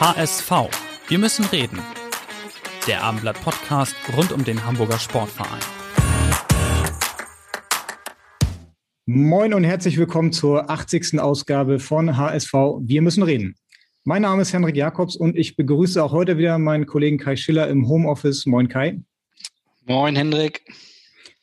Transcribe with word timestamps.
HSV. 0.00 0.52
Wir 1.08 1.18
müssen 1.18 1.44
reden. 1.46 1.80
Der 2.86 3.02
Abendblatt 3.02 3.42
Podcast 3.42 3.96
rund 4.16 4.30
um 4.30 4.44
den 4.44 4.64
Hamburger 4.64 4.96
Sportverein. 4.96 5.58
Moin 9.06 9.54
und 9.54 9.64
herzlich 9.64 9.98
willkommen 9.98 10.30
zur 10.30 10.70
80. 10.70 11.18
Ausgabe 11.18 11.80
von 11.80 12.16
HSV. 12.16 12.52
Wir 12.82 13.02
müssen 13.02 13.24
reden. 13.24 13.56
Mein 14.04 14.22
Name 14.22 14.42
ist 14.42 14.52
Henrik 14.52 14.76
Jakobs 14.76 15.16
und 15.16 15.36
ich 15.36 15.56
begrüße 15.56 16.00
auch 16.00 16.12
heute 16.12 16.38
wieder 16.38 16.60
meinen 16.60 16.86
Kollegen 16.86 17.18
Kai 17.18 17.34
Schiller 17.34 17.66
im 17.66 17.88
Homeoffice. 17.88 18.46
Moin 18.46 18.68
Kai. 18.68 19.00
Moin 19.84 20.14
Hendrik. 20.14 20.62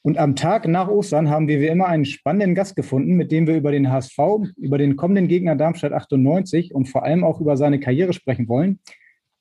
Und 0.05 0.19
am 0.19 0.35
Tag 0.35 0.67
nach 0.67 0.87
Ostern 0.87 1.31
haben 1.31 1.47
wir 1.47 1.59
wie 1.59 1.65
immer 1.65 1.87
einen 1.87 2.05
spannenden 2.05 2.53
Gast 2.53 2.75
gefunden, 2.75 3.15
mit 3.15 3.31
dem 3.31 3.47
wir 3.47 3.55
über 3.55 3.71
den 3.71 3.91
HSV, 3.91 4.19
über 4.55 4.77
den 4.77 4.97
kommenden 4.97 5.27
Gegner 5.27 5.55
Darmstadt 5.55 5.93
98 5.93 6.75
und 6.75 6.85
vor 6.85 7.01
allem 7.01 7.23
auch 7.23 7.41
über 7.41 7.57
seine 7.57 7.79
Karriere 7.79 8.13
sprechen 8.13 8.47
wollen. 8.47 8.77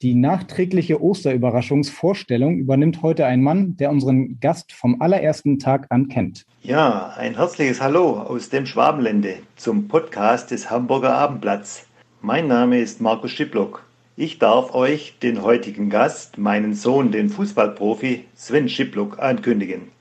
Die 0.00 0.14
nachträgliche 0.14 1.02
Osterüberraschungsvorstellung 1.02 2.56
übernimmt 2.56 3.02
heute 3.02 3.26
ein 3.26 3.42
Mann, 3.42 3.76
der 3.76 3.90
unseren 3.90 4.40
Gast 4.40 4.72
vom 4.72 5.02
allerersten 5.02 5.58
Tag 5.58 5.88
an 5.90 6.08
kennt. 6.08 6.46
Ja, 6.62 7.12
ein 7.14 7.36
herzliches 7.36 7.82
Hallo 7.82 8.20
aus 8.20 8.48
dem 8.48 8.64
Schwabenlände 8.64 9.34
zum 9.56 9.86
Podcast 9.86 10.50
des 10.50 10.70
Hamburger 10.70 11.14
Abendblatts. 11.14 11.86
Mein 12.22 12.48
Name 12.48 12.78
ist 12.78 13.02
Markus 13.02 13.32
Schiplock. 13.32 13.84
Ich 14.16 14.38
darf 14.38 14.74
euch 14.74 15.18
den 15.22 15.42
heutigen 15.42 15.90
Gast, 15.90 16.38
meinen 16.38 16.72
Sohn, 16.72 17.12
den 17.12 17.28
Fußballprofi 17.28 18.24
Sven 18.34 18.70
Schiplock, 18.70 19.18
ankündigen. 19.18 19.92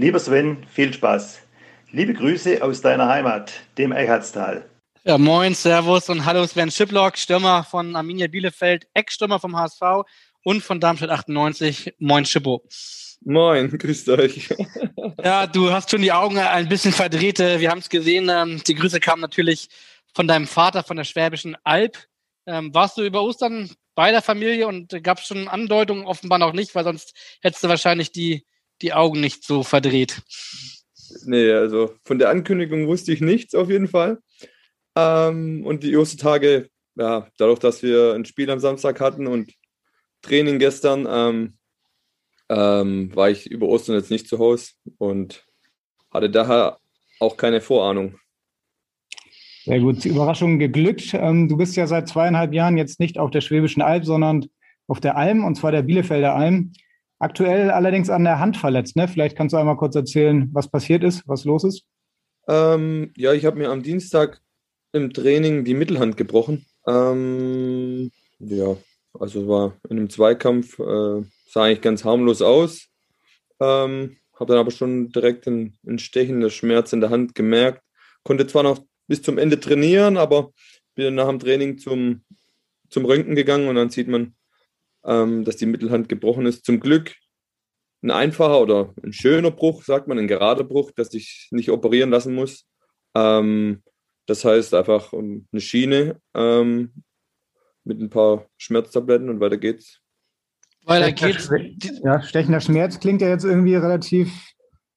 Lieber 0.00 0.18
Sven, 0.18 0.64
viel 0.66 0.94
Spaß. 0.94 1.42
Liebe 1.92 2.14
Grüße 2.14 2.62
aus 2.64 2.80
deiner 2.80 3.06
Heimat, 3.06 3.52
dem 3.76 3.92
Eckartstal. 3.92 4.64
Ja, 5.04 5.18
moin, 5.18 5.52
Servus 5.52 6.08
und 6.08 6.24
hallo 6.24 6.46
Sven 6.46 6.70
Schiplock, 6.70 7.18
Stürmer 7.18 7.64
von 7.64 7.94
Arminia 7.94 8.26
Bielefeld, 8.26 8.86
Eckstürmer 8.94 9.38
vom 9.38 9.54
HSV 9.54 9.82
und 10.42 10.62
von 10.62 10.80
Darmstadt 10.80 11.10
98. 11.10 11.96
Moin, 11.98 12.24
Schippo. 12.24 12.66
Moin, 13.26 13.76
grüßt 13.76 14.08
euch. 14.08 14.48
ja, 15.22 15.46
du 15.46 15.70
hast 15.70 15.90
schon 15.90 16.00
die 16.00 16.12
Augen 16.12 16.38
ein 16.38 16.70
bisschen 16.70 16.92
verdreht. 16.92 17.38
Wir 17.38 17.70
haben 17.70 17.80
es 17.80 17.90
gesehen. 17.90 18.30
Ähm, 18.30 18.62
die 18.66 18.76
Grüße 18.76 19.00
kamen 19.00 19.20
natürlich 19.20 19.68
von 20.14 20.26
deinem 20.26 20.46
Vater 20.46 20.82
von 20.82 20.96
der 20.96 21.04
Schwäbischen 21.04 21.58
Alb. 21.62 21.98
Ähm, 22.46 22.72
warst 22.72 22.96
du 22.96 23.02
über 23.02 23.22
Ostern 23.22 23.70
bei 23.94 24.12
der 24.12 24.22
Familie 24.22 24.66
und 24.66 25.04
gab 25.04 25.18
es 25.18 25.26
schon 25.26 25.46
Andeutungen? 25.46 26.06
Offenbar 26.06 26.38
noch 26.38 26.54
nicht, 26.54 26.74
weil 26.74 26.84
sonst 26.84 27.12
hättest 27.42 27.62
du 27.62 27.68
wahrscheinlich 27.68 28.12
die 28.12 28.46
die 28.82 28.92
Augen 28.92 29.20
nicht 29.20 29.44
so 29.44 29.62
verdreht. 29.62 30.22
Nee, 31.24 31.50
also 31.52 31.94
von 32.04 32.18
der 32.18 32.30
Ankündigung 32.30 32.86
wusste 32.86 33.12
ich 33.12 33.20
nichts 33.20 33.54
auf 33.54 33.68
jeden 33.68 33.88
Fall. 33.88 34.18
Ähm, 34.96 35.64
und 35.64 35.82
die 35.82 35.96
Ostertage, 35.96 36.68
ja, 36.96 37.28
dadurch, 37.36 37.58
dass 37.58 37.82
wir 37.82 38.14
ein 38.14 38.24
Spiel 38.24 38.50
am 38.50 38.60
Samstag 38.60 39.00
hatten 39.00 39.26
und 39.26 39.52
Training 40.22 40.58
gestern, 40.58 41.06
ähm, 41.10 41.58
ähm, 42.48 43.14
war 43.14 43.30
ich 43.30 43.50
über 43.50 43.68
Ostern 43.68 43.96
jetzt 43.96 44.10
nicht 44.10 44.28
zu 44.28 44.38
Hause 44.38 44.72
und 44.98 45.46
hatte 46.10 46.30
daher 46.30 46.78
auch 47.20 47.36
keine 47.36 47.60
Vorahnung. 47.60 48.18
Sehr 49.64 49.80
gut, 49.80 50.04
Überraschung 50.04 50.58
geglückt. 50.58 51.14
Ähm, 51.14 51.48
du 51.48 51.56
bist 51.56 51.76
ja 51.76 51.86
seit 51.86 52.08
zweieinhalb 52.08 52.52
Jahren 52.52 52.76
jetzt 52.76 52.98
nicht 52.98 53.18
auf 53.18 53.30
der 53.30 53.40
Schwäbischen 53.40 53.82
Alb, 53.82 54.04
sondern 54.04 54.46
auf 54.88 55.00
der 55.00 55.16
Alm, 55.16 55.44
und 55.44 55.54
zwar 55.54 55.70
der 55.70 55.82
Bielefelder 55.82 56.34
Alm. 56.34 56.72
Aktuell 57.20 57.70
allerdings 57.70 58.08
an 58.08 58.24
der 58.24 58.40
Hand 58.40 58.56
verletzt. 58.56 58.96
Ne? 58.96 59.06
Vielleicht 59.06 59.36
kannst 59.36 59.52
du 59.52 59.58
einmal 59.58 59.76
kurz 59.76 59.94
erzählen, 59.94 60.48
was 60.52 60.68
passiert 60.68 61.04
ist, 61.04 61.22
was 61.28 61.44
los 61.44 61.64
ist. 61.64 61.84
Ähm, 62.48 63.12
ja, 63.14 63.34
ich 63.34 63.44
habe 63.44 63.58
mir 63.58 63.68
am 63.68 63.82
Dienstag 63.82 64.40
im 64.92 65.12
Training 65.12 65.64
die 65.64 65.74
Mittelhand 65.74 66.16
gebrochen. 66.16 66.64
Ähm, 66.86 68.10
ja, 68.38 68.74
also 69.18 69.46
war 69.46 69.76
in 69.90 69.98
einem 69.98 70.08
Zweikampf, 70.08 70.78
äh, 70.78 71.22
sah 71.46 71.64
eigentlich 71.64 71.82
ganz 71.82 72.04
harmlos 72.04 72.40
aus. 72.40 72.88
Ähm, 73.60 74.16
habe 74.34 74.52
dann 74.52 74.58
aber 74.58 74.70
schon 74.70 75.10
direkt 75.10 75.46
einen, 75.46 75.78
einen 75.86 75.98
stechenden 75.98 76.48
Schmerz 76.48 76.94
in 76.94 77.02
der 77.02 77.10
Hand 77.10 77.34
gemerkt. 77.34 77.82
Konnte 78.24 78.46
zwar 78.46 78.62
noch 78.62 78.82
bis 79.06 79.20
zum 79.20 79.36
Ende 79.36 79.60
trainieren, 79.60 80.16
aber 80.16 80.52
bin 80.94 81.16
nach 81.16 81.28
dem 81.28 81.38
Training 81.38 81.76
zum, 81.76 82.22
zum 82.88 83.04
Röntgen 83.04 83.34
gegangen 83.34 83.68
und 83.68 83.74
dann 83.74 83.90
sieht 83.90 84.08
man 84.08 84.34
ähm, 85.04 85.44
dass 85.44 85.56
die 85.56 85.66
Mittelhand 85.66 86.08
gebrochen 86.08 86.46
ist. 86.46 86.64
Zum 86.64 86.80
Glück 86.80 87.14
ein 88.02 88.10
einfacher 88.10 88.60
oder 88.60 88.94
ein 89.02 89.12
schöner 89.12 89.50
Bruch, 89.50 89.82
sagt 89.82 90.08
man, 90.08 90.18
ein 90.18 90.28
gerader 90.28 90.64
Bruch, 90.64 90.90
dass 90.92 91.12
ich 91.14 91.48
nicht 91.50 91.70
operieren 91.70 92.10
lassen 92.10 92.34
muss. 92.34 92.66
Ähm, 93.14 93.82
das 94.26 94.44
heißt 94.44 94.74
einfach 94.74 95.12
eine 95.12 95.60
Schiene 95.60 96.20
ähm, 96.34 96.92
mit 97.84 98.00
ein 98.00 98.10
paar 98.10 98.46
Schmerztabletten 98.56 99.28
und 99.28 99.40
weiter 99.40 99.58
geht's. 99.58 100.00
Weiter 100.84 101.12
geht's. 101.12 101.50
Ja, 102.02 102.22
stechender 102.22 102.60
Schmerz 102.60 103.00
klingt 103.00 103.20
ja 103.22 103.28
jetzt 103.28 103.44
irgendwie 103.44 103.74
relativ 103.74 104.30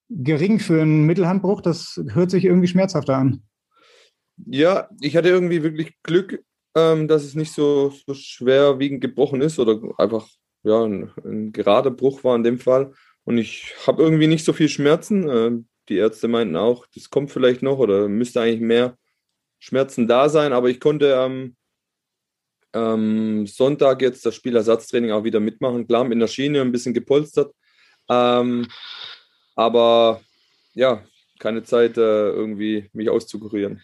gering 0.09 0.59
für 0.59 0.81
einen 0.81 1.05
Mittelhandbruch. 1.05 1.61
Das 1.61 1.99
hört 2.09 2.31
sich 2.31 2.45
irgendwie 2.45 2.67
schmerzhafter 2.67 3.17
an. 3.17 3.43
Ja, 4.45 4.89
ich 5.01 5.15
hatte 5.15 5.29
irgendwie 5.29 5.63
wirklich 5.63 5.95
Glück 6.03 6.43
ähm, 6.75 7.07
dass 7.07 7.23
es 7.23 7.35
nicht 7.35 7.53
so, 7.53 7.93
so 8.05 8.13
schwerwiegend 8.13 9.01
gebrochen 9.01 9.41
ist 9.41 9.59
oder 9.59 9.79
einfach 9.97 10.27
ja, 10.63 10.83
ein, 10.83 11.11
ein 11.23 11.51
gerader 11.51 11.91
Bruch 11.91 12.23
war 12.23 12.35
in 12.35 12.43
dem 12.43 12.59
Fall. 12.59 12.93
Und 13.25 13.37
ich 13.37 13.73
habe 13.85 14.03
irgendwie 14.03 14.27
nicht 14.27 14.45
so 14.45 14.53
viel 14.53 14.69
Schmerzen. 14.69 15.29
Äh, 15.29 15.51
die 15.89 15.97
Ärzte 15.97 16.27
meinten 16.27 16.55
auch, 16.55 16.85
das 16.93 17.09
kommt 17.09 17.31
vielleicht 17.31 17.61
noch 17.61 17.77
oder 17.79 18.07
müsste 18.07 18.41
eigentlich 18.41 18.61
mehr 18.61 18.97
Schmerzen 19.59 20.07
da 20.07 20.29
sein, 20.29 20.53
aber 20.53 20.69
ich 20.69 20.79
konnte 20.79 21.17
am 21.17 21.55
ähm, 22.73 23.45
Sonntag 23.47 24.01
jetzt 24.01 24.25
das 24.25 24.35
Spielersatztraining 24.35 25.11
auch 25.11 25.23
wieder 25.23 25.39
mitmachen. 25.39 25.87
Klar, 25.87 26.09
in 26.11 26.19
der 26.19 26.27
Schiene 26.27 26.61
ein 26.61 26.71
bisschen 26.71 26.93
gepolstert. 26.93 27.53
Ähm, 28.09 28.67
aber 29.55 30.21
ja, 30.73 31.05
keine 31.39 31.63
Zeit, 31.63 31.97
äh, 31.97 32.29
irgendwie 32.29 32.89
mich 32.93 33.09
auszukurieren. 33.09 33.81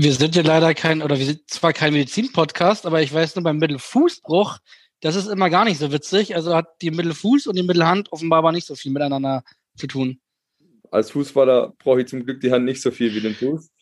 Wir 0.00 0.12
sind 0.12 0.36
ja 0.36 0.42
leider 0.42 0.74
kein, 0.74 1.02
oder 1.02 1.18
wir 1.18 1.26
sind 1.26 1.50
zwar 1.50 1.72
kein 1.72 1.92
Medizin-Podcast, 1.92 2.86
aber 2.86 3.02
ich 3.02 3.12
weiß 3.12 3.34
nur 3.34 3.42
beim 3.42 3.56
Mittelfußbruch, 3.56 4.58
das 5.00 5.16
ist 5.16 5.26
immer 5.26 5.50
gar 5.50 5.64
nicht 5.64 5.78
so 5.78 5.90
witzig. 5.90 6.36
Also 6.36 6.54
hat 6.54 6.68
die 6.82 6.92
Mittelfuß 6.92 7.48
und 7.48 7.56
die 7.58 7.64
Mittelhand 7.64 8.12
offenbar 8.12 8.38
aber 8.38 8.52
nicht 8.52 8.64
so 8.64 8.76
viel 8.76 8.92
miteinander 8.92 9.42
zu 9.76 9.88
tun. 9.88 10.20
Als 10.92 11.10
Fußballer 11.10 11.74
brauche 11.80 12.02
ich 12.02 12.06
zum 12.06 12.24
Glück 12.24 12.40
die 12.40 12.52
Hand 12.52 12.64
nicht 12.64 12.80
so 12.80 12.92
viel 12.92 13.12
wie 13.12 13.20
den 13.20 13.34
Fuß. 13.34 13.72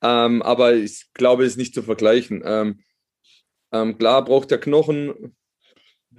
Ähm, 0.00 0.40
aber 0.40 0.72
ich 0.72 1.12
glaube, 1.12 1.44
es 1.44 1.52
ist 1.52 1.58
nicht 1.58 1.74
zu 1.74 1.82
vergleichen. 1.82 2.42
Ähm, 2.42 2.80
ähm, 3.70 3.98
klar 3.98 4.24
braucht 4.24 4.50
der 4.50 4.60
Knochen 4.60 5.36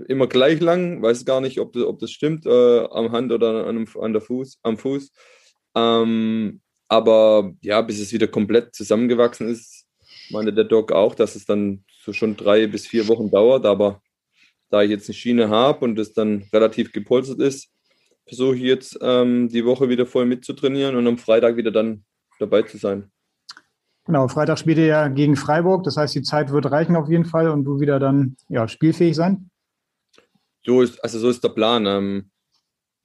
immer 0.08 0.28
gleich 0.28 0.60
lang, 0.60 1.02
weiß 1.02 1.26
gar 1.26 1.42
nicht, 1.42 1.60
ob 1.60 1.74
das, 1.74 1.82
ob 1.82 1.98
das 1.98 2.12
stimmt, 2.12 2.46
äh, 2.46 2.86
am 2.92 3.12
Hand 3.12 3.32
oder 3.32 3.66
an, 3.66 3.88
an 4.00 4.14
der 4.14 4.22
Fuß, 4.22 4.60
am 4.62 4.78
Fuß. 4.78 5.12
Ähm, 5.74 6.62
aber 6.88 7.54
ja, 7.62 7.82
bis 7.82 8.00
es 8.00 8.14
wieder 8.14 8.28
komplett 8.28 8.74
zusammengewachsen 8.74 9.50
ist, 9.50 9.86
meinte 10.30 10.54
der 10.54 10.64
Doc 10.64 10.92
auch, 10.92 11.16
dass 11.16 11.36
es 11.36 11.46
dann 11.46 11.84
so 12.04 12.14
schon 12.14 12.38
drei 12.38 12.68
bis 12.68 12.88
vier 12.88 13.08
Wochen 13.08 13.30
dauert. 13.30 13.66
Aber 13.66 14.02
da 14.70 14.82
ich 14.84 14.90
jetzt 14.90 15.10
eine 15.10 15.16
Schiene 15.16 15.50
habe 15.50 15.86
und 15.86 16.00
es 16.00 16.14
dann 16.14 16.46
relativ 16.54 16.92
gepolstert 16.92 17.40
ist, 17.40 17.70
versuche 18.26 18.56
ich 18.56 18.64
jetzt 18.64 18.98
ähm, 19.02 19.50
die 19.50 19.66
Woche 19.66 19.90
wieder 19.90 20.06
voll 20.06 20.26
mitzutrainieren 20.26 20.96
und 20.96 21.08
am 21.08 21.18
Freitag 21.18 21.56
wieder 21.56 21.72
dann 21.72 22.04
dabei 22.40 22.62
zu 22.64 22.78
sein. 22.78 23.12
Genau, 24.06 24.28
Freitag 24.28 24.60
spielt 24.60 24.78
ihr 24.78 24.86
ja 24.86 25.08
gegen 25.10 25.36
Freiburg, 25.36 25.84
das 25.84 25.98
heißt, 25.98 26.16
die 26.16 26.22
Zeit 26.22 26.52
wird 26.52 26.72
reichen 26.72 26.96
auf 26.96 27.10
jeden 27.10 27.26
Fall 27.26 27.50
und 27.50 27.66
du 27.66 27.80
wieder 27.80 28.00
dann 28.00 28.38
ja, 28.48 28.68
spielfähig 28.68 29.16
sein? 29.16 29.50
So 30.66 30.82
ist, 30.82 31.04
also 31.04 31.20
so 31.20 31.30
ist 31.30 31.44
der 31.44 31.50
Plan. 31.50 31.86
Ähm, 31.86 32.32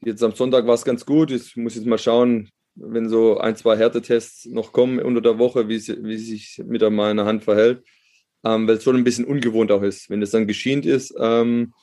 jetzt 0.04 0.22
am 0.22 0.32
Sonntag 0.32 0.66
war 0.66 0.74
es 0.74 0.84
ganz 0.84 1.04
gut. 1.04 1.30
Ich 1.30 1.56
muss 1.56 1.74
jetzt 1.74 1.86
mal 1.86 1.98
schauen, 1.98 2.50
wenn 2.74 3.08
so 3.08 3.38
ein, 3.38 3.56
zwei 3.56 3.76
Härtetests 3.76 4.46
noch 4.46 4.72
kommen 4.72 5.00
unter 5.00 5.20
der 5.20 5.38
Woche, 5.38 5.68
wie, 5.68 5.78
sie, 5.78 6.02
wie 6.04 6.16
sich 6.16 6.62
mit 6.64 6.82
meiner 6.90 7.24
Hand 7.24 7.44
verhält, 7.44 7.84
ähm, 8.44 8.66
weil 8.66 8.76
es 8.76 8.84
schon 8.84 8.96
ein 8.96 9.04
bisschen 9.04 9.24
ungewohnt 9.24 9.70
auch 9.70 9.82
ist. 9.82 10.10
Wenn 10.10 10.22
es 10.22 10.30
dann 10.30 10.46
geschient 10.46 10.86
ist, 10.86 11.14
ähm, 11.18 11.74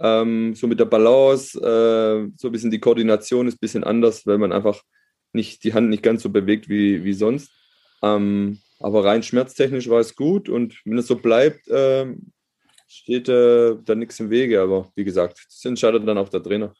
ähm, 0.00 0.54
so 0.54 0.66
mit 0.66 0.78
der 0.78 0.84
Balance, 0.84 1.58
äh, 1.58 2.30
so 2.36 2.48
ein 2.48 2.52
bisschen 2.52 2.70
die 2.70 2.80
Koordination 2.80 3.48
ist 3.48 3.54
ein 3.54 3.60
bisschen 3.60 3.84
anders, 3.84 4.26
weil 4.26 4.38
man 4.38 4.52
einfach 4.52 4.82
nicht 5.32 5.64
die 5.64 5.74
Hand 5.74 5.90
nicht 5.90 6.02
ganz 6.02 6.22
so 6.22 6.30
bewegt 6.30 6.68
wie, 6.68 7.04
wie 7.04 7.12
sonst. 7.12 7.50
Ähm, 8.02 8.60
Aber 8.80 9.04
rein 9.04 9.22
schmerztechnisch 9.22 9.88
war 9.88 10.00
es 10.00 10.14
gut 10.14 10.48
und 10.48 10.80
wenn 10.84 10.98
es 10.98 11.08
so 11.08 11.16
bleibt, 11.16 11.66
äh, 11.68 12.06
steht 12.86 13.28
äh, 13.28 13.76
da 13.84 13.94
nichts 13.94 14.20
im 14.20 14.30
Wege. 14.30 14.60
Aber 14.60 14.90
wie 14.94 15.04
gesagt, 15.04 15.44
das 15.46 15.64
entscheidet 15.64 16.06
dann 16.06 16.18
auch 16.18 16.28
der 16.28 16.42
Trainer. 16.42 16.74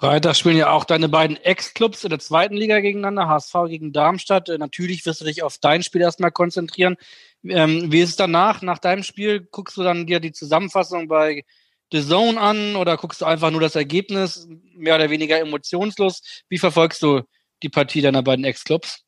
Freitag 0.00 0.36
spielen 0.36 0.56
ja 0.56 0.70
auch 0.70 0.84
deine 0.84 1.08
beiden 1.08 1.36
Ex-Clubs 1.36 2.04
in 2.04 2.10
der 2.10 2.20
zweiten 2.20 2.54
Liga 2.54 2.78
gegeneinander, 2.78 3.26
HSV 3.26 3.54
gegen 3.66 3.92
Darmstadt. 3.92 4.48
Äh, 4.48 4.56
natürlich 4.56 5.04
wirst 5.06 5.20
du 5.20 5.24
dich 5.24 5.42
auf 5.42 5.58
dein 5.58 5.82
Spiel 5.82 6.02
erstmal 6.02 6.30
konzentrieren. 6.30 6.96
Ähm, 7.42 7.90
wie 7.90 8.00
ist 8.00 8.10
es 8.10 8.16
danach? 8.16 8.62
Nach 8.62 8.78
deinem 8.78 9.02
Spiel 9.02 9.40
guckst 9.40 9.76
du 9.76 9.82
dann 9.82 10.06
dir 10.06 10.20
die 10.20 10.30
Zusammenfassung 10.30 11.08
bei 11.08 11.44
The 11.90 12.06
Zone 12.06 12.40
an 12.40 12.76
oder 12.76 12.96
guckst 12.96 13.22
du 13.22 13.24
einfach 13.24 13.50
nur 13.50 13.60
das 13.60 13.74
Ergebnis, 13.74 14.46
mehr 14.72 14.94
oder 14.94 15.10
weniger 15.10 15.40
emotionslos? 15.40 16.44
Wie 16.48 16.58
verfolgst 16.58 17.02
du 17.02 17.22
die 17.64 17.68
Partie 17.68 18.00
deiner 18.00 18.22
beiden 18.22 18.44
Ex-Clubs? 18.44 19.02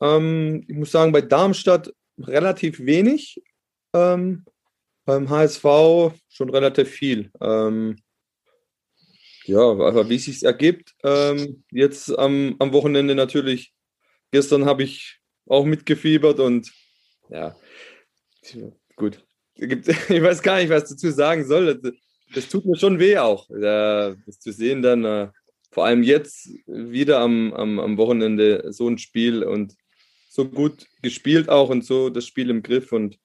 Ähm, 0.00 0.64
ich 0.68 0.76
muss 0.76 0.90
sagen, 0.90 1.12
bei 1.12 1.20
Darmstadt 1.20 1.92
relativ 2.18 2.80
wenig. 2.80 3.42
Ähm, 3.92 4.46
beim 5.04 5.28
HSV 5.28 5.64
schon 6.30 6.48
relativ 6.48 6.88
viel. 6.88 7.30
Ähm, 7.42 7.98
ja, 9.44 9.60
aber 9.60 10.08
wie 10.08 10.16
es 10.16 10.24
sich 10.24 10.42
ergibt, 10.42 10.94
ähm, 11.02 11.64
jetzt 11.70 12.16
am, 12.16 12.56
am 12.58 12.72
Wochenende 12.72 13.14
natürlich. 13.14 13.72
Gestern 14.30 14.64
habe 14.64 14.82
ich 14.82 15.18
auch 15.46 15.64
mitgefiebert 15.64 16.40
und 16.40 16.72
ja, 17.28 17.54
gut. 18.96 19.24
Ich 19.54 20.22
weiß 20.22 20.42
gar 20.42 20.56
nicht, 20.56 20.70
was 20.70 20.88
dazu 20.88 21.10
sagen 21.10 21.44
soll. 21.46 21.78
Das, 21.78 21.92
das 22.34 22.48
tut 22.48 22.64
mir 22.64 22.76
schon 22.76 22.98
weh 22.98 23.18
auch, 23.18 23.48
das 23.50 24.40
zu 24.40 24.50
sehen 24.50 24.82
dann. 24.82 25.04
Äh, 25.04 25.28
vor 25.70 25.86
allem 25.86 26.02
jetzt 26.02 26.48
wieder 26.66 27.20
am, 27.20 27.52
am, 27.54 27.78
am 27.78 27.96
Wochenende 27.96 28.72
so 28.72 28.88
ein 28.88 28.98
Spiel 28.98 29.42
und 29.42 29.74
so 30.28 30.48
gut 30.48 30.86
gespielt 31.02 31.48
auch 31.48 31.68
und 31.68 31.84
so 31.84 32.10
das 32.10 32.26
Spiel 32.26 32.50
im 32.50 32.62
Griff 32.62 32.92
und 32.92 33.18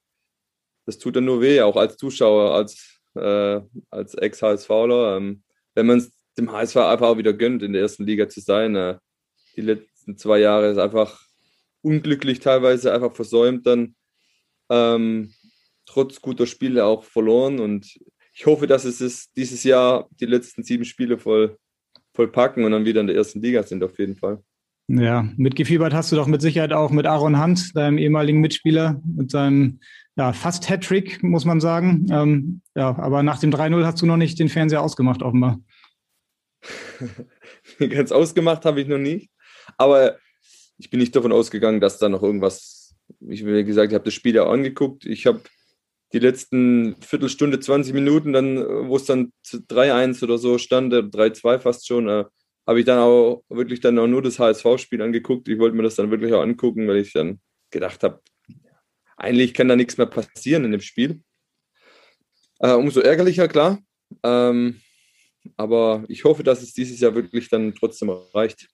das 0.85 0.97
tut 0.97 1.17
dann 1.17 1.25
nur 1.25 1.41
weh, 1.41 1.61
auch 1.61 1.75
als 1.75 1.97
Zuschauer, 1.97 2.53
als, 2.55 3.01
äh, 3.15 3.59
als 3.89 4.15
Ex-HSVler. 4.15 5.17
Ähm, 5.17 5.43
wenn 5.77 5.85
man 5.85 5.99
es 5.99 6.11
dem 6.39 6.51
HSV 6.51 6.75
einfach 6.77 7.07
auch 7.07 7.17
wieder 7.19 7.33
gönnt, 7.33 7.61
in 7.61 7.73
der 7.73 7.83
ersten 7.83 8.03
Liga 8.03 8.27
zu 8.27 8.41
sein. 8.41 8.75
Äh, 8.75 8.97
die 9.55 9.61
letzten 9.61 10.17
zwei 10.17 10.39
Jahre 10.39 10.71
ist 10.71 10.79
einfach 10.79 11.21
unglücklich 11.83 12.39
teilweise, 12.39 12.91
einfach 12.91 13.13
versäumt 13.15 13.67
dann. 13.67 13.95
Ähm, 14.71 15.33
trotz 15.85 16.19
guter 16.19 16.47
Spiele 16.47 16.83
auch 16.83 17.03
verloren 17.03 17.59
und 17.59 17.95
ich 18.33 18.45
hoffe, 18.45 18.65
dass 18.65 18.85
es 18.85 19.01
ist, 19.01 19.37
dieses 19.37 19.63
Jahr 19.63 20.09
die 20.19 20.25
letzten 20.25 20.63
sieben 20.63 20.83
Spiele 20.83 21.19
voll, 21.19 21.57
voll 22.13 22.27
packen 22.27 22.65
und 22.65 22.71
dann 22.71 22.85
wieder 22.85 23.01
in 23.01 23.07
der 23.07 23.15
ersten 23.15 23.41
Liga 23.41 23.63
sind 23.63 23.83
auf 23.83 23.97
jeden 23.99 24.15
Fall. 24.15 24.43
Ja, 24.87 25.29
mitgefiebert 25.37 25.93
hast 25.93 26.11
du 26.11 26.15
doch 26.15 26.27
mit 26.27 26.41
Sicherheit 26.41 26.73
auch 26.73 26.89
mit 26.89 27.05
Aaron 27.05 27.41
Hunt, 27.41 27.75
deinem 27.75 27.99
ehemaligen 27.99 28.41
Mitspieler, 28.41 28.99
mit 29.05 29.29
seinem 29.29 29.79
ja, 30.17 30.33
fast 30.33 30.67
Hattrick, 30.67 31.23
muss 31.23 31.45
man 31.45 31.61
sagen. 31.61 32.07
Ähm, 32.11 32.61
ja, 32.75 32.97
aber 32.97 33.21
nach 33.21 33.39
dem 33.39 33.51
3-0 33.51 33.85
hast 33.85 34.01
du 34.01 34.07
noch 34.07 34.17
nicht 34.17 34.39
den 34.39 34.49
Fernseher 34.49 34.81
ausgemacht, 34.81 35.21
offenbar. 35.21 35.59
Ganz 37.79 38.11
ausgemacht 38.11 38.65
habe 38.65 38.81
ich 38.81 38.87
noch 38.87 38.97
nicht. 38.97 39.29
Aber 39.77 40.17
ich 40.79 40.89
bin 40.89 40.99
nicht 40.99 41.15
davon 41.15 41.31
ausgegangen, 41.31 41.79
dass 41.79 41.99
da 41.99 42.09
noch 42.09 42.23
irgendwas. 42.23 42.95
Ich 43.29 43.45
wie 43.45 43.63
gesagt, 43.63 43.91
ich 43.91 43.95
habe 43.95 44.05
das 44.05 44.15
Spiel 44.15 44.35
ja 44.35 44.47
angeguckt. 44.47 45.05
Ich 45.05 45.27
habe 45.27 45.41
die 46.13 46.19
letzten 46.19 46.95
Viertelstunde, 47.01 47.59
20 47.59 47.93
Minuten, 47.93 48.33
dann, 48.33 48.57
wo 48.87 48.95
es 48.95 49.05
dann 49.05 49.31
3-1 49.45 50.23
oder 50.23 50.39
so 50.39 50.57
stand, 50.57 50.93
3-2 50.93 51.59
fast 51.59 51.85
schon, 51.85 52.09
äh, 52.09 52.25
habe 52.65 52.79
ich 52.79 52.85
dann 52.85 52.99
auch 52.99 53.43
wirklich 53.49 53.81
dann 53.81 53.99
auch 53.99 54.07
nur 54.07 54.21
das 54.21 54.39
HSV-Spiel 54.39 55.01
angeguckt. 55.01 55.47
Ich 55.47 55.59
wollte 55.59 55.75
mir 55.75 55.83
das 55.83 55.95
dann 55.95 56.09
wirklich 56.09 56.33
auch 56.33 56.41
angucken, 56.41 56.87
weil 56.87 56.97
ich 56.97 57.13
dann 57.13 57.39
gedacht 57.71 58.03
habe, 58.03 58.21
eigentlich 59.17 59.53
kann 59.53 59.67
da 59.67 59.75
nichts 59.75 59.97
mehr 59.97 60.07
passieren 60.07 60.63
in 60.63 60.71
dem 60.71 60.81
Spiel. 60.81 61.21
Äh, 62.59 62.73
umso 62.73 63.01
ärgerlicher, 63.01 63.47
klar. 63.47 63.79
Ähm, 64.23 64.81
aber 65.57 66.03
ich 66.07 66.23
hoffe, 66.23 66.43
dass 66.43 66.61
es 66.61 66.73
dieses 66.73 66.99
Jahr 66.99 67.15
wirklich 67.15 67.49
dann 67.49 67.73
trotzdem 67.75 68.09
reicht. 68.33 68.67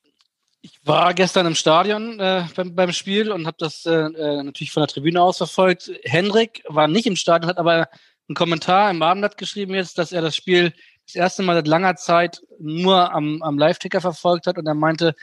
Ich 0.62 0.80
war 0.86 1.13
gestern 1.13 1.45
im 1.45 1.56
Stadion 1.56 2.19
äh, 2.19 2.45
beim, 2.56 2.74
beim, 2.74 2.92
Spiel 2.94 3.31
und 3.31 3.48
habe 3.48 3.57
das 3.60 3.86
äh, 3.86 3.92
äh, 3.92 4.44
natürlich 4.44 4.72
von 4.72 4.81
der 4.81 4.88
Tribüne 4.88 5.22
aus 5.22 5.38
verfolgt. 5.38 5.92
Henrik 6.04 6.63
war 6.68 6.88
nicht 6.88 7.06
im 7.06 7.18
Stadion, 7.18 7.50
hat 7.50 7.57
aber 7.57 7.90
einen 8.30 8.36
Kommentar 8.36 8.90
im 8.90 9.01
Abendblatt 9.01 9.38
geschrieben 9.38 9.74
jetzt, 9.74 9.98
dass 9.98 10.13
er 10.13 10.22
das 10.22 10.36
Spiel 10.36 10.74
das 11.06 11.16
erste 11.16 11.44
Mal 11.44 11.56
seit 11.56 11.68
langer 11.68 11.98
Zeit 11.98 12.42
nur 12.60 13.13
am, 13.13 13.42
am 13.42 13.57
Live-Ticker 13.57 14.00
verfolgt 14.00 14.48
hat 14.48 14.57
und 14.57 14.66
er 14.66 14.74
meinte, 14.74 15.16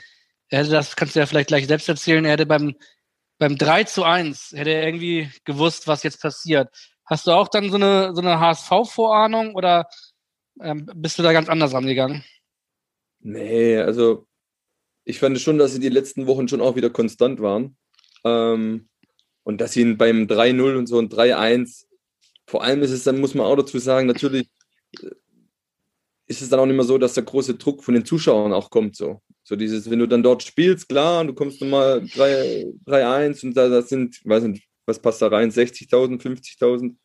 er 0.49 0.59
hätte 0.59 0.71
das, 0.71 0.95
kannst 0.95 1.15
du 1.15 1.19
ja 1.19 1.25
vielleicht 1.25 1.47
gleich 1.47 1.65
selbst 1.65 1.89
erzählen, 1.89 2.23
er 2.23 2.33
hätte 2.33 2.45
beim 2.45 2.75
beim 3.41 3.57
3 3.57 3.85
zu 3.85 4.03
1 4.03 4.51
hätte 4.51 4.69
er 4.69 4.85
irgendwie 4.85 5.27
gewusst, 5.45 5.87
was 5.87 6.03
jetzt 6.03 6.21
passiert. 6.21 6.69
Hast 7.05 7.25
du 7.25 7.31
auch 7.31 7.47
dann 7.47 7.71
so 7.71 7.75
eine, 7.77 8.13
so 8.13 8.21
eine 8.21 8.39
HSV-Vorahnung 8.39 9.55
oder 9.55 9.89
ähm, 10.61 10.87
bist 10.93 11.17
du 11.17 11.23
da 11.23 11.33
ganz 11.33 11.49
anders 11.49 11.73
rangegangen? 11.73 12.23
Nee, 13.19 13.79
also 13.79 14.27
ich 15.05 15.17
fand 15.17 15.39
schon, 15.39 15.57
dass 15.57 15.73
sie 15.73 15.79
die 15.79 15.89
letzten 15.89 16.27
Wochen 16.27 16.47
schon 16.47 16.61
auch 16.61 16.75
wieder 16.75 16.91
konstant 16.91 17.41
waren. 17.41 17.77
Ähm, 18.23 18.89
und 19.41 19.59
dass 19.59 19.73
sie 19.73 19.91
beim 19.95 20.27
3-0 20.27 20.77
und 20.77 20.85
so 20.85 20.99
ein 20.99 21.09
3-1, 21.09 21.87
vor 22.45 22.63
allem 22.63 22.83
ist 22.83 22.91
es 22.91 23.05
dann, 23.05 23.19
muss 23.19 23.33
man 23.33 23.47
auch 23.47 23.55
dazu 23.55 23.79
sagen, 23.79 24.05
natürlich 24.05 24.51
äh, 25.01 25.09
ist 26.27 26.43
es 26.43 26.49
dann 26.49 26.59
auch 26.59 26.67
nicht 26.67 26.75
mehr 26.75 26.85
so, 26.85 26.99
dass 26.99 27.15
der 27.15 27.23
große 27.23 27.55
Druck 27.55 27.83
von 27.83 27.95
den 27.95 28.05
Zuschauern 28.05 28.53
auch 28.53 28.69
kommt. 28.69 28.95
So, 28.95 29.19
so 29.51 29.57
dieses, 29.57 29.91
wenn 29.91 29.99
du 29.99 30.07
dann 30.07 30.23
dort 30.23 30.43
spielst, 30.43 30.87
klar, 30.87 31.19
und 31.19 31.27
du 31.27 31.33
kommst 31.33 31.59
nochmal 31.59 31.99
3-1 31.99 33.45
und 33.45 33.57
da 33.57 33.67
das 33.67 33.89
sind, 33.89 34.21
weiß 34.23 34.43
nicht, 34.43 34.63
was 34.85 34.99
passt 34.99 35.21
da 35.21 35.27
rein, 35.27 35.51
60.000, 35.51 36.21
50.000, 36.21 36.95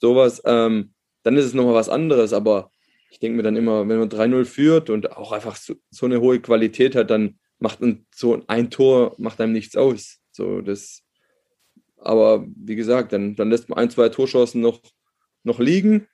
sowas, 0.00 0.42
ähm, 0.44 0.92
dann 1.22 1.36
ist 1.36 1.44
es 1.44 1.54
nochmal 1.54 1.74
was 1.74 1.88
anderes. 1.88 2.32
Aber 2.32 2.72
ich 3.12 3.20
denke 3.20 3.36
mir 3.36 3.44
dann 3.44 3.54
immer, 3.54 3.88
wenn 3.88 4.00
man 4.00 4.08
3-0 4.08 4.44
führt 4.44 4.90
und 4.90 5.12
auch 5.12 5.30
einfach 5.30 5.54
so, 5.54 5.74
so, 5.88 6.06
eine 6.06 6.20
hohe 6.20 6.40
Qualität 6.40 6.96
hat, 6.96 7.10
dann 7.10 7.38
macht 7.60 7.80
ein, 7.80 8.08
so 8.12 8.42
ein 8.48 8.70
Tor 8.70 9.14
macht 9.18 9.40
einem 9.40 9.52
nichts 9.52 9.76
aus. 9.76 10.18
So, 10.32 10.62
das, 10.62 11.04
aber 11.96 12.44
wie 12.56 12.74
gesagt, 12.74 13.12
dann, 13.12 13.36
dann 13.36 13.50
lässt 13.50 13.68
man 13.68 13.78
ein, 13.78 13.90
zwei 13.90 14.08
Torchancen 14.08 14.60
noch, 14.60 14.80
noch 15.44 15.60
liegen, 15.60 16.08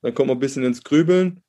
dann 0.00 0.14
kommt 0.14 0.28
man 0.28 0.36
ein 0.36 0.40
bisschen 0.40 0.62
ins 0.62 0.84
Grübeln 0.84 1.42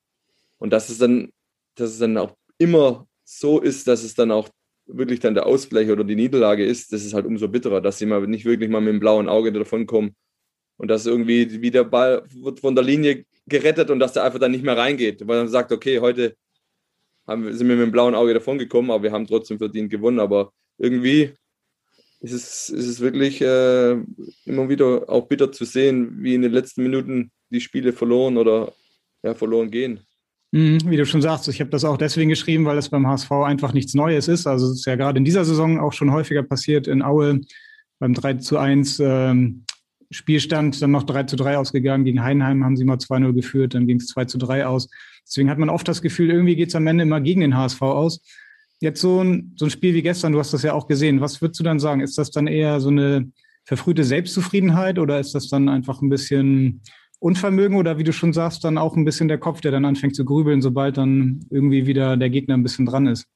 und 0.58 0.70
das 0.70 0.90
ist 0.90 1.00
dann, 1.00 1.30
dass 1.76 1.90
es 1.90 1.98
dann 2.00 2.18
auch 2.18 2.34
immer 2.58 3.06
so 3.24 3.60
ist, 3.60 3.88
dass 3.88 4.02
es 4.02 4.14
dann 4.14 4.30
auch 4.30 4.48
wirklich 4.86 5.20
dann 5.20 5.34
der 5.34 5.46
Ausgleich 5.46 5.90
oder 5.90 6.04
die 6.04 6.16
Niederlage 6.16 6.64
ist, 6.64 6.92
das 6.92 7.04
ist 7.04 7.14
halt 7.14 7.26
umso 7.26 7.48
bitterer, 7.48 7.80
dass 7.80 7.98
sie 7.98 8.06
mal 8.06 8.26
nicht 8.26 8.44
wirklich 8.44 8.70
mal 8.70 8.80
mit 8.80 8.92
dem 8.92 9.00
blauen 9.00 9.28
Auge 9.28 9.52
davon 9.52 9.86
kommen 9.86 10.14
und 10.76 10.88
dass 10.88 11.06
irgendwie 11.06 11.62
wie 11.62 11.70
der 11.70 11.84
Ball 11.84 12.22
wird 12.30 12.60
von 12.60 12.74
der 12.74 12.84
Linie 12.84 13.24
gerettet 13.46 13.90
und 13.90 13.98
dass 13.98 14.12
der 14.12 14.24
einfach 14.24 14.38
dann 14.38 14.52
nicht 14.52 14.64
mehr 14.64 14.76
reingeht, 14.76 15.26
weil 15.26 15.38
man 15.38 15.48
sagt, 15.48 15.72
okay, 15.72 16.00
heute 16.00 16.36
haben, 17.26 17.52
sind 17.52 17.68
wir 17.68 17.76
mit 17.76 17.86
dem 17.86 17.92
blauen 17.92 18.14
Auge 18.14 18.34
davon 18.34 18.58
gekommen, 18.58 18.90
aber 18.90 19.04
wir 19.04 19.12
haben 19.12 19.26
trotzdem 19.26 19.58
verdient 19.58 19.90
gewonnen, 19.90 20.20
aber 20.20 20.52
irgendwie 20.78 21.32
ist 22.20 22.32
es, 22.32 22.68
ist 22.70 22.86
es 22.86 23.00
wirklich 23.00 23.40
äh, 23.40 23.92
immer 24.44 24.68
wieder 24.68 25.08
auch 25.08 25.26
bitter 25.28 25.52
zu 25.52 25.64
sehen, 25.64 26.22
wie 26.22 26.34
in 26.34 26.42
den 26.42 26.52
letzten 26.52 26.82
Minuten 26.82 27.30
die 27.50 27.60
Spiele 27.60 27.92
verloren 27.92 28.36
oder 28.36 28.72
ja, 29.22 29.34
verloren 29.34 29.70
gehen. 29.70 30.00
Mhm, 30.54 30.88
wie 30.88 30.96
du 30.96 31.04
schon 31.04 31.20
sagst, 31.20 31.48
ich 31.48 31.58
habe 31.58 31.70
das 31.70 31.84
auch 31.84 31.96
deswegen 31.96 32.30
geschrieben, 32.30 32.64
weil 32.64 32.78
es 32.78 32.88
beim 32.88 33.08
HSV 33.08 33.28
einfach 33.32 33.72
nichts 33.72 33.92
Neues 33.92 34.28
ist. 34.28 34.46
Also 34.46 34.66
es 34.66 34.78
ist 34.78 34.86
ja 34.86 34.94
gerade 34.94 35.18
in 35.18 35.24
dieser 35.24 35.44
Saison 35.44 35.80
auch 35.80 35.92
schon 35.92 36.12
häufiger 36.12 36.44
passiert 36.44 36.86
in 36.86 37.02
Aue 37.02 37.40
beim 37.98 38.14
3 38.14 38.34
zu 38.34 38.56
1 38.56 39.00
ähm, 39.00 39.64
Spielstand, 40.12 40.80
dann 40.80 40.92
noch 40.92 41.02
3 41.02 41.24
zu 41.24 41.34
3 41.34 41.58
ausgegangen. 41.58 42.04
Gegen 42.04 42.22
Heinheim 42.22 42.62
haben 42.62 42.76
sie 42.76 42.84
mal 42.84 42.98
2-0 42.98 43.32
geführt, 43.32 43.74
dann 43.74 43.88
ging 43.88 43.96
es 43.96 44.06
2 44.06 44.26
zu 44.26 44.38
3 44.38 44.66
aus. 44.66 44.88
Deswegen 45.26 45.50
hat 45.50 45.58
man 45.58 45.70
oft 45.70 45.88
das 45.88 46.02
Gefühl, 46.02 46.30
irgendwie 46.30 46.54
geht 46.54 46.68
es 46.68 46.76
am 46.76 46.86
Ende 46.86 47.02
immer 47.02 47.20
gegen 47.20 47.40
den 47.40 47.56
HSV 47.56 47.82
aus. 47.82 48.22
Jetzt 48.78 49.00
so 49.00 49.24
ein, 49.24 49.54
so 49.56 49.64
ein 49.64 49.72
Spiel 49.72 49.92
wie 49.94 50.02
gestern, 50.02 50.30
du 50.30 50.38
hast 50.38 50.54
das 50.54 50.62
ja 50.62 50.74
auch 50.74 50.86
gesehen. 50.86 51.20
Was 51.20 51.42
würdest 51.42 51.58
du 51.58 51.64
dann 51.64 51.80
sagen? 51.80 52.00
Ist 52.00 52.16
das 52.16 52.30
dann 52.30 52.46
eher 52.46 52.78
so 52.78 52.90
eine 52.90 53.28
verfrühte 53.64 54.04
Selbstzufriedenheit 54.04 55.00
oder 55.00 55.18
ist 55.18 55.34
das 55.34 55.48
dann 55.48 55.68
einfach 55.68 56.00
ein 56.00 56.10
bisschen 56.10 56.80
Unvermögen 57.20 57.76
oder 57.76 57.98
wie 57.98 58.04
du 58.04 58.12
schon 58.12 58.32
sagst, 58.32 58.64
dann 58.64 58.78
auch 58.78 58.96
ein 58.96 59.04
bisschen 59.04 59.28
der 59.28 59.38
Kopf, 59.38 59.60
der 59.60 59.72
dann 59.72 59.84
anfängt 59.84 60.14
zu 60.14 60.24
grübeln, 60.24 60.60
sobald 60.60 60.96
dann 60.96 61.46
irgendwie 61.50 61.86
wieder 61.86 62.16
der 62.16 62.30
Gegner 62.30 62.54
ein 62.54 62.62
bisschen 62.62 62.86
dran 62.86 63.06
ist. 63.06 63.26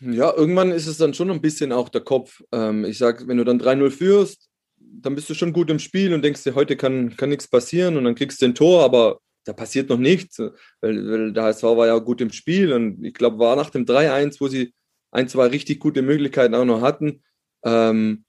Ja, 0.00 0.34
irgendwann 0.34 0.72
ist 0.72 0.86
es 0.86 0.96
dann 0.96 1.12
schon 1.12 1.30
ein 1.30 1.42
bisschen 1.42 1.72
auch 1.72 1.90
der 1.90 2.00
Kopf. 2.00 2.42
Ähm, 2.52 2.84
ich 2.84 2.96
sage, 2.96 3.28
wenn 3.28 3.36
du 3.36 3.44
dann 3.44 3.60
3-0 3.60 3.90
führst, 3.90 4.48
dann 4.78 5.14
bist 5.14 5.28
du 5.28 5.34
schon 5.34 5.52
gut 5.52 5.70
im 5.70 5.78
Spiel 5.78 6.14
und 6.14 6.22
denkst 6.22 6.42
dir, 6.42 6.54
heute 6.54 6.76
kann, 6.76 7.16
kann 7.16 7.28
nichts 7.28 7.48
passieren 7.48 7.96
und 7.96 8.04
dann 8.04 8.14
kriegst 8.14 8.40
du 8.40 8.46
ein 8.46 8.54
Tor, 8.54 8.82
aber 8.82 9.20
da 9.44 9.52
passiert 9.52 9.88
noch 9.90 9.98
nichts, 9.98 10.38
weil, 10.38 10.52
weil 10.80 11.32
der 11.32 11.44
HSV 11.44 11.62
war 11.62 11.86
ja 11.86 11.98
gut 11.98 12.20
im 12.20 12.32
Spiel 12.32 12.72
und 12.72 13.04
ich 13.04 13.14
glaube, 13.14 13.38
war 13.38 13.56
nach 13.56 13.70
dem 13.70 13.84
3-1, 13.84 14.40
wo 14.40 14.48
sie 14.48 14.72
ein, 15.10 15.28
zwei 15.28 15.46
richtig 15.46 15.80
gute 15.80 16.02
Möglichkeiten 16.02 16.54
auch 16.54 16.64
noch 16.64 16.82
hatten, 16.82 17.22
ähm, 17.64 18.24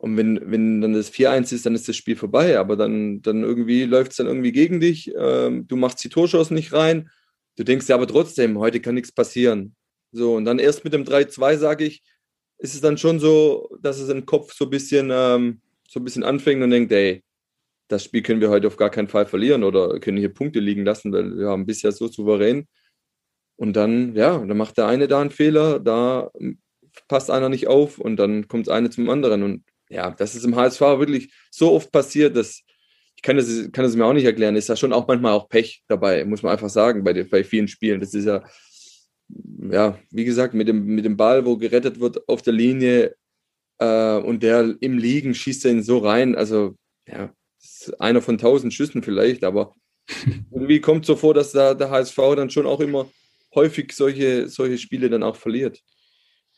und 0.00 0.16
wenn, 0.16 0.40
wenn 0.50 0.80
dann 0.80 0.94
das 0.94 1.12
4-1 1.12 1.54
ist, 1.54 1.66
dann 1.66 1.74
ist 1.74 1.86
das 1.86 1.94
Spiel 1.94 2.16
vorbei. 2.16 2.58
Aber 2.58 2.74
dann, 2.74 3.20
dann 3.20 3.42
irgendwie 3.42 3.84
läuft 3.84 4.12
es 4.12 4.16
dann 4.16 4.28
irgendwie 4.28 4.50
gegen 4.50 4.80
dich. 4.80 5.12
Ähm, 5.14 5.68
du 5.68 5.76
machst 5.76 6.02
die 6.02 6.08
Torschuss 6.08 6.50
nicht 6.50 6.72
rein. 6.72 7.10
Du 7.56 7.64
denkst 7.64 7.86
ja 7.86 7.96
aber 7.96 8.06
trotzdem, 8.06 8.58
heute 8.58 8.80
kann 8.80 8.94
nichts 8.94 9.12
passieren. 9.12 9.76
So, 10.10 10.36
und 10.36 10.46
dann 10.46 10.58
erst 10.58 10.84
mit 10.84 10.94
dem 10.94 11.04
3-2 11.04 11.58
sage 11.58 11.84
ich, 11.84 12.02
ist 12.56 12.74
es 12.74 12.80
dann 12.80 12.96
schon 12.96 13.20
so, 13.20 13.76
dass 13.82 13.98
es 13.98 14.08
im 14.08 14.24
Kopf 14.24 14.54
so 14.54 14.64
ein 14.64 14.70
bisschen, 14.70 15.10
ähm, 15.12 15.60
so 15.86 16.00
ein 16.00 16.04
bisschen 16.04 16.24
anfängt 16.24 16.62
und 16.62 16.70
denkt, 16.70 16.92
ey, 16.92 17.22
das 17.88 18.04
Spiel 18.04 18.22
können 18.22 18.40
wir 18.40 18.48
heute 18.48 18.68
auf 18.68 18.78
gar 18.78 18.90
keinen 18.90 19.08
Fall 19.08 19.26
verlieren 19.26 19.64
oder 19.64 20.00
können 20.00 20.16
hier 20.16 20.32
Punkte 20.32 20.60
liegen 20.60 20.84
lassen, 20.86 21.12
weil 21.12 21.36
wir 21.36 21.48
haben 21.48 21.66
bisher 21.66 21.92
so 21.92 22.08
souverän. 22.08 22.66
Und 23.56 23.74
dann, 23.74 24.14
ja, 24.14 24.38
dann 24.38 24.56
macht 24.56 24.78
der 24.78 24.86
eine 24.86 25.08
da 25.08 25.20
einen 25.20 25.30
Fehler, 25.30 25.78
da 25.78 26.30
passt 27.06 27.30
einer 27.30 27.50
nicht 27.50 27.66
auf 27.66 27.98
und 27.98 28.16
dann 28.16 28.48
kommt 28.48 28.70
eine 28.70 28.88
zum 28.88 29.10
anderen. 29.10 29.42
Und 29.42 29.64
ja, 29.90 30.10
das 30.10 30.34
ist 30.34 30.44
im 30.44 30.56
HSV 30.56 30.80
wirklich 30.80 31.32
so 31.50 31.72
oft 31.72 31.92
passiert, 31.92 32.36
dass 32.36 32.62
ich 33.16 33.22
kann 33.22 33.36
das, 33.36 33.48
kann 33.72 33.84
das 33.84 33.96
mir 33.96 34.06
auch 34.06 34.14
nicht 34.14 34.24
erklären. 34.24 34.56
Ist 34.56 34.70
da 34.70 34.76
schon 34.76 34.94
auch 34.94 35.06
manchmal 35.06 35.32
auch 35.32 35.50
Pech 35.50 35.82
dabei, 35.88 36.24
muss 36.24 36.42
man 36.42 36.52
einfach 36.52 36.70
sagen, 36.70 37.04
bei, 37.04 37.22
bei 37.24 37.44
vielen 37.44 37.68
Spielen. 37.68 38.00
Das 38.00 38.14
ist 38.14 38.24
ja, 38.24 38.42
ja, 39.70 39.98
wie 40.10 40.24
gesagt, 40.24 40.54
mit 40.54 40.68
dem, 40.68 40.86
mit 40.86 41.04
dem 41.04 41.18
Ball, 41.18 41.44
wo 41.44 41.58
gerettet 41.58 42.00
wird 42.00 42.26
auf 42.28 42.40
der 42.40 42.54
Linie 42.54 43.14
äh, 43.78 44.16
und 44.16 44.42
der 44.42 44.74
im 44.80 44.96
Liegen 44.96 45.34
schießt 45.34 45.66
er 45.66 45.72
ihn 45.72 45.82
so 45.82 45.98
rein. 45.98 46.34
Also, 46.34 46.76
ja, 47.06 47.30
einer 47.98 48.22
von 48.22 48.38
tausend 48.38 48.72
Schüssen 48.72 49.02
vielleicht, 49.02 49.44
aber 49.44 49.74
irgendwie 50.50 50.80
kommt 50.80 51.04
so 51.04 51.14
vor, 51.14 51.34
dass 51.34 51.52
da 51.52 51.74
der 51.74 51.90
HSV 51.90 52.16
dann 52.36 52.48
schon 52.48 52.66
auch 52.66 52.80
immer 52.80 53.10
häufig 53.54 53.92
solche, 53.92 54.48
solche 54.48 54.78
Spiele 54.78 55.10
dann 55.10 55.22
auch 55.22 55.36
verliert. 55.36 55.82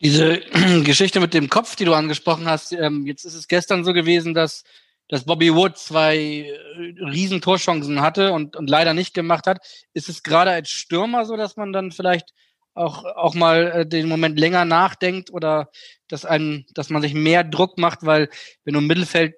Diese 0.02 0.40
Geschichte 0.85 1.21
mit 1.21 1.32
dem 1.32 1.49
Kopf, 1.49 1.76
die 1.76 1.85
du 1.85 1.94
angesprochen 1.94 2.47
hast, 2.47 2.73
ähm, 2.73 3.06
jetzt 3.06 3.25
ist 3.25 3.35
es 3.35 3.47
gestern 3.47 3.85
so 3.85 3.92
gewesen, 3.92 4.35
dass, 4.35 4.64
dass 5.09 5.25
Bobby 5.25 5.54
Wood 5.54 5.78
zwei 5.78 6.16
äh, 6.16 7.04
riesen 7.04 7.40
Torchancen 7.40 8.00
hatte 8.00 8.32
und, 8.32 8.56
und 8.56 8.68
leider 8.68 8.94
nicht 8.94 9.14
gemacht 9.14 9.47
hat. 9.47 9.64
Ist 9.94 10.09
es 10.09 10.25
gerade 10.25 10.50
als 10.50 10.71
Stürmer 10.71 11.25
so, 11.25 11.37
dass 11.37 11.56
man 11.56 11.73
dann 11.73 11.92
vielleicht 11.92 12.35
auch, 12.75 13.04
auch 13.04 13.35
mal 13.35 13.71
äh, 13.71 13.87
den 13.87 14.09
Moment 14.09 14.40
länger 14.40 14.64
nachdenkt 14.64 15.32
oder 15.32 15.71
dass, 16.09 16.25
ein, 16.25 16.66
dass 16.75 16.90
man 16.90 17.00
sich 17.00 17.14
mehr 17.14 17.44
Druck 17.44 17.78
macht, 17.78 18.00
weil 18.02 18.28
wenn 18.64 18.75
du 18.75 18.80
im 18.80 18.88
Mittelfeld 18.88 19.35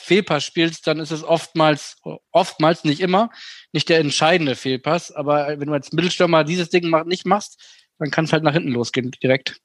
Fehlpass 0.00 0.44
spielst, 0.44 0.86
dann 0.86 1.00
ist 1.00 1.10
es 1.10 1.22
oftmals, 1.22 1.98
oftmals 2.32 2.84
nicht 2.84 3.00
immer, 3.00 3.30
nicht 3.72 3.90
der 3.90 4.00
entscheidende 4.00 4.56
Fehlpass. 4.56 5.12
Aber 5.12 5.60
wenn 5.60 5.68
du 5.68 5.74
als 5.74 5.92
Mittelstürmer 5.92 6.44
dieses 6.44 6.70
Ding 6.70 6.90
nicht 7.06 7.26
machst, 7.26 7.62
dann 7.98 8.10
kann 8.10 8.24
es 8.24 8.32
halt 8.32 8.42
nach 8.42 8.54
hinten 8.54 8.72
losgehen 8.72 9.10
direkt. 9.22 9.60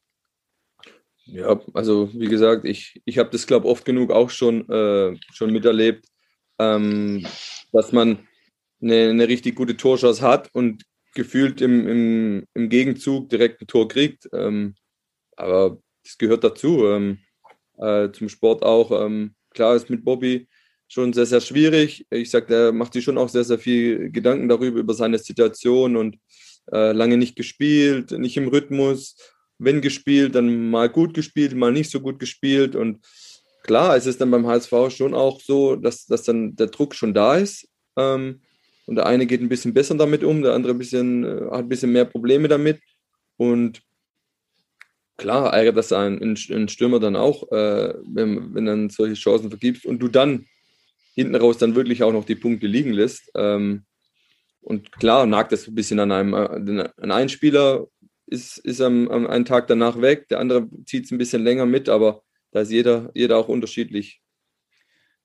Ja, 1.28 1.60
also 1.74 2.10
wie 2.14 2.28
gesagt, 2.28 2.66
ich, 2.66 3.02
ich 3.06 3.18
habe 3.18 3.30
das, 3.30 3.48
glaube 3.48 3.68
ich, 3.68 3.72
oft 3.72 3.86
genug 3.86 4.12
auch 4.12 4.30
schon, 4.30 4.68
äh, 4.70 5.18
schon 5.34 5.52
miterlebt, 5.52 6.06
ähm, 6.60 7.26
dass 7.72 7.92
man 7.92 8.20
eine, 8.82 9.10
eine 9.10 9.28
richtig 9.28 9.56
gute 9.56 9.76
Torchance 9.76 10.22
hat 10.22 10.50
und 10.54 10.84
gefühlt 11.14 11.62
im, 11.62 11.88
im, 11.88 12.46
im 12.54 12.70
Gegenzug 12.70 13.30
direkt 13.30 13.62
ein 13.62 13.68
Tor 13.68 13.88
kriegt. 13.88 14.30
Ähm, 14.34 14.76
aber 15.36 15.80
das 16.04 16.18
gehört 16.18 16.44
dazu, 16.44 16.86
ähm, 16.86 17.20
äh, 17.78 18.12
zum 18.12 18.30
Sport 18.30 18.64
auch. 18.64 18.92
Ähm, 18.92 19.36
klar 19.52 19.76
ist 19.76 19.90
mit 19.90 20.06
Bobby 20.06 20.48
schon 20.88 21.12
sehr, 21.14 21.26
sehr 21.26 21.42
schwierig. 21.42 22.06
Ich 22.10 22.30
sage, 22.30 22.48
der 22.48 22.72
macht 22.72 22.94
sich 22.94 23.04
schon 23.04 23.18
auch 23.18 23.30
sehr, 23.30 23.44
sehr 23.44 23.60
viel 23.60 24.10
Gedanken 24.12 24.48
darüber, 24.48 24.80
über 24.80 24.94
seine 24.94 25.20
Situation 25.20 25.98
und 25.98 26.18
äh, 26.72 26.94
lange 26.94 27.18
nicht 27.18 27.36
gespielt, 27.36 28.12
nicht 28.12 28.38
im 28.38 28.48
Rhythmus. 28.48 29.16
Wenn 29.60 29.82
gespielt, 29.82 30.36
dann 30.36 30.70
mal 30.70 30.90
gut 30.90 31.14
gespielt, 31.14 31.56
mal 31.56 31.72
nicht 31.72 31.90
so 31.90 32.00
gut 32.00 32.20
gespielt. 32.20 32.76
Und 32.76 33.00
klar, 33.64 33.96
es 33.96 34.06
ist 34.06 34.22
dann 34.22 34.32
beim 34.32 34.46
HSV 34.46 34.72
schon 34.90 35.14
auch 35.14 35.42
so, 35.42 35.76
dass, 35.76 36.06
dass 36.06 36.24
dann 36.24 36.56
der 36.56 36.68
Druck 36.68 36.96
schon 36.96 37.14
da 37.14 37.38
ist. 37.38 37.68
Ähm, 37.98 38.42
und 38.86 38.96
der 38.96 39.06
eine 39.06 39.26
geht 39.26 39.42
ein 39.42 39.50
bisschen 39.50 39.74
besser 39.74 39.96
damit 39.96 40.24
um, 40.24 40.42
der 40.42 40.54
andere 40.54 40.74
ein 40.74 40.78
bisschen, 40.78 41.24
äh, 41.24 41.46
hat 41.52 41.60
ein 41.60 41.70
bisschen 41.70 41.92
mehr 41.92 42.06
Probleme 42.06 42.48
damit. 42.48 42.80
Und 43.36 43.82
klar 45.18 45.54
ärgert 45.54 45.78
das 45.78 45.92
einen, 45.92 46.22
einen 46.22 46.70
Stürmer 46.70 47.00
dann 47.00 47.16
auch, 47.16 47.52
äh, 47.52 47.94
wenn, 48.06 48.54
wenn 48.54 48.66
dann 48.66 48.90
solche 48.90 49.16
Chancen 49.16 49.50
vergibst 49.50 49.86
und 49.86 50.00
du 50.00 50.08
dann 50.08 50.46
hinten 51.16 51.36
raus 51.36 51.58
dann 51.58 51.76
wirklich 51.76 52.04
auch 52.04 52.14
noch 52.14 52.26
die 52.26 52.36
Punkte 52.36 52.68
liegen 52.68 52.94
lässt. 52.94 53.32
Ähm, 53.36 53.84
und 54.62 54.92
klar 54.92 55.26
nagt 55.26 55.52
das 55.52 55.68
ein 55.68 55.76
bisschen 55.76 56.00
an 56.00 56.12
einem, 56.12 56.34
äh, 56.34 56.90
an 56.98 57.12
einem 57.12 57.30
Spieler 57.30 57.88
ist, 58.28 58.58
ist 58.60 58.82
am, 58.82 59.08
am 59.10 59.26
einen 59.28 59.46
Tag 59.46 59.68
danach 59.68 60.00
weg, 60.02 60.28
der 60.28 60.40
andere 60.40 60.68
zieht 60.86 61.06
es 61.06 61.12
ein 61.12 61.18
bisschen 61.18 61.44
länger 61.44 61.66
mit, 61.66 61.90
aber 61.90 62.22
da 62.52 62.62
ist 62.62 62.72
jeder, 62.72 63.10
jeder 63.14 63.38
auch 63.38 63.48
unterschiedlich. 63.48 64.22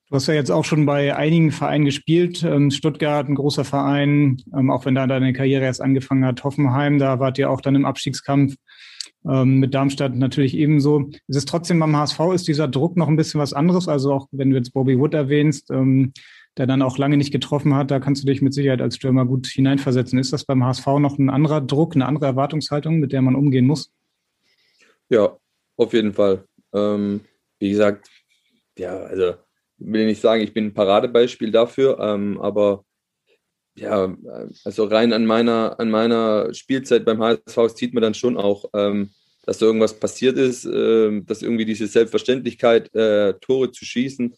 Du 0.09 0.15
hast 0.15 0.27
ja 0.27 0.33
jetzt 0.33 0.51
auch 0.51 0.65
schon 0.65 0.85
bei 0.85 1.15
einigen 1.15 1.51
Vereinen 1.51 1.85
gespielt. 1.85 2.43
Ähm, 2.43 2.71
Stuttgart, 2.71 3.27
ein 3.27 3.35
großer 3.35 3.65
Verein, 3.65 4.43
ähm, 4.55 4.69
auch 4.69 4.85
wenn 4.85 4.95
da 4.95 5.07
deine 5.07 5.33
Karriere 5.33 5.63
erst 5.63 5.81
angefangen 5.81 6.25
hat. 6.25 6.43
Hoffenheim, 6.43 6.99
da 6.99 7.19
wart 7.19 7.37
ihr 7.39 7.49
auch 7.49 7.61
dann 7.61 7.75
im 7.75 7.85
Abstiegskampf. 7.85 8.55
Ähm, 9.27 9.59
mit 9.59 9.73
Darmstadt 9.73 10.15
natürlich 10.15 10.55
ebenso. 10.55 11.09
Es 11.27 11.37
ist 11.37 11.47
trotzdem 11.47 11.79
beim 11.79 11.95
HSV 11.95 12.19
ist 12.33 12.47
dieser 12.47 12.67
Druck 12.67 12.97
noch 12.97 13.07
ein 13.07 13.15
bisschen 13.15 13.39
was 13.39 13.53
anderes. 13.53 13.87
Also 13.87 14.13
auch 14.13 14.27
wenn 14.31 14.51
du 14.51 14.57
jetzt 14.57 14.73
Bobby 14.73 14.99
Wood 14.99 15.13
erwähnst, 15.13 15.71
der 16.57 16.67
dann 16.67 16.81
auch 16.81 16.97
lange 16.97 17.17
nicht 17.17 17.31
getroffen 17.31 17.73
hat, 17.73 17.89
da 17.91 17.99
kannst 17.99 18.23
du 18.23 18.27
dich 18.27 18.41
mit 18.41 18.53
Sicherheit 18.53 18.81
als 18.81 18.95
Stürmer 18.95 19.25
gut 19.25 19.47
hineinversetzen. 19.47 20.19
Ist 20.19 20.33
das 20.33 20.45
beim 20.45 20.63
HSV 20.63 20.85
noch 20.99 21.17
ein 21.17 21.29
anderer 21.29 21.61
Druck, 21.61 21.95
eine 21.95 22.05
andere 22.05 22.25
Erwartungshaltung, 22.25 22.99
mit 22.99 23.11
der 23.11 23.21
man 23.21 23.35
umgehen 23.35 23.65
muss? 23.65 23.91
Ja, 25.09 25.37
auf 25.77 25.93
jeden 25.93 26.13
Fall. 26.13 26.45
Ähm, 26.73 27.21
wie 27.59 27.71
gesagt, 27.71 28.09
ja, 28.77 28.97
also 28.97 29.35
will 29.77 30.01
ich 30.01 30.07
nicht 30.07 30.21
sagen, 30.21 30.43
ich 30.43 30.53
bin 30.53 30.67
ein 30.67 30.73
Paradebeispiel 30.73 31.51
dafür, 31.51 31.99
ähm, 31.99 32.39
aber 32.39 32.83
ja, 33.75 34.15
also 34.63 34.85
rein 34.85 35.13
an 35.13 35.25
meiner, 35.25 35.79
an 35.79 35.89
meiner 35.89 36.53
Spielzeit 36.53 37.05
beim 37.05 37.21
HSV 37.21 37.75
sieht 37.75 37.93
man 37.93 38.03
dann 38.03 38.13
schon 38.13 38.37
auch, 38.37 38.65
ähm, 38.75 39.09
dass 39.45 39.57
da 39.57 39.65
irgendwas 39.65 39.99
passiert 39.99 40.37
ist, 40.37 40.65
äh, 40.65 41.21
dass 41.21 41.41
irgendwie 41.41 41.65
diese 41.65 41.87
Selbstverständlichkeit, 41.87 42.93
äh, 42.95 43.33
Tore 43.41 43.71
zu 43.71 43.83
schießen, 43.83 44.35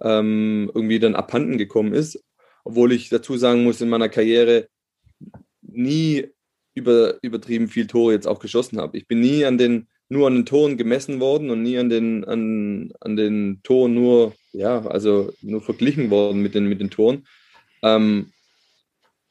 ähm, 0.00 0.70
irgendwie 0.74 0.98
dann 0.98 1.14
abhanden 1.14 1.58
gekommen 1.58 1.94
ist. 1.94 2.22
Obwohl 2.64 2.92
ich 2.92 3.08
dazu 3.08 3.36
sagen 3.36 3.64
muss, 3.64 3.80
in 3.80 3.88
meiner 3.88 4.08
Karriere 4.08 4.68
nie 5.60 6.28
über, 6.74 7.18
übertrieben 7.22 7.68
viel 7.68 7.86
Tore 7.86 8.12
jetzt 8.12 8.26
auch 8.26 8.38
geschossen 8.38 8.78
habe. 8.78 8.96
Ich 8.96 9.06
bin 9.06 9.20
nie 9.20 9.44
an 9.44 9.58
den, 9.58 9.88
nur 10.08 10.26
an 10.26 10.34
den 10.34 10.46
Toren 10.46 10.76
gemessen 10.76 11.20
worden 11.20 11.50
und 11.50 11.62
nie 11.62 11.78
an 11.78 11.88
den, 11.88 12.24
an, 12.24 12.92
an 13.00 13.16
den 13.16 13.60
Toren 13.62 13.94
nur, 13.94 14.34
ja, 14.52 14.84
also 14.86 15.32
nur 15.40 15.62
verglichen 15.62 16.10
worden 16.10 16.40
mit 16.40 16.54
den, 16.54 16.66
mit 16.66 16.80
den 16.80 16.90
Toren. 16.90 17.26
Ähm, 17.82 18.32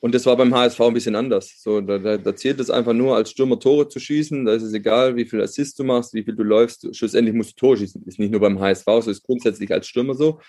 und 0.04 0.14
das 0.14 0.26
war 0.26 0.36
beim 0.36 0.54
HSV 0.54 0.82
ein 0.82 0.94
bisschen 0.94 1.16
anders. 1.16 1.62
So, 1.62 1.80
da, 1.80 1.98
da, 1.98 2.18
da, 2.18 2.36
zählt 2.36 2.60
es 2.60 2.70
einfach 2.70 2.92
nur, 2.92 3.16
als 3.16 3.32
Stürmer 3.32 3.58
Tore 3.58 3.88
zu 3.88 4.02
schießen. 4.02 4.44
Da 4.44 4.52
ist 4.52 4.64
es 4.64 4.74
egal, 4.74 5.16
wie 5.16 5.24
viel 5.24 5.42
Assist 5.42 5.80
du 5.80 5.86
machst, 5.86 6.14
wie 6.14 6.26
viel 6.26 6.36
du 6.36 6.44
läufst. 6.44 6.94
Schlussendlich 6.94 7.34
musst 7.34 7.52
du 7.52 7.56
Tore 7.56 7.78
schießen. 7.78 8.04
Ist 8.06 8.20
nicht 8.20 8.32
nur 8.32 8.42
beim 8.42 8.60
HSV, 8.60 8.86
so 9.00 9.10
ist 9.10 9.24
grundsätzlich 9.24 9.72
als 9.72 9.88
Stürmer 9.88 10.14
so. 10.14 10.42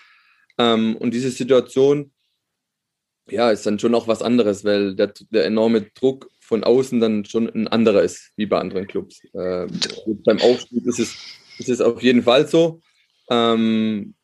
Ähm, 0.57 0.97
und 0.97 1.13
diese 1.13 1.31
Situation, 1.31 2.11
ja, 3.29 3.49
ist 3.49 3.65
dann 3.65 3.79
schon 3.79 3.95
auch 3.95 4.09
was 4.09 4.21
anderes, 4.21 4.65
weil 4.65 4.93
der, 4.93 5.13
der 5.29 5.45
enorme 5.45 5.83
Druck 5.83 6.29
von 6.41 6.65
außen 6.65 6.99
dann 6.99 7.23
schon 7.23 7.47
ein 7.47 7.69
anderer 7.69 8.01
ist, 8.01 8.33
wie 8.35 8.47
bei 8.47 8.59
anderen 8.59 8.87
Clubs. 8.87 9.23
Äh, 9.31 9.67
beim 10.25 10.41
Aufstieg 10.41 10.85
ist 10.85 10.99
es, 10.99 11.15
ist 11.59 11.69
es 11.69 11.79
auf 11.79 12.03
jeden 12.03 12.23
Fall 12.23 12.45
so. 12.45 12.81
Ähm, 13.29 14.15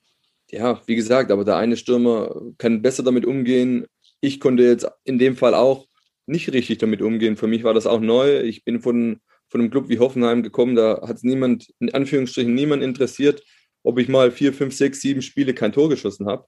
ja, 0.49 0.81
wie 0.87 0.95
gesagt, 0.95 1.31
aber 1.31 1.45
der 1.45 1.55
eine 1.55 1.77
Stürmer 1.77 2.35
kann 2.57 2.81
besser 2.81 3.03
damit 3.03 3.25
umgehen 3.25 3.87
ich 4.21 4.39
konnte 4.39 4.63
jetzt 4.63 4.87
in 5.03 5.19
dem 5.19 5.35
Fall 5.35 5.53
auch 5.53 5.87
nicht 6.27 6.51
richtig 6.53 6.77
damit 6.77 7.01
umgehen. 7.01 7.35
Für 7.35 7.47
mich 7.47 7.63
war 7.63 7.73
das 7.73 7.87
auch 7.87 7.99
neu. 7.99 8.39
Ich 8.41 8.63
bin 8.63 8.79
von, 8.79 9.19
von 9.49 9.59
einem 9.59 9.71
Club 9.71 9.89
wie 9.89 9.99
Hoffenheim 9.99 10.43
gekommen, 10.43 10.75
da 10.75 11.01
hat 11.01 11.17
es 11.17 11.23
niemand, 11.23 11.73
in 11.79 11.93
Anführungsstrichen 11.93 12.53
niemand 12.53 12.83
interessiert, 12.83 13.43
ob 13.83 13.99
ich 13.99 14.07
mal 14.07 14.31
vier, 14.31 14.53
fünf, 14.53 14.75
sechs, 14.75 15.01
sieben 15.01 15.21
Spiele 15.21 15.53
kein 15.53 15.73
Tor 15.73 15.89
geschossen 15.89 16.27
habe. 16.27 16.45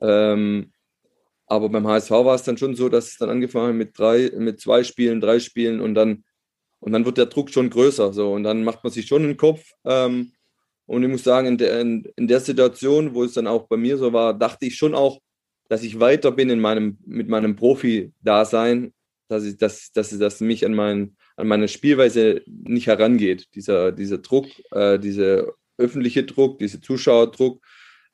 Ähm, 0.00 0.72
aber 1.46 1.68
beim 1.68 1.86
HSV 1.86 2.10
war 2.10 2.36
es 2.36 2.44
dann 2.44 2.56
schon 2.56 2.76
so, 2.76 2.88
dass 2.88 3.08
es 3.08 3.18
dann 3.18 3.28
angefangen 3.28 3.68
hat 3.68 3.74
mit 3.74 3.98
drei, 3.98 4.30
mit 4.38 4.60
zwei 4.60 4.84
Spielen, 4.84 5.20
drei 5.20 5.40
Spielen 5.40 5.80
und 5.80 5.94
dann, 5.94 6.24
und 6.78 6.92
dann 6.92 7.04
wird 7.04 7.18
der 7.18 7.26
Druck 7.26 7.50
schon 7.50 7.68
größer. 7.70 8.12
So, 8.12 8.32
und 8.32 8.44
dann 8.44 8.62
macht 8.62 8.84
man 8.84 8.92
sich 8.92 9.06
schon 9.06 9.24
einen 9.24 9.36
Kopf. 9.36 9.64
Ähm, 9.84 10.32
und 10.86 11.02
ich 11.02 11.08
muss 11.08 11.24
sagen, 11.24 11.48
in 11.48 11.58
der, 11.58 11.80
in, 11.80 12.04
in 12.16 12.28
der 12.28 12.40
Situation, 12.40 13.14
wo 13.14 13.24
es 13.24 13.34
dann 13.34 13.48
auch 13.48 13.66
bei 13.66 13.76
mir 13.76 13.98
so 13.98 14.12
war, 14.12 14.32
dachte 14.32 14.66
ich 14.66 14.76
schon 14.76 14.94
auch, 14.94 15.20
dass 15.70 15.84
ich 15.84 16.00
weiter 16.00 16.32
bin 16.32 16.50
in 16.50 16.58
meinem, 16.58 16.98
mit 17.06 17.28
meinem 17.28 17.54
Profi-Dasein, 17.54 18.92
dass 19.28 19.44
ich, 19.44 19.56
dass, 19.56 19.92
dass, 19.92 20.18
dass 20.18 20.40
mich 20.40 20.66
an, 20.66 20.74
mein, 20.74 21.16
an 21.36 21.46
meine 21.46 21.68
Spielweise 21.68 22.42
nicht 22.46 22.88
herangeht. 22.88 23.46
Dieser, 23.54 23.92
dieser 23.92 24.18
Druck, 24.18 24.48
äh, 24.72 24.98
dieser 24.98 25.46
öffentliche 25.78 26.24
Druck, 26.24 26.58
dieser 26.58 26.82
Zuschauerdruck, 26.82 27.64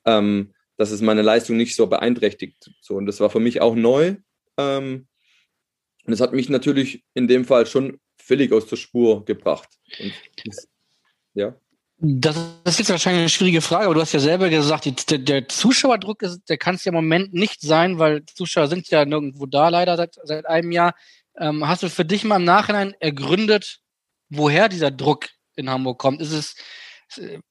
ähm, 0.05 0.53
dass 0.77 0.91
es 0.91 1.01
meine 1.01 1.23
Leistung 1.23 1.57
nicht 1.57 1.75
so 1.77 1.87
beeinträchtigt. 1.87 2.71
So, 2.83 2.95
und 2.97 3.07
das 3.07 3.21
war 3.21 3.31
für 3.31 3.41
mich 3.41 3.63
auch 3.63 3.75
neu. 3.75 4.17
Ähm, 4.59 5.09
und 6.05 6.13
es 6.13 6.21
hat 6.21 6.35
mich 6.35 6.51
natürlich 6.51 7.05
in 7.15 7.27
dem 7.27 7.47
Fall 7.47 7.67
schon 7.67 7.99
völlig 8.19 8.53
aus 8.53 8.67
der 8.67 8.77
Spur 8.77 9.25
gebracht. 9.25 9.71
Das, 10.45 10.69
ja. 11.33 11.59
Das 11.99 12.37
ist 12.65 12.79
jetzt 12.79 12.91
wahrscheinlich 12.91 13.21
eine 13.21 13.29
schwierige 13.31 13.63
Frage, 13.63 13.87
aber 13.87 13.95
du 13.95 14.03
hast 14.03 14.13
ja 14.13 14.21
selber 14.21 14.51
gesagt, 14.51 14.85
die, 14.85 14.95
der, 14.95 15.19
der, 15.19 15.49
Zuschauerdruck, 15.49 16.23
ist, 16.23 16.47
der 16.49 16.59
kann 16.59 16.75
es 16.75 16.85
ja 16.85 16.91
im 16.91 16.97
Moment 16.97 17.33
nicht 17.33 17.63
sein, 17.63 17.99
weil 17.99 18.25
Zuschauer 18.27 18.69
sind 18.69 18.91
ja 18.91 19.07
nirgendwo 19.07 19.47
da, 19.47 19.71
leider 19.71 19.97
seit, 19.97 20.17
seit 20.23 20.45
einem 20.45 20.73
Jahr. 20.73 20.95
Ähm, 21.39 21.67
hast 21.67 21.83
du 21.83 21.89
für 21.89 22.05
dich 22.05 22.23
mal 22.25 22.37
im 22.37 22.45
Nachhinein 22.45 22.95
ergründet, 23.01 23.81
woher 24.29 24.69
dieser 24.69 24.91
Druck 24.91 25.29
in 25.55 25.71
Hamburg 25.71 25.99
kommt? 25.99 26.21
Ist 26.21 26.33
es, 26.33 26.57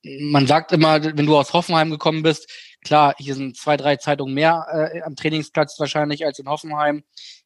man 0.03 0.45
sagt 0.45 0.71
immer, 0.71 1.03
wenn 1.03 1.25
du 1.25 1.37
aus 1.37 1.53
Hoffenheim 1.53 1.89
gekommen 1.89 2.21
bist, 2.21 2.47
klar, 2.83 3.15
hier 3.17 3.33
sind 3.33 3.57
zwei, 3.57 3.77
drei 3.77 3.95
Zeitungen 3.95 4.35
mehr 4.35 4.91
äh, 4.93 5.01
am 5.01 5.15
Trainingsplatz 5.15 5.79
wahrscheinlich 5.79 6.23
als 6.23 6.37
in 6.37 6.47
Hoffenheim. 6.47 7.03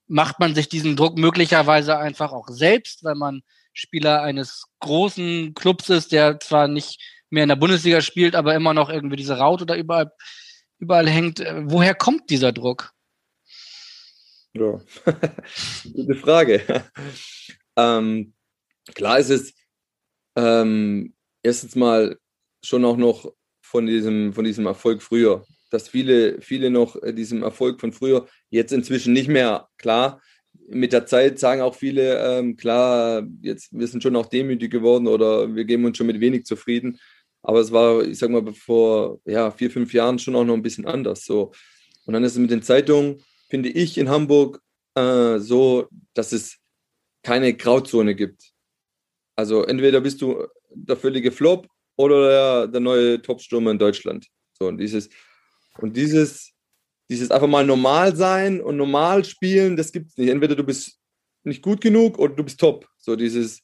Macht 0.07 0.39
man 0.39 0.53
sich 0.53 0.67
diesen 0.67 0.97
Druck 0.97 1.17
möglicherweise 1.17 1.97
einfach 1.97 2.33
auch 2.33 2.47
selbst, 2.49 3.05
weil 3.05 3.15
man 3.15 3.41
Spieler 3.79 4.21
eines 4.21 4.65
großen 4.79 5.53
Clubs 5.53 5.89
ist, 5.89 6.11
der 6.11 6.39
zwar 6.39 6.67
nicht 6.67 6.99
mehr 7.29 7.43
in 7.43 7.49
der 7.49 7.55
Bundesliga 7.55 8.01
spielt, 8.01 8.35
aber 8.35 8.55
immer 8.55 8.73
noch 8.73 8.89
irgendwie 8.89 9.15
diese 9.15 9.37
Raute 9.37 9.65
da 9.65 9.75
überall, 9.75 10.11
überall 10.79 11.09
hängt. 11.09 11.39
Woher 11.63 11.95
kommt 11.95 12.29
dieser 12.29 12.51
Druck? 12.51 12.91
Ja, 14.53 14.79
gute 15.93 16.15
Frage. 16.15 16.85
ähm, 17.77 18.33
klar 18.95 19.19
ist 19.19 19.29
es 19.29 19.53
ähm, 20.35 21.13
erstens 21.43 21.75
mal 21.75 22.17
schon 22.63 22.83
auch 22.85 22.97
noch 22.97 23.31
von 23.61 23.85
diesem, 23.85 24.33
von 24.33 24.43
diesem 24.43 24.65
Erfolg 24.65 25.03
früher, 25.03 25.45
dass 25.69 25.87
viele, 25.87 26.41
viele 26.41 26.71
noch 26.71 26.95
äh, 27.03 27.13
diesem 27.13 27.43
Erfolg 27.43 27.79
von 27.79 27.93
früher 27.93 28.27
jetzt 28.49 28.71
inzwischen 28.71 29.13
nicht 29.13 29.27
mehr 29.27 29.69
klar. 29.77 30.21
Mit 30.71 30.93
der 30.93 31.05
Zeit 31.05 31.39
sagen 31.39 31.61
auch 31.61 31.75
viele, 31.75 32.19
ähm, 32.19 32.55
klar, 32.55 33.27
jetzt 33.41 33.69
wir 33.71 33.87
sind 33.87 34.03
schon 34.03 34.15
auch 34.15 34.27
demütig 34.27 34.71
geworden 34.71 35.07
oder 35.07 35.55
wir 35.55 35.65
geben 35.65 35.85
uns 35.85 35.97
schon 35.97 36.07
mit 36.07 36.19
wenig 36.19 36.45
zufrieden. 36.45 36.99
Aber 37.41 37.59
es 37.59 37.71
war, 37.71 38.03
ich 38.03 38.19
sag 38.19 38.29
mal, 38.29 38.53
vor 38.53 39.19
ja, 39.25 39.49
vier, 39.51 39.71
fünf 39.71 39.93
Jahren 39.93 40.19
schon 40.19 40.35
auch 40.35 40.43
noch 40.43 40.53
ein 40.53 40.61
bisschen 40.61 40.85
anders. 40.85 41.25
So. 41.25 41.51
Und 42.05 42.13
dann 42.13 42.23
ist 42.23 42.33
es 42.33 42.37
mit 42.37 42.51
den 42.51 42.61
Zeitungen, 42.61 43.23
finde 43.49 43.69
ich, 43.69 43.97
in 43.97 44.09
Hamburg 44.09 44.61
äh, 44.95 45.39
so, 45.39 45.87
dass 46.13 46.31
es 46.31 46.57
keine 47.23 47.53
Grauzone 47.53 48.15
gibt. 48.15 48.51
Also 49.35 49.63
entweder 49.63 50.01
bist 50.01 50.21
du 50.21 50.45
der 50.69 50.97
völlige 50.97 51.31
Flop 51.31 51.67
oder 51.95 52.29
der, 52.29 52.67
der 52.67 52.81
neue 52.81 53.21
Topstürmer 53.21 53.71
in 53.71 53.79
Deutschland. 53.79 54.27
So, 54.59 54.67
und 54.67 54.77
dieses, 54.77 55.09
und 55.77 55.95
dieses, 55.95 56.53
dieses 57.09 57.31
einfach 57.31 57.47
mal 57.47 57.65
normal 57.65 58.15
sein 58.15 58.61
und 58.61 58.77
normal 58.77 59.25
spielen, 59.25 59.75
das 59.75 59.91
gibt 59.91 60.11
es 60.11 60.17
nicht. 60.17 60.29
Entweder 60.29 60.55
du 60.55 60.63
bist 60.63 60.99
nicht 61.43 61.61
gut 61.61 61.81
genug 61.81 62.19
oder 62.19 62.35
du 62.35 62.43
bist 62.43 62.59
top. 62.59 62.87
So 62.97 63.15
dieses, 63.15 63.61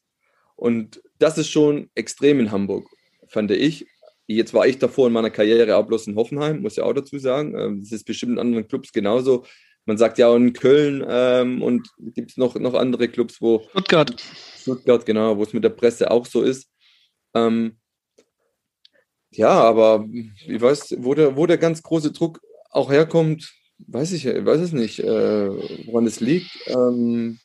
und 0.56 1.02
das 1.20 1.38
ist 1.38 1.50
schon 1.50 1.90
extrem 1.96 2.40
in 2.40 2.52
Hamburg, 2.52 2.90
fand 3.28 3.52
ich. 3.52 3.86
Jetzt 4.28 4.54
war 4.54 4.66
ich 4.66 4.80
davor 4.80 5.08
in 5.08 5.14
meiner 5.14 5.30
Karriere 5.30 5.78
auch 5.78 5.86
bloß 5.86 6.08
in 6.08 6.16
Hoffenheim, 6.16 6.62
muss 6.62 6.78
ich 6.78 6.82
auch 6.82 6.94
dazu 6.94 7.20
sagen. 7.20 7.56
Ähm, 7.58 7.82
das 7.82 7.92
ist 7.92 8.06
bestimmt 8.06 8.34
in 8.34 8.40
anderen 8.40 8.68
Clubs 8.68 8.92
genauso 8.92 9.46
man 9.86 9.98
sagt 9.98 10.18
ja 10.18 10.28
auch 10.28 10.36
in 10.36 10.54
Köln 10.54 11.06
ähm, 11.08 11.62
und 11.62 11.90
gibt 11.98 12.32
es 12.32 12.38
noch, 12.38 12.56
noch 12.56 12.74
andere 12.74 13.08
Clubs, 13.08 13.40
wo. 13.40 13.64
Stuttgart. 13.70 14.16
Stuttgart, 14.60 15.06
genau, 15.06 15.38
wo 15.38 15.44
es 15.44 15.54
mit 15.54 15.64
der 15.64 15.70
Presse 15.70 16.10
auch 16.10 16.26
so 16.26 16.42
ist. 16.42 16.70
Ähm, 17.34 17.78
ja, 19.32 19.50
aber 19.50 20.06
ich 20.10 20.60
weiß, 20.60 20.96
wo 21.00 21.14
der, 21.14 21.36
wo 21.36 21.46
der 21.46 21.58
ganz 21.58 21.84
große 21.84 22.12
Druck 22.12 22.42
auch 22.76 22.92
herkommt, 22.92 23.54
weiß 23.88 24.12
ich, 24.14 24.26
weiß 24.26 24.62
es 24.62 24.72
nicht, 24.74 25.00
äh, 25.00 25.50
woran 25.88 26.06
es 26.06 26.20
liegt. 26.20 26.52
Ähm, 26.68 27.40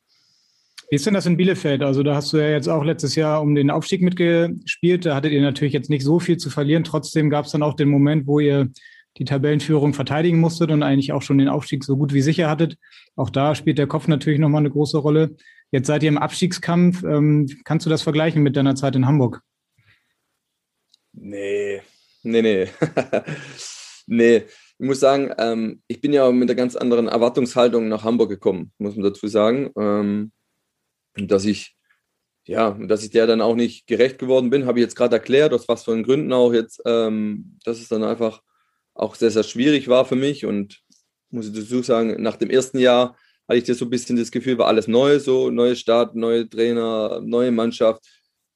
wie 0.90 0.96
ist 0.96 1.06
denn 1.06 1.14
das 1.14 1.26
in 1.26 1.36
Bielefeld? 1.36 1.82
Also 1.82 2.02
da 2.02 2.16
hast 2.16 2.32
du 2.32 2.38
ja 2.38 2.50
jetzt 2.50 2.68
auch 2.68 2.82
letztes 2.82 3.14
Jahr 3.14 3.42
um 3.42 3.54
den 3.54 3.70
Aufstieg 3.70 4.02
mitgespielt. 4.02 5.06
Da 5.06 5.14
hattet 5.14 5.32
ihr 5.32 5.40
natürlich 5.40 5.72
jetzt 5.72 5.88
nicht 5.88 6.02
so 6.02 6.18
viel 6.18 6.36
zu 6.36 6.50
verlieren. 6.50 6.82
Trotzdem 6.82 7.30
gab 7.30 7.44
es 7.44 7.52
dann 7.52 7.62
auch 7.62 7.74
den 7.74 7.88
Moment, 7.88 8.26
wo 8.26 8.40
ihr 8.40 8.68
die 9.16 9.24
Tabellenführung 9.24 9.94
verteidigen 9.94 10.40
musstet 10.40 10.72
und 10.72 10.82
eigentlich 10.82 11.12
auch 11.12 11.22
schon 11.22 11.38
den 11.38 11.48
Aufstieg 11.48 11.84
so 11.84 11.96
gut 11.96 12.12
wie 12.12 12.22
sicher 12.22 12.50
hattet. 12.50 12.76
Auch 13.14 13.30
da 13.30 13.54
spielt 13.54 13.78
der 13.78 13.86
Kopf 13.86 14.08
natürlich 14.08 14.40
nochmal 14.40 14.60
eine 14.60 14.70
große 14.70 14.98
Rolle. 14.98 15.36
Jetzt 15.70 15.86
seid 15.86 16.02
ihr 16.02 16.08
im 16.08 16.18
Abstiegskampf. 16.18 17.04
Ähm, 17.04 17.48
kannst 17.64 17.86
du 17.86 17.90
das 17.90 18.02
vergleichen 18.02 18.42
mit 18.42 18.56
deiner 18.56 18.74
Zeit 18.74 18.96
in 18.96 19.06
Hamburg? 19.06 19.42
Nee, 21.12 21.82
nee, 22.24 22.42
nee. 22.42 22.68
nee, 24.06 24.42
ich 24.80 24.86
muss 24.86 24.98
sagen, 24.98 25.30
ähm, 25.36 25.82
ich 25.88 26.00
bin 26.00 26.14
ja 26.14 26.32
mit 26.32 26.48
einer 26.48 26.56
ganz 26.56 26.74
anderen 26.74 27.06
Erwartungshaltung 27.06 27.88
nach 27.88 28.02
Hamburg 28.02 28.30
gekommen, 28.30 28.72
muss 28.78 28.96
man 28.96 29.04
dazu 29.04 29.28
sagen. 29.28 29.70
Ähm, 29.76 30.32
dass 31.14 31.44
ich, 31.44 31.76
ja, 32.46 32.70
dass 32.70 33.04
ich 33.04 33.10
der 33.10 33.26
dann 33.26 33.42
auch 33.42 33.56
nicht 33.56 33.86
gerecht 33.86 34.18
geworden 34.18 34.48
bin, 34.48 34.64
habe 34.64 34.78
ich 34.78 34.84
jetzt 34.84 34.96
gerade 34.96 35.16
erklärt, 35.16 35.52
aus 35.52 35.68
was 35.68 35.84
für 35.84 36.00
Gründen 36.02 36.32
auch 36.32 36.54
jetzt, 36.54 36.80
ähm, 36.86 37.58
dass 37.62 37.78
es 37.78 37.88
dann 37.88 38.02
einfach 38.02 38.40
auch 38.94 39.16
sehr, 39.16 39.30
sehr 39.30 39.42
schwierig 39.42 39.88
war 39.88 40.06
für 40.06 40.16
mich. 40.16 40.46
Und 40.46 40.80
muss 41.28 41.48
ich 41.48 41.52
dazu 41.52 41.82
sagen, 41.82 42.22
nach 42.22 42.36
dem 42.36 42.48
ersten 42.48 42.78
Jahr 42.78 43.18
hatte 43.48 43.58
ich 43.58 43.78
so 43.78 43.84
ein 43.84 43.90
bisschen 43.90 44.16
das 44.16 44.30
Gefühl, 44.30 44.56
war 44.56 44.68
alles 44.68 44.88
neu, 44.88 45.18
so 45.18 45.50
neue 45.50 45.76
Start, 45.76 46.14
neue 46.14 46.48
Trainer, 46.48 47.20
neue 47.22 47.50
Mannschaft. 47.50 48.06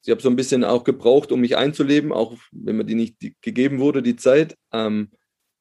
Ich 0.03 0.11
habe 0.11 0.23
so 0.23 0.31
ein 0.31 0.37
bisschen 0.37 0.65
auch 0.65 0.85
gebraucht, 0.85 1.33
um 1.33 1.41
mich 1.41 1.59
einzuleben, 1.59 2.13
auch 2.13 2.35
wenn 2.51 2.79
mir 2.79 2.85
die 2.85 2.95
nicht 2.95 3.19
gegeben 3.43 3.79
wurde, 3.79 4.03
die 4.03 4.17
Zeit. 4.17 4.57
Ähm, 4.73 5.11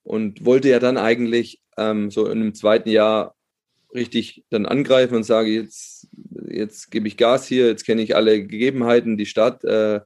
und 0.04 0.46
wollte 0.46 0.70
ja 0.70 0.80
dann 0.80 0.98
eigentlich 0.98 1.62
ähm, 1.78 2.12
so 2.12 2.26
in 2.26 2.42
einem 2.42 2.54
zweiten 2.54 2.90
Jahr 2.90 3.36
richtig 3.94 4.44
dann 4.50 4.66
angreifen 4.66 5.16
und 5.16 5.24
sage, 5.24 5.52
jetzt, 5.52 6.08
jetzt 6.48 6.92
gebe 6.92 7.08
ich 7.08 7.18
Gas 7.18 7.48
hier, 7.48 7.68
jetzt 7.68 7.86
kenne 7.86 8.02
ich 8.02 8.16
alle 8.16 8.46
Gegebenheiten, 8.46 9.18
die 9.18 9.26
Stadt. 9.26 9.64
Äh, 9.64 10.02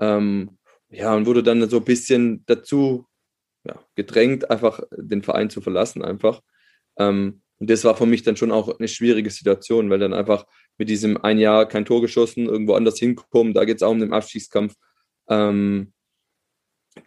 ähm, 0.00 0.58
ja, 0.90 1.14
und 1.14 1.26
wurde 1.26 1.42
dann 1.42 1.68
so 1.68 1.78
ein 1.78 1.84
bisschen 1.84 2.44
dazu 2.46 3.06
ja, 3.64 3.80
gedrängt, 3.94 4.50
einfach 4.50 4.80
den 4.96 5.22
Verein 5.22 5.50
zu 5.50 5.60
verlassen, 5.60 6.02
einfach. 6.02 6.42
Ähm, 6.98 7.42
und 7.58 7.70
das 7.70 7.84
war 7.84 7.96
für 7.96 8.06
mich 8.06 8.22
dann 8.22 8.36
schon 8.36 8.52
auch 8.52 8.78
eine 8.78 8.88
schwierige 8.88 9.30
Situation, 9.30 9.90
weil 9.90 9.98
dann 9.98 10.12
einfach 10.12 10.46
mit 10.76 10.88
diesem 10.88 11.16
ein 11.22 11.38
Jahr 11.38 11.66
kein 11.66 11.84
Tor 11.84 12.00
geschossen, 12.00 12.46
irgendwo 12.46 12.74
anders 12.74 12.98
hinkommen, 12.98 13.54
da 13.54 13.64
geht 13.64 13.76
es 13.76 13.82
auch 13.82 13.92
um 13.92 14.00
den 14.00 14.12
Abstiegskampf. 14.12 14.74
Ähm, 15.28 15.92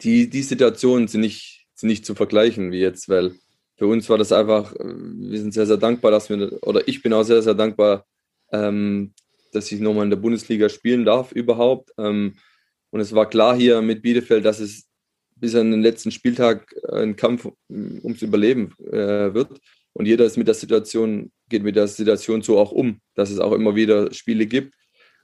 die, 0.02 0.28
die 0.28 0.42
Situationen 0.42 1.08
sind 1.08 1.20
nicht, 1.20 1.57
sind 1.78 1.88
nicht 1.88 2.04
zu 2.04 2.14
vergleichen 2.14 2.72
wie 2.72 2.80
jetzt, 2.80 3.08
weil 3.08 3.32
für 3.76 3.86
uns 3.86 4.08
war 4.08 4.18
das 4.18 4.32
einfach, 4.32 4.74
äh, 4.74 4.84
wir 4.84 5.38
sind 5.38 5.54
sehr, 5.54 5.66
sehr 5.66 5.76
dankbar, 5.76 6.10
dass 6.10 6.28
wir, 6.28 6.58
oder 6.62 6.86
ich 6.88 7.02
bin 7.02 7.12
auch 7.12 7.22
sehr, 7.22 7.42
sehr 7.42 7.54
dankbar, 7.54 8.04
ähm, 8.52 9.12
dass 9.52 9.70
ich 9.70 9.80
nochmal 9.80 10.04
in 10.04 10.10
der 10.10 10.16
Bundesliga 10.16 10.68
spielen 10.68 11.04
darf 11.04 11.32
überhaupt. 11.32 11.92
Ähm, 11.96 12.34
und 12.90 13.00
es 13.00 13.14
war 13.14 13.28
klar 13.28 13.56
hier 13.56 13.80
mit 13.82 14.02
Bielefeld, 14.02 14.44
dass 14.44 14.58
es 14.58 14.88
bis 15.36 15.54
an 15.54 15.70
den 15.70 15.82
letzten 15.82 16.10
Spieltag 16.10 16.74
ein 16.90 17.14
Kampf 17.14 17.48
ums 17.68 18.22
Überleben 18.22 18.74
äh, 18.90 19.32
wird. 19.32 19.60
Und 19.92 20.06
jeder 20.06 20.24
ist 20.24 20.36
mit 20.36 20.48
der 20.48 20.54
Situation, 20.54 21.30
geht 21.48 21.62
mit 21.62 21.76
der 21.76 21.86
Situation 21.86 22.42
so 22.42 22.58
auch 22.58 22.72
um, 22.72 23.00
dass 23.14 23.30
es 23.30 23.38
auch 23.38 23.52
immer 23.52 23.76
wieder 23.76 24.12
Spiele 24.12 24.46
gibt, 24.46 24.74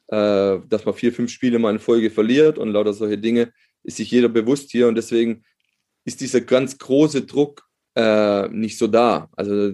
äh, 0.09 0.59
dass 0.69 0.85
man 0.85 0.95
vier, 0.95 1.13
fünf 1.13 1.33
Spiele 1.33 1.59
mal 1.59 1.73
in 1.73 1.81
Folge 1.81 2.11
verliert 2.11 2.59
und 2.59 2.71
lauter 2.71 2.93
solche 2.93 3.19
Dinge 3.19 3.53
ist 3.83 3.99
sich 3.99 4.11
jeder 4.11 4.29
bewusst 4.29 4.71
hier 4.71 4.89
und 4.89 4.95
deswegen 4.95 5.45
ist 6.05 6.21
dieser 6.21 6.41
ganz 6.41 6.79
große 6.79 7.23
Druck 7.23 7.67
äh, 7.95 8.49
nicht 8.49 8.79
so 8.79 8.87
da. 8.87 9.29
Also 9.37 9.73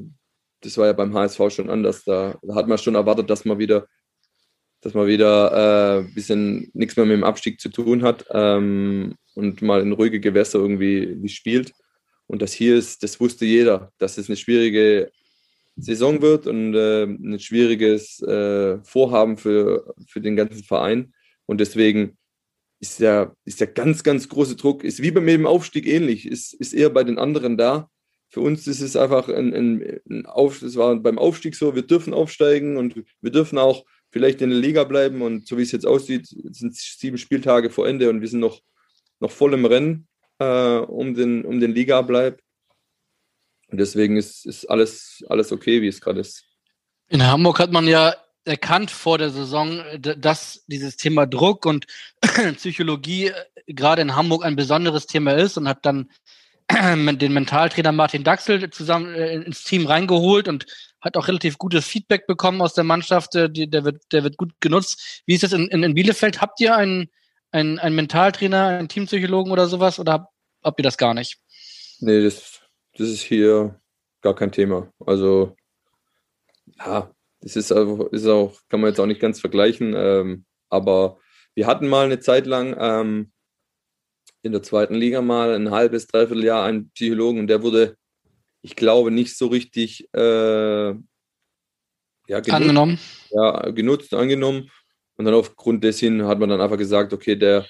das 0.61 0.77
war 0.77 0.87
ja 0.87 0.93
beim 0.93 1.14
HSV 1.14 1.40
schon 1.51 1.71
anders. 1.71 2.05
Da, 2.05 2.38
da 2.43 2.55
hat 2.55 2.69
man 2.69 2.79
schon 2.79 2.95
erwartet, 2.95 3.31
dass 3.31 3.45
man 3.45 3.59
wieder 3.59 3.87
dass 4.81 4.95
man 4.95 5.07
wieder 5.07 5.99
ein 5.99 6.07
äh, 6.07 6.14
bisschen 6.14 6.71
nichts 6.73 6.97
mehr 6.97 7.05
mit 7.05 7.16
dem 7.16 7.25
Abstieg 7.25 7.61
zu 7.61 7.69
tun 7.69 8.03
hat 8.03 8.25
ähm, 8.31 9.14
und 9.35 9.62
mal 9.62 9.83
in 9.83 9.93
ruhige 9.93 10.21
Gewässer 10.21 10.59
irgendwie 10.59 11.29
spielt. 11.29 11.73
Und 12.27 12.43
das 12.43 12.53
hier 12.53 12.77
ist, 12.77 13.03
das 13.03 13.21
wusste 13.21 13.45
jeder, 13.45 13.93
dass 13.99 14.16
es 14.16 14.29
eine 14.29 14.37
schwierige 14.37 15.11
Saison 15.77 16.23
wird 16.23 16.47
und 16.47 16.75
äh, 16.75 17.05
ein 17.05 17.38
schwieriges 17.40 18.23
äh, 18.23 18.79
Vorhaben 18.83 19.37
für, 19.37 19.95
für 20.07 20.21
den 20.21 20.37
ganzen 20.37 20.64
Verein. 20.64 21.12
Und 21.47 21.61
deswegen 21.61 22.16
ist 22.81 23.01
der, 23.01 23.37
ist 23.45 23.61
der 23.61 23.66
ganz, 23.66 24.03
ganz 24.03 24.29
große 24.29 24.57
Druck, 24.57 24.85
ist 24.85 25.03
wie 25.03 25.11
bei 25.11 25.21
mir 25.21 25.35
im 25.35 25.47
Aufstieg 25.47 25.87
ähnlich, 25.87 26.27
ist, 26.27 26.55
ist 26.55 26.73
eher 26.73 26.90
bei 26.90 27.05
den 27.05 27.19
anderen 27.19 27.57
da. 27.57 27.90
Für 28.31 28.40
uns 28.40 28.66
ist 28.66 28.81
es 28.81 28.97
einfach 28.97 29.29
ein, 29.29 29.53
ein, 29.53 30.01
ein 30.09 30.27
Auf, 30.27 30.62
es 30.62 30.77
war 30.77 30.97
beim 30.97 31.19
Aufstieg 31.19 31.55
so, 31.55 31.75
wir 31.75 31.83
dürfen 31.83 32.14
aufsteigen 32.14 32.77
und 32.77 32.95
wir 33.21 33.31
dürfen 33.31 33.59
auch 33.59 33.85
vielleicht 34.11 34.40
in 34.40 34.51
der 34.51 34.59
Liga 34.59 34.85
bleiben. 34.85 35.21
Und 35.21 35.47
so 35.47 35.59
wie 35.59 35.62
es 35.62 35.73
jetzt 35.73 35.87
aussieht, 35.87 36.27
sind 36.27 36.75
sieben 36.75 37.19
Spieltage 37.19 37.71
vor 37.71 37.87
Ende 37.87 38.09
und 38.09 38.21
wir 38.21 38.29
sind 38.29 38.40
noch, 38.40 38.61
noch 39.19 39.31
voll 39.31 39.53
im 39.55 39.64
Rennen 39.64 40.09
äh, 40.38 40.79
um 40.79 41.14
den, 41.14 41.45
um 41.45 41.61
den 41.61 41.73
Liga-Bleib. 41.73 42.40
Und 43.69 43.79
deswegen 43.79 44.16
ist, 44.16 44.47
ist 44.47 44.64
alles, 44.64 45.23
alles 45.29 45.53
okay, 45.53 45.83
wie 45.83 45.88
es 45.88 46.01
gerade 46.01 46.21
ist. 46.21 46.45
In 47.09 47.27
Hamburg 47.27 47.59
hat 47.59 47.73
man 47.73 47.87
ja 47.87 48.14
erkannt 48.44 48.90
vor 48.90 49.18
der 49.18 49.31
Saison, 49.31 49.83
dass 49.98 50.64
dieses 50.66 50.96
Thema 50.96 51.26
Druck 51.26 51.66
und 51.66 51.87
Psychologie 52.57 53.26
äh, 53.26 53.35
gerade 53.66 54.03
in 54.03 54.16
Hamburg 54.16 54.44
ein 54.44 54.57
besonderes 54.57 55.07
Thema 55.07 55.33
ist 55.33 55.57
und 55.57 55.68
hat 55.68 55.85
dann 55.85 56.11
den 56.70 57.33
Mentaltrainer 57.33 57.92
Martin 57.92 58.24
Daxel 58.24 58.70
zusammen 58.70 59.14
äh, 59.14 59.35
ins 59.35 59.64
Team 59.64 59.87
reingeholt 59.87 60.48
und 60.48 60.66
hat 61.00 61.16
auch 61.16 61.29
relativ 61.29 61.59
gutes 61.59 61.87
Feedback 61.87 62.26
bekommen 62.26 62.61
aus 62.61 62.74
der 62.74 62.85
Mannschaft. 62.85 63.35
Der, 63.35 63.48
der, 63.48 63.85
wird, 63.85 64.03
der 64.12 64.24
wird 64.24 64.37
gut 64.37 64.53
genutzt. 64.61 65.22
Wie 65.26 65.35
ist 65.35 65.42
das 65.42 65.53
in, 65.53 65.68
in, 65.68 65.94
Bielefeld? 65.94 66.40
Habt 66.40 66.61
ihr 66.61 66.74
einen, 66.76 67.11
einen, 67.53 67.79
einen 67.79 67.96
Mentaltrainer, 67.96 68.66
einen 68.66 68.88
Teampsychologen 68.88 69.53
oder 69.53 69.66
sowas 69.66 69.98
oder 69.98 70.12
habt, 70.12 70.29
habt 70.62 70.81
ihr 70.81 70.85
das 70.85 70.98
gar 70.98 71.14
nicht? 71.14 71.38
Nee, 72.00 72.22
das, 72.22 72.61
das 72.96 73.09
ist 73.09 73.22
hier 73.22 73.81
gar 74.20 74.35
kein 74.35 74.53
Thema. 74.53 74.92
Also, 75.07 75.57
ja, 76.79 77.11
das 77.40 77.57
ist, 77.57 77.70
ist 77.70 78.26
auch, 78.26 78.59
kann 78.68 78.81
man 78.81 78.90
jetzt 78.90 79.00
auch 79.00 79.07
nicht 79.07 79.20
ganz 79.20 79.40
vergleichen. 79.40 79.94
Ähm, 79.96 80.44
aber 80.68 81.18
wir 81.55 81.66
hatten 81.66 81.88
mal 81.88 82.05
eine 82.05 82.20
Zeit 82.20 82.46
lang 82.46 82.76
ähm, 82.79 83.33
in 84.42 84.53
der 84.53 84.62
zweiten 84.62 84.94
Liga 84.94 85.22
mal 85.22 85.55
ein 85.55 85.70
halbes, 85.70 86.07
dreiviertel 86.07 86.44
Jahr 86.44 86.64
einen 86.64 86.90
Psychologen 86.90 87.40
und 87.40 87.46
der 87.46 87.62
wurde, 87.62 87.96
ich 88.62 88.76
glaube, 88.76 89.11
nicht 89.11 89.37
so 89.37 89.48
richtig 89.48 90.09
äh, 90.14 90.90
ja, 90.90 92.40
genutzt, 92.40 92.53
angenommen. 92.53 92.98
Ja, 93.31 93.70
genutzt, 93.70 94.14
angenommen. 94.14 94.70
Und 95.16 95.24
dann 95.24 95.35
aufgrund 95.35 95.85
dessen 95.85 96.26
hat 96.26 96.38
man 96.38 96.48
dann 96.48 96.61
einfach 96.61 96.79
gesagt, 96.79 97.12
okay, 97.12 97.37
der, 97.37 97.66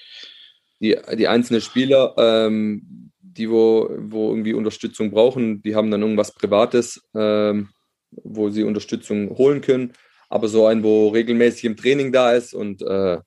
die, 0.79 0.97
die 1.17 1.27
einzelnen 1.27 1.61
Spieler, 1.61 2.13
ähm, 2.17 3.11
die 3.19 3.49
wo, 3.49 3.89
wo 3.97 4.29
irgendwie 4.29 4.53
Unterstützung 4.53 5.11
brauchen, 5.11 5.61
die 5.61 5.75
haben 5.75 5.91
dann 5.91 6.01
irgendwas 6.01 6.33
Privates, 6.33 7.01
ähm, 7.15 7.69
wo 8.11 8.49
sie 8.49 8.63
Unterstützung 8.63 9.29
holen 9.37 9.61
können. 9.61 9.93
Aber 10.29 10.47
so 10.47 10.65
ein, 10.65 10.83
wo 10.83 11.09
regelmäßig 11.09 11.65
im 11.65 11.77
Training 11.77 12.11
da 12.11 12.31
ist 12.31 12.53
und 12.53 12.81
äh, 12.81 13.15
äh, 13.15 13.19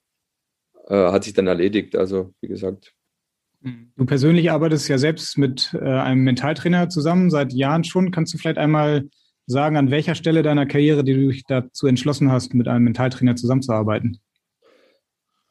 hat 0.88 1.24
sich 1.24 1.34
dann 1.34 1.46
erledigt. 1.46 1.96
Also, 1.96 2.34
wie 2.40 2.48
gesagt. 2.48 2.94
Du 3.96 4.04
persönlich 4.04 4.50
arbeitest 4.50 4.88
ja 4.88 4.98
selbst 4.98 5.38
mit 5.38 5.74
äh, 5.74 5.78
einem 5.78 6.22
Mentaltrainer 6.22 6.90
zusammen, 6.90 7.30
seit 7.30 7.52
Jahren 7.52 7.84
schon. 7.84 8.10
Kannst 8.10 8.34
du 8.34 8.38
vielleicht 8.38 8.58
einmal 8.58 9.08
sagen, 9.46 9.76
an 9.76 9.90
welcher 9.90 10.14
Stelle 10.14 10.42
deiner 10.42 10.66
Karriere, 10.66 11.04
die 11.04 11.14
du 11.14 11.28
dich 11.28 11.44
dazu 11.46 11.86
entschlossen 11.86 12.30
hast, 12.30 12.52
mit 12.54 12.68
einem 12.68 12.84
Mentaltrainer 12.84 13.36
zusammenzuarbeiten? 13.36 14.18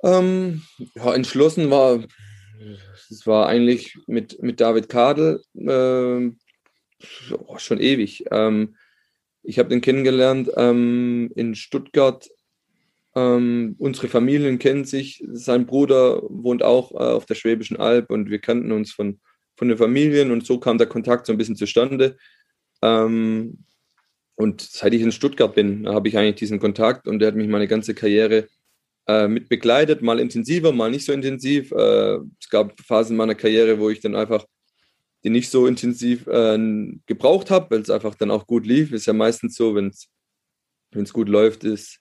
Ähm, 0.03 0.61
ja, 0.95 1.13
entschlossen 1.13 1.71
war, 1.71 2.03
es 3.09 3.25
war 3.25 3.47
eigentlich 3.47 3.97
mit, 4.05 4.41
mit 4.43 4.59
David 4.59 4.89
Kadel 4.89 5.41
äh, 5.55 6.31
schon 7.57 7.79
ewig. 7.79 8.25
Ähm, 8.31 8.75
ich 9.43 9.59
habe 9.59 9.69
den 9.69 9.81
kennengelernt 9.81 10.49
ähm, 10.55 11.31
in 11.35 11.55
Stuttgart. 11.55 12.29
Ähm, 13.15 13.75
unsere 13.77 14.07
Familien 14.07 14.57
kennen 14.57 14.85
sich. 14.85 15.23
Sein 15.31 15.65
Bruder 15.65 16.21
wohnt 16.23 16.63
auch 16.63 16.91
äh, 16.91 16.95
auf 16.95 17.25
der 17.25 17.35
Schwäbischen 17.35 17.77
Alb 17.77 18.09
und 18.09 18.29
wir 18.29 18.39
kannten 18.39 18.71
uns 18.71 18.91
von, 18.91 19.19
von 19.55 19.67
den 19.67 19.77
Familien 19.77 20.31
und 20.31 20.45
so 20.45 20.59
kam 20.59 20.77
der 20.77 20.87
Kontakt 20.87 21.27
so 21.27 21.33
ein 21.33 21.37
bisschen 21.37 21.55
zustande. 21.55 22.17
Ähm, 22.81 23.65
und 24.35 24.61
seit 24.61 24.93
ich 24.93 25.01
in 25.01 25.11
Stuttgart 25.11 25.53
bin, 25.53 25.87
habe 25.87 26.07
ich 26.07 26.17
eigentlich 26.17 26.35
diesen 26.35 26.59
Kontakt 26.59 27.07
und 27.07 27.19
der 27.19 27.27
hat 27.27 27.35
mich 27.35 27.47
meine 27.47 27.67
ganze 27.67 27.93
Karriere 27.93 28.47
äh, 29.07 29.27
mit 29.27 29.49
begleitet, 29.49 30.01
mal 30.01 30.19
intensiver, 30.19 30.71
mal 30.71 30.89
nicht 30.89 31.05
so 31.05 31.13
intensiv. 31.13 31.71
Äh, 31.71 32.17
es 32.39 32.49
gab 32.49 32.79
Phasen 32.79 33.17
meiner 33.17 33.35
Karriere, 33.35 33.79
wo 33.79 33.89
ich 33.89 33.99
dann 33.99 34.15
einfach 34.15 34.45
die 35.23 35.29
nicht 35.29 35.49
so 35.49 35.67
intensiv 35.67 36.27
äh, 36.27 36.57
gebraucht 37.05 37.49
habe, 37.49 37.71
weil 37.71 37.81
es 37.81 37.89
einfach 37.89 38.15
dann 38.15 38.31
auch 38.31 38.47
gut 38.47 38.65
lief. 38.65 38.91
Ist 38.91 39.05
ja 39.05 39.13
meistens 39.13 39.55
so, 39.55 39.75
wenn 39.75 39.87
es 39.87 41.13
gut 41.13 41.29
läuft, 41.29 41.63
ist, 41.63 41.99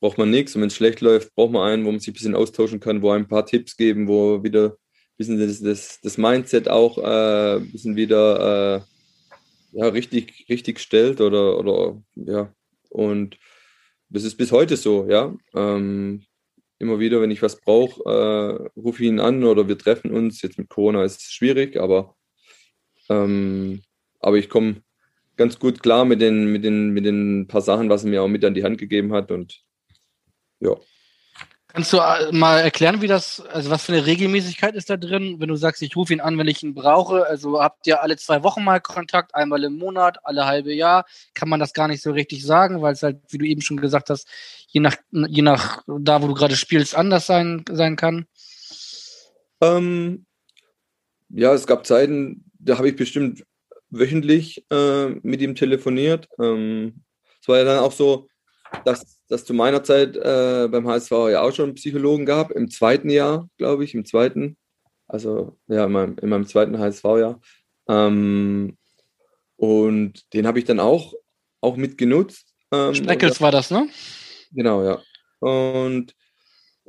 braucht 0.00 0.18
man 0.18 0.30
nichts. 0.30 0.54
Und 0.54 0.60
wenn 0.60 0.68
es 0.68 0.76
schlecht 0.76 1.00
läuft, 1.00 1.34
braucht 1.34 1.52
man 1.52 1.68
einen, 1.68 1.84
wo 1.84 1.90
man 1.90 2.00
sich 2.00 2.08
ein 2.08 2.14
bisschen 2.14 2.34
austauschen 2.34 2.80
kann, 2.80 3.02
wo 3.02 3.10
ein 3.10 3.28
paar 3.28 3.46
Tipps 3.46 3.76
geben, 3.76 4.08
wo 4.08 4.42
wieder 4.42 4.70
ein 4.72 5.16
bisschen 5.16 5.38
das, 5.38 5.60
das, 5.60 6.00
das 6.02 6.18
Mindset 6.18 6.68
auch 6.68 6.98
äh, 6.98 7.56
ein 7.56 7.72
bisschen 7.72 7.96
wieder 7.96 8.76
äh, 8.76 9.78
ja, 9.78 9.88
richtig, 9.88 10.46
richtig 10.48 10.78
stellt 10.80 11.20
oder, 11.20 11.58
oder 11.58 12.02
ja. 12.14 12.54
Und 12.90 13.38
das 14.08 14.24
ist 14.24 14.36
bis 14.36 14.52
heute 14.52 14.76
so, 14.76 15.06
ja. 15.08 15.34
Ähm, 15.54 16.22
immer 16.78 16.98
wieder, 16.98 17.20
wenn 17.20 17.30
ich 17.30 17.42
was 17.42 17.60
brauche, 17.60 18.02
äh, 18.04 18.78
rufe 18.78 19.02
ich 19.02 19.08
ihn 19.08 19.20
an 19.20 19.42
oder 19.44 19.66
wir 19.68 19.78
treffen 19.78 20.12
uns. 20.12 20.42
Jetzt 20.42 20.58
mit 20.58 20.68
Corona 20.68 21.02
ist 21.02 21.22
es 21.22 21.32
schwierig, 21.32 21.76
aber, 21.76 22.14
ähm, 23.08 23.82
aber 24.20 24.36
ich 24.36 24.48
komme 24.48 24.82
ganz 25.36 25.58
gut 25.58 25.82
klar 25.82 26.04
mit 26.04 26.20
den, 26.20 26.52
mit, 26.52 26.64
den, 26.64 26.90
mit 26.90 27.04
den 27.04 27.46
paar 27.46 27.60
Sachen, 27.60 27.88
was 27.90 28.04
er 28.04 28.10
mir 28.10 28.22
auch 28.22 28.28
mit 28.28 28.44
an 28.44 28.54
die 28.54 28.64
Hand 28.64 28.78
gegeben 28.78 29.12
hat. 29.12 29.30
Und 29.30 29.62
ja. 30.60 30.76
Kannst 31.74 31.92
du 31.92 31.98
äh, 31.98 32.30
mal 32.30 32.60
erklären, 32.60 33.02
wie 33.02 33.08
das, 33.08 33.40
also 33.40 33.68
was 33.68 33.84
für 33.84 33.92
eine 33.92 34.06
Regelmäßigkeit 34.06 34.76
ist 34.76 34.90
da 34.90 34.96
drin, 34.96 35.40
wenn 35.40 35.48
du 35.48 35.56
sagst, 35.56 35.82
ich 35.82 35.96
rufe 35.96 36.12
ihn 36.12 36.20
an, 36.20 36.38
wenn 36.38 36.46
ich 36.46 36.62
ihn 36.62 36.72
brauche? 36.72 37.26
Also 37.26 37.60
habt 37.60 37.86
ihr 37.88 38.00
alle 38.00 38.16
zwei 38.16 38.44
Wochen 38.44 38.62
mal 38.62 38.80
Kontakt, 38.80 39.34
einmal 39.34 39.64
im 39.64 39.76
Monat, 39.76 40.18
alle 40.22 40.46
halbe 40.46 40.72
Jahr? 40.72 41.04
Kann 41.34 41.48
man 41.48 41.58
das 41.58 41.72
gar 41.72 41.88
nicht 41.88 42.00
so 42.00 42.12
richtig 42.12 42.44
sagen, 42.44 42.80
weil 42.80 42.92
es 42.92 43.02
halt, 43.02 43.18
wie 43.30 43.38
du 43.38 43.44
eben 43.44 43.60
schon 43.60 43.78
gesagt 43.78 44.08
hast, 44.08 44.28
je 44.68 44.80
nach, 44.80 44.94
je 45.10 45.42
nach 45.42 45.82
da, 45.86 46.22
wo 46.22 46.28
du 46.28 46.34
gerade 46.34 46.54
spielst, 46.54 46.94
anders 46.94 47.26
sein, 47.26 47.64
sein 47.68 47.96
kann? 47.96 48.26
Ähm, 49.60 50.26
ja, 51.28 51.52
es 51.54 51.66
gab 51.66 51.86
Zeiten, 51.86 52.52
da 52.64 52.78
habe 52.78 52.88
ich 52.88 52.96
bestimmt 52.96 53.44
wöchentlich 53.90 54.64
äh, 54.70 55.10
mit 55.22 55.40
ihm 55.40 55.54
telefoniert. 55.54 56.28
Ähm, 56.40 57.04
es 57.40 57.48
war 57.48 57.58
ja 57.58 57.64
dann 57.64 57.78
auch 57.78 57.92
so, 57.92 58.28
dass 58.84 59.14
dass 59.28 59.44
zu 59.44 59.54
meiner 59.54 59.82
Zeit 59.82 60.16
äh, 60.16 60.68
beim 60.70 60.86
HSV 60.86 61.10
ja 61.30 61.42
auch 61.42 61.52
schon 61.52 61.66
einen 61.66 61.74
Psychologen 61.74 62.26
gab, 62.26 62.50
im 62.50 62.70
zweiten 62.70 63.10
Jahr, 63.10 63.48
glaube 63.56 63.84
ich, 63.84 63.94
im 63.94 64.04
zweiten, 64.04 64.56
also 65.06 65.56
ja, 65.66 65.86
in 65.86 65.92
meinem, 65.92 66.16
in 66.20 66.28
meinem 66.28 66.46
zweiten 66.46 66.78
HSV-Jahr. 66.78 67.40
Ähm, 67.88 68.76
und 69.56 70.32
den 70.34 70.46
habe 70.46 70.58
ich 70.58 70.64
dann 70.64 70.80
auch, 70.80 71.14
auch 71.60 71.76
mitgenutzt. 71.76 72.54
Ähm, 72.72 72.94
Speckels 72.94 73.40
war 73.40 73.50
das, 73.50 73.70
ne? 73.70 73.88
Genau, 74.52 74.84
ja. 74.84 75.02
Und 75.40 76.14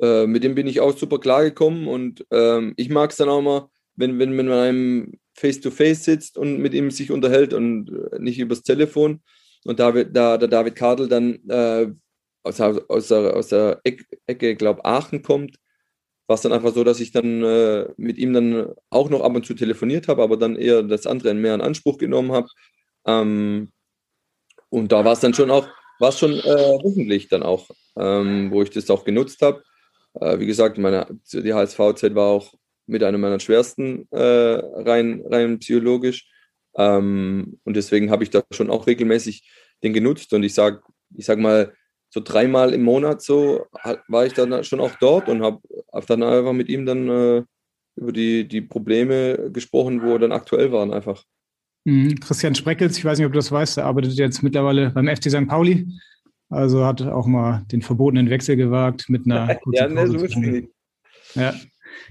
äh, 0.02 0.28
mit 0.28 0.44
dem 0.44 0.56
bin 0.56 0.68
ich 0.68 0.82
auch 0.82 0.98
super 0.98 1.20
klar 1.20 1.44
gekommen 1.44 1.88
und 1.88 2.26
ähm, 2.32 2.74
ich 2.76 2.90
mag 2.90 3.12
es 3.12 3.18
dann 3.18 3.30
auch 3.30 3.42
mal, 3.42 3.70
wenn, 3.96 4.20
wenn, 4.20 4.38
wenn 4.38 4.48
man 4.48 4.60
einem 4.60 5.20
face-to-face 5.36 6.00
-face 6.00 6.04
sitzt 6.04 6.38
und 6.38 6.60
mit 6.60 6.74
ihm 6.74 6.92
sich 6.92 7.12
unterhält 7.12 7.54
und 7.54 7.90
äh, 7.90 8.20
nicht 8.20 8.40
übers 8.40 8.64
Telefon. 8.64 9.22
Und 9.66 9.80
da, 9.80 9.92
da 9.92 10.38
der 10.38 10.48
David 10.48 10.76
Kadel 10.76 11.08
dann 11.08 11.40
äh, 11.50 11.88
aus, 12.44 12.62
aus, 12.62 13.08
der, 13.08 13.36
aus 13.36 13.48
der 13.48 13.82
Ecke, 13.84 14.56
glaube 14.56 14.86
Aachen 14.86 15.22
kommt, 15.22 15.58
war 16.28 16.36
es 16.36 16.42
dann 16.42 16.54
einfach 16.54 16.74
so, 16.74 16.84
dass 16.84 17.00
ich 17.00 17.12
dann 17.12 17.44
äh, 17.44 17.88
mit 17.98 18.18
ihm 18.18 18.34
dann 18.34 18.74
auch 18.90 19.10
noch 19.10 19.22
ab 19.22 19.36
und 19.36 19.46
zu 19.46 19.54
telefoniert 19.54 20.08
habe, 20.08 20.24
aber 20.24 20.38
dann 20.38 20.56
eher 20.56 20.84
das 20.84 21.06
andere 21.06 21.34
mehr 21.34 21.56
in 21.56 21.62
Anspruch 21.62 21.98
genommen 21.98 22.32
habe. 22.32 22.48
Ähm, 23.06 23.72
und 24.70 24.92
da 24.92 25.06
war 25.06 25.14
es 25.14 25.20
dann 25.20 25.34
schon 25.34 25.52
auch, 25.52 25.68
war 26.00 26.10
es 26.10 26.20
schon 26.20 26.34
äh, 26.34 26.84
wöchentlich 26.84 27.30
dann 27.30 27.44
auch, 27.44 27.70
ähm, 27.96 28.52
wo 28.52 28.62
ich 28.62 28.72
das 28.72 28.90
auch 28.90 29.06
genutzt 29.06 29.42
habe. 29.42 29.64
Äh, 30.20 30.40
wie 30.40 30.48
gesagt, 30.48 30.78
meine, 30.78 31.08
die 31.32 31.54
HSV-Zeit 31.54 32.16
war 32.16 32.28
auch 32.28 32.54
mit 32.88 33.04
einer 33.04 33.18
meiner 33.18 33.40
schwersten 33.40 34.08
äh, 34.12 34.22
rein, 34.22 35.24
rein 35.26 35.60
psychologisch. 35.60 36.30
Ähm, 36.78 37.60
und 37.64 37.76
deswegen 37.76 38.12
habe 38.12 38.24
ich 38.24 38.30
da 38.30 38.44
schon 38.52 38.70
auch 38.70 38.88
regelmäßig 38.88 39.50
den 39.84 39.94
genutzt. 39.94 40.34
Und 40.34 40.44
ich 40.44 40.54
sage, 40.54 40.82
ich 41.16 41.26
sag 41.26 41.40
mal, 41.40 41.74
so 42.10 42.22
dreimal 42.22 42.74
im 42.74 42.84
Monat 42.84 43.22
so 43.22 43.66
war 44.08 44.26
ich 44.26 44.34
dann 44.34 44.64
schon 44.64 44.80
auch 44.80 44.96
dort 45.02 45.28
und 45.28 45.42
habe 45.42 45.60
hab 45.92 46.06
dann 46.06 46.24
einfach 46.24 46.54
mit 46.54 46.70
ihm 46.70 46.86
dann 46.86 47.10
äh, 47.10 47.44
über 47.98 48.12
die, 48.12 48.48
die 48.48 48.62
Probleme 48.62 49.50
gesprochen, 49.52 50.02
wo 50.02 50.18
dann 50.18 50.32
aktuell 50.32 50.72
waren 50.72 50.94
einfach. 50.94 51.24
Mhm. 51.86 52.20
Christian 52.20 52.56
Spreckels, 52.56 52.98
ich 52.98 53.06
weiß 53.06 53.18
nicht, 53.18 53.28
ob 53.28 53.34
du 53.34 53.40
das 53.40 53.52
weißt, 53.52 53.78
der 53.78 53.86
arbeitet 53.86 54.14
jetzt 54.14 54.44
mittlerweile 54.44 54.92
beim 54.92 55.08
FC 55.08 55.30
St. 55.30 55.48
Pauli. 55.48 55.88
Also 56.50 56.86
hat 56.86 57.02
auch 57.02 57.26
mal 57.26 57.66
den 57.72 57.82
verbotenen 57.82 58.30
Wechsel 58.30 58.56
gewagt 58.56 59.10
mit 59.10 59.26
einer 59.26 59.58
ja, 59.72 59.88
ne, 59.88 60.08
so 60.08 60.18
ja, 61.36 61.54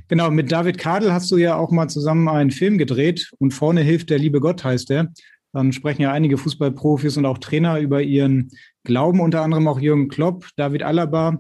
genau. 0.08 0.30
Mit 0.30 0.50
David 0.52 0.78
Kadel 0.78 1.12
hast 1.12 1.30
du 1.30 1.36
ja 1.36 1.56
auch 1.56 1.70
mal 1.70 1.88
zusammen 1.88 2.28
einen 2.28 2.50
Film 2.50 2.78
gedreht 2.78 3.30
und 3.38 3.52
vorne 3.52 3.82
hilft 3.82 4.10
der 4.10 4.18
liebe 4.18 4.40
Gott 4.40 4.64
heißt 4.64 4.90
der. 4.90 5.12
Dann 5.52 5.72
sprechen 5.72 6.02
ja 6.02 6.12
einige 6.12 6.36
Fußballprofis 6.36 7.16
und 7.16 7.26
auch 7.26 7.38
Trainer 7.38 7.78
über 7.78 8.02
ihren 8.02 8.50
Glauben, 8.82 9.20
unter 9.20 9.42
anderem 9.42 9.68
auch 9.68 9.78
Jürgen 9.78 10.08
Klopp, 10.08 10.48
David 10.56 10.82
Alaba. 10.82 11.38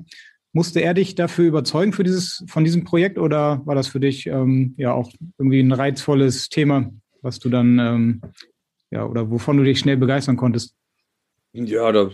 Musste 0.52 0.80
er 0.80 0.94
dich 0.94 1.16
dafür 1.16 1.46
überzeugen 1.46 1.92
für 1.92 2.04
dieses, 2.04 2.44
von 2.46 2.64
diesem 2.64 2.84
Projekt 2.84 3.18
oder 3.18 3.60
war 3.64 3.74
das 3.74 3.88
für 3.88 3.98
dich 3.98 4.26
ähm, 4.26 4.74
ja 4.76 4.92
auch 4.92 5.10
irgendwie 5.36 5.60
ein 5.60 5.72
reizvolles 5.72 6.48
Thema, 6.48 6.92
was 7.22 7.40
du 7.40 7.48
dann 7.48 7.78
ähm, 7.80 8.20
ja 8.92 9.04
oder 9.04 9.30
wovon 9.32 9.56
du 9.56 9.64
dich 9.64 9.80
schnell 9.80 9.96
begeistern 9.96 10.36
konntest? 10.36 10.76
Ja, 11.52 11.90
da 11.90 12.10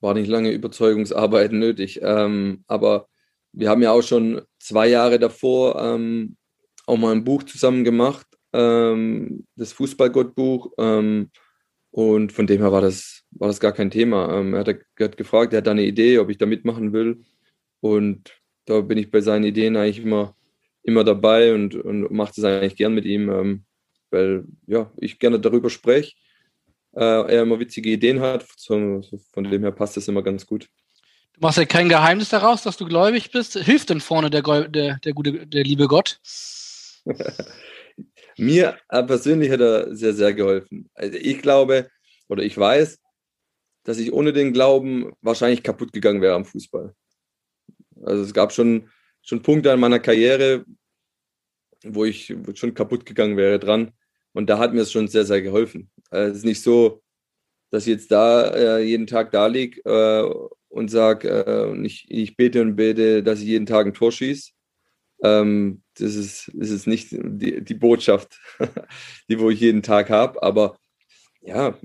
war 0.00 0.14
nicht 0.14 0.28
lange 0.28 0.50
Überzeugungsarbeit 0.50 1.52
nötig. 1.52 2.00
Ähm, 2.02 2.64
aber 2.66 3.08
wir 3.52 3.68
haben 3.68 3.82
ja 3.82 3.92
auch 3.92 4.02
schon 4.02 4.42
zwei 4.58 4.88
Jahre 4.88 5.18
davor 5.18 5.80
ähm, 5.80 6.36
auch 6.86 6.96
mal 6.96 7.12
ein 7.12 7.24
Buch 7.24 7.42
zusammen 7.44 7.84
gemacht, 7.84 8.26
ähm, 8.52 9.46
das 9.56 9.72
Fußballgottbuch. 9.72 10.72
Ähm, 10.78 11.30
und 11.90 12.32
von 12.32 12.46
dem 12.46 12.60
her 12.60 12.72
war 12.72 12.80
das, 12.80 13.24
war 13.32 13.48
das 13.48 13.60
gar 13.60 13.72
kein 13.72 13.90
Thema. 13.90 14.38
Ähm, 14.38 14.54
er, 14.54 14.60
hat, 14.60 14.68
er 14.68 15.04
hat 15.04 15.16
gefragt, 15.16 15.52
er 15.52 15.58
hat 15.58 15.68
eine 15.68 15.84
Idee, 15.84 16.18
ob 16.18 16.30
ich 16.30 16.38
da 16.38 16.46
mitmachen 16.46 16.92
will. 16.92 17.22
Und 17.80 18.40
da 18.64 18.80
bin 18.80 18.98
ich 18.98 19.10
bei 19.10 19.20
seinen 19.20 19.44
Ideen 19.44 19.76
eigentlich 19.76 20.04
immer, 20.04 20.34
immer 20.82 21.04
dabei 21.04 21.54
und, 21.54 21.74
und 21.74 22.10
mache 22.10 22.32
das 22.36 22.44
eigentlich 22.44 22.76
gern 22.76 22.94
mit 22.94 23.04
ihm, 23.04 23.28
ähm, 23.28 23.64
weil 24.10 24.44
ja, 24.66 24.90
ich 24.98 25.18
gerne 25.18 25.38
darüber 25.38 25.68
spreche. 25.68 26.14
Äh, 26.94 27.34
er 27.34 27.42
immer 27.42 27.60
witzige 27.60 27.90
Ideen 27.90 28.20
hat. 28.20 28.46
So, 28.56 29.02
so 29.02 29.18
von 29.32 29.44
dem 29.44 29.62
her 29.62 29.72
passt 29.72 29.96
das 29.96 30.08
immer 30.08 30.22
ganz 30.22 30.46
gut. 30.46 30.68
Machst 31.42 31.58
ja 31.58 31.64
kein 31.64 31.88
Geheimnis 31.88 32.28
daraus, 32.28 32.62
dass 32.62 32.76
du 32.76 32.86
gläubig 32.86 33.32
bist. 33.32 33.58
Hilft 33.58 33.90
denn 33.90 34.00
vorne 34.00 34.30
der, 34.30 34.42
der, 34.68 34.98
der, 34.98 35.12
gute, 35.12 35.44
der 35.44 35.64
liebe 35.64 35.88
Gott? 35.88 36.20
Mir 38.38 38.78
äh, 38.88 39.02
persönlich 39.02 39.50
hat 39.50 39.60
er 39.60 39.92
sehr, 39.92 40.14
sehr 40.14 40.34
geholfen. 40.34 40.88
Also 40.94 41.18
ich 41.18 41.42
glaube 41.42 41.90
oder 42.28 42.44
ich 42.44 42.56
weiß, 42.56 43.00
dass 43.82 43.98
ich 43.98 44.12
ohne 44.12 44.32
den 44.32 44.52
Glauben 44.52 45.12
wahrscheinlich 45.20 45.64
kaputt 45.64 45.92
gegangen 45.92 46.22
wäre 46.22 46.36
am 46.36 46.44
Fußball. 46.44 46.94
Also 48.04 48.22
es 48.22 48.32
gab 48.32 48.52
schon 48.52 48.88
schon 49.20 49.42
Punkte 49.42 49.72
an 49.72 49.80
meiner 49.80 49.98
Karriere, 49.98 50.64
wo 51.82 52.04
ich 52.04 52.32
schon 52.54 52.74
kaputt 52.74 53.04
gegangen 53.04 53.36
wäre 53.36 53.58
dran. 53.58 53.90
Und 54.32 54.48
da 54.48 54.58
hat 54.58 54.74
mir 54.74 54.82
es 54.82 54.92
schon 54.92 55.08
sehr, 55.08 55.24
sehr 55.24 55.42
geholfen. 55.42 55.90
Äh, 56.12 56.26
es 56.26 56.38
ist 56.38 56.44
nicht 56.44 56.62
so, 56.62 57.02
dass 57.72 57.86
ich 57.86 57.94
jetzt 57.94 58.12
da 58.12 58.50
äh, 58.50 58.82
jeden 58.82 59.06
Tag 59.06 59.32
da 59.32 59.46
liege 59.46 59.80
äh, 59.84 60.30
und 60.68 60.90
sage, 60.90 61.28
äh, 61.28 61.86
ich, 61.86 62.04
ich 62.08 62.36
bete 62.36 62.60
und 62.60 62.76
bete, 62.76 63.22
dass 63.22 63.40
ich 63.40 63.46
jeden 63.46 63.66
Tag 63.66 63.86
ein 63.86 63.94
Tor 63.94 64.12
schieße. 64.12 64.52
Ähm, 65.24 65.82
das, 65.94 66.14
ist, 66.14 66.50
das 66.54 66.68
ist 66.68 66.86
nicht 66.86 67.08
die, 67.12 67.64
die 67.64 67.74
Botschaft, 67.74 68.38
die 69.28 69.40
wo 69.40 69.48
ich 69.48 69.60
jeden 69.60 69.82
Tag 69.82 70.10
habe. 70.10 70.42
Aber 70.42 70.76
ja, 71.40 71.78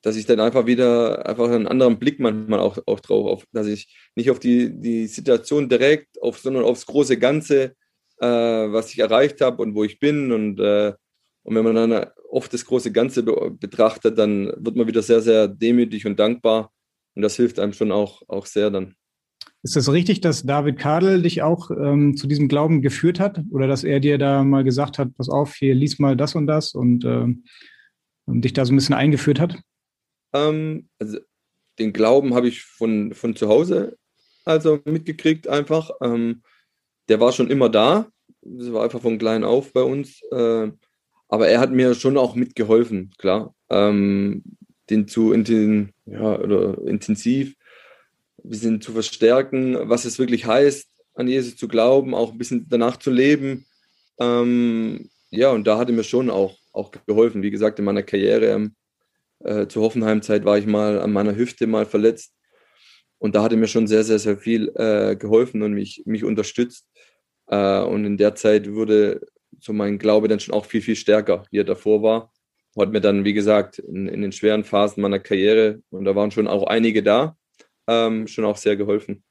dass 0.00 0.16
ich 0.16 0.24
dann 0.24 0.40
einfach 0.40 0.64
wieder 0.64 1.26
einfach 1.26 1.50
einen 1.50 1.68
anderen 1.68 1.98
Blick 1.98 2.18
manchmal 2.18 2.60
auch, 2.60 2.78
auch 2.86 3.00
drauf, 3.00 3.26
auf, 3.26 3.44
dass 3.52 3.66
ich 3.66 3.94
nicht 4.14 4.30
auf 4.30 4.38
die, 4.38 4.80
die 4.80 5.08
Situation 5.08 5.68
direkt, 5.68 6.22
auf, 6.22 6.38
sondern 6.38 6.64
aufs 6.64 6.86
große 6.86 7.18
Ganze, 7.18 7.74
äh, 8.18 8.26
was 8.26 8.94
ich 8.94 8.98
erreicht 8.98 9.42
habe 9.42 9.60
und 9.62 9.74
wo 9.74 9.84
ich 9.84 9.98
bin. 9.98 10.32
Und, 10.32 10.58
äh, 10.58 10.94
und 11.42 11.54
wenn 11.54 11.64
man 11.64 11.74
dann 11.74 12.06
oft 12.36 12.52
das 12.52 12.64
große 12.64 12.92
Ganze 12.92 13.22
be 13.22 13.50
betrachtet, 13.58 14.18
dann 14.18 14.52
wird 14.56 14.76
man 14.76 14.86
wieder 14.86 15.02
sehr, 15.02 15.20
sehr 15.20 15.48
demütig 15.48 16.06
und 16.06 16.18
dankbar. 16.18 16.70
Und 17.14 17.22
das 17.22 17.36
hilft 17.36 17.58
einem 17.58 17.72
schon 17.72 17.92
auch, 17.92 18.22
auch 18.28 18.46
sehr 18.46 18.70
dann. 18.70 18.94
Ist 19.62 19.74
das 19.74 19.90
richtig, 19.90 20.20
dass 20.20 20.44
David 20.44 20.78
Kadel 20.78 21.22
dich 21.22 21.42
auch 21.42 21.70
ähm, 21.70 22.16
zu 22.16 22.26
diesem 22.26 22.46
Glauben 22.46 22.82
geführt 22.82 23.18
hat? 23.18 23.40
Oder 23.50 23.66
dass 23.66 23.84
er 23.84 24.00
dir 24.00 24.18
da 24.18 24.44
mal 24.44 24.64
gesagt 24.64 24.98
hat, 24.98 25.16
pass 25.16 25.28
auf, 25.28 25.54
hier 25.54 25.74
lies 25.74 25.98
mal 25.98 26.16
das 26.16 26.34
und 26.34 26.46
das 26.46 26.74
und, 26.74 27.04
äh, 27.04 27.26
und 28.26 28.42
dich 28.42 28.52
da 28.52 28.64
so 28.66 28.72
ein 28.72 28.76
bisschen 28.76 28.94
eingeführt 28.94 29.40
hat? 29.40 29.58
Ähm, 30.34 30.88
also 30.98 31.18
den 31.78 31.92
Glauben 31.92 32.34
habe 32.34 32.48
ich 32.48 32.62
von, 32.62 33.14
von 33.14 33.34
zu 33.34 33.48
Hause 33.48 33.96
also 34.46 34.78
mitgekriegt 34.84 35.48
einfach. 35.48 35.90
Ähm, 36.00 36.42
der 37.08 37.20
war 37.20 37.32
schon 37.32 37.50
immer 37.50 37.68
da. 37.68 38.08
Das 38.40 38.72
war 38.72 38.84
einfach 38.84 39.02
von 39.02 39.18
klein 39.18 39.44
auf 39.44 39.72
bei 39.72 39.82
uns. 39.82 40.22
Äh, 40.30 40.70
aber 41.36 41.48
er 41.48 41.60
hat 41.60 41.70
mir 41.70 41.94
schon 41.94 42.16
auch 42.16 42.34
mitgeholfen, 42.34 43.12
klar. 43.18 43.54
Ähm, 43.68 44.42
den 44.88 45.06
zu 45.06 45.32
inten, 45.32 45.92
ja, 46.06 46.38
oder 46.38 46.78
intensiv 46.86 47.54
ein 48.42 48.48
bisschen 48.48 48.80
zu 48.80 48.92
verstärken, 48.92 49.76
was 49.82 50.06
es 50.06 50.18
wirklich 50.18 50.46
heißt, 50.46 50.88
an 51.12 51.28
Jesus 51.28 51.54
zu 51.56 51.68
glauben, 51.68 52.14
auch 52.14 52.32
ein 52.32 52.38
bisschen 52.38 52.64
danach 52.70 52.96
zu 52.96 53.10
leben. 53.10 53.66
Ähm, 54.18 55.10
ja, 55.28 55.50
und 55.50 55.66
da 55.66 55.76
hat 55.76 55.90
er 55.90 55.94
mir 55.94 56.04
schon 56.04 56.30
auch, 56.30 56.56
auch 56.72 56.90
geholfen. 57.06 57.42
Wie 57.42 57.50
gesagt, 57.50 57.78
in 57.78 57.84
meiner 57.84 58.02
Karriere 58.02 58.46
ähm, 58.46 58.74
äh, 59.40 59.66
zur 59.66 59.82
Hoffenheim-Zeit 59.82 60.46
war 60.46 60.56
ich 60.56 60.64
mal 60.64 61.00
an 61.00 61.12
meiner 61.12 61.36
Hüfte 61.36 61.66
mal 61.66 61.84
verletzt. 61.84 62.32
Und 63.18 63.34
da 63.34 63.42
hat 63.42 63.52
er 63.52 63.58
mir 63.58 63.68
schon 63.68 63.86
sehr, 63.86 64.04
sehr, 64.04 64.18
sehr 64.18 64.38
viel 64.38 64.72
äh, 64.74 65.16
geholfen 65.16 65.60
und 65.60 65.74
mich, 65.74 66.02
mich 66.06 66.24
unterstützt. 66.24 66.88
Äh, 67.48 67.80
und 67.82 68.06
in 68.06 68.16
der 68.16 68.34
Zeit 68.36 68.72
wurde 68.72 69.20
so 69.60 69.72
mein 69.72 69.98
Glaube 69.98 70.28
dann 70.28 70.40
schon 70.40 70.54
auch 70.54 70.66
viel, 70.66 70.82
viel 70.82 70.96
stärker, 70.96 71.44
wie 71.50 71.60
er 71.60 71.64
davor 71.64 72.02
war. 72.02 72.32
Hat 72.78 72.92
mir 72.92 73.00
dann, 73.00 73.24
wie 73.24 73.32
gesagt, 73.32 73.78
in, 73.78 74.06
in 74.06 74.20
den 74.20 74.32
schweren 74.32 74.62
Phasen 74.62 75.00
meiner 75.00 75.18
Karriere, 75.18 75.80
und 75.90 76.04
da 76.04 76.14
waren 76.14 76.30
schon 76.30 76.46
auch 76.46 76.66
einige 76.66 77.02
da, 77.02 77.36
ähm, 77.86 78.26
schon 78.26 78.44
auch 78.44 78.58
sehr 78.58 78.76
geholfen. 78.76 79.24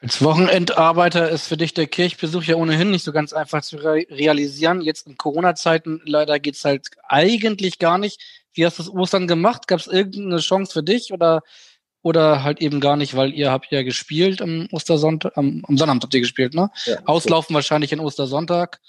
Als 0.00 0.22
Wochenendarbeiter 0.22 1.30
ist 1.30 1.46
für 1.46 1.56
dich 1.56 1.72
der 1.72 1.86
Kirchbesuch 1.86 2.42
ja 2.42 2.56
ohnehin 2.56 2.90
nicht 2.90 3.04
so 3.04 3.12
ganz 3.12 3.32
einfach 3.32 3.62
zu 3.62 3.76
re 3.76 4.06
realisieren. 4.10 4.82
Jetzt 4.82 5.06
in 5.06 5.16
Corona-Zeiten 5.16 6.02
leider 6.04 6.38
geht 6.38 6.56
es 6.56 6.64
halt 6.64 6.88
eigentlich 7.08 7.78
gar 7.78 7.96
nicht. 7.96 8.20
Wie 8.52 8.66
hast 8.66 8.78
du 8.78 8.82
das 8.82 8.92
Ostern 8.92 9.26
gemacht? 9.26 9.66
Gab 9.66 9.80
es 9.80 9.86
irgendeine 9.86 10.40
Chance 10.40 10.72
für 10.72 10.82
dich 10.82 11.12
oder, 11.12 11.42
oder 12.02 12.42
halt 12.42 12.60
eben 12.60 12.80
gar 12.80 12.98
nicht, 12.98 13.16
weil 13.16 13.32
ihr 13.32 13.50
habt 13.50 13.72
ja 13.72 13.82
gespielt 13.82 14.42
am 14.42 14.68
Ostersonntag, 14.72 15.32
am, 15.36 15.64
am 15.66 15.78
Sonnabend 15.78 16.02
habt 16.02 16.14
ihr 16.14 16.20
gespielt, 16.20 16.52
ne? 16.54 16.70
Ja, 16.84 16.98
Auslaufen 17.06 17.52
so. 17.52 17.54
wahrscheinlich 17.54 17.92
in 17.92 18.00
Ostersonntag. 18.00 18.80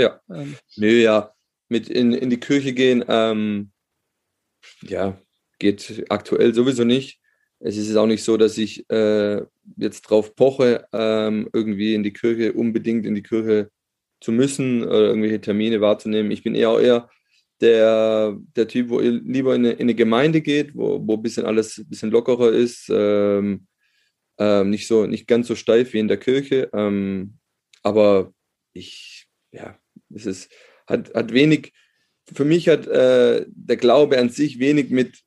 Ja. 0.00 0.20
Ähm. 0.30 0.56
Nö, 0.76 1.00
ja. 1.00 1.34
Mit 1.68 1.88
in, 1.88 2.12
in 2.12 2.30
die 2.30 2.40
Kirche 2.40 2.72
gehen, 2.72 3.04
ähm, 3.08 3.70
ja, 4.82 5.20
geht 5.58 6.04
aktuell 6.08 6.52
sowieso 6.54 6.84
nicht 6.84 7.20
es 7.60 7.76
ist 7.76 7.96
auch 7.96 8.06
nicht 8.06 8.24
so, 8.24 8.36
dass 8.36 8.56
ich 8.58 8.88
äh, 8.90 9.42
jetzt 9.76 10.02
drauf 10.02 10.34
poche, 10.34 10.86
ähm, 10.92 11.48
irgendwie 11.52 11.94
in 11.94 12.02
die 12.02 12.12
Kirche, 12.12 12.54
unbedingt 12.54 13.04
in 13.04 13.14
die 13.14 13.22
Kirche 13.22 13.70
zu 14.20 14.32
müssen 14.32 14.82
oder 14.82 15.08
irgendwelche 15.08 15.40
Termine 15.40 15.80
wahrzunehmen. 15.80 16.30
Ich 16.30 16.42
bin 16.42 16.54
eher 16.54 16.70
auch 16.70 16.80
eher 16.80 17.10
der, 17.60 18.36
der 18.56 18.66
Typ, 18.66 18.88
wo 18.88 19.00
lieber 19.00 19.54
in 19.54 19.66
eine, 19.66 19.72
in 19.74 19.82
eine 19.82 19.94
Gemeinde 19.94 20.40
geht, 20.40 20.74
wo, 20.74 21.06
wo 21.06 21.14
ein 21.14 21.22
bisschen 21.22 21.44
alles 21.44 21.78
ein 21.78 21.88
bisschen 21.88 22.10
lockerer 22.10 22.50
ist, 22.50 22.90
ähm, 22.90 23.66
ähm, 24.38 24.70
nicht, 24.70 24.86
so, 24.86 25.06
nicht 25.06 25.26
ganz 25.26 25.46
so 25.46 25.54
steif 25.54 25.92
wie 25.92 25.98
in 25.98 26.08
der 26.08 26.16
Kirche. 26.16 26.70
Ähm, 26.72 27.38
aber 27.82 28.32
ich, 28.72 29.28
ja, 29.52 29.78
es 30.14 30.26
ist, 30.26 30.50
hat, 30.86 31.14
hat 31.14 31.32
wenig, 31.32 31.72
für 32.32 32.44
mich 32.44 32.68
hat 32.68 32.86
äh, 32.86 33.46
der 33.48 33.76
Glaube 33.76 34.18
an 34.18 34.28
sich 34.28 34.58
wenig 34.58 34.90
mit, 34.90 35.20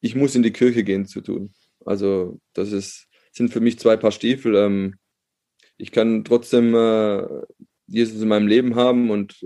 ich 0.00 0.14
muss 0.14 0.34
in 0.34 0.42
die 0.42 0.52
Kirche 0.52 0.84
gehen 0.84 1.06
zu 1.06 1.20
tun. 1.20 1.54
Also 1.84 2.40
das 2.52 2.72
ist, 2.72 3.08
sind 3.32 3.52
für 3.52 3.60
mich 3.60 3.78
zwei 3.78 3.96
Paar 3.96 4.12
Stiefel. 4.12 4.54
Ähm, 4.54 4.96
ich 5.76 5.92
kann 5.92 6.24
trotzdem 6.24 6.74
äh, 6.74 7.26
Jesus 7.86 8.22
in 8.22 8.28
meinem 8.28 8.46
Leben 8.46 8.74
haben 8.76 9.10
und, 9.10 9.44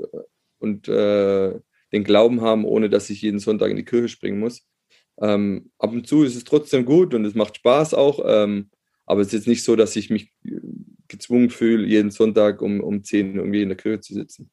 und 0.58 0.88
äh, 0.88 1.58
den 1.92 2.04
Glauben 2.04 2.40
haben, 2.40 2.64
ohne 2.64 2.90
dass 2.90 3.10
ich 3.10 3.22
jeden 3.22 3.38
Sonntag 3.38 3.70
in 3.70 3.76
die 3.76 3.84
Kirche 3.84 4.08
springen 4.08 4.38
muss. 4.38 4.66
Ähm, 5.20 5.70
ab 5.78 5.92
und 5.92 6.06
zu 6.06 6.22
ist 6.22 6.36
es 6.36 6.44
trotzdem 6.44 6.84
gut 6.84 7.14
und 7.14 7.24
es 7.24 7.34
macht 7.34 7.56
Spaß 7.56 7.94
auch. 7.94 8.20
Ähm, 8.24 8.70
aber 9.06 9.22
es 9.22 9.28
ist 9.28 9.32
jetzt 9.32 9.48
nicht 9.48 9.64
so, 9.64 9.74
dass 9.74 9.96
ich 9.96 10.10
mich 10.10 10.32
gezwungen 11.08 11.50
fühle, 11.50 11.86
jeden 11.86 12.10
Sonntag 12.10 12.60
um, 12.60 12.80
um 12.80 13.02
10 13.02 13.36
irgendwie 13.36 13.62
in 13.62 13.70
der 13.70 13.78
Kirche 13.78 14.00
zu 14.00 14.14
sitzen. 14.14 14.50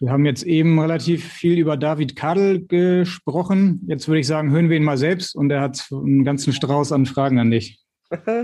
Wir 0.00 0.10
haben 0.10 0.24
jetzt 0.24 0.42
eben 0.42 0.78
relativ 0.78 1.24
viel 1.24 1.58
über 1.58 1.76
David 1.76 2.16
Kadel 2.16 2.66
gesprochen. 2.66 3.80
Jetzt 3.86 4.08
würde 4.08 4.20
ich 4.20 4.26
sagen, 4.26 4.50
hören 4.50 4.68
wir 4.68 4.76
ihn 4.76 4.84
mal 4.84 4.98
selbst 4.98 5.34
und 5.34 5.50
er 5.50 5.60
hat 5.60 5.86
einen 5.90 6.24
ganzen 6.24 6.52
Strauß 6.52 6.92
an 6.92 7.06
Fragen 7.06 7.38
an 7.38 7.50
dich. 7.50 7.80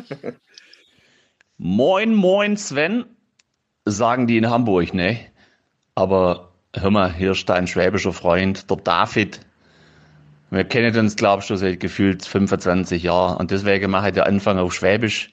moin, 1.58 2.14
moin, 2.14 2.56
Sven, 2.56 3.04
sagen 3.84 4.26
die 4.26 4.38
in 4.38 4.50
Hamburg, 4.50 4.94
ne? 4.94 5.18
Aber 5.94 6.52
hör 6.74 6.90
mal, 6.90 7.12
hier 7.12 7.32
ist 7.32 7.48
dein 7.48 7.66
schwäbischer 7.66 8.12
Freund, 8.12 8.70
der 8.70 8.76
David. 8.76 9.40
Wir 10.50 10.64
kennen 10.64 10.96
uns, 10.96 11.16
glaube 11.16 11.40
ich, 11.40 11.46
schon 11.46 11.58
seit 11.58 11.80
gefühlt 11.80 12.24
25 12.24 13.02
Jahren. 13.02 13.36
Und 13.36 13.50
deswegen 13.50 13.90
mache 13.90 14.08
ich 14.08 14.14
den 14.14 14.22
Anfang 14.22 14.58
auf 14.58 14.72
Schwäbisch, 14.72 15.30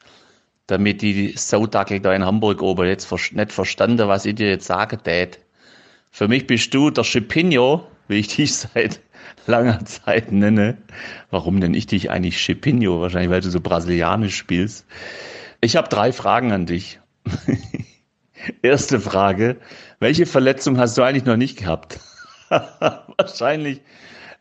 damit 0.68 1.02
die 1.02 1.34
Saudackel 1.38 2.00
da 2.00 2.14
in 2.14 2.26
Hamburg 2.26 2.62
oben 2.62 2.88
jetzt 2.88 3.12
nicht 3.12 3.52
verstanden, 3.52 4.08
was 4.08 4.26
ich 4.26 4.36
dir 4.36 4.50
jetzt 4.50 4.66
sagen 4.66 5.00
tät. 5.04 5.40
Für 6.16 6.30
mich 6.30 6.48
bist 6.48 6.74
du 6.74 6.92
der 6.92 7.04
Chipinho, 7.04 7.86
wie 8.08 8.16
ich 8.16 8.34
dich 8.34 8.56
seit 8.74 9.02
langer 9.48 9.84
Zeit 9.84 10.32
nenne. 10.32 10.78
Warum 11.30 11.60
nenne 11.60 11.76
ich 11.76 11.88
dich 11.88 12.10
eigentlich 12.10 12.38
Chipinho? 12.38 13.02
Wahrscheinlich, 13.02 13.32
weil 13.32 13.42
du 13.42 13.50
so 13.50 13.60
brasilianisch 13.60 14.38
spielst. 14.38 14.86
Ich 15.60 15.76
habe 15.76 15.90
drei 15.90 16.14
Fragen 16.14 16.54
an 16.54 16.68
dich. 16.68 17.02
Erste 18.62 19.02
Frage. 19.02 19.58
Welche 20.00 20.26
Verletzung 20.26 20.78
hast 20.78 20.98
du 20.98 21.04
eigentlich 21.04 21.26
noch 21.26 21.36
nicht 21.36 21.58
gehabt? 21.58 22.00
Wahrscheinlich 22.50 23.82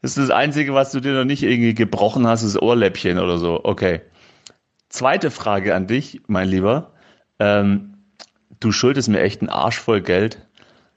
ist 0.00 0.16
das 0.16 0.30
Einzige, 0.30 0.74
was 0.74 0.92
du 0.92 1.00
dir 1.00 1.14
noch 1.14 1.24
nicht 1.24 1.42
irgendwie 1.42 1.74
gebrochen 1.74 2.24
hast, 2.28 2.44
das 2.44 2.56
Ohrläppchen 2.56 3.18
oder 3.18 3.38
so. 3.38 3.64
Okay. 3.64 4.00
Zweite 4.90 5.32
Frage 5.32 5.74
an 5.74 5.88
dich, 5.88 6.20
mein 6.28 6.48
Lieber. 6.48 6.92
Ähm, 7.40 7.94
du 8.60 8.70
schuldest 8.70 9.08
mir 9.08 9.22
echt 9.22 9.40
einen 9.40 9.50
Arsch 9.50 9.80
voll 9.80 10.02
Geld 10.02 10.43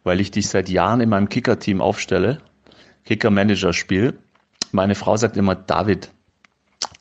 weil 0.07 0.21
ich 0.21 0.31
dich 0.31 0.47
seit 0.47 0.69
Jahren 0.69 1.01
in 1.01 1.09
meinem 1.09 1.27
Kicker-Team 1.27 1.81
aufstelle, 1.81 2.39
Kicker-Manager-Spiel. 3.05 4.17
Meine 4.71 4.95
Frau 4.95 5.17
sagt 5.17 5.35
immer, 5.35 5.53
David, 5.53 6.11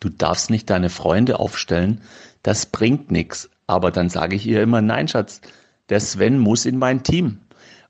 du 0.01 0.09
darfst 0.09 0.51
nicht 0.51 0.69
deine 0.69 0.91
Freunde 0.91 1.39
aufstellen, 1.39 2.03
das 2.43 2.67
bringt 2.67 3.13
nichts. 3.13 3.49
Aber 3.69 3.93
dann 3.93 4.09
sage 4.09 4.35
ich 4.35 4.45
ihr 4.47 4.61
immer, 4.61 4.83
nein, 4.83 5.07
Schatz, 5.07 5.41
der 5.89 6.01
Sven 6.01 6.39
muss 6.39 6.67
in 6.67 6.79
mein 6.79 7.05
Team. 7.05 7.39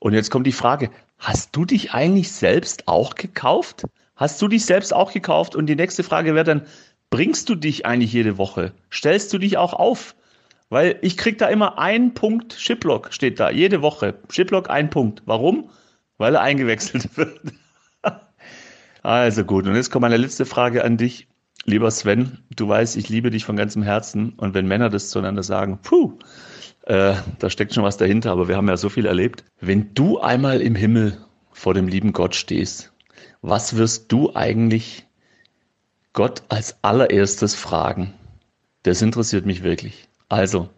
Und 0.01 0.13
jetzt 0.13 0.31
kommt 0.31 0.47
die 0.47 0.53
Frage, 0.53 0.91
hast 1.19 1.57
du 1.57 1.65
dich 1.65 1.93
eigentlich 1.93 2.31
selbst 2.31 2.87
auch 2.87 3.15
gekauft? 3.15 3.85
Hast 4.17 4.41
du 4.43 4.49
dich 4.49 4.67
selbst 4.67 4.93
auch 4.93 5.13
gekauft? 5.13 5.57
Und 5.57 5.67
die 5.67 5.77
nächste 5.77 6.05
Frage 6.05 6.35
wäre 6.35 6.45
dann, 6.45 6.67
bringst 7.09 7.49
du 7.49 7.55
dich 7.55 7.87
eigentlich 7.87 8.13
jede 8.13 8.37
Woche? 8.37 8.73
Stellst 8.93 9.33
du 9.33 9.39
dich 9.39 9.57
auch 9.57 9.73
auf? 9.73 10.15
Weil 10.69 10.99
ich 11.03 11.17
krieg 11.17 11.39
da 11.39 11.47
immer 11.47 11.79
einen 11.79 12.15
Punkt 12.15 12.55
Shiplock, 12.55 13.13
steht 13.13 13.39
da, 13.39 13.51
jede 13.51 13.83
Woche. 13.83 14.19
Shiplock 14.31 14.69
ein 14.69 14.91
Punkt. 14.91 15.23
Warum? 15.25 15.71
Weil 16.19 16.35
er 16.35 16.43
eingewechselt 16.43 17.17
wird. 17.17 17.41
also 19.03 19.45
gut, 19.45 19.67
und 19.67 19.75
jetzt 19.75 19.91
kommt 19.91 20.03
meine 20.03 20.17
letzte 20.17 20.47
Frage 20.47 20.85
an 20.85 20.97
dich. 20.97 21.29
Lieber 21.65 21.91
Sven, 21.91 22.39
du 22.55 22.69
weißt, 22.69 22.97
ich 22.97 23.09
liebe 23.09 23.31
dich 23.31 23.45
von 23.45 23.57
ganzem 23.57 23.83
Herzen. 23.83 24.35
Und 24.37 24.55
wenn 24.55 24.67
Männer 24.67 24.89
das 24.89 25.11
zueinander 25.11 25.43
sagen, 25.43 25.81
puh, 25.83 26.19
äh, 26.83 27.15
da 27.39 27.51
steckt 27.51 27.75
schon 27.75 27.83
was 27.83 27.97
dahinter, 27.97 28.31
aber 28.31 28.47
wir 28.49 28.57
haben 28.57 28.69
ja 28.69 28.77
so 28.77 28.89
viel 28.89 29.07
erlebt. 29.07 29.45
Wenn 29.61 29.93
du 29.95 30.21
einmal 30.21 30.61
im 30.61 30.77
Himmel 30.77 31.19
vor 31.53 31.75
dem 31.75 31.89
lieben 31.89 32.13
Gott 32.13 32.35
stehst, 32.37 32.93
was 33.43 33.77
wirst 33.77 34.13
du 34.13 34.35
eigentlich 34.35 35.07
Gott 36.13 36.45
als 36.49 36.77
allererstes 36.83 37.55
fragen? 37.55 38.15
Das 38.85 39.03
interessiert 39.03 39.47
mich 39.47 39.65
wirklich. 39.65 40.09
Also, 40.29 40.69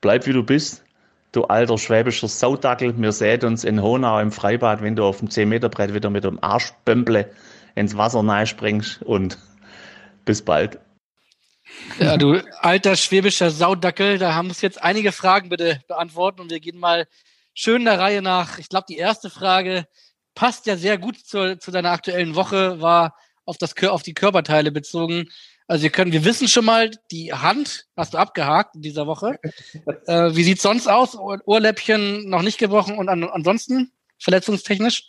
bleib 0.00 0.26
wie 0.26 0.32
du 0.32 0.42
bist. 0.42 0.84
Du 1.32 1.44
alter 1.44 1.78
schwäbischer 1.78 2.28
Saudackel, 2.28 2.94
wir 3.00 3.12
sehen 3.12 3.42
uns 3.44 3.64
in 3.64 3.82
Honau 3.82 4.20
im 4.20 4.32
Freibad, 4.32 4.82
wenn 4.82 4.96
du 4.96 5.04
auf 5.04 5.20
dem 5.20 5.28
10-Meter-Brett 5.28 5.94
wieder 5.94 6.10
mit 6.10 6.24
dem 6.24 6.42
Arschbömple 6.42 7.30
ins 7.74 7.96
Wasser 7.96 8.46
springst 8.46 9.02
und 9.02 9.38
bis 10.26 10.42
bald. 10.42 10.78
Ja, 11.98 12.18
du 12.18 12.40
alter 12.60 12.96
schwäbischer 12.96 13.50
Saudackel, 13.50 14.18
da 14.18 14.34
haben 14.34 14.48
uns 14.48 14.60
jetzt 14.60 14.82
einige 14.82 15.10
Fragen 15.10 15.48
bitte 15.48 15.80
beantworten 15.88 16.42
und 16.42 16.50
wir 16.50 16.60
gehen 16.60 16.78
mal 16.78 17.06
schön 17.54 17.86
der 17.86 17.98
Reihe 17.98 18.20
nach. 18.20 18.58
Ich 18.58 18.68
glaube, 18.68 18.86
die 18.88 18.98
erste 18.98 19.30
Frage 19.30 19.86
passt 20.34 20.66
ja 20.66 20.76
sehr 20.76 20.98
gut 20.98 21.18
zu, 21.18 21.58
zu 21.58 21.70
deiner 21.70 21.92
aktuellen 21.92 22.34
Woche, 22.34 22.80
war 22.80 23.14
auf, 23.44 23.58
das, 23.58 23.74
auf 23.84 24.02
die 24.02 24.14
Körperteile 24.14 24.70
bezogen. 24.70 25.28
Also 25.66 25.84
wir 25.84 25.90
können, 25.90 26.12
wir 26.12 26.24
wissen 26.24 26.48
schon 26.48 26.64
mal, 26.64 26.90
die 27.10 27.32
Hand 27.32 27.86
hast 27.96 28.14
du 28.14 28.18
abgehakt 28.18 28.76
in 28.76 28.82
dieser 28.82 29.06
Woche. 29.06 29.38
äh, 30.06 30.34
wie 30.34 30.42
sieht's 30.42 30.62
sonst 30.62 30.88
aus? 30.88 31.16
Ohrläppchen 31.16 32.28
noch 32.28 32.42
nicht 32.42 32.58
gebrochen 32.58 32.98
und 32.98 33.08
an, 33.08 33.24
ansonsten 33.24 33.92
verletzungstechnisch? 34.18 35.04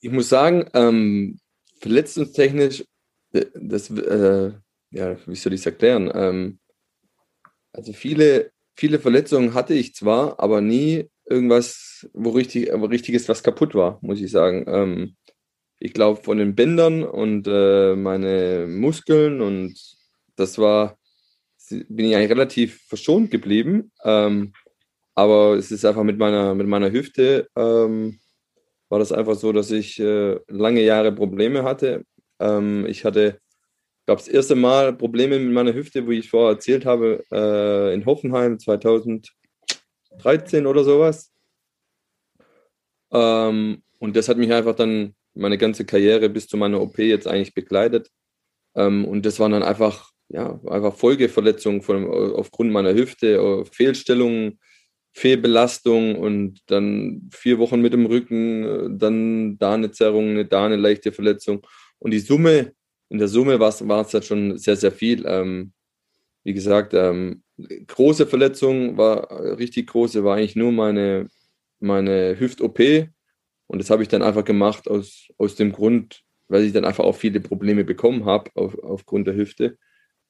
Ich 0.00 0.10
muss 0.10 0.28
sagen, 0.28 0.68
ähm, 0.74 1.38
verletzungstechnisch, 1.80 2.84
das, 3.32 3.90
äh, 3.90 4.52
ja, 4.90 5.16
wie 5.26 5.34
soll 5.34 5.52
ich 5.52 5.60
es 5.60 5.66
erklären? 5.66 6.10
Ähm, 6.14 6.58
also 7.72 7.92
viele, 7.92 8.52
viele 8.76 9.00
Verletzungen 9.00 9.54
hatte 9.54 9.74
ich 9.74 9.94
zwar, 9.94 10.38
aber 10.40 10.60
nie 10.60 11.10
irgendwas, 11.26 12.08
wo 12.12 12.30
richtig, 12.30 12.70
wo 12.72 12.86
richtiges 12.86 13.28
was 13.28 13.42
kaputt 13.42 13.74
war, 13.74 13.98
muss 14.02 14.20
ich 14.20 14.30
sagen. 14.30 14.64
Ähm, 14.68 15.16
ich 15.78 15.92
glaube, 15.92 16.22
von 16.22 16.38
den 16.38 16.54
Bändern 16.54 17.02
und 17.02 17.46
äh, 17.46 17.94
meine 17.96 18.66
Muskeln 18.68 19.40
und 19.40 19.74
das 20.36 20.58
war, 20.58 20.98
bin 21.70 22.06
ich 22.06 22.16
eigentlich 22.16 22.30
relativ 22.30 22.82
verschont 22.86 23.30
geblieben. 23.30 23.92
Ähm, 24.04 24.52
aber 25.14 25.54
es 25.54 25.70
ist 25.70 25.84
einfach 25.84 26.02
mit 26.02 26.18
meiner, 26.18 26.54
mit 26.54 26.66
meiner 26.66 26.90
Hüfte, 26.90 27.48
ähm, 27.56 28.18
war 28.88 28.98
das 28.98 29.12
einfach 29.12 29.36
so, 29.36 29.52
dass 29.52 29.70
ich 29.70 30.00
äh, 30.00 30.38
lange 30.48 30.82
Jahre 30.82 31.12
Probleme 31.12 31.64
hatte. 31.64 32.04
Ähm, 32.40 32.86
ich 32.86 33.04
hatte, 33.04 33.38
glaube 34.06 34.20
das 34.20 34.28
erste 34.28 34.54
Mal 34.56 34.96
Probleme 34.96 35.38
mit 35.38 35.52
meiner 35.52 35.74
Hüfte, 35.74 36.06
wo 36.06 36.10
ich 36.10 36.30
vorher 36.30 36.54
erzählt 36.54 36.84
habe, 36.84 37.24
äh, 37.32 37.94
in 37.94 38.04
Hoffenheim 38.06 38.58
2013 38.58 40.66
oder 40.66 40.84
sowas. 40.84 41.32
Ähm, 43.12 43.82
und 43.98 44.16
das 44.16 44.28
hat 44.28 44.36
mich 44.36 44.52
einfach 44.52 44.74
dann 44.74 45.14
meine 45.34 45.58
ganze 45.58 45.84
Karriere 45.84 46.28
bis 46.28 46.46
zu 46.46 46.56
meiner 46.56 46.80
OP 46.80 46.98
jetzt 46.98 47.26
eigentlich 47.26 47.54
begleitet. 47.54 48.10
Ähm, 48.74 49.04
und 49.04 49.26
das 49.26 49.40
waren 49.40 49.52
dann 49.52 49.62
einfach, 49.62 50.10
ja, 50.28 50.60
einfach 50.66 50.94
Folgeverletzungen 50.94 51.82
von, 51.82 52.06
aufgrund 52.06 52.72
meiner 52.72 52.94
Hüfte, 52.94 53.36
äh, 53.36 53.64
Fehlstellungen, 53.64 54.58
Fehlbelastung 55.12 56.16
und 56.16 56.60
dann 56.66 57.28
vier 57.32 57.58
Wochen 57.58 57.80
mit 57.80 57.92
dem 57.92 58.06
Rücken, 58.06 58.64
äh, 58.64 58.98
dann 58.98 59.58
da 59.58 59.74
eine 59.74 59.92
Zerrung, 59.92 60.48
da 60.48 60.66
eine 60.66 60.76
leichte 60.76 61.12
Verletzung. 61.12 61.66
Und 61.98 62.10
die 62.10 62.18
Summe, 62.18 62.72
in 63.08 63.18
der 63.18 63.28
Summe 63.28 63.60
war 63.60 63.70
es 63.70 64.10
dann 64.10 64.22
schon 64.22 64.58
sehr, 64.58 64.76
sehr 64.76 64.92
viel. 64.92 65.24
Ähm, 65.26 65.72
wie 66.42 66.52
gesagt, 66.52 66.94
ähm, 66.94 67.42
große 67.86 68.26
Verletzung 68.26 68.96
war 68.98 69.58
richtig 69.58 69.86
große, 69.88 70.24
war 70.24 70.36
eigentlich 70.36 70.56
nur 70.56 70.72
meine, 70.72 71.28
meine 71.80 72.38
Hüft-OP, 72.38 73.08
und 73.66 73.78
das 73.78 73.90
habe 73.90 74.02
ich 74.02 74.08
dann 74.08 74.22
einfach 74.22 74.44
gemacht 74.44 74.88
aus, 74.88 75.28
aus 75.38 75.54
dem 75.54 75.72
Grund, 75.72 76.22
weil 76.48 76.64
ich 76.64 76.72
dann 76.72 76.84
einfach 76.84 77.04
auch 77.04 77.16
viele 77.16 77.40
Probleme 77.40 77.84
bekommen 77.84 78.24
habe 78.24 78.50
auf, 78.54 78.78
aufgrund 78.82 79.26
der 79.26 79.36
Hüfte. 79.36 79.78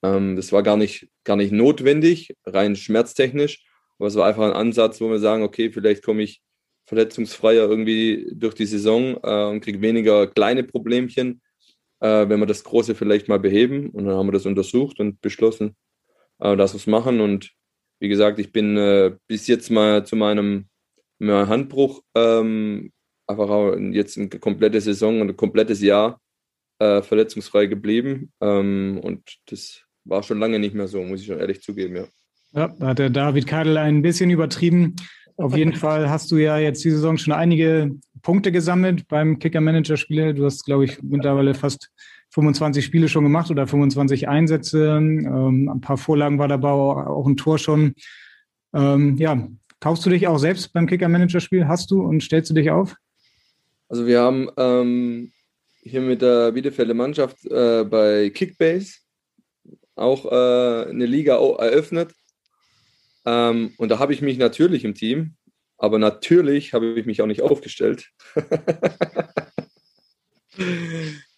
Ähm, 0.03 0.37
das 0.37 0.53
war 0.53 0.63
gar 0.63 0.77
nicht, 0.77 1.09
gar 1.25 1.37
nicht 1.37 1.53
notwendig, 1.53 2.35
rein 2.47 2.77
schmerztechnisch, 2.77 3.65
aber 3.99 4.09
es 4.09 4.15
war 4.17 4.27
einfach 4.27 4.45
ein 4.45 4.53
Ansatz, 4.53 5.01
wo 5.01 5.11
wir 5.11 5.19
sagen, 5.19 5.43
okay, 5.43 5.71
vielleicht 5.71 6.05
komme 6.05 6.23
ich 6.23 6.43
verletzungsfreier 6.87 7.69
irgendwie 7.69 8.31
durch 8.33 8.55
die 8.55 8.67
Saison 8.67 9.19
äh, 9.23 9.45
und 9.47 9.61
kriege 9.61 9.81
weniger 9.81 10.27
kleine 10.27 10.65
Problemchen, 10.65 11.41
äh, 12.01 12.29
wenn 12.29 12.41
wir 12.41 12.47
das 12.47 12.65
Große 12.65 12.95
vielleicht 12.95 13.29
mal 13.29 13.39
beheben. 13.39 13.91
Und 13.91 14.05
dann 14.05 14.17
haben 14.17 14.27
wir 14.27 14.33
das 14.33 14.47
untersucht 14.47 15.01
und 15.01 15.21
beschlossen, 15.21 15.77
äh, 16.41 16.57
dass 16.57 16.75
wir 16.75 16.79
es 16.79 16.87
machen. 16.87 17.21
Und 17.21 17.53
wie 18.01 18.09
gesagt, 18.09 18.39
ich 18.39 18.53
bin 18.53 18.77
äh, 18.77 19.17
bis 19.27 19.47
jetzt 19.47 19.71
mal 19.71 20.05
zu 20.05 20.17
meinem, 20.17 20.69
meinem 21.19 21.49
Handbruch 21.49 22.03
ähm, 22.15 22.93
einfach 23.27 23.49
auch 23.49 23.77
jetzt 23.77 24.19
eine 24.19 24.29
komplette 24.29 24.81
Saison 24.81 25.21
und 25.21 25.31
ein 25.31 25.37
komplettes 25.37 25.81
Jahr 25.81 26.21
äh, 26.79 27.03
verletzungsfrei 27.03 27.67
geblieben. 27.67 28.33
Ähm, 28.41 29.01
und 29.03 29.23
das 29.47 29.83
war 30.05 30.23
schon 30.23 30.39
lange 30.39 30.59
nicht 30.59 30.75
mehr 30.75 30.89
so, 30.89 31.03
muss 31.03 31.21
ich 31.21 31.27
schon 31.27 31.39
ehrlich 31.39 31.63
zugeben, 31.63 31.97
ja. 31.97 32.05
Ja, 32.53 32.69
da 32.69 32.87
hat 32.89 32.99
der 32.99 33.11
David 33.11 33.47
Kadel 33.47 33.77
ein 33.77 34.03
bisschen 34.03 34.31
übertrieben. 34.31 34.95
Auf 35.37 35.57
jeden 35.57 35.73
Fall 35.75 36.09
hast 36.09 36.31
du 36.31 36.37
ja 36.37 36.59
jetzt 36.59 36.85
die 36.85 36.91
Saison 36.91 37.19
schon 37.19 37.33
einige 37.33 37.91
Punkte 38.23 38.53
gesammelt 38.53 39.09
beim 39.09 39.39
Kicker-Manager-Spiele. 39.39 40.35
Du 40.35 40.45
hast, 40.45 40.65
glaube 40.65 40.85
ich, 40.85 41.03
mittlerweile 41.03 41.55
fast 41.55 41.91
25 42.31 42.85
Spiele 42.85 43.09
schon 43.09 43.25
gemacht 43.25 43.51
oder 43.51 43.67
25 43.67 44.29
Einsätze. 44.29 44.97
Ähm, 44.97 45.69
ein 45.69 45.81
paar 45.81 45.97
Vorlagen 45.97 46.39
war 46.39 46.49
dabei, 46.49 46.71
auch 46.71 47.27
ein 47.27 47.37
Tor 47.37 47.59
schon. 47.59 47.95
Ähm, 48.75 49.17
ja, 49.17 49.49
kaufst 49.81 50.07
du 50.07 50.11
dich 50.11 50.27
auch 50.27 50.39
selbst 50.39 50.73
beim 50.73 50.87
Kicker-Manager-Spiel? 50.87 51.67
Hast 51.69 51.91
du 51.91 52.03
und 52.03 52.23
stellst 52.23 52.51
du 52.51 52.55
dich 52.55 52.71
auf? 52.71 52.97
Also 53.89 54.07
wir 54.07 54.21
haben 54.21 54.51
ähm, 54.57 55.33
hier 55.83 56.01
mit 56.01 56.23
der 56.23 56.53
Bielefelder 56.53 56.95
Mannschaft 56.95 57.45
äh, 57.47 57.85
bei 57.85 58.31
Kickbase 58.31 59.01
auch 59.95 60.25
äh, 60.27 60.89
eine 60.89 61.07
Liga 61.07 61.35
eröffnet. 61.37 62.13
Ähm, 63.27 63.75
und 63.79 63.89
da 63.91 63.99
habe 63.99 64.13
ich 64.13 64.23
mich 64.23 64.39
natürlich 64.39 64.85
im 64.85 64.95
Team, 64.95 65.37
aber 65.79 65.99
natürlich 65.99 66.73
habe 66.73 66.99
ich 66.99 67.07
mich 67.07 67.23
auch 67.23 67.27
nicht 67.27 67.43
aufgestellt. 67.43 68.11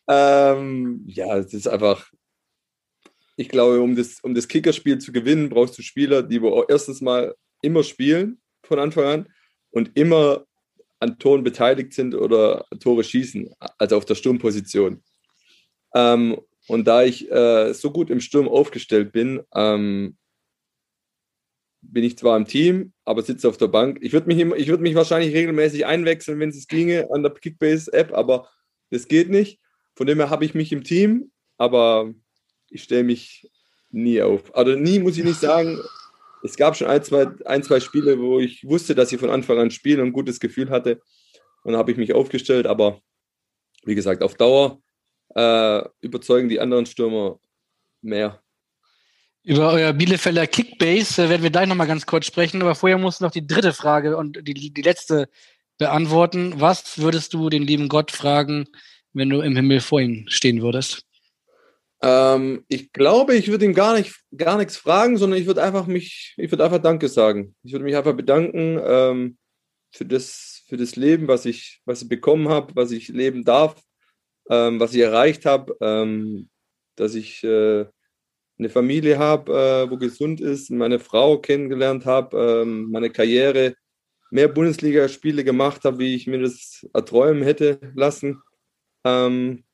ähm, 0.09 1.02
ja, 1.06 1.37
es 1.37 1.52
ist 1.52 1.68
einfach, 1.68 2.11
ich 3.37 3.48
glaube, 3.48 3.80
um 3.80 3.96
das, 3.96 4.20
um 4.20 4.35
das 4.35 4.48
Kickerspiel 4.48 4.98
zu 4.98 5.12
gewinnen, 5.12 5.48
brauchst 5.48 5.76
du 5.78 5.82
Spieler, 5.82 6.22
die 6.22 6.40
erstens 6.68 7.00
mal 7.00 7.35
immer 7.62 7.82
spielen 7.82 8.40
von 8.64 8.78
Anfang 8.78 9.04
an 9.04 9.28
und 9.70 9.96
immer 9.96 10.45
an 10.98 11.18
Toren 11.18 11.44
beteiligt 11.44 11.92
sind 11.92 12.14
oder 12.14 12.64
Tore 12.80 13.04
schießen, 13.04 13.50
also 13.78 13.96
auf 13.96 14.04
der 14.04 14.14
Sturmposition. 14.14 15.02
Ähm, 15.94 16.38
und 16.68 16.87
da 16.87 17.04
ich 17.04 17.30
äh, 17.30 17.72
so 17.74 17.90
gut 17.90 18.11
im 18.11 18.20
Sturm 18.20 18.48
aufgestellt 18.48 19.12
bin, 19.12 19.42
ähm, 19.54 20.16
bin 21.80 22.04
ich 22.04 22.18
zwar 22.18 22.37
im 22.37 22.46
Team, 22.46 22.92
aber 23.04 23.22
sitze 23.22 23.48
auf 23.48 23.56
der 23.56 23.68
Bank. 23.68 23.98
Ich 24.00 24.12
würde 24.12 24.26
mich, 24.26 24.38
würd 24.38 24.80
mich 24.80 24.94
wahrscheinlich 24.94 25.35
regelmäßig 25.35 25.87
einwechseln, 25.87 26.40
wenn 26.40 26.48
es 26.48 26.66
ginge, 26.66 27.09
an 27.12 27.22
der 27.22 27.32
Kickbase-App, 27.32 28.12
aber 28.12 28.48
das 28.90 29.06
geht 29.09 29.30
nicht. 29.30 29.61
Von 29.94 30.06
dem 30.06 30.18
her 30.18 30.30
habe 30.30 30.44
ich 30.44 30.54
mich 30.54 30.72
im 30.72 30.82
Team, 30.82 31.30
aber 31.56 32.12
ich 32.68 32.82
stelle 32.82 33.04
mich 33.04 33.50
nie 33.90 34.20
auf. 34.20 34.54
Also 34.54 34.72
nie 34.72 34.98
muss 34.98 35.16
ich 35.16 35.24
nicht 35.24 35.40
sagen, 35.40 35.78
es 36.46 36.56
gab 36.56 36.76
schon 36.76 36.88
ein 36.88 37.02
zwei, 37.02 37.26
ein, 37.44 37.62
zwei 37.62 37.80
Spiele, 37.80 38.18
wo 38.18 38.40
ich 38.40 38.64
wusste, 38.64 38.94
dass 38.94 39.12
ich 39.12 39.20
von 39.20 39.30
Anfang 39.30 39.59
an 39.59 39.70
spiele 39.70 40.02
und 40.02 40.09
ein 40.09 40.12
gutes 40.12 40.40
Gefühl 40.40 40.70
hatte. 40.70 41.00
Und 41.62 41.72
dann 41.72 41.78
habe 41.78 41.90
ich 41.90 41.96
mich 41.96 42.14
aufgestellt, 42.14 42.66
aber 42.66 43.00
wie 43.85 43.94
gesagt, 43.94 44.22
auf 44.22 44.35
Dauer 44.35 44.80
äh, 45.35 45.82
überzeugen 46.00 46.48
die 46.48 46.61
anderen 46.61 46.87
Stürmer 46.87 47.38
mehr. 48.02 48.42
Über 49.42 49.72
euer 49.72 49.92
Bielefelder 49.92 50.46
Kickbase 50.46 51.24
äh, 51.24 51.28
werden 51.28 51.42
wir 51.42 51.50
gleich 51.50 51.68
nochmal 51.68 51.87
ganz 51.87 52.04
kurz 52.04 52.26
sprechen, 52.26 52.62
aber 52.62 52.74
vorher 52.74 52.98
musst 52.98 53.20
du 53.20 53.24
noch 53.24 53.32
die 53.32 53.46
dritte 53.46 53.72
Frage 53.72 54.16
und 54.16 54.38
die, 54.46 54.72
die 54.72 54.82
letzte 54.82 55.28
beantworten. 55.78 56.54
Was 56.56 56.98
würdest 56.98 57.32
du 57.32 57.48
den 57.48 57.62
lieben 57.62 57.88
Gott 57.88 58.11
fragen, 58.11 58.66
wenn 59.12 59.30
du 59.30 59.40
im 59.40 59.54
Himmel 59.54 59.80
vor 59.80 60.00
ihm 60.00 60.24
stehen 60.28 60.62
würdest? 60.62 61.06
Ähm, 62.02 62.64
ich 62.68 62.92
glaube, 62.92 63.35
ich 63.35 63.48
würde 63.48 63.64
ihm 63.64 63.74
gar 63.74 63.96
nicht, 63.96 64.14
gar 64.37 64.59
nichts 64.59 64.76
fragen, 64.76 65.16
sondern 65.16 65.40
ich 65.40 65.46
würde 65.46 65.62
einfach 65.62 65.87
mich, 65.87 66.35
ich 66.37 66.50
würde 66.50 66.64
einfach 66.64 66.83
Danke 66.83 67.08
sagen. 67.08 67.54
Ich 67.62 67.73
würde 67.73 67.85
mich 67.85 67.96
einfach 67.96 68.14
bedanken 68.14 68.81
ähm, 68.85 69.38
für 69.92 70.04
das, 70.04 70.62
für 70.68 70.77
das 70.77 70.96
Leben, 70.96 71.29
was 71.29 71.46
ich, 71.46 71.81
was 71.85 72.02
ich 72.02 72.08
bekommen 72.08 72.48
habe, 72.48 72.75
was 72.77 72.90
ich 72.90 73.08
leben 73.08 73.44
darf, 73.44 73.81
ähm, 74.50 74.79
was 74.79 74.94
ich 74.94 75.00
erreicht 75.00 75.46
habe, 75.46 75.77
ähm, 75.81 76.50
dass 76.96 77.14
ich 77.14 77.42
äh, 77.44 77.87
eine 78.58 78.71
Familie 78.71 79.18
habe, 79.18 79.52
äh, 79.52 79.90
wo 79.90 79.96
gesund 79.96 80.40
ist, 80.40 80.71
meine 80.71 80.98
Frau 80.98 81.38
kennengelernt 81.38 82.06
habe, 82.06 82.62
ähm, 82.62 82.90
meine 82.90 83.10
Karriere 83.10 83.75
mehr 84.31 84.48
Bundesligaspiele 84.48 85.44
gemacht 85.44 85.85
habe, 85.85 85.98
wie 85.98 86.14
ich 86.14 86.27
mir 86.27 86.40
das 86.40 86.87
erträumen 86.92 87.42
hätte 87.42 87.79
lassen. 87.94 88.42
Ähm, 89.04 89.64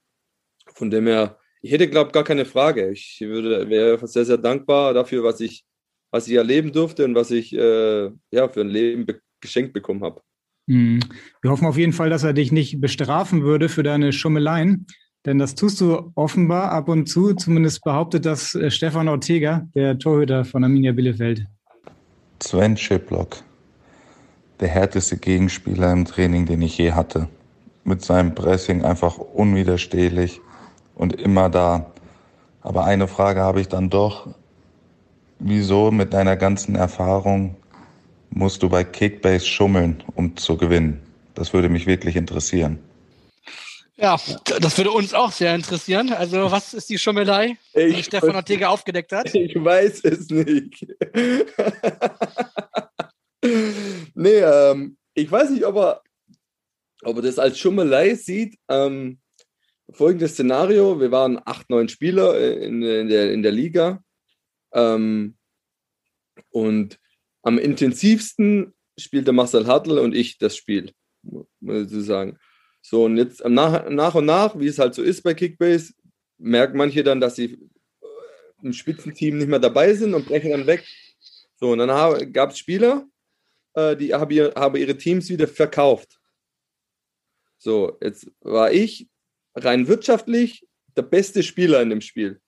von 0.75 0.91
dem 0.91 1.07
her 1.07 1.39
ich 1.63 1.71
hätte, 1.71 1.89
glaube 1.89 2.09
ich, 2.09 2.13
gar 2.13 2.25
keine 2.25 2.45
Frage. 2.45 2.91
Ich 2.91 3.21
würde, 3.21 3.69
wäre 3.71 4.05
sehr, 4.07 4.25
sehr 4.25 4.37
dankbar 4.39 4.93
dafür, 4.93 5.23
was 5.23 5.41
ich, 5.41 5.65
was 6.11 6.27
ich 6.27 6.35
erleben 6.35 6.73
durfte 6.73 7.05
und 7.05 7.15
was 7.15 7.31
ich 7.31 7.55
äh, 7.55 8.11
ja, 8.33 8.49
für 8.49 8.61
ein 8.61 8.69
Leben 8.69 9.07
be 9.07 9.21
geschenkt 9.41 9.73
bekommen 9.73 10.05
habe. 10.05 10.21
Mhm. 10.69 11.01
Wir 11.41 11.51
hoffen 11.51 11.67
auf 11.67 11.77
jeden 11.77 11.93
Fall, 11.93 12.11
dass 12.11 12.23
er 12.23 12.33
dich 12.33 12.53
nicht 12.53 12.81
bestrafen 12.81 13.43
würde 13.43 13.69
für 13.69 13.83
deine 13.83 14.13
Schummeleien. 14.13 14.87
Denn 15.27 15.39
das 15.39 15.57
tust 15.57 15.81
du 15.81 16.13
offenbar 16.15 16.71
ab 16.71 16.89
und 16.89 17.09
zu. 17.09 17.35
Zumindest 17.35 17.83
behauptet 17.83 18.25
das 18.25 18.55
äh, 18.55 18.71
Stefan 18.71 19.09
Ortega, 19.09 19.69
der 19.75 19.99
Torhüter 19.99 20.45
von 20.45 20.63
Arminia 20.63 20.93
Bielefeld. 20.93 21.45
Sven 22.41 22.77
Schiplock, 22.77 23.43
der 24.61 24.69
härteste 24.69 25.17
Gegenspieler 25.17 25.93
im 25.93 26.05
Training, 26.05 26.47
den 26.47 26.63
ich 26.63 26.79
je 26.79 26.93
hatte. 26.93 27.29
Mit 27.83 28.03
seinem 28.03 28.35
Pressing 28.35 28.85
einfach 28.85 29.19
unwiderstehlich 29.19 30.41
und 31.03 31.21
immer 31.21 31.51
da. 31.51 31.93
Aber 32.61 32.85
eine 32.85 33.09
Frage 33.09 33.41
habe 33.41 33.61
ich 33.61 33.67
dann 33.67 33.91
doch. 33.91 34.29
Wieso 35.41 35.91
mit 35.91 36.13
deiner 36.15 36.37
ganzen 36.37 36.77
Erfahrung 36.77 37.57
musst 38.31 38.63
du 38.63 38.69
bei 38.69 38.85
Kickbase 38.85 39.45
schummeln, 39.45 40.05
um 40.15 40.37
zu 40.37 40.57
gewinnen? 40.57 41.03
Das 41.35 41.53
würde 41.53 41.69
mich 41.69 41.89
wirklich 41.89 42.15
interessieren. 42.15 42.79
Ja, 43.97 44.17
das 44.61 44.79
würde 44.79 44.93
uns 44.93 45.13
auch 45.13 45.33
sehr 45.33 45.57
interessieren. 45.57 46.13
Also, 46.13 46.53
was 46.53 46.73
ist 46.73 46.89
die 46.89 46.99
Schummelei, 46.99 47.57
die 47.75 47.81
Ich 47.81 48.05
Stefan 48.05 48.37
Ortega 48.37 48.69
aufgedeckt 48.69 49.11
hat? 49.11 49.35
Ich 49.35 49.57
weiß 49.57 50.05
es 50.05 50.31
nicht. 50.31 50.87
nee, 54.15 54.39
ähm, 54.39 54.97
ich 55.15 55.31
weiß 55.31 55.51
nicht, 55.51 55.67
ob 55.67 55.77
er, 55.77 56.03
ob 57.03 57.17
er 57.17 57.23
das 57.23 57.41
als 57.41 57.59
Schummelei 57.59 58.15
sieht. 58.15 58.57
Ähm, 58.69 59.19
folgendes 59.91 60.33
Szenario: 60.33 61.01
Wir 61.01 61.11
waren 61.11 61.41
acht, 61.45 61.71
neun 61.71 61.89
Spieler 61.89 62.39
in, 62.61 62.83
in, 62.83 63.09
der, 63.09 63.33
in 63.33 63.43
der 63.43 63.53
Liga. 63.53 64.03
Ähm, 64.73 65.37
und 66.51 66.99
am 67.43 67.59
intensivsten 67.59 68.75
spielt 68.99 69.27
der 69.27 69.35
Marcel 69.35 69.67
Hartl 69.67 69.99
und 69.99 70.15
ich 70.15 70.39
das 70.39 70.57
Spiel, 70.57 70.93
muss 71.61 71.93
ich 71.93 72.05
sagen. 72.05 72.39
So, 72.83 73.05
und 73.05 73.17
jetzt 73.17 73.45
am 73.45 73.55
nach, 73.55 73.89
nach 73.89 74.15
und 74.15 74.27
nach, 74.27 74.59
wie 74.59 74.67
es 74.67 74.79
halt 74.79 74.95
so 74.95 75.03
ist 75.03 75.23
bei 75.23 75.35
Kickbase, 75.35 75.95
merken 76.39 76.77
manche 76.77 77.05
dann, 77.05 77.21
dass 77.21 77.37
sie 77.37 77.59
im 78.63 78.73
Spitzenteam 78.73 79.39
nicht 79.39 79.49
mehr 79.49 79.59
dabei 79.59 79.95
sind 79.95 80.15
und 80.15 80.27
brechen 80.27 80.51
dann 80.51 80.67
weg. 80.67 80.85
So, 81.57 81.73
und 81.73 81.79
dann 81.79 82.33
gab 82.33 82.51
es 82.51 82.59
Spieler, 82.59 83.09
äh, 83.75 83.97
die 83.97 84.15
haben 84.15 84.31
ihr, 84.31 84.53
haben 84.57 84.77
ihre 84.77 84.97
Teams 84.97 85.29
wieder 85.29 85.47
verkauft. 85.47 86.21
So, 87.59 87.97
jetzt 88.01 88.31
war 88.41 88.73
ich 88.73 89.09
rein 89.55 89.89
wirtschaftlich 89.89 90.67
der 90.97 91.03
beste 91.03 91.43
Spieler 91.43 91.83
in 91.83 91.91
dem 91.91 92.01
Spiel. 92.01 92.41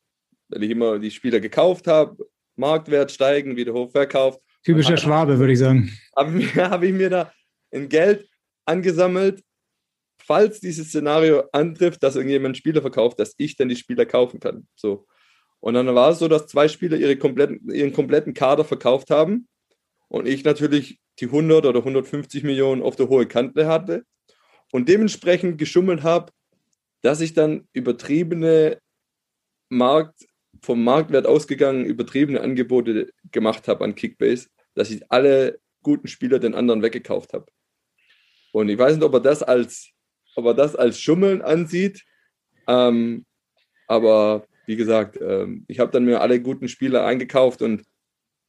Weil 0.49 0.63
ich 0.65 0.71
immer 0.71 0.99
die 0.99 1.11
Spieler 1.11 1.41
gekauft 1.41 1.87
habe, 1.87 2.17
Marktwert 2.57 3.11
steigen, 3.11 3.57
wieder 3.57 3.73
hoch 3.73 3.91
verkauft. 3.91 4.41
Typischer 4.63 4.97
Schwabe, 4.97 5.39
würde 5.39 5.53
ich 5.53 5.59
sagen. 5.59 5.91
Habe 6.17 6.41
hab 6.71 6.83
ich 6.83 6.93
mir 6.93 7.11
da 7.11 7.33
ein 7.73 7.89
Geld 7.89 8.29
angesammelt, 8.65 9.43
falls 10.19 10.61
dieses 10.61 10.89
Szenario 10.89 11.45
antrifft, 11.53 12.03
dass 12.03 12.17
irgendjemand 12.17 12.57
Spieler 12.57 12.81
verkauft, 12.81 13.21
dass 13.21 13.35
ich 13.37 13.57
dann 13.57 13.69
die 13.69 13.77
Spieler 13.77 14.07
kaufen 14.07 14.41
kann. 14.41 14.67
So. 14.75 15.07
Und 15.61 15.75
dann 15.75 15.93
war 15.95 16.11
es 16.11 16.19
so, 16.19 16.29
dass 16.29 16.47
zwei 16.47 16.69
Spieler 16.69 16.97
ihre 16.97 17.17
kompletten, 17.17 17.71
ihren 17.71 17.93
kompletten 17.93 18.35
Kader 18.35 18.65
verkauft 18.65 19.11
haben 19.11 19.49
und 20.09 20.27
ich 20.27 20.45
natürlich 20.45 21.01
die 21.21 21.27
100 21.27 21.65
oder 21.67 21.79
150 21.79 22.43
Millionen 22.43 22.83
auf 22.83 22.97
der 22.97 23.09
hohe 23.09 23.27
Kante 23.27 23.67
hatte 23.67 24.05
und 24.73 24.89
dementsprechend 24.89 25.59
geschummelt 25.59 26.03
habe, 26.03 26.33
dass 27.05 27.21
ich 27.21 27.35
dann 27.35 27.69
übertriebene 27.75 28.79
Markt, 29.69 30.25
vom 30.63 30.83
Marktwert 30.83 31.27
ausgegangen, 31.27 31.85
übertriebene 31.85 32.41
Angebote 32.41 33.13
gemacht 33.31 33.69
habe 33.69 33.85
an 33.85 33.95
Kickbase, 33.95 34.49
dass 34.75 34.91
ich 34.91 35.03
alle 35.11 35.59
guten 35.83 36.09
Spieler 36.09 36.39
den 36.39 36.55
anderen 36.55 36.81
weggekauft 36.81 37.35
habe. 37.35 37.45
Und 38.53 38.71
ich 38.71 38.79
weiß 38.79 38.95
nicht, 38.97 39.05
ob 39.05 39.13
er 39.13 39.21
das 39.21 39.43
als, 39.43 39.91
ob 40.35 40.47
er 40.47 40.55
das 40.55 40.75
als 40.77 40.99
Schummeln 40.99 41.43
ansieht. 41.43 42.03
Ähm, 42.67 43.27
aber 43.87 44.47
wie 44.67 44.77
gesagt, 44.77 45.19
ähm, 45.21 45.67
ich 45.69 45.81
habe 45.81 45.93
dann 45.93 46.07
mir 46.07 46.23
alle 46.23 46.41
guten 46.41 46.69
Spieler 46.69 47.05
eingekauft 47.05 47.61
und 47.61 47.83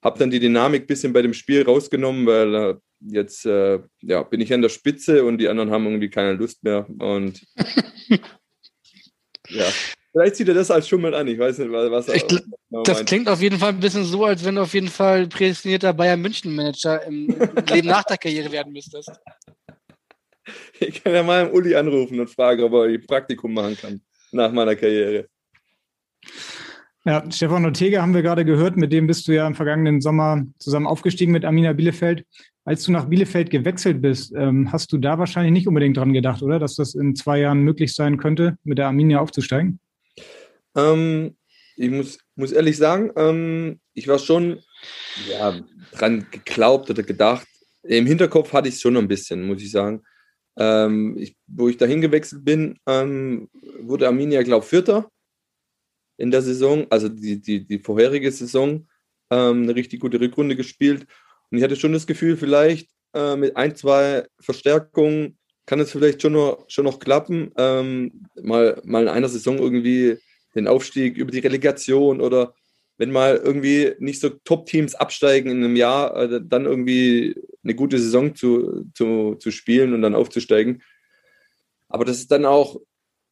habe 0.02 0.18
dann 0.18 0.32
die 0.32 0.40
Dynamik 0.40 0.84
ein 0.84 0.88
bisschen 0.88 1.12
bei 1.12 1.22
dem 1.22 1.34
Spiel 1.34 1.64
rausgenommen, 1.64 2.26
weil 2.26 2.56
äh, 2.56 2.76
jetzt 3.02 3.46
äh, 3.46 3.82
ja, 4.02 4.24
bin 4.24 4.40
ich 4.40 4.54
an 4.54 4.62
der 4.62 4.70
Spitze 4.70 5.26
und 5.26 5.40
die 5.40 5.50
anderen 5.50 5.72
haben 5.72 5.86
irgendwie 5.86 6.10
keine 6.10 6.34
Lust 6.34 6.64
mehr. 6.64 6.88
Und 7.00 7.46
ja, 9.50 9.66
vielleicht 10.12 10.36
sieht 10.36 10.48
er 10.48 10.54
das 10.54 10.72
als 10.72 10.88
Schummeln 10.88 11.14
an. 11.14 11.28
Ich 11.28 11.38
weiß 11.40 11.58
nicht, 11.60 11.72
was 11.72 12.08
er. 12.08 12.16
Ich 12.16 12.24
was 12.24 12.32
er 12.32 12.84
Das 12.84 12.98
meint. 12.98 13.08
klingt 13.08 13.30
auf 13.30 13.42
jeden 13.42 13.60
Fall 13.60 13.70
ein 13.70 13.80
bisschen 13.80 14.06
so, 14.06 14.26
als 14.26 14.44
wenn 14.44 14.56
du 14.56 14.62
auf 14.62 14.74
jeden 14.74 14.90
Fall 14.90 15.28
prädestinierter 15.28 15.94
Bayern 15.94 16.22
München 16.22 16.56
Manager 16.56 17.04
im 17.04 17.28
Leben 17.70 17.88
nach 17.88 18.04
der 18.04 18.18
Karriere 18.18 18.52
werden 18.52 18.74
müsstest. 18.74 19.12
Ich 20.80 21.04
kann 21.04 21.14
ja 21.14 21.24
mal 21.24 21.48
im 21.48 21.54
Uli 21.54 21.76
anrufen 21.76 22.20
und 22.20 22.30
fragen, 22.30 22.64
ob 22.64 22.74
er 22.74 22.84
ein 22.84 23.06
Praktikum 23.06 23.54
machen 23.54 23.78
kann 23.78 24.02
nach 24.32 24.52
meiner 24.52 24.76
Karriere. 24.76 25.28
Ja, 27.08 27.24
Stefan 27.32 27.66
Ortega 27.66 28.02
haben 28.02 28.16
wir 28.16 28.24
gerade 28.24 28.46
gehört, 28.46 28.78
mit 28.78 28.92
dem 28.92 29.06
bist 29.06 29.28
du 29.28 29.32
ja 29.32 29.46
im 29.46 29.54
vergangenen 29.54 30.02
Sommer 30.02 30.44
zusammen 30.58 30.88
aufgestiegen 30.88 31.32
mit 31.32 31.46
Amina 31.46 31.72
Bielefeld. 31.74 32.26
Als 32.64 32.84
du 32.84 32.92
nach 32.92 33.06
Bielefeld 33.06 33.52
gewechselt 33.52 34.02
bist, 34.02 34.34
ähm, 34.36 34.72
hast 34.72 34.92
du 34.92 34.98
da 34.98 35.20
wahrscheinlich 35.20 35.54
nicht 35.54 35.68
unbedingt 35.68 35.98
dran 35.98 36.14
gedacht, 36.14 36.42
oder? 36.42 36.58
Dass 36.58 36.74
das 36.78 36.96
in 36.96 37.16
zwei 37.16 37.42
Jahren 37.42 37.60
möglich 37.60 37.94
sein 37.94 38.18
könnte, 38.18 38.58
mit 38.64 38.80
der 38.80 38.88
Arminia 38.88 39.20
aufzusteigen? 39.20 39.80
Ähm, 40.76 41.36
ich 41.76 41.92
muss, 41.92 42.18
muss 42.36 42.52
ehrlich 42.52 42.76
sagen, 42.76 43.12
ähm, 43.18 43.80
ich 43.94 44.08
war 44.08 44.18
schon 44.18 44.62
ja, 45.30 45.62
dran 45.92 46.26
geglaubt 46.32 46.90
oder 46.90 47.04
gedacht. 47.04 47.46
Im 47.84 48.08
Hinterkopf 48.08 48.52
hatte 48.52 48.68
ich 48.68 48.76
es 48.76 48.82
schon 48.82 48.98
ein 48.98 49.08
bisschen, 49.08 49.46
muss 49.46 49.62
ich 49.62 49.70
sagen. 49.70 50.02
Ähm, 50.58 51.16
ich, 51.20 51.36
wo 51.46 51.70
ich 51.70 51.78
dahin 51.78 52.02
gewechselt 52.02 52.44
bin, 52.44 52.80
ähm, 52.88 53.48
wurde 53.82 54.08
Arminia, 54.08 54.42
glaube 54.42 54.64
ich, 54.64 54.70
Vierter 54.72 55.08
in 56.18 56.32
der 56.32 56.42
Saison, 56.42 56.88
also 56.90 57.10
die, 57.10 57.42
die, 57.42 57.66
die 57.66 57.80
vorherige 57.80 58.32
Saison, 58.32 58.88
ähm, 59.30 59.64
eine 59.64 59.76
richtig 59.76 60.00
gute 60.00 60.20
Rückrunde 60.20 60.56
gespielt. 60.56 61.06
Und 61.52 61.58
ich 61.58 61.64
hatte 61.64 61.76
schon 61.76 61.94
das 61.94 62.08
Gefühl, 62.08 62.38
vielleicht 62.38 62.90
äh, 63.14 63.36
mit 63.36 63.56
ein, 63.58 63.76
zwei 63.76 64.28
Verstärkungen 64.40 65.38
kann 65.66 65.80
es 65.80 65.92
vielleicht 65.92 66.22
schon 66.22 66.34
noch, 66.34 66.66
schon 66.68 66.86
noch 66.86 67.00
klappen, 67.00 67.52
ähm, 67.58 68.28
mal, 68.42 68.82
mal 68.86 69.04
in 69.04 69.10
einer 69.10 69.30
Saison 69.30 69.58
irgendwie 69.58 70.18
den 70.54 70.68
Aufstieg 70.68 71.18
über 71.18 71.32
die 71.32 71.40
Relegation 71.40 72.22
oder 72.22 72.54
wenn 72.98 73.12
mal 73.12 73.36
irgendwie 73.36 73.94
nicht 74.00 74.22
so 74.22 74.30
Top-Teams 74.30 74.96
absteigen 74.96 75.52
in 75.52 75.64
einem 75.64 75.76
Jahr, 75.76 76.16
äh, 76.16 76.42
dann 76.44 76.66
irgendwie 76.66 77.36
eine 77.64 77.76
gute 77.76 78.00
Saison 78.00 78.36
zu, 78.36 78.86
zu, 78.94 79.36
zu 79.36 79.52
spielen 79.52 79.94
und 79.94 80.02
dann 80.02 80.16
aufzusteigen. 80.16 80.82
Aber 81.90 82.06
das 82.06 82.20
ist 82.20 82.32
dann 82.32 82.46
auch 82.46 82.80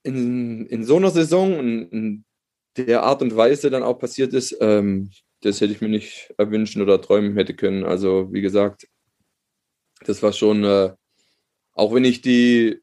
in, 0.04 0.66
in 0.68 0.84
so 0.84 0.98
einer 0.98 1.12
Saison 1.12 1.58
in, 1.60 1.90
in 1.90 2.26
der 2.78 3.04
Art 3.04 3.22
und 3.22 3.36
Weise 3.36 3.70
dann 3.70 3.84
auch 3.84 4.00
passiert 4.00 4.34
ist, 4.34 4.58
ähm, 4.62 5.12
das 5.42 5.62
hätte 5.62 5.74
ich 5.74 5.82
mir 5.82 5.90
nicht 5.90 6.34
erwünschen 6.38 6.82
oder 6.82 7.02
träumen 7.02 7.36
hätte 7.36 7.54
können. 7.54 7.84
Also 7.84 8.32
wie 8.32 8.42
gesagt, 8.42 8.88
das 10.06 10.24
war 10.24 10.34
schon, 10.34 10.64
äh, 10.64 10.94
auch 11.74 11.94
wenn 11.94 12.06
ich 12.06 12.22
die, 12.22 12.80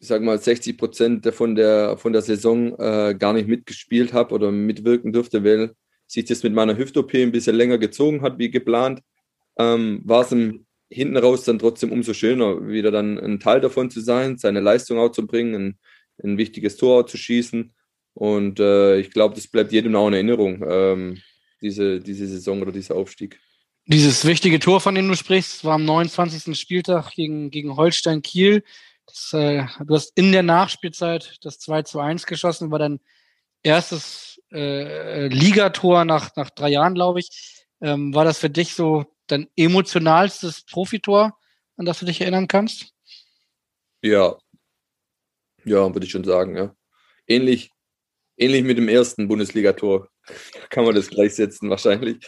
ich 0.00 0.08
sag 0.08 0.22
mal, 0.22 0.38
60 0.38 0.78
Prozent 0.78 1.26
von 1.34 1.54
der, 1.54 1.96
von 1.98 2.12
der 2.12 2.22
Saison 2.22 2.78
äh, 2.78 3.14
gar 3.18 3.32
nicht 3.32 3.48
mitgespielt 3.48 4.12
habe 4.12 4.34
oder 4.34 4.52
mitwirken 4.52 5.12
durfte, 5.12 5.44
weil 5.44 5.74
sich 6.06 6.24
das 6.24 6.42
mit 6.42 6.54
meiner 6.54 6.76
Hüft-OP 6.76 7.14
ein 7.14 7.32
bisschen 7.32 7.56
länger 7.56 7.78
gezogen 7.78 8.22
hat, 8.22 8.38
wie 8.38 8.50
geplant, 8.50 9.02
ähm, 9.58 10.02
war 10.04 10.22
es 10.22 10.32
im 10.32 10.66
hinten 10.90 11.16
raus 11.16 11.44
dann 11.44 11.58
trotzdem 11.58 11.92
umso 11.92 12.14
schöner, 12.14 12.66
wieder 12.66 12.90
dann 12.90 13.18
ein 13.18 13.40
Teil 13.40 13.60
davon 13.60 13.90
zu 13.90 14.00
sein, 14.00 14.38
seine 14.38 14.60
Leistung 14.60 14.98
auch 14.98 15.10
zu 15.10 15.26
bringen, 15.26 15.54
ein, 15.54 15.78
ein 16.22 16.38
wichtiges 16.38 16.76
Tor 16.76 17.06
zu 17.06 17.16
schießen. 17.16 17.74
Und 18.18 18.58
äh, 18.58 18.98
ich 18.98 19.12
glaube, 19.12 19.36
das 19.36 19.46
bleibt 19.46 19.70
jedem 19.70 19.94
auch 19.94 20.08
in 20.08 20.14
Erinnerung, 20.14 20.64
ähm, 20.68 21.22
diese, 21.62 22.00
diese 22.00 22.26
Saison 22.26 22.60
oder 22.60 22.72
dieser 22.72 22.96
Aufstieg. 22.96 23.38
Dieses 23.86 24.24
wichtige 24.24 24.58
Tor, 24.58 24.80
von 24.80 24.96
dem 24.96 25.06
du 25.06 25.14
sprichst, 25.14 25.64
war 25.64 25.74
am 25.74 25.84
29. 25.84 26.58
Spieltag 26.58 27.12
gegen, 27.12 27.52
gegen 27.52 27.76
Holstein 27.76 28.20
Kiel. 28.20 28.64
Das, 29.06 29.32
äh, 29.32 29.66
du 29.84 29.94
hast 29.94 30.10
in 30.16 30.32
der 30.32 30.42
Nachspielzeit 30.42 31.36
das 31.42 31.60
2 31.60 31.82
zu 31.82 32.00
1 32.00 32.26
geschossen, 32.26 32.72
war 32.72 32.80
dein 32.80 32.98
erstes 33.62 34.42
äh, 34.52 35.28
Ligator 35.28 36.04
nach, 36.04 36.34
nach 36.34 36.50
drei 36.50 36.70
Jahren, 36.70 36.94
glaube 36.94 37.20
ich. 37.20 37.66
Ähm, 37.80 38.12
war 38.14 38.24
das 38.24 38.38
für 38.38 38.50
dich 38.50 38.74
so 38.74 39.06
dein 39.28 39.46
emotionalstes 39.54 40.64
Profitor, 40.64 41.38
an 41.76 41.86
das 41.86 42.00
du 42.00 42.06
dich 42.06 42.20
erinnern 42.20 42.48
kannst? 42.48 42.92
Ja, 44.02 44.36
ja, 45.64 45.94
würde 45.94 46.04
ich 46.04 46.10
schon 46.10 46.24
sagen, 46.24 46.56
ja. 46.56 46.74
Ähnlich, 47.28 47.70
ähnlich 48.38 48.64
mit 48.64 48.78
dem 48.78 48.88
ersten 48.88 49.28
Bundesligator 49.28 50.08
kann 50.70 50.84
man 50.84 50.94
das 50.94 51.08
gleichsetzen 51.08 51.68
wahrscheinlich. 51.70 52.18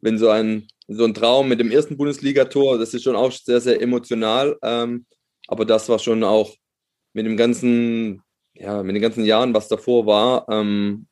Wenn 0.00 0.18
so 0.18 0.28
ein, 0.28 0.66
so 0.88 1.04
ein 1.04 1.14
Traum 1.14 1.48
mit 1.48 1.60
dem 1.60 1.70
ersten 1.70 1.96
Bundesligator, 1.96 2.78
das 2.78 2.94
ist 2.94 3.04
schon 3.04 3.16
auch 3.16 3.32
sehr, 3.32 3.60
sehr 3.60 3.80
emotional. 3.80 4.56
Ähm, 4.62 5.06
aber 5.48 5.64
das 5.64 5.88
war 5.88 5.98
schon 5.98 6.24
auch 6.24 6.54
mit 7.12 7.26
dem 7.26 7.36
ganzen, 7.36 8.22
ja, 8.54 8.82
mit 8.82 8.94
den 8.94 9.02
ganzen 9.02 9.24
Jahren, 9.24 9.52
was 9.54 9.68
davor 9.68 10.06
war, 10.06 10.46
ähm, 10.48 11.06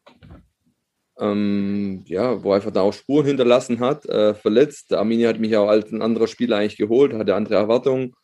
ähm, 1.19 2.05
ja, 2.07 2.43
wo 2.43 2.53
einfach 2.53 2.71
da 2.71 2.83
auch 2.83 2.93
Spuren 2.93 3.27
hinterlassen 3.27 3.81
hat, 3.81 4.07
äh, 4.07 4.35
verletzt. 4.35 4.93
Arminia 4.93 5.29
hat 5.29 5.41
mich 5.41 5.57
auch 5.57 5.69
als 5.69 5.91
ein 5.91 6.03
anderer 6.03 6.29
Spieler 6.29 6.57
eigentlich 6.59 6.79
geholt, 6.79 7.13
hatte 7.13 7.35
andere 7.35 7.57
Erwartungen. 7.57 8.15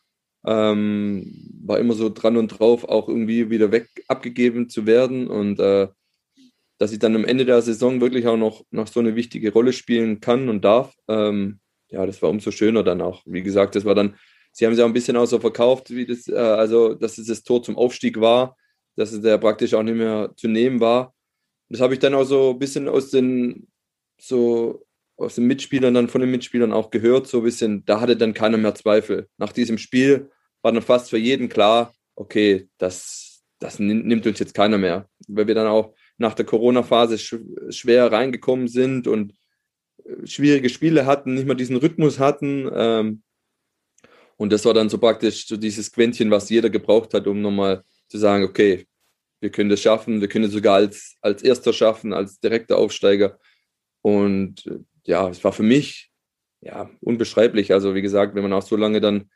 Ähm, 0.47 1.51
war 1.63 1.79
immer 1.79 1.93
so 1.93 2.09
dran 2.09 2.37
und 2.37 2.47
drauf, 2.49 2.85
auch 2.85 3.09
irgendwie 3.09 3.49
wieder 3.49 3.71
weg 3.71 3.89
abgegeben 4.07 4.69
zu 4.69 4.85
werden 4.85 5.27
und 5.27 5.59
äh, 5.59 5.87
dass 6.77 6.91
ich 6.91 6.99
dann 6.99 7.15
am 7.15 7.25
Ende 7.25 7.45
der 7.45 7.61
Saison 7.61 8.01
wirklich 8.01 8.27
auch 8.27 8.37
noch, 8.37 8.63
noch 8.71 8.87
so 8.87 8.99
eine 8.99 9.15
wichtige 9.15 9.51
Rolle 9.53 9.73
spielen 9.73 10.19
kann 10.19 10.49
und 10.49 10.63
darf, 10.63 10.93
ähm, 11.07 11.59
ja, 11.89 12.05
das 12.05 12.21
war 12.21 12.29
umso 12.29 12.51
schöner 12.51 12.83
dann 12.83 13.01
auch. 13.01 13.21
Wie 13.25 13.43
gesagt, 13.43 13.75
das 13.75 13.85
war 13.85 13.95
dann, 13.95 14.15
sie 14.51 14.65
haben 14.65 14.73
es 14.73 14.79
ja 14.79 14.85
ein 14.85 14.93
bisschen 14.93 15.15
auch 15.15 15.25
so 15.25 15.39
verkauft, 15.39 15.89
wie 15.91 16.05
das, 16.05 16.27
äh, 16.27 16.35
also 16.35 16.93
dass 16.93 17.17
es 17.17 17.27
das 17.27 17.43
Tor 17.43 17.63
zum 17.63 17.77
Aufstieg 17.77 18.19
war, 18.19 18.57
dass 18.95 19.11
es 19.11 19.23
ja 19.23 19.37
praktisch 19.37 19.73
auch 19.73 19.83
nicht 19.83 19.95
mehr 19.95 20.31
zu 20.35 20.47
nehmen 20.47 20.79
war. 20.79 21.13
Das 21.69 21.81
habe 21.81 21.93
ich 21.93 21.99
dann 21.99 22.13
auch 22.13 22.25
so 22.25 22.51
ein 22.51 22.59
bisschen 22.59 22.87
aus 22.89 23.09
den, 23.11 23.67
so 24.19 24.85
aus 25.17 25.35
den 25.35 25.45
Mitspielern, 25.47 25.93
dann 25.93 26.09
von 26.09 26.21
den 26.21 26.31
Mitspielern 26.31 26.73
auch 26.73 26.91
gehört, 26.91 27.27
so 27.27 27.37
ein 27.37 27.43
bisschen, 27.43 27.85
da 27.85 28.01
hatte 28.01 28.17
dann 28.17 28.33
keiner 28.33 28.57
mehr 28.57 28.75
Zweifel. 28.75 29.29
Nach 29.37 29.53
diesem 29.53 29.77
Spiel 29.77 30.29
war 30.61 30.71
dann 30.71 30.81
fast 30.81 31.09
für 31.09 31.17
jeden 31.17 31.47
klar, 31.47 31.93
okay, 32.15 32.67
das, 32.77 33.43
das 33.59 33.79
nimmt 33.79 34.27
uns 34.27 34.39
jetzt 34.39 34.53
keiner 34.53 34.77
mehr. 34.77 35.07
Weil 35.27 35.47
wir 35.47 35.55
dann 35.55 35.67
auch 35.67 35.93
nach 36.17 36.33
der 36.33 36.45
Corona-Phase 36.45 37.17
schwer 37.69 38.11
reingekommen 38.11 38.67
sind 38.67 39.07
und 39.07 39.33
äh, 40.03 40.25
schwierige 40.25 40.69
Spiele 40.69 41.05
hatten, 41.05 41.33
nicht 41.33 41.45
mehr 41.45 41.55
diesen 41.55 41.75
Rhythmus 41.75 42.19
hatten. 42.19 42.69
Ähm, 42.73 43.23
und 44.37 44.51
das 44.51 44.65
war 44.65 44.73
dann 44.73 44.89
so 44.89 44.97
praktisch 44.97 45.47
so 45.47 45.57
dieses 45.57 45.91
Quäntchen, 45.91 46.31
was 46.31 46.49
jeder 46.49 46.69
gebraucht 46.69 47.13
hat, 47.13 47.27
um 47.27 47.41
nochmal 47.41 47.83
zu 48.07 48.17
sagen, 48.17 48.43
okay, 48.43 48.85
wir 49.39 49.49
können 49.49 49.69
das 49.69 49.81
schaffen, 49.81 50.21
wir 50.21 50.27
können 50.27 50.45
es 50.45 50.51
sogar 50.51 50.75
als, 50.75 51.15
als 51.21 51.43
Erster 51.43 51.73
schaffen, 51.73 52.13
als 52.13 52.39
direkter 52.39 52.77
Aufsteiger. 52.77 53.39
Und 54.01 54.65
äh, 54.67 54.79
ja, 55.05 55.29
es 55.29 55.43
war 55.43 55.53
für 55.53 55.63
mich 55.63 56.11
ja 56.61 56.89
unbeschreiblich. 57.01 57.73
Also 57.73 57.95
wie 57.95 58.01
gesagt, 58.01 58.35
wenn 58.35 58.43
man 58.43 58.53
auch 58.53 58.63
so 58.63 58.75
lange 58.75 59.01
dann 59.01 59.29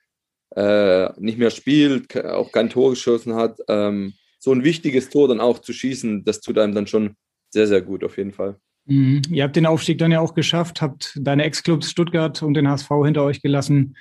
äh, 0.56 1.12
nicht 1.20 1.38
mehr 1.38 1.52
spielt, 1.52 2.16
auch 2.18 2.52
kein 2.52 2.70
Tor 2.70 2.92
geschossen 2.92 3.36
hat, 3.36 3.60
ähm, 3.68 4.14
so 4.40 4.52
ein 4.54 4.64
wichtiges 4.64 5.10
Tor 5.10 5.28
dann 5.28 5.42
auch 5.42 5.60
zu 5.60 5.74
schießen, 5.74 6.24
das 6.24 6.40
tut 6.40 6.58
einem 6.58 6.74
dann 6.74 6.88
schon 6.88 7.16
sehr, 7.50 7.68
sehr 7.68 7.82
gut 7.82 8.04
auf 8.04 8.18
jeden 8.18 8.32
Fall. 8.32 8.58
Mhm. 8.86 9.22
Ihr 9.30 9.44
habt 9.44 9.56
den 9.56 9.66
Aufstieg 9.66 10.00
dann 10.00 10.12
ja 10.12 10.20
auch 10.20 10.34
geschafft, 10.34 10.82
habt 10.82 11.18
deine 11.22 11.44
Ex-Clubs 11.44 11.92
Stuttgart 11.92 12.42
und 12.42 12.54
den 12.54 12.68
HSV 12.68 12.90
hinter 13.04 13.24
euch 13.24 13.42
gelassen. 13.42 13.96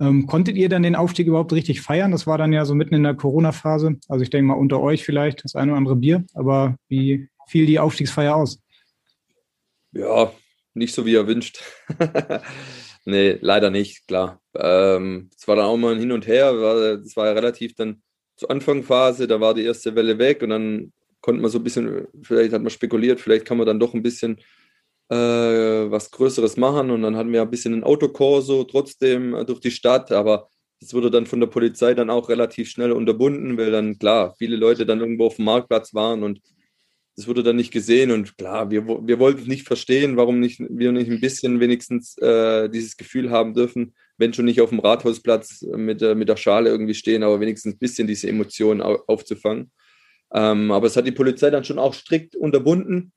Ähm, 0.00 0.26
konntet 0.26 0.56
ihr 0.56 0.68
dann 0.68 0.84
den 0.84 0.94
Aufstieg 0.94 1.26
überhaupt 1.26 1.52
richtig 1.52 1.80
feiern? 1.80 2.12
Das 2.12 2.26
war 2.26 2.38
dann 2.38 2.52
ja 2.52 2.64
so 2.64 2.74
mitten 2.74 2.94
in 2.94 3.02
der 3.02 3.14
Corona-Phase. 3.14 3.96
Also 4.08 4.22
ich 4.22 4.30
denke 4.30 4.46
mal 4.46 4.54
unter 4.54 4.80
euch 4.80 5.04
vielleicht 5.04 5.42
das 5.42 5.56
eine 5.56 5.72
oder 5.72 5.78
andere 5.78 5.96
Bier. 5.96 6.24
Aber 6.34 6.76
wie 6.88 7.28
fiel 7.48 7.66
die 7.66 7.80
Aufstiegsfeier 7.80 8.36
aus? 8.36 8.62
Ja, 9.92 10.32
nicht 10.74 10.94
so 10.94 11.04
wie 11.04 11.16
er 11.16 11.26
wünscht. 11.26 11.60
nee, 13.04 13.38
leider 13.40 13.70
nicht, 13.70 14.06
klar. 14.06 14.40
Ähm, 14.54 15.30
es 15.34 15.42
ähm, 15.42 15.48
war 15.48 15.56
dann 15.56 15.64
auch 15.64 15.76
mal 15.76 15.94
ein 15.94 16.00
Hin 16.00 16.12
und 16.12 16.26
Her. 16.26 16.52
Es 17.04 17.16
war 17.16 17.26
ja 17.26 17.32
relativ 17.32 17.74
dann 17.74 18.02
zur 18.38 18.50
Anfangphase, 18.50 19.26
da 19.26 19.40
war 19.40 19.52
die 19.52 19.64
erste 19.64 19.94
Welle 19.94 20.18
weg 20.18 20.42
und 20.42 20.50
dann 20.50 20.92
konnte 21.20 21.42
man 21.42 21.50
so 21.50 21.58
ein 21.58 21.64
bisschen, 21.64 22.06
vielleicht 22.22 22.52
hat 22.52 22.62
man 22.62 22.70
spekuliert, 22.70 23.20
vielleicht 23.20 23.44
kann 23.44 23.58
man 23.58 23.66
dann 23.66 23.80
doch 23.80 23.92
ein 23.92 24.02
bisschen 24.02 24.38
äh, 25.10 25.16
was 25.16 26.10
Größeres 26.10 26.56
machen 26.56 26.90
und 26.90 27.02
dann 27.02 27.16
hatten 27.16 27.32
wir 27.32 27.42
ein 27.42 27.50
bisschen 27.50 27.74
ein 27.74 27.84
Autokorso 27.84 28.64
trotzdem 28.64 29.34
äh, 29.34 29.44
durch 29.44 29.60
die 29.60 29.72
Stadt, 29.72 30.12
aber 30.12 30.48
das 30.80 30.94
wurde 30.94 31.10
dann 31.10 31.26
von 31.26 31.40
der 31.40 31.48
Polizei 31.48 31.94
dann 31.94 32.10
auch 32.10 32.28
relativ 32.28 32.70
schnell 32.70 32.92
unterbunden, 32.92 33.58
weil 33.58 33.72
dann 33.72 33.98
klar 33.98 34.34
viele 34.38 34.56
Leute 34.56 34.86
dann 34.86 35.00
irgendwo 35.00 35.26
auf 35.26 35.36
dem 35.36 35.46
Marktplatz 35.46 35.92
waren 35.92 36.22
und 36.22 36.40
das 37.16 37.26
wurde 37.26 37.42
dann 37.42 37.56
nicht 37.56 37.72
gesehen 37.72 38.12
und 38.12 38.38
klar, 38.38 38.70
wir, 38.70 38.86
wir 38.86 39.18
wollten 39.18 39.48
nicht 39.48 39.66
verstehen, 39.66 40.16
warum 40.16 40.38
nicht, 40.38 40.60
wir 40.60 40.92
nicht 40.92 41.10
ein 41.10 41.20
bisschen 41.20 41.58
wenigstens 41.58 42.16
äh, 42.18 42.68
dieses 42.68 42.96
Gefühl 42.96 43.30
haben 43.30 43.54
dürfen, 43.54 43.94
wenn 44.18 44.34
schon 44.34 44.44
nicht 44.44 44.60
auf 44.60 44.70
dem 44.70 44.80
Rathausplatz 44.80 45.62
mit, 45.62 46.02
äh, 46.02 46.14
mit 46.14 46.28
der 46.28 46.36
Schale 46.36 46.68
irgendwie 46.68 46.94
stehen, 46.94 47.22
aber 47.22 47.40
wenigstens 47.40 47.74
ein 47.74 47.78
bisschen 47.78 48.06
diese 48.06 48.28
Emotionen 48.28 48.82
aufzufangen. 48.82 49.70
Ähm, 50.32 50.70
aber 50.70 50.88
es 50.88 50.96
hat 50.96 51.06
die 51.06 51.12
Polizei 51.12 51.50
dann 51.50 51.64
schon 51.64 51.78
auch 51.78 51.94
strikt 51.94 52.36
unterbunden. 52.36 53.12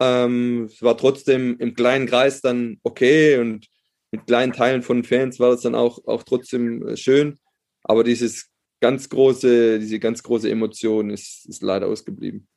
Ähm, 0.00 0.64
es 0.64 0.82
war 0.82 0.96
trotzdem 0.96 1.56
im 1.58 1.74
kleinen 1.74 2.06
Kreis 2.06 2.40
dann 2.40 2.78
okay 2.82 3.38
und 3.38 3.68
mit 4.10 4.26
kleinen 4.26 4.52
Teilen 4.52 4.82
von 4.82 5.04
Fans 5.04 5.40
war 5.40 5.52
es 5.52 5.62
dann 5.62 5.74
auch, 5.74 6.06
auch 6.06 6.24
trotzdem 6.24 6.86
äh, 6.86 6.96
schön. 6.96 7.38
Aber 7.84 8.04
dieses 8.04 8.50
ganz 8.80 9.08
große, 9.08 9.78
diese 9.78 9.98
ganz 10.00 10.22
große 10.22 10.50
Emotion 10.50 11.10
ist, 11.10 11.46
ist 11.46 11.62
leider 11.62 11.86
ausgeblieben. 11.86 12.48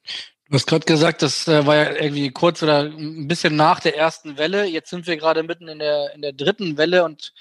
Du 0.49 0.55
hast 0.55 0.67
gerade 0.67 0.85
gesagt, 0.85 1.21
das 1.21 1.47
äh, 1.47 1.65
war 1.65 1.75
ja 1.75 1.95
irgendwie 1.95 2.31
kurz 2.31 2.61
oder 2.61 2.81
ein 2.81 3.27
bisschen 3.27 3.55
nach 3.55 3.79
der 3.79 3.95
ersten 3.95 4.37
Welle. 4.37 4.65
Jetzt 4.65 4.89
sind 4.89 5.07
wir 5.07 5.17
gerade 5.17 5.43
mitten 5.43 5.67
in 5.67 5.79
der, 5.79 6.13
in 6.13 6.21
der 6.21 6.33
dritten 6.33 6.77
Welle 6.77 7.03
und 7.03 7.31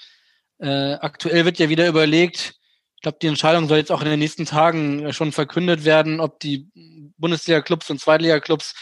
äh, 0.59 0.93
aktuell 0.93 1.45
wird 1.45 1.59
ja 1.59 1.69
wieder 1.69 1.87
überlegt, 1.87 2.55
ich 2.95 3.01
glaube, 3.01 3.17
die 3.21 3.27
Entscheidung 3.27 3.67
soll 3.67 3.77
jetzt 3.77 3.91
auch 3.91 4.01
in 4.01 4.09
den 4.09 4.19
nächsten 4.19 4.45
Tagen 4.45 5.13
schon 5.13 5.31
verkündet 5.31 5.85
werden, 5.85 6.19
ob 6.19 6.39
die 6.39 6.69
Bundesliga-Clubs 7.17 7.89
und 7.89 7.99
Zweitliga-Clubs, 7.99 8.73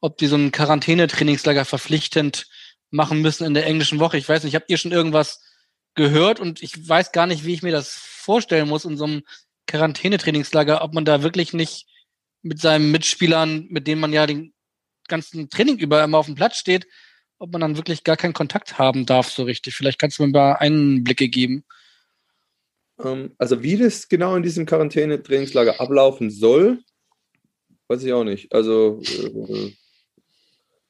ob 0.00 0.18
die 0.18 0.26
so 0.26 0.36
ein 0.36 0.52
Quarantänetrainingslager 0.52 1.64
verpflichtend 1.64 2.46
machen 2.90 3.22
müssen 3.22 3.46
in 3.46 3.54
der 3.54 3.66
englischen 3.66 4.00
Woche. 4.00 4.18
Ich 4.18 4.28
weiß 4.28 4.44
nicht, 4.44 4.54
habt 4.54 4.70
ihr 4.70 4.76
schon 4.76 4.92
irgendwas 4.92 5.40
gehört 5.94 6.40
und 6.40 6.62
ich 6.62 6.88
weiß 6.88 7.12
gar 7.12 7.26
nicht, 7.26 7.44
wie 7.44 7.54
ich 7.54 7.62
mir 7.62 7.72
das 7.72 7.92
vorstellen 7.94 8.68
muss 8.68 8.84
in 8.84 8.96
so 8.96 9.04
einem 9.04 9.22
Quarantänetrainingslager, 9.66 10.82
ob 10.82 10.94
man 10.94 11.04
da 11.04 11.22
wirklich 11.22 11.52
nicht 11.52 11.86
mit 12.42 12.60
seinen 12.60 12.90
Mitspielern, 12.90 13.66
mit 13.70 13.86
denen 13.86 14.00
man 14.00 14.12
ja 14.12 14.26
den 14.26 14.52
ganzen 15.08 15.48
Training 15.48 15.78
über 15.78 16.02
immer 16.02 16.18
auf 16.18 16.26
dem 16.26 16.34
Platz 16.34 16.56
steht, 16.56 16.86
ob 17.40 17.52
man 17.52 17.62
dann 17.62 17.76
wirklich 17.76 18.04
gar 18.04 18.16
keinen 18.16 18.34
Kontakt 18.34 18.78
haben 18.78 19.06
darf 19.06 19.30
so 19.30 19.42
richtig. 19.42 19.74
Vielleicht 19.74 19.98
kannst 19.98 20.18
du 20.18 20.22
mir 20.22 20.28
ein 20.28 20.32
paar 20.32 20.60
Einblicke 20.60 21.28
geben. 21.28 21.64
Ähm, 23.02 23.32
also 23.38 23.62
wie 23.62 23.76
das 23.76 24.08
genau 24.08 24.36
in 24.36 24.42
diesem 24.42 24.66
Quarantäne-Trainingslager 24.66 25.80
ablaufen 25.80 26.30
soll, 26.30 26.78
weiß 27.88 28.04
ich 28.04 28.12
auch 28.12 28.24
nicht. 28.24 28.52
Also 28.52 29.00
äh, 29.02 29.72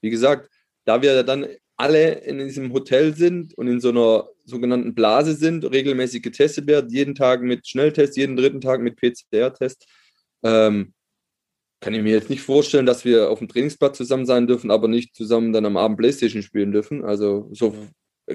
wie 0.00 0.10
gesagt, 0.10 0.50
da 0.84 1.00
wir 1.00 1.22
dann 1.22 1.46
alle 1.76 2.14
in 2.14 2.38
diesem 2.38 2.72
Hotel 2.72 3.14
sind 3.14 3.54
und 3.54 3.68
in 3.68 3.80
so 3.80 3.90
einer 3.90 4.28
sogenannten 4.44 4.94
Blase 4.94 5.34
sind, 5.34 5.64
regelmäßig 5.64 6.20
getestet 6.22 6.66
werden, 6.66 6.90
jeden 6.90 7.14
Tag 7.14 7.42
mit 7.42 7.66
Schnelltest, 7.66 8.16
jeden 8.16 8.36
dritten 8.36 8.60
Tag 8.60 8.80
mit 8.80 8.96
PCR-Test, 8.96 9.86
ähm, 10.42 10.94
kann 11.80 11.94
ich 11.94 12.02
mir 12.02 12.12
jetzt 12.12 12.30
nicht 12.30 12.42
vorstellen, 12.42 12.86
dass 12.86 13.04
wir 13.04 13.30
auf 13.30 13.38
dem 13.38 13.48
Trainingsplatz 13.48 13.96
zusammen 13.96 14.26
sein 14.26 14.46
dürfen, 14.46 14.70
aber 14.70 14.86
nicht 14.86 15.14
zusammen 15.14 15.52
dann 15.52 15.64
am 15.64 15.76
Abend 15.76 15.98
Playstation 15.98 16.42
spielen 16.42 16.72
dürfen. 16.72 17.04
Also 17.04 17.48
so 17.52 17.74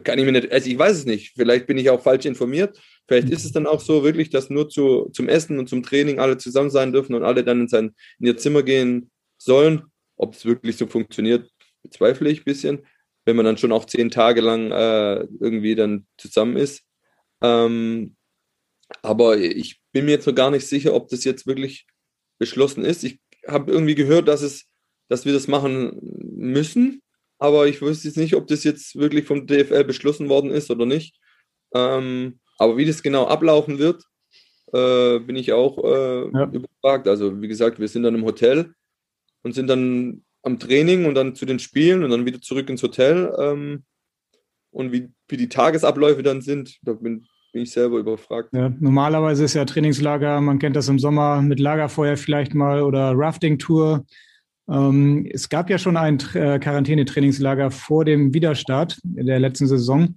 kann 0.04 0.20
ich 0.20 0.26
mir 0.26 0.32
nicht, 0.32 0.52
also 0.52 0.70
ich 0.70 0.78
weiß 0.78 0.98
es 0.98 1.06
nicht. 1.06 1.34
Vielleicht 1.36 1.68
bin 1.68 1.78
ich 1.78 1.90
auch 1.90 2.02
falsch 2.02 2.26
informiert. 2.26 2.78
Vielleicht 3.08 3.30
ist 3.30 3.46
es 3.46 3.52
dann 3.52 3.68
auch 3.68 3.80
so 3.80 4.04
wirklich, 4.04 4.30
dass 4.30 4.50
nur 4.50 4.68
zu, 4.68 5.10
zum 5.14 5.30
Essen 5.30 5.60
und 5.60 5.70
zum 5.70 5.84
Training 5.84 6.20
alle 6.20 6.38
zusammen 6.38 6.72
sein 6.72 6.92
dürfen 6.92 7.14
und 7.16 7.24
alle 7.24 7.44
dann 7.44 7.62
in, 7.62 7.68
sein, 7.68 7.96
in 8.20 8.28
ihr 8.28 8.38
Zimmer 8.38 8.64
gehen 8.64 9.12
sollen. 9.38 9.84
Ob 10.18 10.34
es 10.34 10.46
wirklich 10.46 10.78
so 10.78 10.88
funktioniert, 10.88 11.50
bezweifle 11.84 12.30
ich 12.30 12.42
ein 12.42 12.46
bisschen. 12.46 12.86
Wenn 13.26 13.36
man 13.36 13.46
dann 13.46 13.58
schon 13.58 13.72
auch 13.72 13.86
zehn 13.86 14.10
Tage 14.10 14.42
lang 14.42 14.72
äh, 14.72 15.28
irgendwie 15.40 15.76
dann 15.76 16.08
zusammen 16.18 16.58
ist. 16.58 16.84
Ähm, 17.42 18.16
aber 19.02 19.38
ich 19.38 19.82
bin 19.92 20.06
mir 20.06 20.12
jetzt 20.12 20.28
noch 20.28 20.36
gar 20.36 20.52
nicht 20.52 20.68
sicher, 20.68 20.94
ob 20.94 21.10
das 21.10 21.24
jetzt 21.24 21.48
wirklich 21.48 21.88
beschlossen 22.38 22.84
ist. 22.84 23.04
Ich 23.04 23.20
habe 23.48 23.72
irgendwie 23.72 23.96
gehört, 23.96 24.28
dass, 24.28 24.42
es, 24.42 24.66
dass 25.10 25.26
wir 25.26 25.34
das 25.34 25.48
machen 25.48 25.98
müssen, 26.02 27.02
aber 27.38 27.68
ich 27.68 27.82
wüsste 27.82 28.08
jetzt 28.08 28.18
nicht, 28.18 28.36
ob 28.36 28.48
das 28.48 28.64
jetzt 28.64 28.96
wirklich 28.96 29.26
vom 29.26 29.46
DFL 29.48 29.84
beschlossen 29.84 30.30
worden 30.30 30.52
ist 30.52 30.72
oder 30.72 30.86
nicht. 30.86 31.20
Ähm, 31.74 32.40
aber 32.58 32.78
wie 32.78 32.86
das 32.86 33.04
genau 33.04 33.28
ablaufen 33.28 33.80
wird, 33.80 34.04
äh, 34.74 35.20
bin 35.20 35.36
ich 35.36 35.52
auch 35.54 35.78
äh, 35.84 36.30
ja. 36.32 36.50
überfragt. 36.52 37.08
Also 37.08 37.42
wie 37.42 37.48
gesagt, 37.48 37.80
wir 37.80 37.88
sind 37.88 38.04
dann 38.04 38.16
im 38.16 38.26
Hotel 38.26 38.74
und 39.44 39.54
sind 39.54 39.68
dann 39.68 40.24
am 40.44 40.60
Training 40.60 41.06
und 41.06 41.16
dann 41.16 41.36
zu 41.36 41.46
den 41.46 41.60
Spielen 41.60 42.04
und 42.04 42.12
dann 42.12 42.26
wieder 42.26 42.42
zurück 42.42 42.70
ins 42.70 42.84
Hotel. 42.84 43.34
Ähm, 43.38 43.84
und 44.72 44.92
wie, 44.92 45.10
wie 45.28 45.38
die 45.38 45.50
Tagesabläufe 45.50 46.24
dann 46.24 46.42
sind, 46.42 46.78
da 46.84 46.94
bin, 46.94 47.26
bin 47.56 47.64
ich 47.64 47.72
selber 47.72 48.00
überfragt. 48.00 48.50
Ja, 48.52 48.70
normalerweise 48.82 49.46
ist 49.46 49.54
ja 49.54 49.64
Trainingslager, 49.64 50.42
man 50.42 50.60
kennt 50.60 50.76
das 50.76 50.90
im 50.90 51.00
Sommer 51.00 51.42
mit 51.42 51.62
Lagerfeuer 51.62 52.18
vielleicht 52.18 52.54
mal 52.54 52.82
oder 52.82 53.14
Rafting-Tour. 53.16 54.06
Ähm, 54.70 55.26
es 55.32 55.48
gab 55.48 55.70
ja 55.70 55.78
schon 55.78 55.96
ein 55.96 56.20
äh, 56.34 56.60
Quarantänetrainingslager 56.60 57.72
vor 57.72 58.04
dem 58.04 58.34
Widerstart 58.34 59.00
der 59.04 59.40
letzten 59.40 59.68
Saison. 59.68 60.16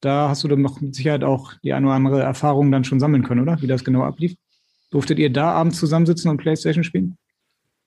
Da 0.00 0.30
hast 0.30 0.44
du 0.44 0.48
dann 0.48 0.62
noch 0.62 0.80
mit 0.80 0.94
Sicherheit 0.94 1.24
auch 1.24 1.52
die 1.62 1.74
eine 1.74 1.88
oder 1.88 1.94
andere 1.94 2.22
Erfahrung 2.22 2.72
dann 2.72 2.84
schon 2.84 3.00
sammeln 3.00 3.22
können, 3.22 3.42
oder? 3.42 3.60
Wie 3.60 3.66
das 3.66 3.84
genau 3.84 4.04
ablief. 4.04 4.34
Durftet 4.90 5.18
ihr 5.18 5.30
da 5.30 5.52
abends 5.52 5.78
zusammensitzen 5.78 6.30
und 6.30 6.38
Playstation 6.38 6.84
spielen? 6.84 7.18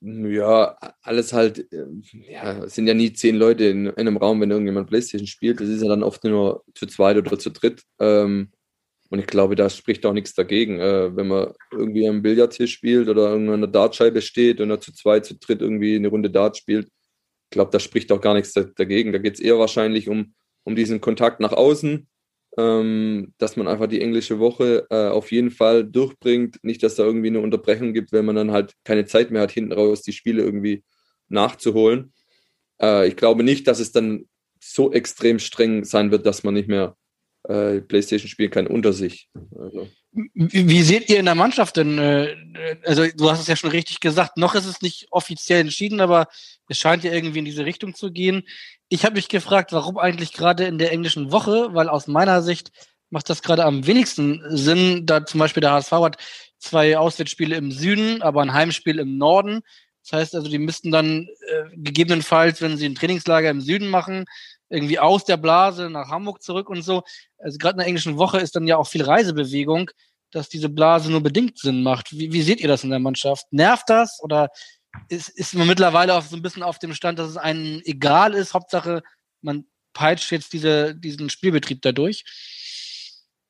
Ja, 0.02 0.78
alles 1.02 1.34
halt, 1.34 1.66
ähm, 1.74 2.04
ja, 2.30 2.66
es 2.66 2.76
sind 2.76 2.86
ja 2.86 2.94
nie 2.94 3.14
zehn 3.14 3.36
Leute 3.36 3.64
in, 3.64 3.88
in, 3.88 3.96
einem 3.96 4.18
Raum, 4.18 4.42
wenn 4.42 4.52
irgendjemand 4.52 4.90
Playstation 4.90 5.26
spielt. 5.26 5.60
Das 5.60 5.70
ist 5.70 5.82
ja 5.82 5.90
dann 5.90 6.04
oft 6.04 6.24
nur 6.24 6.64
zu 6.76 6.86
zweit 6.86 7.18
oder 7.18 7.40
zu 7.40 7.50
dritt. 7.50 7.82
Ähm, 8.00 8.52
und 9.12 9.20
ich 9.20 9.28
glaube, 9.28 9.56
da 9.56 9.70
spricht 9.70 10.06
auch 10.06 10.14
nichts 10.14 10.34
dagegen. 10.34 10.80
Äh, 10.80 11.14
wenn 11.18 11.28
man 11.28 11.54
irgendwie 11.70 12.08
am 12.08 12.22
Billardtisch 12.22 12.72
spielt 12.72 13.10
oder 13.10 13.32
irgendwo 13.32 13.52
an 13.52 13.60
der 13.60 13.70
Dartscheibe 13.70 14.22
steht 14.22 14.62
und 14.62 14.70
er 14.70 14.80
zu 14.80 14.94
zweit, 14.94 15.26
zu 15.26 15.36
dritt 15.36 15.62
irgendwie 15.62 15.98
eine 15.98 16.08
Runde 16.08 16.30
Dart 16.30 16.56
spielt, 16.56 16.86
ich 16.86 17.50
glaube, 17.50 17.72
da 17.72 17.80
spricht 17.82 18.10
auch 18.14 18.22
gar 18.22 18.34
nichts 18.34 18.54
dagegen. 18.54 19.12
Da 19.12 19.18
geht 19.18 19.34
es 19.34 19.42
eher 19.42 19.60
wahrscheinlich 19.60 20.08
um, 20.08 20.34
um 20.64 20.78
diesen 20.78 21.02
Kontakt 21.02 21.42
nach 21.42 21.52
außen, 21.52 22.08
ähm, 22.58 23.34
dass 23.38 23.58
man 23.58 23.68
einfach 23.68 23.88
die 23.88 24.00
englische 24.00 24.40
Woche 24.40 24.88
äh, 24.90 25.10
auf 25.10 25.34
jeden 25.34 25.52
Fall 25.52 25.84
durchbringt. 25.84 26.64
Nicht, 26.64 26.82
dass 26.82 26.96
da 26.96 27.04
irgendwie 27.04 27.28
eine 27.28 27.42
Unterbrechung 27.42 27.92
gibt, 27.94 28.14
wenn 28.14 28.24
man 28.24 28.38
dann 28.38 28.52
halt 28.52 28.76
keine 28.86 29.04
Zeit 29.04 29.30
mehr 29.30 29.42
hat, 29.42 29.52
hinten 29.52 29.74
raus 29.74 30.04
die 30.04 30.14
Spiele 30.14 30.42
irgendwie 30.42 30.86
nachzuholen. 31.28 32.14
Äh, 32.82 33.10
ich 33.10 33.18
glaube 33.18 33.44
nicht, 33.44 33.68
dass 33.68 33.82
es 33.82 33.92
dann 33.92 34.30
so 34.62 34.94
extrem 34.94 35.38
streng 35.38 35.84
sein 35.84 36.12
wird, 36.12 36.26
dass 36.26 36.44
man 36.44 36.54
nicht 36.54 36.70
mehr 36.70 36.96
äh, 37.52 37.82
Playstation 37.82 38.30
spielen 38.30 38.52
kann 38.52 38.68
unter 38.68 38.94
sich. 38.94 39.30
Also. 39.60 39.90
Wie, 40.12 40.84
seht 40.84 41.10
ihr 41.10 41.20
in 41.20 41.26
der 41.26 41.36
Mannschaft 41.36 41.78
denn, 41.78 41.98
äh, 41.98 42.36
also 42.86 43.06
du 43.08 43.30
hast 43.30 43.42
es 43.42 43.48
ja 43.48 43.56
schon 43.56 43.72
richtig 43.72 44.00
gesagt, 44.00 44.38
noch 44.38 44.56
ist 44.56 44.66
es 44.66 44.82
nicht 44.82 45.08
offiziell 45.12 45.62
entschieden, 45.62 46.02
aber 46.02 46.28
es 46.68 46.78
scheint 46.78 47.04
ja 47.04 47.12
irgendwie 47.12 47.40
in 47.40 47.46
diese 47.46 47.66
Richtung 47.66 47.96
zu 47.96 48.12
gehen. 48.12 48.44
Ich 48.90 49.06
habe 49.06 49.16
mich 49.16 49.30
gefragt, 49.30 49.72
warum 49.72 49.98
eigentlich 49.98 50.34
gerade 50.34 50.66
in 50.66 50.78
der 50.78 50.92
englischen 50.92 51.32
Woche, 51.32 51.74
weil 51.74 51.90
aus 51.90 52.08
meiner 52.08 52.42
Sicht 52.42 52.72
macht 53.10 53.30
das 53.30 53.42
gerade 53.42 53.66
am 53.66 53.86
wenigsten 53.86 54.42
Sinn, 54.50 55.06
da 55.06 55.26
zum 55.26 55.40
Beispiel 55.40 55.62
der 55.62 55.72
HSV 55.72 55.92
hat 55.92 56.18
zwei 56.60 56.98
Auswärtsspiele 56.98 57.56
im 57.56 57.72
Süden, 57.72 58.22
aber 58.22 58.42
ein 58.42 58.54
Heimspiel 58.54 59.00
im 59.00 59.18
Norden. 59.18 59.62
Das 60.04 60.20
heißt 60.20 60.36
also, 60.36 60.50
die 60.50 60.58
müssten 60.58 60.92
dann 60.92 61.28
äh, 61.48 61.76
gegebenenfalls, 61.76 62.62
wenn 62.62 62.78
sie 62.78 62.86
ein 62.86 62.96
Trainingslager 62.96 63.50
im 63.50 63.62
Süden 63.62 63.88
machen, 63.88 64.26
irgendwie 64.72 65.00
aus 65.00 65.26
der 65.26 65.38
Blase 65.38 65.90
nach 65.90 66.10
Hamburg 66.10 66.42
zurück 66.42 66.70
und 66.70 66.82
so. 66.82 67.04
Also 67.38 67.58
gerade 67.58 67.74
in 67.74 67.80
der 67.80 67.88
englischen 67.88 68.18
Woche 68.18 68.40
ist 68.40 68.56
dann 68.56 68.68
ja 68.68 68.78
auch 68.78 68.88
viel 68.88 69.04
Reisebewegung, 69.04 69.92
dass 70.32 70.50
diese 70.50 70.70
Blase 70.70 71.12
nur 71.12 71.22
bedingt 71.22 71.60
Sinn 71.60 71.84
macht. 71.84 72.12
Wie, 72.12 72.32
wie 72.32 72.42
seht 72.42 72.62
ihr 72.62 72.70
das 72.70 72.84
in 72.84 72.90
der 72.90 73.00
Mannschaft? 73.00 73.46
Nervt 73.52 73.90
das 73.90 74.20
oder 74.24 74.50
ist, 75.10 75.30
ist 75.30 75.56
man 75.56 75.68
mittlerweile 75.68 76.16
auch 76.16 76.24
so 76.24 76.36
ein 76.36 76.42
bisschen 76.42 76.64
auf 76.64 76.80
dem 76.80 76.94
Stand, 76.94 77.20
dass 77.20 77.30
es 77.30 77.38
einem 77.38 77.82
egal 77.84 78.34
ist? 78.34 78.54
Hauptsache, 78.54 79.04
man 79.42 79.66
peitscht 79.94 80.32
jetzt 80.32 80.54
diese, 80.54 80.96
diesen 80.96 81.30
Spielbetrieb 81.30 81.82
dadurch? 81.82 82.24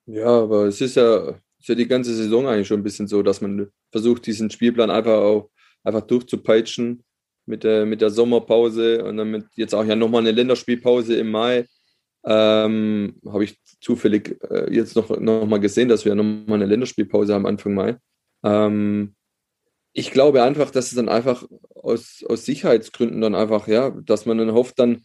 Ja, 0.08 0.26
aber 0.26 0.66
es 0.66 0.82
ist 0.82 0.96
ja, 0.96 1.30
ist 1.60 1.70
ja 1.70 1.76
die 1.76 1.88
ganze 1.88 2.16
Saison 2.16 2.48
eigentlich 2.48 2.68
schon 2.68 2.80
ein 2.80 2.84
bisschen 2.84 3.08
so, 3.08 3.22
dass 3.22 3.42
man 3.42 3.72
versucht, 3.92 4.26
diesen 4.26 4.50
Spielplan 4.50 4.90
einfach 4.90 5.20
auch 5.20 5.52
einfach 5.84 6.02
durchzupeitschen 6.02 7.04
mit 7.46 7.64
der, 7.64 7.86
mit 7.86 8.02
der 8.02 8.10
Sommerpause 8.10 9.04
und 9.04 9.18
dann 9.18 9.32
mit 9.32 9.46
jetzt 9.56 9.74
auch 9.76 9.86
ja 9.86 9.96
nochmal 9.96 10.22
eine 10.22 10.32
Länderspielpause 10.32 11.16
im 11.16 11.32
Mai. 11.32 11.66
Ähm, 12.24 13.16
habe 13.26 13.44
ich 13.44 13.58
zufällig 13.82 14.38
äh, 14.50 14.72
jetzt 14.74 14.96
noch, 14.96 15.10
noch 15.20 15.46
mal 15.48 15.60
gesehen, 15.60 15.89
dass 15.89 16.06
wir 16.06 16.14
nochmal 16.14 16.56
eine 16.56 16.68
Länderspielpause 16.68 17.34
haben 17.34 17.48
Anfang 17.48 17.74
Mai. 17.74 17.98
Ähm, 18.44 19.16
ich 19.94 20.12
glaube 20.12 20.44
einfach, 20.44 20.72
dass 20.72 20.88
es 20.88 20.96
dann 20.96 21.10
einfach 21.10 21.46
aus, 21.76 22.24
aus 22.28 22.46
Sicherheitsgründen 22.46 23.22
dann 23.22 23.36
einfach, 23.36 23.68
ja, 23.68 23.89
dass 23.89 24.26
man 24.26 24.38
dann 24.38 24.54
hofft 24.54 24.80
dann, 24.80 25.02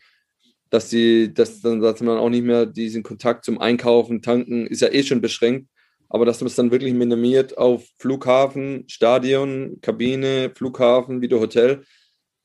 dass 0.70 0.88
die, 0.88 1.32
dass 1.32 1.60
dann, 1.60 1.80
dass 1.80 2.00
man 2.00 2.18
auch 2.18 2.28
nicht 2.28 2.44
mehr 2.44 2.66
diesen 2.66 3.02
Kontakt 3.02 3.44
zum 3.44 3.58
Einkaufen, 3.58 4.22
Tanken, 4.22 4.66
ist 4.66 4.82
ja 4.82 4.92
eh 4.92 5.02
schon 5.02 5.20
beschränkt, 5.20 5.68
aber 6.08 6.24
dass 6.24 6.40
man 6.40 6.48
es 6.48 6.56
dann 6.56 6.70
wirklich 6.70 6.94
minimiert 6.94 7.56
auf 7.58 7.86
Flughafen, 7.98 8.84
Stadion, 8.88 9.78
Kabine, 9.80 10.52
Flughafen, 10.54 11.20
wieder 11.20 11.40
Hotel, 11.40 11.82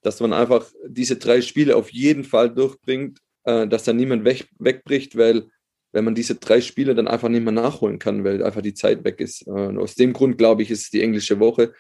dass 0.02 0.20
man 0.20 0.34
einfach 0.34 0.66
diese 0.88 1.18
drei 1.18 1.41
Spiele 1.41 1.76
auf 1.76 1.91
jeden 1.91 2.24
Fall 2.24 2.54
durchbringt, 2.54 3.20
äh, 3.43 3.68
dass 3.68 3.84
da 3.84 3.93
niemand 3.93 4.26
weg, 4.26 4.47
wegbricht, 4.60 5.18
weil 5.18 5.47
wenn 5.91 6.06
man 6.06 6.16
diese 6.16 6.36
drei 6.36 6.62
Spiele 6.62 6.95
dann 6.95 7.08
einfach 7.08 7.30
nicht 7.30 7.43
mehr 7.43 7.52
nachholen 7.52 7.99
kann, 7.99 8.24
weil 8.24 8.43
einfach 8.43 8.62
die 8.62 8.74
Zeit 8.74 9.04
weg 9.04 9.20
ist. 9.20 9.45
Äh, 9.47 9.78
aus 9.78 9.95
dem 9.95 10.14
Grund, 10.14 10.38
glaube 10.38 10.64
ich, 10.64 10.72
ist 10.72 10.84
es 10.84 10.89
die 10.89 11.02
englische 11.02 11.39
Woche, 11.39 11.74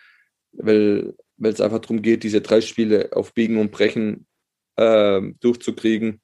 weil, 0.51 1.13
weil 1.37 1.53
es 1.53 1.61
einfach 1.61 1.79
darum 1.79 2.01
geht, 2.01 2.23
diese 2.23 2.41
drei 2.41 2.61
Spiele 2.61 3.09
auf 3.13 3.33
Biegen 3.33 3.57
und 3.57 3.71
Brechen 3.71 4.27
äh, 4.75 5.21
durchzukriegen, 5.39 6.21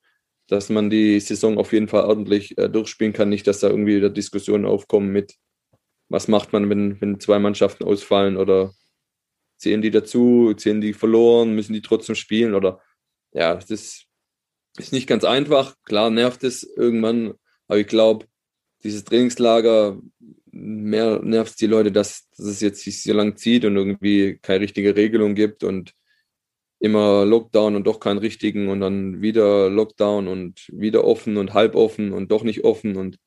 dass 0.47 0.69
man 0.69 0.89
die 0.89 1.19
Saison 1.19 1.57
auf 1.57 1.73
jeden 1.73 1.87
Fall 1.87 2.05
ordentlich 2.05 2.57
äh, 2.57 2.69
durchspielen 2.69 3.13
kann. 3.13 3.29
Nicht, 3.29 3.47
dass 3.47 3.59
da 3.59 3.69
irgendwie 3.69 3.97
wieder 3.97 4.09
Diskussionen 4.09 4.65
aufkommen 4.65 5.11
mit, 5.11 5.35
was 6.09 6.27
macht 6.27 6.53
man, 6.53 6.69
wenn, 6.69 6.99
wenn 7.01 7.19
zwei 7.19 7.39
Mannschaften 7.39 7.83
ausfallen 7.83 8.37
oder 8.37 8.73
zählen 9.57 9.81
die 9.81 9.91
dazu, 9.91 10.53
zählen 10.55 10.81
die 10.81 10.93
verloren, 10.93 11.55
müssen 11.55 11.73
die 11.73 11.81
trotzdem 11.81 12.15
spielen? 12.15 12.55
Oder 12.55 12.81
ja, 13.33 13.55
das 13.55 14.07
ist 14.77 14.91
nicht 14.91 15.07
ganz 15.07 15.23
einfach. 15.23 15.75
Klar 15.83 16.09
nervt 16.09 16.43
es 16.43 16.63
irgendwann, 16.63 17.33
aber 17.67 17.79
ich 17.79 17.87
glaube, 17.87 18.25
dieses 18.83 19.03
Trainingslager 19.03 19.99
mehr 20.51 21.19
nervt 21.23 21.59
die 21.59 21.67
Leute, 21.67 21.91
dass, 21.91 22.29
dass 22.37 22.45
es 22.47 22.61
jetzt 22.61 22.81
sich 22.81 23.03
so 23.03 23.13
lang 23.13 23.37
zieht 23.37 23.65
und 23.65 23.75
irgendwie 23.75 24.39
keine 24.41 24.61
richtige 24.61 24.95
Regelung 24.95 25.35
gibt 25.35 25.63
und 25.63 25.93
immer 26.79 27.25
Lockdown 27.25 27.75
und 27.75 27.87
doch 27.87 27.99
keinen 27.99 28.19
richtigen 28.19 28.69
und 28.69 28.81
dann 28.81 29.21
wieder 29.21 29.69
Lockdown 29.69 30.27
und 30.27 30.69
wieder 30.71 31.03
offen 31.03 31.37
und 31.37 31.53
halb 31.53 31.75
offen 31.75 32.13
und 32.13 32.31
doch 32.31 32.43
nicht 32.43 32.63
offen 32.63 32.95
und 32.97 33.17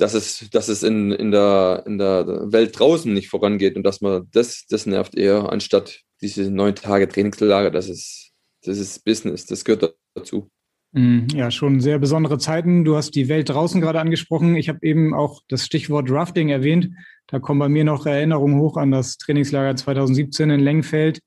dass 0.00 0.14
es, 0.14 0.48
dass 0.50 0.68
es 0.68 0.82
in, 0.82 1.12
in, 1.12 1.30
der, 1.30 1.84
in 1.86 1.98
der 1.98 2.52
Welt 2.52 2.78
draußen 2.78 3.12
nicht 3.12 3.28
vorangeht 3.28 3.76
und 3.76 3.82
dass 3.82 4.00
man 4.00 4.26
das, 4.32 4.66
das 4.68 4.86
nervt 4.86 5.14
eher, 5.14 5.52
anstatt 5.52 6.00
diese 6.22 6.50
neun 6.50 6.74
Tage 6.74 7.08
Trainingslager, 7.08 7.70
das 7.70 7.88
ist, 7.88 8.32
das 8.64 8.78
ist 8.78 9.04
Business, 9.04 9.46
das 9.46 9.64
gehört 9.64 9.94
dazu. 10.14 10.50
Mhm, 10.92 11.28
ja, 11.34 11.50
schon 11.50 11.80
sehr 11.80 11.98
besondere 11.98 12.38
Zeiten. 12.38 12.84
Du 12.84 12.96
hast 12.96 13.12
die 13.12 13.28
Welt 13.28 13.48
draußen 13.48 13.80
gerade 13.80 14.00
angesprochen. 14.00 14.56
Ich 14.56 14.68
habe 14.68 14.80
eben 14.82 15.14
auch 15.14 15.42
das 15.48 15.64
Stichwort 15.64 16.10
Rafting 16.10 16.48
erwähnt. 16.48 16.90
Da 17.28 17.38
kommen 17.38 17.60
bei 17.60 17.68
mir 17.68 17.84
noch 17.84 18.06
Erinnerungen 18.06 18.58
hoch 18.58 18.76
an 18.76 18.90
das 18.90 19.16
Trainingslager 19.18 19.76
2017 19.76 20.50
in 20.50 20.60
Lengfeld. 20.60 21.20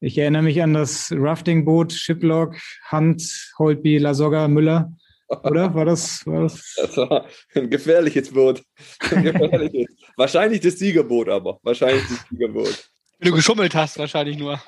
Ich 0.00 0.18
erinnere 0.18 0.42
mich 0.42 0.62
an 0.62 0.74
das 0.74 1.10
Raftingboot, 1.16 1.92
Shiplock, 1.92 2.56
Hand, 2.84 3.52
Holtby, 3.58 3.98
Lasogga, 3.98 4.46
Müller. 4.46 4.92
Oder? 5.28 5.74
War 5.74 5.84
das, 5.84 6.26
war 6.26 6.42
das? 6.42 6.74
Das 6.76 6.96
war 6.96 7.26
ein 7.54 7.68
gefährliches 7.70 8.30
Boot. 8.32 8.62
Ein 9.10 9.24
gefährliches. 9.24 9.86
wahrscheinlich 10.16 10.60
das 10.60 10.78
Siegerboot, 10.78 11.28
aber. 11.28 11.58
Wahrscheinlich 11.62 12.04
das 12.08 12.24
Siegerboot. 12.30 12.90
Wenn 13.18 13.30
du 13.30 13.36
geschummelt 13.36 13.74
hast, 13.74 13.98
wahrscheinlich 13.98 14.38
nur. 14.38 14.60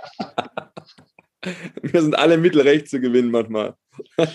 Wir 1.83 2.03
sind 2.03 2.19
alle 2.19 2.37
mittelrecht 2.37 2.89
zu 2.89 3.01
gewinnen 3.01 3.31
manchmal. 3.31 3.75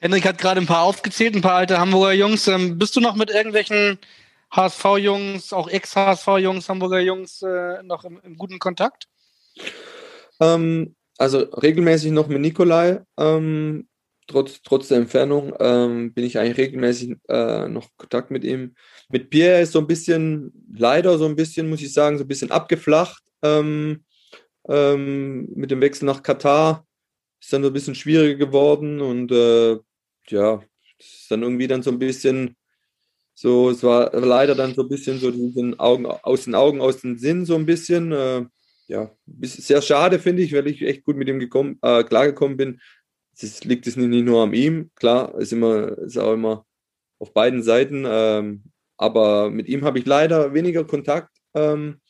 Henrik 0.00 0.24
hat 0.26 0.38
gerade 0.38 0.60
ein 0.60 0.66
paar 0.66 0.82
aufgezählt, 0.82 1.34
ein 1.34 1.42
paar 1.42 1.54
alte 1.54 1.78
Hamburger 1.78 2.12
Jungs. 2.12 2.46
Ähm, 2.48 2.78
bist 2.78 2.96
du 2.96 3.00
noch 3.00 3.16
mit 3.16 3.30
irgendwelchen 3.30 3.98
HSV-Jungs, 4.52 5.52
auch 5.52 5.68
Ex-HSV-Jungs, 5.68 6.68
Hamburger 6.68 7.00
Jungs 7.00 7.42
äh, 7.42 7.82
noch 7.82 8.04
im, 8.04 8.20
im, 8.22 8.36
guten 8.36 8.58
Kontakt? 8.58 9.08
Ähm, 10.40 10.94
also 11.18 11.38
regelmäßig 11.40 12.12
noch 12.12 12.28
mit 12.28 12.40
Nikolai, 12.40 13.02
ähm, 13.18 13.88
trotz, 14.28 14.62
trotz 14.62 14.88
der 14.88 14.98
Entfernung 14.98 15.52
ähm, 15.58 16.14
bin 16.14 16.24
ich 16.24 16.38
eigentlich 16.38 16.58
regelmäßig 16.58 17.16
äh, 17.28 17.68
noch 17.68 17.88
Kontakt 17.96 18.30
mit 18.30 18.44
ihm. 18.44 18.74
Mit 19.10 19.30
Pierre 19.30 19.62
ist 19.62 19.72
so 19.72 19.80
ein 19.80 19.86
bisschen, 19.86 20.52
leider 20.72 21.18
so 21.18 21.26
ein 21.26 21.36
bisschen, 21.36 21.68
muss 21.68 21.82
ich 21.82 21.92
sagen, 21.92 22.18
so 22.18 22.24
ein 22.24 22.28
bisschen 22.28 22.52
abgeflacht. 22.52 23.22
Ähm, 23.42 24.04
ähm 24.68 25.48
mit 25.54 25.70
dem 25.70 25.80
Wechsel 25.80 26.06
nach 26.06 26.22
Katar 26.22 26.86
ist 27.40 27.52
dann 27.52 27.62
so 27.62 27.70
ein 27.70 27.74
bisschen 27.74 27.94
schwieriger 27.94 28.36
geworden 28.36 29.00
und 29.00 29.32
äh, 29.32 29.78
ja, 30.28 30.62
ist 30.98 31.30
dann 31.30 31.42
irgendwie 31.42 31.66
dann 31.68 31.82
so 31.82 31.90
ein 31.90 31.98
bisschen 31.98 32.56
so, 33.34 33.70
es 33.70 33.82
war 33.84 34.12
leider 34.14 34.54
dann 34.56 34.74
so 34.74 34.82
ein 34.82 34.88
bisschen 34.88 35.18
so 35.20 35.28
aus 35.28 36.44
den 36.44 36.54
Augen, 36.54 36.80
aus 36.80 37.00
dem 37.00 37.18
Sinn 37.18 37.44
so 37.44 37.54
ein 37.54 37.66
bisschen. 37.66 38.12
Äh, 38.12 38.46
ja, 38.88 39.10
sehr 39.42 39.82
schade, 39.82 40.18
finde 40.18 40.42
ich, 40.42 40.52
weil 40.54 40.66
ich 40.66 40.82
echt 40.82 41.04
gut 41.04 41.16
mit 41.16 41.28
ihm 41.28 41.38
gekommen, 41.38 41.78
äh, 41.82 42.02
klargekommen 42.02 42.56
bin. 42.56 42.80
Das 43.40 43.62
liegt 43.64 43.86
es 43.86 43.96
nicht, 43.96 44.24
nur 44.24 44.42
an 44.42 44.54
ihm, 44.54 44.90
klar, 44.96 45.38
ist 45.38 45.52
immer, 45.52 45.96
ist 45.98 46.18
auch 46.18 46.32
immer 46.32 46.64
auf 47.20 47.32
beiden 47.32 47.62
Seiten. 47.62 48.04
Ähm, 48.06 48.64
aber 48.96 49.50
mit 49.50 49.68
ihm 49.68 49.84
habe 49.84 49.98
ich 49.98 50.06
leider 50.06 50.54
weniger 50.54 50.84
Kontakt. 50.84 51.36
Ähm, 51.54 52.00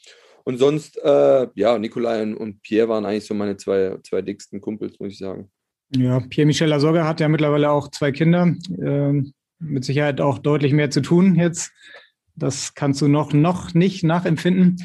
und 0.45 0.57
sonst, 0.57 0.97
äh, 1.05 1.49
ja, 1.55 1.79
Nikolai 1.79 2.22
und, 2.22 2.62
Pierre 2.62 2.89
waren 2.89 3.05
eigentlich 3.05 3.26
so 3.26 3.35
meine 3.35 3.59
zwei, 3.59 3.99
zwei 4.03 4.22
dicksten 4.22 4.61
Kumpels, 4.61 4.99
muss 4.99 5.12
ich 5.12 5.18
sagen. 5.18 5.51
Ja, 5.95 6.20
Pierre-Michel 6.20 6.68
Lasogga 6.68 7.07
hat 7.07 7.20
ja 7.20 7.29
mittlerweile 7.29 7.70
auch 7.70 7.91
zwei 7.91 8.12
Kinder. 8.12 8.55
Ähm, 8.81 9.35
mit 9.59 9.85
Sicherheit 9.85 10.20
auch 10.20 10.39
deutlich 10.39 10.72
mehr 10.72 10.91
zu 10.91 11.01
tun 11.01 11.35
jetzt 11.35 11.72
das 12.39 12.74
kannst 12.74 13.01
du 13.01 13.09
noch, 13.09 13.32
noch 13.32 13.74
nicht 13.74 14.05
nachempfinden. 14.05 14.76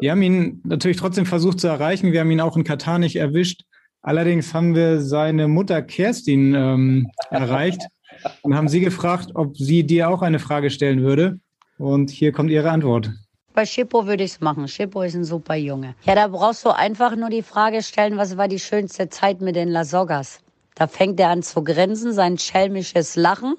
Wir 0.00 0.12
haben 0.12 0.22
ihn 0.22 0.60
natürlich 0.64 0.96
trotzdem 0.96 1.26
versucht 1.26 1.60
zu 1.60 1.66
erreichen. 1.66 2.12
Wir 2.12 2.20
haben 2.20 2.30
ihn 2.30 2.40
auch 2.40 2.56
in 2.56 2.64
Katar 2.64 2.98
nicht 2.98 3.16
erwischt. 3.16 3.62
Allerdings 4.02 4.54
haben 4.54 4.74
wir 4.74 5.00
seine 5.00 5.48
Mutter 5.48 5.82
Kerstin 5.82 6.54
ähm, 6.54 7.10
erreicht 7.30 7.82
und 8.42 8.54
haben 8.54 8.68
sie 8.68 8.80
gefragt, 8.80 9.30
ob 9.34 9.56
sie 9.56 9.84
dir 9.84 10.08
auch 10.08 10.22
eine 10.22 10.38
Frage 10.38 10.70
stellen 10.70 11.02
würde. 11.02 11.40
Und 11.78 12.10
hier 12.10 12.32
kommt 12.32 12.50
ihre 12.50 12.70
Antwort. 12.70 13.10
Bei 13.54 13.66
Schippo 13.66 14.06
würde 14.06 14.22
ich 14.22 14.32
es 14.32 14.40
machen. 14.40 14.68
Schippo 14.68 15.02
ist 15.02 15.14
ein 15.14 15.24
super 15.24 15.56
Junge. 15.56 15.94
Ja, 16.04 16.14
da 16.14 16.28
brauchst 16.28 16.64
du 16.64 16.70
einfach 16.70 17.16
nur 17.16 17.28
die 17.28 17.42
Frage 17.42 17.82
stellen, 17.82 18.16
was 18.16 18.36
war 18.36 18.46
die 18.46 18.60
schönste 18.60 19.08
Zeit 19.08 19.40
mit 19.40 19.56
den 19.56 19.68
Lasoggas? 19.68 20.40
Da 20.78 20.86
fängt 20.86 21.18
er 21.18 21.30
an 21.30 21.42
zu 21.42 21.64
grinsen, 21.64 22.12
sein 22.12 22.38
schelmisches 22.38 23.16
Lachen. 23.16 23.56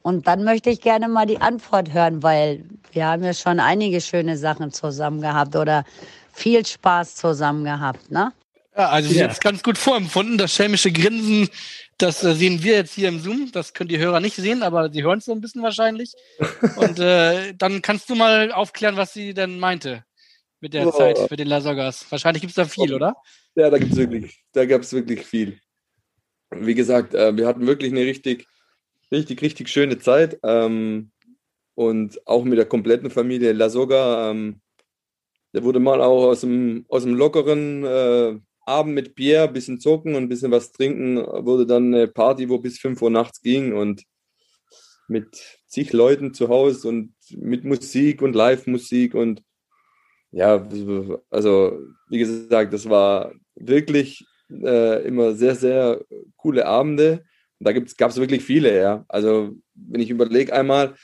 Und 0.00 0.26
dann 0.26 0.42
möchte 0.42 0.70
ich 0.70 0.80
gerne 0.80 1.06
mal 1.06 1.26
die 1.26 1.40
Antwort 1.40 1.92
hören, 1.92 2.22
weil 2.22 2.64
wir 2.92 3.06
haben 3.06 3.22
ja 3.22 3.34
schon 3.34 3.60
einige 3.60 4.00
schöne 4.00 4.36
Sachen 4.36 4.72
zusammen 4.72 5.20
gehabt 5.20 5.54
oder 5.54 5.84
viel 6.32 6.64
Spaß 6.64 7.14
zusammen 7.16 7.64
gehabt, 7.64 8.10
ne? 8.10 8.32
Ja, 8.74 8.88
also 8.88 9.12
ja. 9.12 9.26
jetzt 9.26 9.42
ganz 9.42 9.62
gut 9.62 9.76
vorempfunden. 9.76 10.38
Das 10.38 10.54
schelmische 10.54 10.90
Grinsen, 10.90 11.50
das 11.98 12.24
äh, 12.24 12.34
sehen 12.34 12.62
wir 12.62 12.76
jetzt 12.76 12.94
hier 12.94 13.08
im 13.08 13.20
Zoom. 13.20 13.52
Das 13.52 13.74
können 13.74 13.90
die 13.90 13.98
Hörer 13.98 14.20
nicht 14.20 14.36
sehen, 14.36 14.62
aber 14.62 14.90
sie 14.90 15.02
hören 15.02 15.18
es 15.18 15.26
so 15.26 15.32
ein 15.32 15.42
bisschen 15.42 15.62
wahrscheinlich. 15.62 16.14
Und 16.76 16.98
äh, 16.98 17.52
dann 17.52 17.82
kannst 17.82 18.08
du 18.08 18.14
mal 18.14 18.50
aufklären, 18.50 18.96
was 18.96 19.12
sie 19.12 19.34
denn 19.34 19.58
meinte 19.58 20.04
mit 20.60 20.72
der 20.72 20.86
oh. 20.86 20.90
Zeit 20.90 21.18
für 21.18 21.36
den 21.36 21.48
Lasergas. 21.48 22.06
Wahrscheinlich 22.08 22.40
gibt 22.40 22.52
es 22.52 22.56
da 22.56 22.64
viel, 22.64 22.94
oder? 22.94 23.14
Ja, 23.56 23.68
da 23.68 23.78
gibt 23.78 23.92
es 23.92 23.98
wirklich, 23.98 24.42
da 24.52 24.64
gab 24.64 24.80
es 24.80 24.92
wirklich 24.94 25.26
viel. 25.26 25.60
Wie 26.56 26.74
gesagt, 26.74 27.14
äh, 27.14 27.36
wir 27.36 27.46
hatten 27.46 27.66
wirklich 27.66 27.92
eine 27.92 28.02
richtig, 28.02 28.46
richtig, 29.10 29.42
richtig 29.42 29.68
schöne 29.68 29.98
Zeit. 29.98 30.38
Ähm, 30.42 31.10
und 31.74 32.26
auch 32.26 32.44
mit 32.44 32.58
der 32.58 32.66
kompletten 32.66 33.10
Familie 33.10 33.52
Lasoga. 33.52 34.30
Ähm, 34.30 34.60
der 35.54 35.64
wurde 35.64 35.80
mal 35.80 36.00
auch 36.00 36.24
aus 36.28 36.40
dem, 36.40 36.84
aus 36.88 37.04
dem 37.04 37.14
lockeren 37.14 37.84
äh, 37.84 38.38
Abend 38.64 38.94
mit 38.94 39.14
Bier, 39.14 39.44
ein 39.44 39.52
bisschen 39.52 39.80
zocken 39.80 40.14
und 40.14 40.24
ein 40.24 40.28
bisschen 40.28 40.52
was 40.52 40.72
trinken, 40.72 41.16
wurde 41.16 41.66
dann 41.66 41.94
eine 41.94 42.08
Party, 42.08 42.48
wo 42.48 42.58
bis 42.58 42.78
5 42.78 43.02
Uhr 43.02 43.10
nachts 43.10 43.40
ging 43.42 43.74
und 43.74 44.04
mit 45.08 45.60
zig 45.66 45.92
Leuten 45.92 46.32
zu 46.32 46.48
Hause 46.48 46.88
und 46.88 47.14
mit 47.30 47.64
Musik 47.64 48.22
und 48.22 48.34
Live-Musik 48.34 49.14
und 49.14 49.42
ja, 50.30 50.66
also 51.28 51.80
wie 52.08 52.18
gesagt, 52.18 52.72
das 52.72 52.88
war 52.88 53.32
wirklich 53.54 54.24
äh, 54.64 55.02
immer 55.06 55.34
sehr, 55.34 55.54
sehr 55.54 56.00
coole 56.36 56.66
Abende. 56.66 57.24
Und 57.58 57.66
da 57.66 57.72
gab 57.72 58.10
es 58.10 58.16
wirklich 58.16 58.44
viele, 58.44 58.80
ja. 58.80 59.04
Also 59.08 59.52
wenn 59.74 60.00
ich 60.00 60.10
überlege 60.10 60.52
einmal, 60.52 60.94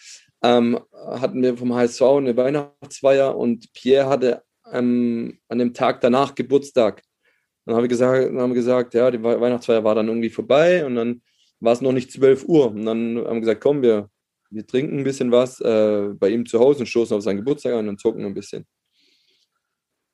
ähm, 0.42 0.78
hatten 0.92 1.42
wir 1.42 1.56
vom 1.56 1.74
HSV 1.74 2.02
eine 2.02 2.36
Weihnachtsfeier 2.36 3.36
und 3.36 3.72
Pierre 3.72 4.08
hatte 4.08 4.42
ähm, 4.72 5.38
an 5.48 5.58
dem 5.58 5.74
Tag 5.74 6.00
danach 6.00 6.34
Geburtstag. 6.34 7.02
Dann 7.64 7.74
haben 7.76 7.84
wir 7.84 7.88
gesagt, 7.88 8.28
dann 8.28 8.40
haben 8.40 8.50
wir 8.50 8.54
gesagt, 8.54 8.94
ja, 8.94 9.10
die 9.10 9.22
Weihnachtsfeier 9.22 9.84
war 9.84 9.94
dann 9.94 10.08
irgendwie 10.08 10.30
vorbei 10.30 10.84
und 10.84 10.94
dann 10.94 11.22
war 11.60 11.72
es 11.72 11.80
noch 11.80 11.92
nicht 11.92 12.10
12 12.12 12.44
Uhr. 12.46 12.70
Und 12.70 12.86
dann 12.86 13.18
haben 13.18 13.34
wir 13.34 13.40
gesagt, 13.40 13.60
komm, 13.60 13.82
wir, 13.82 14.08
wir 14.50 14.66
trinken 14.66 14.98
ein 14.98 15.04
bisschen 15.04 15.30
was 15.32 15.60
äh, 15.60 16.08
bei 16.14 16.30
ihm 16.30 16.46
zu 16.46 16.60
Hause 16.60 16.80
und 16.80 16.86
stoßen 16.86 17.16
auf 17.16 17.22
seinen 17.22 17.38
Geburtstag 17.38 17.74
an 17.74 17.88
und 17.88 18.00
zocken 18.00 18.24
ein 18.24 18.34
bisschen. 18.34 18.66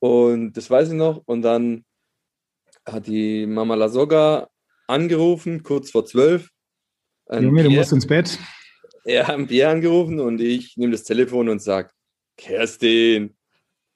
Und 0.01 0.53
das 0.55 0.69
weiß 0.69 0.89
ich 0.89 0.95
noch. 0.95 1.23
Und 1.27 1.43
dann 1.43 1.85
hat 2.87 3.07
die 3.07 3.47
Mama 3.47 3.75
Lasoga 3.75 4.49
angerufen, 4.87 5.63
kurz 5.63 5.91
vor 5.91 6.05
zwölf. 6.05 6.51
Junge, 7.31 7.65
du 7.65 7.71
musst 7.71 7.93
ins 7.93 8.07
Bett. 8.07 8.39
Er 9.05 9.27
hat 9.27 9.49
Bier 9.49 9.71
angerufen 9.71 10.21
und 10.21 10.41
ich 10.41 10.77
nehme 10.77 10.93
das 10.93 11.05
Telefon 11.05 11.49
und 11.49 11.61
sage, 11.61 11.91
Kerstin, 12.37 13.37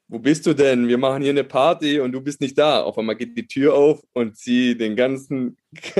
wo 0.09 0.19
bist 0.19 0.47
du 0.47 0.55
denn? 0.55 0.89
Wir 0.89 0.99
machen 0.99 1.23
hier 1.23 1.31
eine 1.31 1.45
Party 1.45 2.01
und 2.01 2.13
du 2.13 2.21
bist 2.21 2.41
nicht 2.41 2.57
da. 2.57 2.83
Auf 2.83 2.99
einmal 2.99 3.17
geht 3.17 3.37
die 3.37 3.47
Tür 3.47 3.75
auf 3.75 4.03
und 4.15 4.37
sie 4.37 4.77
den 4.77 4.97
ganzen, 4.97 5.57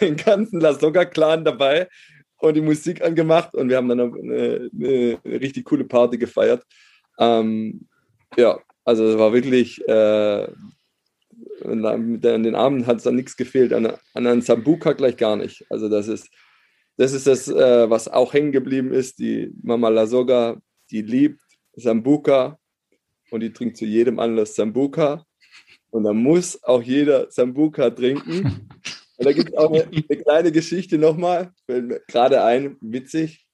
den 0.00 0.16
ganzen 0.16 0.60
Lasoga-Clan 0.60 1.44
dabei 1.44 1.88
und 2.38 2.54
die 2.54 2.60
Musik 2.60 3.02
angemacht 3.02 3.54
und 3.54 3.68
wir 3.68 3.76
haben 3.76 3.88
dann 3.88 4.00
eine, 4.00 4.70
eine, 4.72 5.18
eine 5.24 5.40
richtig 5.40 5.64
coole 5.64 5.84
Party 5.84 6.18
gefeiert. 6.18 6.64
Ähm, 7.18 7.88
ja, 8.36 8.58
also 8.84 9.06
es 9.06 9.18
war 9.18 9.32
wirklich, 9.32 9.86
äh, 9.88 10.48
an 11.64 12.20
den 12.20 12.54
Abend 12.54 12.86
hat 12.86 12.98
es 12.98 13.02
dann 13.04 13.16
nichts 13.16 13.36
gefehlt, 13.36 13.72
an, 13.72 13.86
an 13.86 14.26
einen 14.26 14.42
Sambuka 14.42 14.92
gleich 14.92 15.16
gar 15.16 15.36
nicht. 15.36 15.64
Also 15.70 15.88
das 15.88 16.08
ist 16.08 16.28
das, 16.98 17.12
ist 17.12 17.28
das 17.28 17.48
äh, 17.48 17.88
was 17.88 18.08
auch 18.08 18.34
hängen 18.34 18.50
geblieben 18.50 18.92
ist. 18.92 19.20
Die 19.20 19.52
Mama 19.62 19.88
Lasoga, 19.88 20.60
die 20.90 21.02
liebt 21.02 21.40
Sambuka 21.74 22.58
und 23.30 23.40
die 23.40 23.52
trinkt 23.52 23.76
zu 23.76 23.84
jedem 23.84 24.18
Anlass 24.18 24.56
Sambuka. 24.56 25.24
Und 25.90 26.04
da 26.04 26.12
muss 26.12 26.62
auch 26.64 26.82
jeder 26.82 27.30
Sambuka 27.30 27.90
trinken. 27.90 28.68
Und 29.16 29.24
da 29.24 29.32
gibt 29.32 29.50
es 29.50 29.56
auch 29.56 29.72
eine, 29.72 29.84
eine, 29.84 30.22
kleine 30.22 30.52
Geschichte 30.52 30.98
nochmal, 30.98 31.52
gerade 32.08 32.42
ein, 32.42 32.76
witzig. 32.80 33.46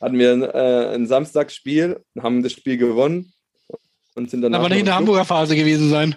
Hatten 0.00 0.18
wir 0.18 0.32
ein, 0.32 0.42
äh, 0.42 0.94
ein 0.94 1.06
Samstagsspiel, 1.06 2.04
haben 2.18 2.42
das 2.42 2.52
Spiel 2.52 2.76
gewonnen 2.76 3.32
und 4.18 4.30
sind 4.30 4.42
dann. 4.42 4.54
Aber 4.54 4.68
nicht 4.68 4.80
in 4.80 4.84
der 4.84 4.96
Hamburger 4.96 5.24
Phase 5.24 5.56
gewesen 5.56 5.88
sein. 5.88 6.14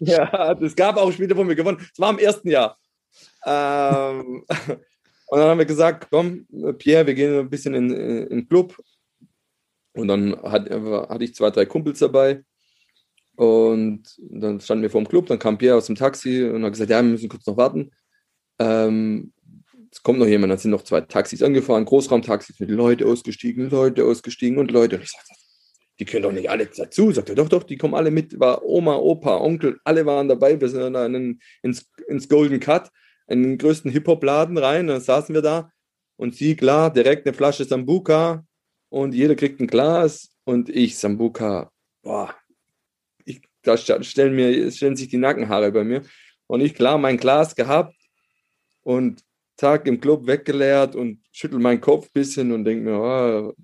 Ja, 0.00 0.52
es 0.60 0.76
gab 0.76 0.96
auch 0.96 1.10
Spiele, 1.10 1.36
wo 1.36 1.46
wir 1.46 1.56
gewonnen. 1.56 1.84
Es 1.92 1.98
war 1.98 2.10
im 2.10 2.18
ersten 2.18 2.48
Jahr. 2.48 2.78
Ähm, 3.44 4.44
und 5.26 5.38
dann 5.38 5.48
haben 5.48 5.58
wir 5.58 5.66
gesagt, 5.66 6.08
komm, 6.10 6.46
Pierre, 6.78 7.06
wir 7.06 7.14
gehen 7.14 7.38
ein 7.40 7.50
bisschen 7.50 7.74
in, 7.74 7.90
in 7.90 8.28
den 8.28 8.48
Club. 8.48 8.76
Und 9.94 10.08
dann 10.08 10.40
hat, 10.42 10.70
hatte 10.70 11.24
ich 11.24 11.34
zwei, 11.34 11.50
drei 11.50 11.66
Kumpels 11.66 11.98
dabei. 11.98 12.44
Und 13.34 14.02
dann 14.18 14.60
standen 14.60 14.82
wir 14.82 14.90
vor 14.90 15.00
dem 15.00 15.08
Club, 15.08 15.26
dann 15.26 15.38
kam 15.38 15.58
Pierre 15.58 15.76
aus 15.76 15.86
dem 15.86 15.94
Taxi 15.94 16.44
und 16.44 16.64
hat 16.64 16.72
gesagt, 16.72 16.90
ja, 16.90 17.02
wir 17.02 17.10
müssen 17.10 17.28
kurz 17.28 17.46
noch 17.46 17.56
warten. 17.56 17.92
Ähm, 18.58 19.32
es 19.90 20.02
kommt 20.02 20.18
noch 20.18 20.26
jemand, 20.26 20.50
dann 20.50 20.58
sind 20.58 20.72
noch 20.72 20.82
zwei 20.82 21.00
Taxis 21.00 21.42
angefahren, 21.42 21.84
Großraumtaxis 21.84 22.58
mit 22.60 22.70
Leute 22.70 23.06
ausgestiegen, 23.06 23.70
Leute 23.70 24.04
ausgestiegen 24.04 24.58
und 24.58 24.70
Leute. 24.70 24.96
Und 24.96 25.02
ich 25.02 25.10
sagte, 25.10 25.34
die 25.98 26.04
können 26.04 26.22
doch 26.22 26.32
nicht 26.32 26.50
alle 26.50 26.66
dazu. 26.66 27.10
Sagt 27.12 27.28
er, 27.28 27.34
doch, 27.34 27.48
doch, 27.48 27.64
die 27.64 27.76
kommen 27.76 27.94
alle 27.94 28.10
mit. 28.10 28.38
War 28.38 28.64
Oma, 28.64 28.96
Opa, 28.96 29.38
Onkel, 29.38 29.78
alle 29.84 30.06
waren 30.06 30.28
dabei. 30.28 30.60
Wir 30.60 30.68
sind 30.68 30.92
dann 30.92 31.14
in, 31.14 31.40
ins, 31.62 31.90
ins 32.06 32.28
Golden 32.28 32.60
Cut, 32.60 32.90
in 33.26 33.42
den 33.42 33.58
größten 33.58 33.90
Hip-Hop-Laden 33.90 34.58
rein. 34.58 34.86
Dann 34.86 35.00
saßen 35.00 35.34
wir 35.34 35.42
da 35.42 35.70
und 36.16 36.34
sie, 36.34 36.56
klar, 36.56 36.92
direkt 36.92 37.26
eine 37.26 37.34
Flasche 37.34 37.64
Sambuka 37.64 38.44
und 38.90 39.14
jeder 39.14 39.34
kriegt 39.34 39.60
ein 39.60 39.66
Glas 39.66 40.30
und 40.44 40.68
ich, 40.68 40.96
Sambuka, 40.96 41.70
boah, 42.02 42.34
ich, 43.24 43.42
da 43.62 43.76
stellen, 43.76 44.34
mir, 44.34 44.70
stellen 44.70 44.96
sich 44.96 45.08
die 45.08 45.16
Nackenhaare 45.16 45.72
bei 45.72 45.84
mir. 45.84 46.02
Und 46.46 46.60
ich, 46.60 46.74
klar, 46.74 46.96
mein 46.98 47.18
Glas 47.18 47.54
gehabt 47.54 47.94
und 48.82 49.22
Tag 49.56 49.86
im 49.86 50.00
Club 50.00 50.26
weggeleert 50.26 50.94
und 50.94 51.20
schüttel 51.32 51.58
meinen 51.58 51.80
Kopf 51.80 52.06
ein 52.06 52.12
bisschen 52.14 52.52
und 52.52 52.64
denke 52.64 52.84
mir, 52.84 52.98
oh, 52.98 53.54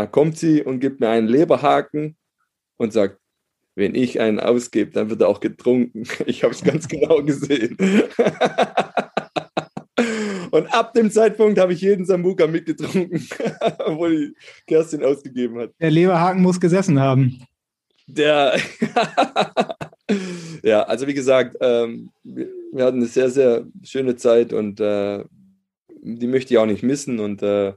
dann 0.00 0.10
kommt 0.10 0.38
sie 0.38 0.62
und 0.62 0.80
gibt 0.80 1.00
mir 1.00 1.10
einen 1.10 1.28
Leberhaken 1.28 2.16
und 2.78 2.92
sagt, 2.92 3.18
wenn 3.74 3.94
ich 3.94 4.18
einen 4.18 4.40
ausgebe, 4.40 4.90
dann 4.90 5.10
wird 5.10 5.20
er 5.20 5.28
auch 5.28 5.40
getrunken. 5.40 6.04
Ich 6.26 6.42
habe 6.42 6.54
es 6.54 6.64
ganz 6.64 6.88
genau 6.88 7.22
gesehen. 7.22 7.76
und 10.50 10.74
ab 10.74 10.94
dem 10.94 11.10
Zeitpunkt 11.10 11.58
habe 11.58 11.74
ich 11.74 11.82
jeden 11.82 12.06
Sambuka 12.06 12.46
mitgetrunken, 12.46 13.20
wo 13.88 14.08
die 14.08 14.34
Kerstin 14.66 15.04
ausgegeben 15.04 15.58
hat. 15.58 15.72
Der 15.78 15.90
Leberhaken 15.90 16.40
muss 16.40 16.58
gesessen 16.58 16.98
haben. 16.98 17.44
Der, 18.06 18.58
ja, 20.62 20.82
also 20.82 21.06
wie 21.06 21.14
gesagt, 21.14 21.56
ähm, 21.60 22.10
wir 22.24 22.84
hatten 22.84 22.96
eine 22.96 23.06
sehr, 23.06 23.30
sehr 23.30 23.66
schöne 23.84 24.16
Zeit 24.16 24.52
und 24.52 24.80
äh, 24.80 25.24
die 26.02 26.26
möchte 26.26 26.54
ich 26.54 26.58
auch 26.58 26.66
nicht 26.66 26.82
missen 26.82 27.20
und 27.20 27.42
äh, 27.42 27.74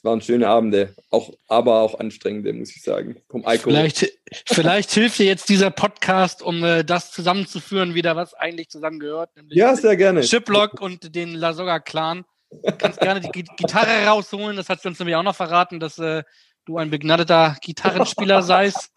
es 0.00 0.04
waren 0.04 0.22
schöne 0.22 0.48
Abende, 0.48 0.94
auch, 1.10 1.30
aber 1.46 1.80
auch 1.82 2.00
anstrengende, 2.00 2.54
muss 2.54 2.74
ich 2.74 2.82
sagen. 2.82 3.20
Vom 3.28 3.44
Alkohol. 3.44 3.74
Vielleicht, 3.74 4.10
vielleicht 4.46 4.90
hilft 4.92 5.18
dir 5.18 5.26
jetzt 5.26 5.50
dieser 5.50 5.70
Podcast, 5.70 6.40
um 6.40 6.64
äh, 6.64 6.84
das 6.84 7.12
zusammenzuführen, 7.12 7.94
wieder 7.94 8.16
was 8.16 8.32
eigentlich 8.32 8.70
zusammengehört. 8.70 9.28
Ja, 9.50 9.76
sehr 9.76 9.98
gerne. 9.98 10.22
Shiplock 10.22 10.80
und 10.80 11.14
den 11.14 11.34
Lasoga 11.34 11.80
Clan. 11.80 12.24
Du 12.50 12.72
kannst 12.78 12.98
gerne 13.00 13.20
die 13.20 13.28
Gitarre 13.30 14.06
rausholen. 14.06 14.56
Das 14.56 14.70
hat 14.70 14.80
sie 14.80 14.88
uns 14.88 14.98
nämlich 14.98 15.16
auch 15.16 15.22
noch 15.22 15.36
verraten, 15.36 15.80
dass 15.80 15.98
äh, 15.98 16.22
du 16.64 16.78
ein 16.78 16.88
begnadeter 16.88 17.58
Gitarrenspieler 17.60 18.40
seist. 18.42 18.88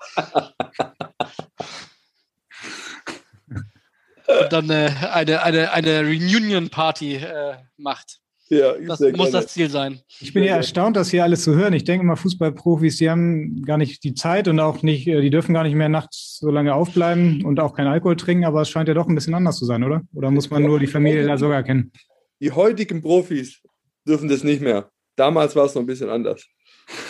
und 4.26 4.54
dann 4.54 4.70
äh, 4.70 4.90
eine, 5.12 5.44
eine, 5.44 5.74
eine 5.74 6.00
Reunion-Party 6.00 7.16
äh, 7.18 7.58
macht. 7.76 8.22
Ja, 8.60 8.74
das 8.74 9.00
muss 9.00 9.14
gerne. 9.14 9.32
das 9.32 9.48
Ziel 9.48 9.70
sein. 9.70 10.00
Ich 10.20 10.34
bin 10.34 10.44
ja 10.44 10.56
erstaunt, 10.56 10.96
das 10.96 11.10
hier 11.10 11.24
alles 11.24 11.44
zu 11.44 11.56
hören. 11.56 11.74
Ich 11.74 11.84
denke 11.84 12.06
mal, 12.06 12.16
Fußballprofis, 12.16 12.98
die 12.98 13.10
haben 13.10 13.64
gar 13.64 13.78
nicht 13.78 14.04
die 14.04 14.14
Zeit 14.14 14.48
und 14.48 14.60
auch 14.60 14.82
nicht, 14.84 15.08
äh, 15.08 15.22
die 15.22 15.30
dürfen 15.30 15.54
gar 15.54 15.64
nicht 15.64 15.76
mehr 15.76 15.90
nachts 15.90 16.38
so 16.40 16.50
lange 16.50 16.74
aufbleiben 16.74 17.44
und 17.46 17.60
auch 17.60 17.74
keinen 17.74 17.88
Alkohol 17.88 18.16
trinken, 18.16 18.46
aber 18.46 18.62
es 18.62 18.70
scheint 18.70 18.88
ja 18.88 18.94
doch 18.94 19.08
ein 19.08 19.16
bisschen 19.16 19.34
anders 19.34 19.58
zu 19.58 19.66
sein, 19.66 19.84
oder? 19.84 20.02
Oder 20.14 20.32
muss 20.32 20.50
man 20.50 20.64
nur 20.64 20.80
die 20.80 20.88
Familie 20.88 21.26
da 21.26 21.38
sogar 21.38 21.64
kennen? 21.64 21.92
Die 22.40 22.52
heutigen 22.52 23.02
Profis 23.02 23.62
dürfen 24.08 24.30
das 24.30 24.44
nicht 24.44 24.62
mehr. 24.62 24.90
Damals 25.16 25.56
war 25.56 25.66
es 25.66 25.76
noch 25.76 25.82
ein 25.82 25.88
bisschen 25.88 26.10
anders. 26.10 26.46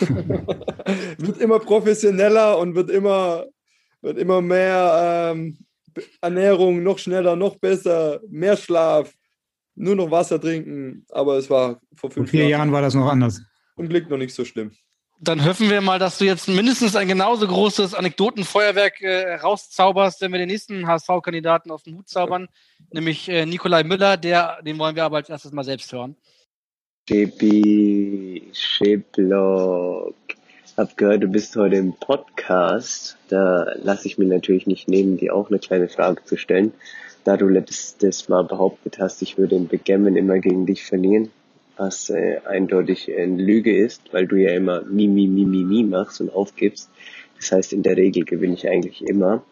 wird 1.18 1.38
immer 1.40 1.58
professioneller 1.58 2.58
und 2.58 2.74
wird 2.74 2.90
immer, 2.90 3.46
wird 4.02 4.18
immer 4.18 4.40
mehr 4.40 5.32
ähm, 5.32 5.58
Ernährung, 6.20 6.82
noch 6.82 6.98
schneller, 6.98 7.36
noch 7.36 7.56
besser, 7.56 8.20
mehr 8.28 8.56
Schlaf, 8.56 9.12
nur 9.74 9.94
noch 9.94 10.10
Wasser 10.10 10.40
trinken, 10.40 11.04
aber 11.10 11.36
es 11.36 11.50
war 11.50 11.80
vor 11.94 12.10
fünf 12.10 12.26
vor 12.26 12.30
vier 12.30 12.48
Jahren, 12.48 12.50
Jahren 12.50 12.72
war 12.72 12.82
das 12.82 12.94
noch 12.94 13.08
anders. 13.08 13.42
Zum 13.76 13.88
Glück 13.88 14.08
noch 14.08 14.18
nicht 14.18 14.34
so 14.34 14.44
schlimm. 14.44 14.72
Dann 15.20 15.44
hoffen 15.44 15.70
wir 15.70 15.80
mal, 15.80 15.98
dass 15.98 16.18
du 16.18 16.24
jetzt 16.24 16.48
mindestens 16.48 16.96
ein 16.96 17.08
genauso 17.08 17.46
großes 17.46 17.94
Anekdotenfeuerwerk 17.94 19.00
äh, 19.00 19.34
rauszauberst, 19.36 20.20
wenn 20.20 20.32
wir 20.32 20.38
den 20.38 20.48
nächsten 20.48 20.86
HSV-Kandidaten 20.86 21.70
aus 21.70 21.84
dem 21.84 21.96
Hut 21.96 22.08
zaubern, 22.08 22.48
nämlich 22.92 23.28
äh, 23.28 23.46
Nikolai 23.46 23.84
Müller, 23.84 24.16
der, 24.16 24.60
den 24.62 24.78
wollen 24.78 24.96
wir 24.96 25.04
aber 25.04 25.18
als 25.18 25.28
erstes 25.28 25.52
mal 25.52 25.64
selbst 25.64 25.92
hören. 25.92 26.16
JP 27.08 28.50
Schiplock. 28.52 30.14
Hab 30.76 30.96
gehört, 30.96 31.22
du 31.22 31.28
bist 31.28 31.54
heute 31.54 31.76
im 31.76 31.92
Podcast. 31.94 33.16
Da 33.28 33.66
lasse 33.76 34.08
ich 34.08 34.18
mir 34.18 34.26
natürlich 34.26 34.66
nicht 34.66 34.88
nehmen, 34.88 35.16
dir 35.16 35.34
auch 35.34 35.48
eine 35.48 35.60
kleine 35.60 35.88
Frage 35.88 36.24
zu 36.24 36.36
stellen 36.36 36.72
da 37.24 37.36
du 37.36 37.48
letztes 37.48 38.28
Mal 38.28 38.44
behauptet 38.44 38.98
hast, 38.98 39.22
ich 39.22 39.38
würde 39.38 39.56
in 39.56 39.66
Begemmen 39.66 40.16
immer 40.16 40.38
gegen 40.38 40.66
dich 40.66 40.84
verlieren, 40.84 41.30
was 41.76 42.10
äh, 42.10 42.38
eindeutig 42.44 43.10
eine 43.10 43.42
Lüge 43.42 43.76
ist, 43.76 44.12
weil 44.12 44.26
du 44.26 44.36
ja 44.36 44.50
immer 44.50 44.82
mi, 44.82 45.08
mi, 45.08 45.26
mi, 45.26 45.44
mi, 45.44 45.64
mi 45.64 45.82
machst 45.82 46.20
und 46.20 46.32
aufgibst. 46.32 46.90
Das 47.36 47.50
heißt, 47.50 47.72
in 47.72 47.82
der 47.82 47.96
Regel 47.96 48.24
gewinne 48.24 48.54
ich 48.54 48.68
eigentlich 48.68 49.02
immer. 49.02 49.42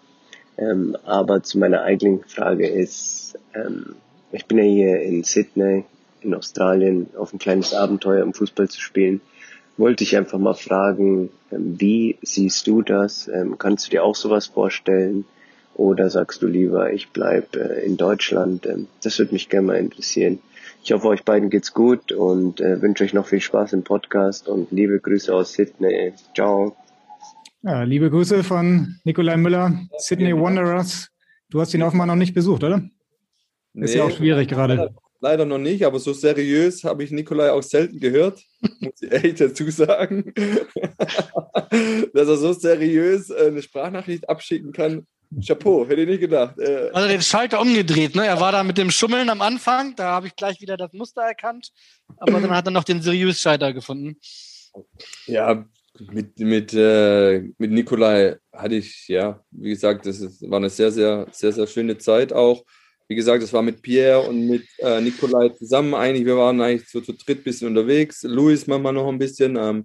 Ähm, 0.58 0.96
aber 1.04 1.42
zu 1.42 1.58
meiner 1.58 1.82
eigentlichen 1.82 2.24
Frage 2.28 2.68
ist, 2.68 3.38
ähm, 3.54 3.96
ich 4.32 4.46
bin 4.46 4.58
ja 4.58 4.64
hier 4.64 5.00
in 5.02 5.24
Sydney, 5.24 5.84
in 6.20 6.34
Australien, 6.34 7.08
auf 7.16 7.32
ein 7.32 7.38
kleines 7.38 7.74
Abenteuer, 7.74 8.24
um 8.24 8.34
Fußball 8.34 8.68
zu 8.68 8.80
spielen. 8.80 9.20
Wollte 9.78 10.04
ich 10.04 10.16
einfach 10.16 10.38
mal 10.38 10.54
fragen, 10.54 11.30
ähm, 11.50 11.80
wie 11.80 12.18
siehst 12.22 12.66
du 12.66 12.82
das? 12.82 13.28
Ähm, 13.28 13.56
kannst 13.58 13.86
du 13.86 13.90
dir 13.90 14.04
auch 14.04 14.14
sowas 14.14 14.46
vorstellen? 14.46 15.24
Oder 15.74 16.10
sagst 16.10 16.42
du 16.42 16.46
lieber, 16.46 16.92
ich 16.92 17.10
bleib 17.10 17.56
äh, 17.56 17.84
in 17.84 17.96
Deutschland? 17.96 18.66
Ähm, 18.66 18.88
das 19.02 19.18
würde 19.18 19.32
mich 19.32 19.48
gerne 19.48 19.66
mal 19.68 19.76
interessieren. 19.76 20.40
Ich 20.84 20.92
hoffe, 20.92 21.08
euch 21.08 21.24
beiden 21.24 21.48
geht's 21.48 21.72
gut 21.72 22.12
und 22.12 22.60
äh, 22.60 22.82
wünsche 22.82 23.04
euch 23.04 23.14
noch 23.14 23.26
viel 23.26 23.40
Spaß 23.40 23.72
im 23.72 23.84
Podcast 23.84 24.48
und 24.48 24.70
liebe 24.72 24.98
Grüße 25.00 25.32
aus 25.34 25.52
Sydney. 25.52 26.12
Ciao. 26.34 26.76
Ja, 27.62 27.84
liebe 27.84 28.10
Grüße 28.10 28.42
von 28.42 28.96
Nikolai 29.04 29.36
Müller, 29.36 29.78
Sydney 29.98 30.34
Wanderers. 30.34 31.08
Du 31.48 31.60
hast 31.60 31.72
ihn 31.74 31.82
offenbar 31.82 32.08
noch 32.08 32.16
nicht 32.16 32.34
besucht, 32.34 32.64
oder? 32.64 32.82
Ist 33.74 33.92
nee, 33.92 33.98
ja 33.98 34.04
auch 34.04 34.10
schwierig 34.10 34.48
gerade. 34.48 34.74
Leider, 34.74 34.94
leider, 35.20 35.44
noch 35.44 35.58
nicht, 35.58 35.86
aber 35.86 36.00
so 36.00 36.12
seriös 36.12 36.82
habe 36.82 37.04
ich 37.04 37.12
Nikolai 37.12 37.52
auch 37.52 37.62
selten 37.62 38.00
gehört, 38.00 38.42
muss 38.80 39.00
ich 39.00 39.12
echt 39.12 39.40
dazu 39.40 39.70
sagen. 39.70 40.34
Dass 42.12 42.28
er 42.28 42.36
so 42.36 42.52
seriös 42.52 43.30
äh, 43.30 43.46
eine 43.46 43.62
Sprachnachricht 43.62 44.28
abschicken 44.28 44.72
kann, 44.72 45.06
Chapeau, 45.40 45.86
hätte 45.86 46.02
ich 46.02 46.08
nicht 46.08 46.20
gedacht. 46.20 46.58
Äh, 46.58 46.90
also 46.92 47.08
den 47.08 47.22
Schalter 47.22 47.60
umgedreht, 47.60 48.14
ne? 48.14 48.26
Er 48.26 48.40
war 48.40 48.52
da 48.52 48.62
mit 48.62 48.78
dem 48.78 48.90
Schummeln 48.90 49.30
am 49.30 49.40
Anfang, 49.40 49.94
da 49.96 50.12
habe 50.12 50.26
ich 50.26 50.36
gleich 50.36 50.60
wieder 50.60 50.76
das 50.76 50.92
Muster 50.92 51.22
erkannt, 51.22 51.70
aber 52.18 52.40
dann 52.40 52.50
hat 52.50 52.66
er 52.66 52.70
noch 52.70 52.84
den 52.84 53.02
seriös 53.02 53.40
Schalter 53.40 53.72
gefunden. 53.72 54.16
Ja, 55.26 55.64
mit, 56.10 56.38
mit, 56.38 56.72
äh, 56.74 57.40
mit 57.58 57.70
Nikolai 57.70 58.36
hatte 58.52 58.76
ich, 58.76 59.08
ja, 59.08 59.42
wie 59.50 59.70
gesagt, 59.70 60.06
das 60.06 60.20
ist, 60.20 60.48
war 60.50 60.58
eine 60.58 60.70
sehr, 60.70 60.90
sehr, 60.90 61.26
sehr, 61.30 61.52
sehr 61.52 61.66
schöne 61.66 61.98
Zeit 61.98 62.32
auch. 62.32 62.64
Wie 63.08 63.14
gesagt, 63.14 63.42
es 63.42 63.52
war 63.52 63.62
mit 63.62 63.82
Pierre 63.82 64.20
und 64.20 64.46
mit 64.46 64.64
äh, 64.78 65.00
Nikolai 65.00 65.50
zusammen 65.50 65.94
eigentlich. 65.94 66.24
Wir 66.24 66.36
waren 66.36 66.60
eigentlich 66.60 66.88
so 66.88 67.00
zu 67.00 67.12
dritt 67.12 67.40
ein 67.40 67.44
bisschen 67.44 67.68
unterwegs. 67.68 68.22
Louis 68.22 68.66
manchmal 68.66 68.94
noch 68.94 69.08
ein 69.08 69.18
bisschen. 69.18 69.56
Ähm, 69.56 69.84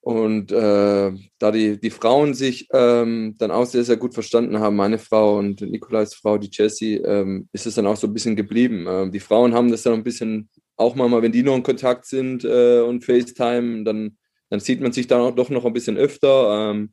und 0.00 0.52
äh, 0.52 1.12
da 1.38 1.50
die, 1.50 1.78
die 1.80 1.90
Frauen 1.90 2.34
sich 2.34 2.68
ähm, 2.72 3.34
dann 3.38 3.50
auch 3.50 3.66
sehr, 3.66 3.84
sehr 3.84 3.96
gut 3.96 4.14
verstanden 4.14 4.58
haben, 4.58 4.76
meine 4.76 4.98
Frau 4.98 5.38
und 5.38 5.60
Nikolais 5.60 6.14
Frau, 6.14 6.38
die 6.38 6.50
Jessie, 6.50 6.96
ähm, 6.96 7.48
ist 7.52 7.66
es 7.66 7.74
dann 7.74 7.86
auch 7.86 7.96
so 7.96 8.06
ein 8.06 8.14
bisschen 8.14 8.36
geblieben. 8.36 8.86
Ähm, 8.88 9.12
die 9.12 9.20
Frauen 9.20 9.54
haben 9.54 9.70
das 9.70 9.82
dann 9.82 9.94
ein 9.94 10.04
bisschen, 10.04 10.48
auch 10.76 10.94
mal, 10.94 11.10
wenn 11.20 11.32
die 11.32 11.42
noch 11.42 11.56
in 11.56 11.62
Kontakt 11.62 12.06
sind 12.06 12.44
äh, 12.44 12.80
und 12.80 13.04
FaceTime, 13.04 13.84
dann, 13.84 14.16
dann 14.48 14.60
sieht 14.60 14.80
man 14.80 14.92
sich 14.92 15.08
dann 15.08 15.20
auch 15.20 15.34
doch 15.34 15.50
noch 15.50 15.64
ein 15.64 15.72
bisschen 15.72 15.96
öfter. 15.96 16.70
Ähm, 16.70 16.92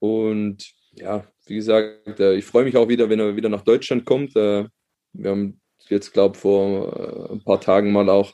und 0.00 0.70
ja, 0.92 1.24
wie 1.46 1.54
gesagt, 1.54 2.20
äh, 2.20 2.34
ich 2.34 2.44
freue 2.44 2.64
mich 2.64 2.76
auch 2.76 2.88
wieder, 2.88 3.08
wenn 3.08 3.20
er 3.20 3.36
wieder 3.36 3.48
nach 3.48 3.62
Deutschland 3.62 4.04
kommt. 4.04 4.36
Äh, 4.36 4.66
wir 5.12 5.30
haben 5.30 5.60
jetzt, 5.88 6.12
glaube 6.12 6.36
ich, 6.36 6.40
vor 6.40 7.28
äh, 7.30 7.32
ein 7.32 7.42
paar 7.42 7.60
Tagen 7.60 7.92
mal 7.92 8.08
auch 8.08 8.32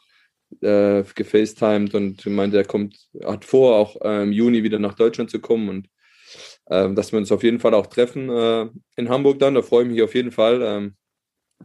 äh, 0.62 1.05
gefacetimed 1.14 1.94
und 1.94 2.24
meinte, 2.26 2.57
er 2.57 2.64
kommt, 2.64 2.96
hat 3.24 3.44
vor, 3.44 3.76
auch 3.76 4.00
äh, 4.02 4.22
im 4.22 4.32
Juni 4.32 4.62
wieder 4.62 4.78
nach 4.78 4.94
Deutschland 4.94 5.30
zu 5.30 5.40
kommen 5.40 5.68
und 5.68 5.88
äh, 6.66 6.92
dass 6.94 7.12
wir 7.12 7.18
uns 7.18 7.32
auf 7.32 7.42
jeden 7.42 7.61
Fall 7.61 7.74
auch 7.74 7.86
treffen 7.86 8.30
äh, 8.30 8.68
in 8.96 9.09
Hamburg 9.09 9.38
dann. 9.38 9.55
Da 9.55 9.62
freue 9.62 9.84
ich 9.84 9.90
mich 9.90 10.02
auf 10.02 10.14
jeden 10.14 10.32
Fall 10.32 10.62
ähm, 10.62 10.96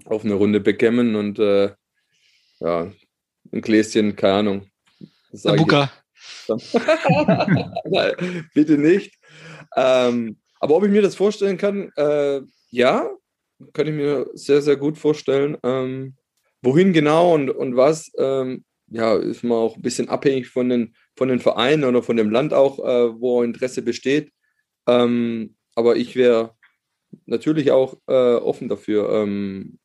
auf 0.06 0.24
eine 0.24 0.34
Runde 0.34 0.60
Backgammon 0.60 1.16
und 1.16 1.40
äh, 1.40 1.72
ja, 2.60 2.92
ein 3.52 3.62
Gläschen, 3.62 4.16
keine 4.16 4.34
Ahnung. 4.34 4.70
Buka. 5.44 5.92
Bitte 8.54 8.78
nicht. 8.78 9.16
Ähm, 9.76 10.38
aber 10.60 10.76
ob 10.76 10.84
ich 10.84 10.92
mir 10.92 11.02
das 11.02 11.16
vorstellen 11.16 11.58
kann, 11.58 11.92
äh, 11.96 12.42
ja, 12.72 13.10
kann 13.74 13.88
ich 13.88 13.94
mir 13.94 14.28
sehr, 14.34 14.62
sehr 14.62 14.76
gut 14.76 14.98
vorstellen. 14.98 15.58
Ähm, 15.64 16.16
wohin 16.62 16.94
genau 16.94 17.34
und, 17.34 17.50
und 17.50 17.76
was, 17.76 18.12
ähm, 18.18 18.64
ja, 18.92 19.16
ist 19.16 19.44
man 19.44 19.58
auch 19.58 19.76
ein 19.76 19.82
bisschen 19.82 20.10
abhängig 20.10 20.50
von 20.50 20.70
den, 20.70 20.96
von 21.16 21.30
den 21.30 21.40
Vereinen 21.40 21.84
oder 21.84 22.04
von 22.04 22.18
dem 22.18 22.32
Land 22.32 22.54
auch, 22.54 22.80
äh, 22.80 23.20
wo 23.20 23.44
Interesse 23.44 23.82
besteht. 23.82 24.32
Ähm, 24.88 25.56
aber 25.76 25.96
ich 25.96 26.16
wäre 26.16 26.56
natürlich 27.26 27.72
auch 27.72 27.96
äh, 28.08 28.36
offen 28.36 28.70
dafür, 28.70 29.10
ähm, 29.12 29.80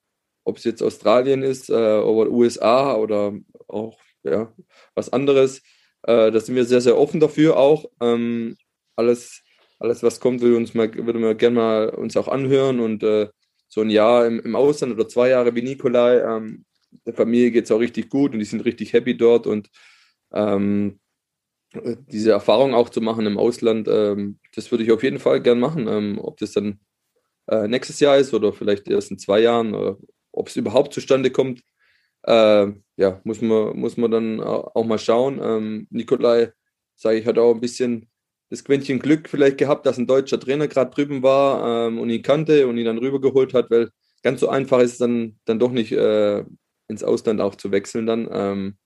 ob 0.44 0.58
es 0.58 0.64
jetzt 0.64 0.82
Australien 0.82 1.42
ist 1.42 1.70
äh, 1.70 1.72
oder 1.72 2.30
USA 2.30 2.94
oder 2.96 3.34
auch 3.68 3.98
ja, 4.22 4.52
was 4.94 5.12
anderes. 5.12 5.58
Äh, 6.02 6.30
da 6.30 6.40
sind 6.40 6.54
wir 6.54 6.64
sehr, 6.64 6.80
sehr 6.80 6.98
offen 6.98 7.20
dafür 7.20 7.56
auch. 7.56 7.86
Ähm, 8.00 8.56
alles, 8.96 9.42
alles, 9.78 10.02
was 10.02 10.20
kommt, 10.20 10.40
würde 10.40 10.56
uns 10.56 10.74
mal, 10.74 10.92
würde 10.94 11.18
man 11.18 11.36
gerne 11.36 11.56
mal 11.56 11.88
uns 11.90 12.16
auch 12.16 12.28
anhören 12.28 12.80
und 12.80 13.02
äh, 13.02 13.28
so 13.68 13.80
ein 13.80 13.90
Jahr 13.90 14.26
im, 14.26 14.40
im 14.40 14.54
Ausland 14.54 14.92
oder 14.92 15.08
zwei 15.08 15.30
Jahre 15.30 15.54
wie 15.54 15.62
Nikolai, 15.62 16.20
ähm, 16.20 16.64
der 17.06 17.14
Familie 17.14 17.50
geht 17.50 17.64
es 17.64 17.70
auch 17.70 17.80
richtig 17.80 18.10
gut 18.10 18.32
und 18.32 18.38
die 18.38 18.44
sind 18.44 18.64
richtig 18.64 18.92
happy 18.92 19.16
dort 19.16 19.46
und 19.46 19.70
ähm, 20.32 20.98
diese 22.08 22.30
Erfahrung 22.30 22.74
auch 22.74 22.88
zu 22.88 23.00
machen 23.00 23.26
im 23.26 23.38
Ausland, 23.38 23.88
ähm, 23.88 24.38
das 24.54 24.70
würde 24.70 24.84
ich 24.84 24.92
auf 24.92 25.02
jeden 25.02 25.18
Fall 25.18 25.40
gern 25.40 25.60
machen. 25.60 25.88
Ähm, 25.88 26.18
ob 26.20 26.38
das 26.38 26.52
dann 26.52 26.80
äh, 27.48 27.68
nächstes 27.68 28.00
Jahr 28.00 28.16
ist 28.16 28.32
oder 28.34 28.52
vielleicht 28.52 28.88
erst 28.88 29.10
in 29.10 29.18
zwei 29.18 29.40
Jahren, 29.40 29.74
oder 29.74 29.98
ob 30.32 30.48
es 30.48 30.56
überhaupt 30.56 30.94
zustande 30.94 31.30
kommt, 31.30 31.62
äh, 32.22 32.66
ja, 32.96 33.20
muss 33.24 33.40
man, 33.40 33.76
muss 33.76 33.96
man 33.96 34.10
dann 34.10 34.40
auch 34.40 34.84
mal 34.84 34.98
schauen. 34.98 35.40
Ähm, 35.42 35.86
Nikolai, 35.90 36.52
sage 36.96 37.18
ich, 37.18 37.26
hat 37.26 37.38
auch 37.38 37.54
ein 37.54 37.60
bisschen 37.60 38.08
das 38.50 38.64
Quäntchen 38.64 39.00
Glück 39.00 39.28
vielleicht 39.28 39.58
gehabt, 39.58 39.86
dass 39.86 39.98
ein 39.98 40.06
deutscher 40.06 40.38
Trainer 40.38 40.68
gerade 40.68 40.90
drüben 40.94 41.22
war 41.22 41.88
ähm, 41.88 41.98
und 41.98 42.10
ihn 42.10 42.22
kannte 42.22 42.66
und 42.66 42.78
ihn 42.78 42.84
dann 42.84 42.98
rübergeholt 42.98 43.52
hat, 43.54 43.70
weil 43.70 43.90
ganz 44.22 44.40
so 44.40 44.48
einfach 44.48 44.80
ist 44.80 44.92
es 44.92 44.98
dann, 44.98 45.38
dann 45.44 45.58
doch 45.58 45.72
nicht, 45.72 45.92
äh, 45.92 46.44
ins 46.88 47.02
Ausland 47.04 47.40
auch 47.40 47.54
zu 47.54 47.70
wechseln 47.70 48.06
dann. 48.06 48.28
Ähm, 48.30 48.76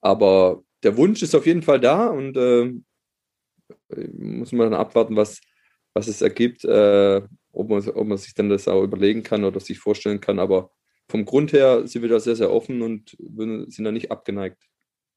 aber 0.00 0.62
der 0.82 0.96
Wunsch 0.96 1.22
ist 1.22 1.34
auf 1.34 1.46
jeden 1.46 1.62
Fall 1.62 1.80
da 1.80 2.06
und 2.06 2.36
äh, 2.36 2.72
muss 4.12 4.52
man 4.52 4.70
dann 4.70 4.80
abwarten, 4.80 5.16
was, 5.16 5.40
was 5.94 6.08
es 6.08 6.22
ergibt, 6.22 6.64
äh, 6.64 7.22
ob, 7.52 7.68
man, 7.68 7.88
ob 7.88 8.06
man 8.06 8.18
sich 8.18 8.34
dann 8.34 8.48
das 8.48 8.68
auch 8.68 8.82
überlegen 8.82 9.22
kann 9.22 9.44
oder 9.44 9.60
sich 9.60 9.78
vorstellen 9.78 10.20
kann. 10.20 10.38
Aber 10.38 10.70
vom 11.08 11.24
Grund 11.24 11.52
her 11.52 11.86
sind 11.86 12.02
wir 12.02 12.08
da 12.08 12.20
sehr, 12.20 12.36
sehr 12.36 12.50
offen 12.50 12.82
und 12.82 13.16
sind 13.68 13.84
da 13.84 13.92
nicht 13.92 14.10
abgeneigt. 14.10 14.62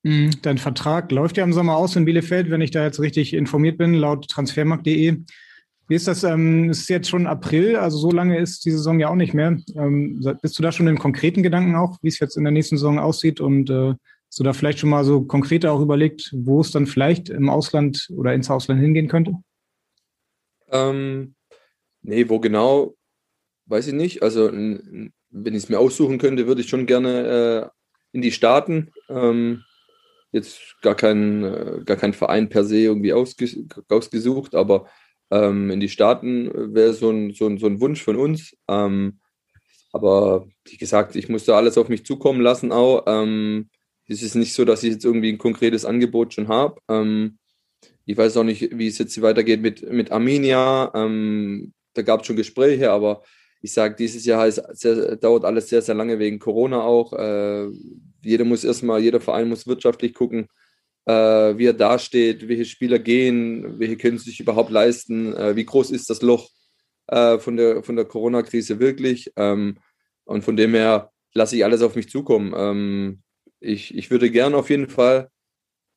Mhm, 0.04 0.32
dein 0.42 0.58
Vertrag 0.58 1.12
läuft 1.12 1.38
ja 1.38 1.44
im 1.44 1.54
Sommer 1.54 1.76
aus 1.76 1.96
in 1.96 2.06
Bielefeld, 2.06 2.50
wenn 2.50 2.62
ich 2.62 2.72
da 2.72 2.84
jetzt 2.84 3.00
richtig 3.00 3.34
informiert 3.34 3.78
bin, 3.78 3.94
laut 3.94 4.28
transfermarkt.de. 4.30 5.18
Wie 5.88 5.96
ist 5.96 6.08
das? 6.08 6.24
Ähm, 6.24 6.70
es 6.70 6.80
ist 6.82 6.90
jetzt 6.90 7.10
schon 7.10 7.28
April, 7.28 7.78
also 7.78 7.98
so 7.98 8.12
lange 8.12 8.38
ist 8.38 8.66
die 8.66 8.72
Saison 8.72 9.00
ja 9.00 9.10
auch 9.10 9.16
nicht 9.16 9.34
mehr. 9.34 9.58
Ähm, 9.76 10.22
bist 10.42 10.60
du 10.60 10.64
da 10.64 10.72
schon 10.72 10.88
in 10.88 11.00
konkreten 11.00 11.44
Gedanken 11.44 11.76
auch, 11.76 11.98
wie 12.02 12.10
es 12.10 12.20
jetzt 12.20 12.36
in 12.36 12.44
der 12.44 12.52
nächsten 12.52 12.78
Saison 12.78 13.00
aussieht? 13.00 13.40
Und 13.40 13.70
äh, 13.70 13.94
hast 14.28 14.40
du 14.40 14.44
da 14.44 14.52
vielleicht 14.52 14.80
schon 14.80 14.90
mal 14.90 15.06
so 15.06 15.22
konkreter 15.22 15.72
auch 15.72 15.80
überlegt, 15.80 16.32
wo 16.34 16.60
es 16.60 16.72
dann 16.72 16.88
vielleicht 16.88 17.30
im 17.30 17.50
Ausland 17.50 18.10
oder 18.14 18.34
ins 18.34 18.50
Ausland 18.50 18.82
hingehen 18.82 19.08
könnte? 19.08 19.34
Ähm, 20.70 21.36
nee, 22.02 22.28
wo 22.28 22.40
genau, 22.40 22.96
weiß 23.68 23.88
ich 23.88 23.94
nicht. 23.94 24.24
Also, 24.24 24.52
wenn 24.52 25.12
ich 25.30 25.64
es 25.64 25.70
mir 25.70 25.80
aussuchen 25.80 26.18
könnte, 26.18 26.48
würde 26.48 26.62
ich 26.62 26.70
schon 26.70 26.86
gerne 26.86 27.72
äh, 27.72 27.78
in 28.12 28.22
die 28.22 28.32
Staaten. 28.34 28.92
Ähm, 29.08 29.64
jetzt 30.32 30.60
gar 30.82 30.96
kein, 30.96 31.44
äh, 31.46 31.82
gar 31.86 31.96
kein 31.96 32.14
Verein 32.14 32.50
per 32.50 32.66
se 32.66 32.80
irgendwie 32.80 33.14
ausges 33.14 33.58
ausgesucht, 33.88 34.54
aber 34.54 34.88
ähm, 35.32 35.70
in 35.70 35.80
die 35.80 35.90
Staaten 35.90 36.50
äh, 36.50 36.74
wäre 36.74 36.94
so 36.94 37.10
ein, 37.10 37.34
so, 37.34 37.48
ein, 37.48 37.58
so 37.58 37.68
ein 37.68 37.80
Wunsch 37.82 38.04
von 38.04 38.16
uns. 38.16 38.56
Ähm, 38.68 39.20
aber 39.92 40.48
wie 40.66 40.78
gesagt, 40.78 41.16
ich 41.16 41.30
musste 41.30 41.56
alles 41.56 41.78
auf 41.78 41.90
mich 41.90 42.06
zukommen 42.06 42.42
lassen 42.42 42.72
auch. 42.72 43.04
Ähm, 43.08 43.70
es 44.08 44.22
ist 44.22 44.36
nicht 44.36 44.54
so, 44.54 44.64
dass 44.66 44.84
ich 44.84 44.94
jetzt 44.94 45.06
irgendwie 45.06 45.32
ein 45.32 45.38
konkretes 45.38 45.86
Angebot 45.86 46.34
schon 46.34 46.48
habe. 46.48 46.80
Ähm, 46.88 47.38
ich 48.06 48.18
weiß 48.18 48.38
auch 48.38 48.44
nicht, 48.44 48.78
wie 48.78 48.88
es 48.88 48.98
jetzt 48.98 49.22
weitergeht 49.22 49.62
mit, 49.62 49.92
mit 49.92 50.12
Arminia. 50.12 50.92
Ähm, 50.96 51.74
da 51.94 52.02
gab 52.04 52.22
es 52.22 52.28
schon 52.28 52.36
Gespräche, 52.36 52.92
aber 52.92 53.24
ich 53.62 53.74
sage, 53.74 53.96
dieses 53.96 54.24
Jahr 54.26 54.48
ist 54.48 54.62
sehr, 54.74 55.16
dauert 55.18 55.44
alles 55.44 55.68
sehr, 55.68 55.82
sehr 55.82 55.96
lange 55.96 56.20
wegen 56.20 56.40
Corona 56.40 56.82
auch. 56.82 57.12
Äh, 57.14 57.68
jeder 58.24 58.46
muss 58.46 58.64
erstmal, 58.64 59.02
jeder 59.02 59.20
Verein 59.20 59.50
muss 59.50 59.68
wirtschaftlich 59.68 60.14
gucken 60.14 60.48
wie 61.12 61.66
er 61.66 61.74
dasteht, 61.74 62.48
welche 62.48 62.66
Spieler 62.66 63.00
gehen, 63.00 63.80
welche 63.80 63.98
können 63.98 64.18
sich 64.18 64.40
überhaupt 64.40 64.72
leisten, 64.72 65.34
äh, 65.34 65.56
wie 65.56 65.66
groß 65.66 65.92
ist 65.92 66.10
das 66.10 66.22
Loch 66.22 66.50
äh, 67.08 67.40
von 67.40 67.58
der, 67.58 67.84
von 67.84 67.96
der 67.96 68.06
Corona-Krise 68.06 68.80
wirklich. 68.80 69.32
Ähm, 69.36 69.78
und 70.26 70.44
von 70.44 70.58
dem 70.58 70.74
her 70.74 71.12
lasse 71.34 71.56
ich 71.56 71.64
alles 71.64 71.82
auf 71.82 71.96
mich 71.96 72.10
zukommen. 72.10 72.54
Ähm, 72.56 73.22
ich, 73.60 73.96
ich 73.96 74.12
würde 74.12 74.30
gern 74.30 74.54
auf 74.54 74.70
jeden 74.70 74.90
Fall 74.90 75.30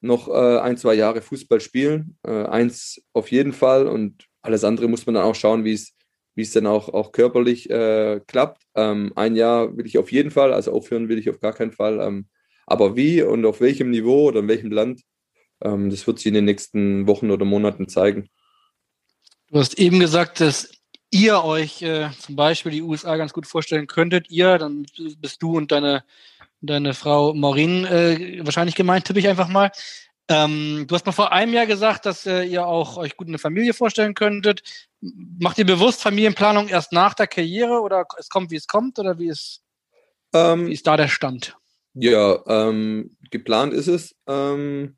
noch 0.01 0.29
äh, 0.29 0.59
ein, 0.61 0.77
zwei 0.77 0.95
Jahre 0.95 1.21
Fußball 1.21 1.61
spielen. 1.61 2.17
Äh, 2.23 2.45
eins 2.45 3.03
auf 3.13 3.31
jeden 3.31 3.53
Fall 3.53 3.89
und 3.89 4.27
alles 4.43 4.65
andere 4.65 4.89
muss 4.89 5.07
man 5.07 5.17
dann 5.17 5.25
auch 5.25 5.35
schauen, 5.35 5.65
wie 5.65 5.75
es 5.75 5.95
wie 6.35 6.43
es 6.43 6.53
dann 6.53 6.67
auch, 6.67 6.89
auch 6.89 7.13
körperlich 7.13 7.69
äh, 7.71 8.21
klappt. 8.27 8.63
Ähm, 8.75 9.13
ein 9.17 9.37
Jahr 9.37 9.77
will 9.77 9.87
ich 9.87 9.99
auf 9.99 10.13
jeden 10.13 10.31
Fall, 10.31 10.53
also 10.53 10.73
aufhören 10.73 11.09
will 11.09 11.19
ich 11.19 11.29
auf 11.29 11.41
gar 11.41 11.53
keinen 11.53 11.73
Fall. 11.73 12.01
Aber 12.71 12.95
wie 12.95 13.21
und 13.21 13.45
auf 13.45 13.61
welchem 13.61 13.91
Niveau 13.91 14.29
oder 14.29 14.41
in 14.41 14.49
welchem 14.49 14.71
Land, 14.71 15.03
ähm, 15.61 15.91
das 15.91 16.07
wird 16.07 16.19
sich 16.19 16.29
in 16.29 16.35
den 16.35 16.45
nächsten 16.45 17.09
Wochen 17.09 17.33
oder 17.33 17.45
Monaten 17.45 17.89
zeigen. 17.89 18.29
Du 19.49 19.59
hast 19.59 19.77
eben 19.81 19.99
gesagt, 19.99 20.41
dass 20.41 20.71
ihr 21.11 21.43
euch 21.43 21.83
äh, 21.83 22.11
zum 22.21 22.37
Beispiel 22.37 22.71
die 22.71 22.83
USA 22.83 23.17
ganz 23.17 23.33
gut 23.33 23.49
vorstellen 23.49 23.89
könntet. 23.89 24.31
Ihr, 24.31 24.57
dann 24.59 24.87
bist 25.19 25.43
du 25.43 25.57
und 25.57 25.73
deine, 25.73 26.05
deine 26.61 26.95
Frau 26.95 27.35
Maureen 27.35 27.85
äh, 27.87 28.39
wahrscheinlich 28.45 28.77
gemeint, 28.77 29.05
tippe 29.05 29.19
ich 29.19 29.27
einfach 29.27 29.49
mal. 29.49 29.73
Ähm, 30.29 30.85
du 30.87 30.95
hast 30.95 31.07
mal 31.07 31.13
vor 31.13 31.33
einem 31.33 31.53
Jahr 31.53 31.67
gesagt, 31.67 32.07
dass 32.07 32.25
äh, 32.25 32.45
ihr 32.45 32.65
auch 32.65 32.97
euch 32.99 33.17
gut 33.17 33.27
eine 33.27 33.39
Familie 33.39 33.75
vorstellen 33.75 34.15
könntet. 34.15 34.63
Macht 35.01 35.59
ihr 35.59 35.67
bewusst 35.67 36.01
Familienplanung 36.03 36.69
erst 36.69 36.93
nach 36.93 37.15
der 37.15 37.27
Karriere 37.27 37.81
oder 37.81 38.07
es 38.17 38.29
kommt, 38.29 38.53
wie 38.53 38.57
es 38.57 38.69
kommt? 38.69 39.01
Oder 39.01 39.19
wie 39.19 39.29
ist, 39.29 39.65
ähm, 40.33 40.69
wie 40.69 40.75
ist 40.75 40.87
da 40.87 40.97
der 40.97 41.09
Stand? 41.09 41.57
Ja, 41.95 42.43
ähm, 42.47 43.17
geplant 43.31 43.75
ist 43.75 43.89
es 43.89 44.15
ähm, 44.27 44.97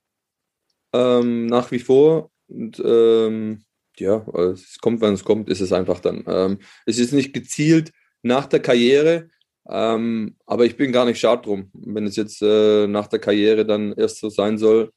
ähm, 0.93 1.47
nach 1.47 1.71
wie 1.71 1.79
vor. 1.79 2.31
Und 2.49 2.83
ähm, 2.85 3.65
ja, 3.97 4.27
es 4.53 4.79
kommt, 4.79 5.01
wenn 5.01 5.15
es 5.15 5.25
kommt, 5.25 5.49
ist 5.49 5.61
es 5.61 5.73
einfach 5.73 6.01
dann. 6.01 6.25
Ähm, 6.27 6.59
es 6.87 6.99
ist 6.99 7.13
nicht 7.13 7.33
gezielt 7.33 7.93
nach 8.23 8.47
der 8.47 8.61
Karriere, 8.61 9.29
ähm, 9.69 10.37
aber 10.47 10.65
ich 10.67 10.77
bin 10.77 10.93
gar 10.93 11.05
nicht 11.05 11.19
schad 11.21 11.47
drum. 11.47 11.71
Wenn 11.73 12.07
es 12.07 12.17
jetzt 12.17 12.43
äh, 12.43 12.87
nach 12.87 13.07
der 13.07 13.21
Karriere 13.21 13.65
dann 13.65 13.93
erst 13.93 14.19
so 14.19 14.29
sein 14.29 14.59
soll, 14.59 14.93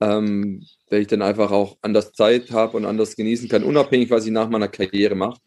ähm, 0.00 0.64
weil 0.90 1.02
ich 1.02 1.06
dann 1.08 1.22
einfach 1.22 1.50
auch 1.50 1.76
anders 1.82 2.12
Zeit 2.12 2.50
habe 2.50 2.76
und 2.76 2.84
anders 2.84 3.16
genießen 3.16 3.48
kann, 3.48 3.64
unabhängig, 3.64 4.10
was 4.10 4.26
ich 4.26 4.32
nach 4.32 4.48
meiner 4.48 4.68
Karriere 4.68 5.14
mache. 5.14 5.40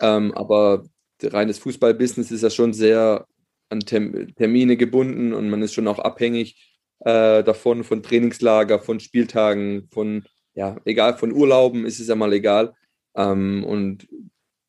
Ähm, 0.00 0.32
aber 0.32 0.84
reines 1.22 1.58
Fußballbusiness 1.58 2.30
ist 2.32 2.42
ja 2.42 2.50
schon 2.50 2.72
sehr 2.72 3.26
an 3.72 3.80
Term 3.80 4.34
Termine 4.36 4.76
gebunden 4.76 5.32
und 5.32 5.50
man 5.50 5.62
ist 5.62 5.74
schon 5.74 5.88
auch 5.88 5.98
abhängig 5.98 6.72
äh, 7.00 7.42
davon, 7.42 7.84
von 7.84 8.02
Trainingslager, 8.02 8.78
von 8.78 9.00
Spieltagen, 9.00 9.88
von, 9.90 10.24
ja, 10.54 10.76
egal, 10.84 11.16
von 11.16 11.32
Urlauben 11.32 11.84
ist 11.84 11.98
es 11.98 12.08
ja 12.08 12.14
mal 12.14 12.32
egal. 12.32 12.74
Ähm, 13.16 13.64
und 13.64 14.08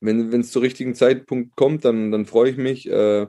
wenn 0.02 0.42
es 0.42 0.52
zur 0.52 0.64
richtigen 0.64 0.96
Zeitpunkt 0.96 1.56
kommt, 1.56 1.86
dann, 1.86 2.12
dann 2.12 2.26
freue 2.26 2.50
ich 2.50 2.58
mich. 2.58 2.90
Äh, 2.90 3.28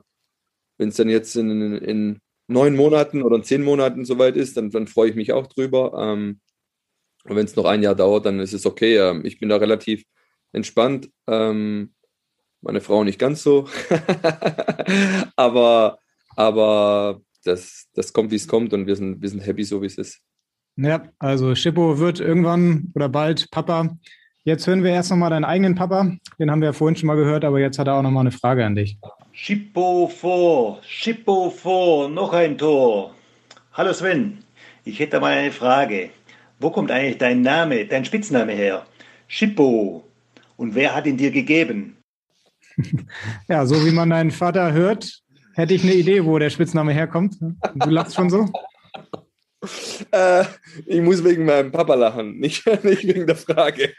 wenn 0.78 0.88
es 0.88 0.96
dann 0.96 1.08
jetzt 1.08 1.36
in, 1.36 1.76
in 1.76 2.20
neun 2.48 2.74
Monaten 2.74 3.22
oder 3.22 3.42
zehn 3.42 3.62
Monaten 3.62 4.04
soweit 4.04 4.36
ist, 4.36 4.56
dann, 4.56 4.70
dann 4.70 4.88
freue 4.88 5.10
ich 5.10 5.16
mich 5.16 5.32
auch 5.32 5.46
drüber. 5.46 5.92
Ähm, 5.98 6.40
und 7.24 7.36
wenn 7.36 7.46
es 7.46 7.56
noch 7.56 7.64
ein 7.64 7.82
Jahr 7.82 7.94
dauert, 7.94 8.26
dann 8.26 8.40
ist 8.40 8.52
es 8.52 8.66
okay. 8.66 8.96
Ähm, 8.98 9.24
ich 9.24 9.38
bin 9.38 9.48
da 9.48 9.56
relativ 9.56 10.04
entspannt. 10.52 11.10
Ähm, 11.26 11.94
meine 12.64 12.80
Frau 12.80 13.04
nicht 13.04 13.18
ganz 13.18 13.42
so. 13.42 13.68
aber 15.36 15.98
aber 16.36 17.20
das, 17.44 17.88
das 17.94 18.12
kommt, 18.12 18.30
wie 18.30 18.36
es 18.36 18.48
kommt 18.48 18.72
und 18.72 18.86
wir 18.86 18.96
sind, 18.96 19.20
wir 19.20 19.28
sind 19.28 19.46
happy, 19.46 19.64
so 19.64 19.82
wie 19.82 19.86
es 19.86 19.98
ist. 19.98 20.20
Ja, 20.76 21.04
also 21.18 21.54
Schippo 21.54 21.98
wird 21.98 22.20
irgendwann 22.20 22.90
oder 22.94 23.08
bald 23.08 23.50
Papa. 23.50 23.96
Jetzt 24.42 24.66
hören 24.66 24.82
wir 24.82 24.90
erst 24.90 25.10
nochmal 25.10 25.30
deinen 25.30 25.44
eigenen 25.44 25.74
Papa. 25.74 26.16
Den 26.38 26.50
haben 26.50 26.60
wir 26.60 26.66
ja 26.66 26.72
vorhin 26.72 26.96
schon 26.96 27.06
mal 27.06 27.16
gehört, 27.16 27.44
aber 27.44 27.60
jetzt 27.60 27.78
hat 27.78 27.86
er 27.86 27.94
auch 27.94 28.02
nochmal 28.02 28.22
eine 28.22 28.32
Frage 28.32 28.66
an 28.66 28.74
dich. 28.74 28.98
Schippo 29.32 30.08
vor, 30.08 30.80
Schippo 30.82 31.50
vor, 31.50 32.08
noch 32.08 32.32
ein 32.32 32.58
Tor. 32.58 33.14
Hallo 33.72 33.92
Sven, 33.92 34.38
ich 34.84 34.98
hätte 34.98 35.20
mal 35.20 35.32
eine 35.32 35.52
Frage. 35.52 36.10
Wo 36.60 36.70
kommt 36.70 36.90
eigentlich 36.90 37.18
dein 37.18 37.42
Name, 37.42 37.86
dein 37.86 38.04
Spitzname 38.04 38.52
her? 38.52 38.86
Schippo. 39.28 40.04
Und 40.56 40.74
wer 40.74 40.94
hat 40.94 41.06
ihn 41.06 41.16
dir 41.16 41.30
gegeben? 41.30 41.96
ja, 43.48 43.66
so 43.66 43.84
wie 43.84 43.92
man 43.92 44.10
deinen 44.10 44.30
Vater 44.30 44.72
hört, 44.72 45.22
hätte 45.54 45.74
ich 45.74 45.82
eine 45.82 45.94
Idee, 45.94 46.24
wo 46.24 46.38
der 46.38 46.50
Spitzname 46.50 46.92
herkommt. 46.92 47.36
Du 47.40 47.90
lachst 47.90 48.14
schon 48.14 48.30
so? 48.30 48.50
Äh, 50.10 50.44
ich 50.84 51.00
muss 51.00 51.24
wegen 51.24 51.46
meinem 51.46 51.72
Papa 51.72 51.94
lachen, 51.94 52.38
nicht, 52.38 52.66
nicht 52.84 53.06
wegen 53.06 53.26
der 53.26 53.34
Frage. 53.34 53.94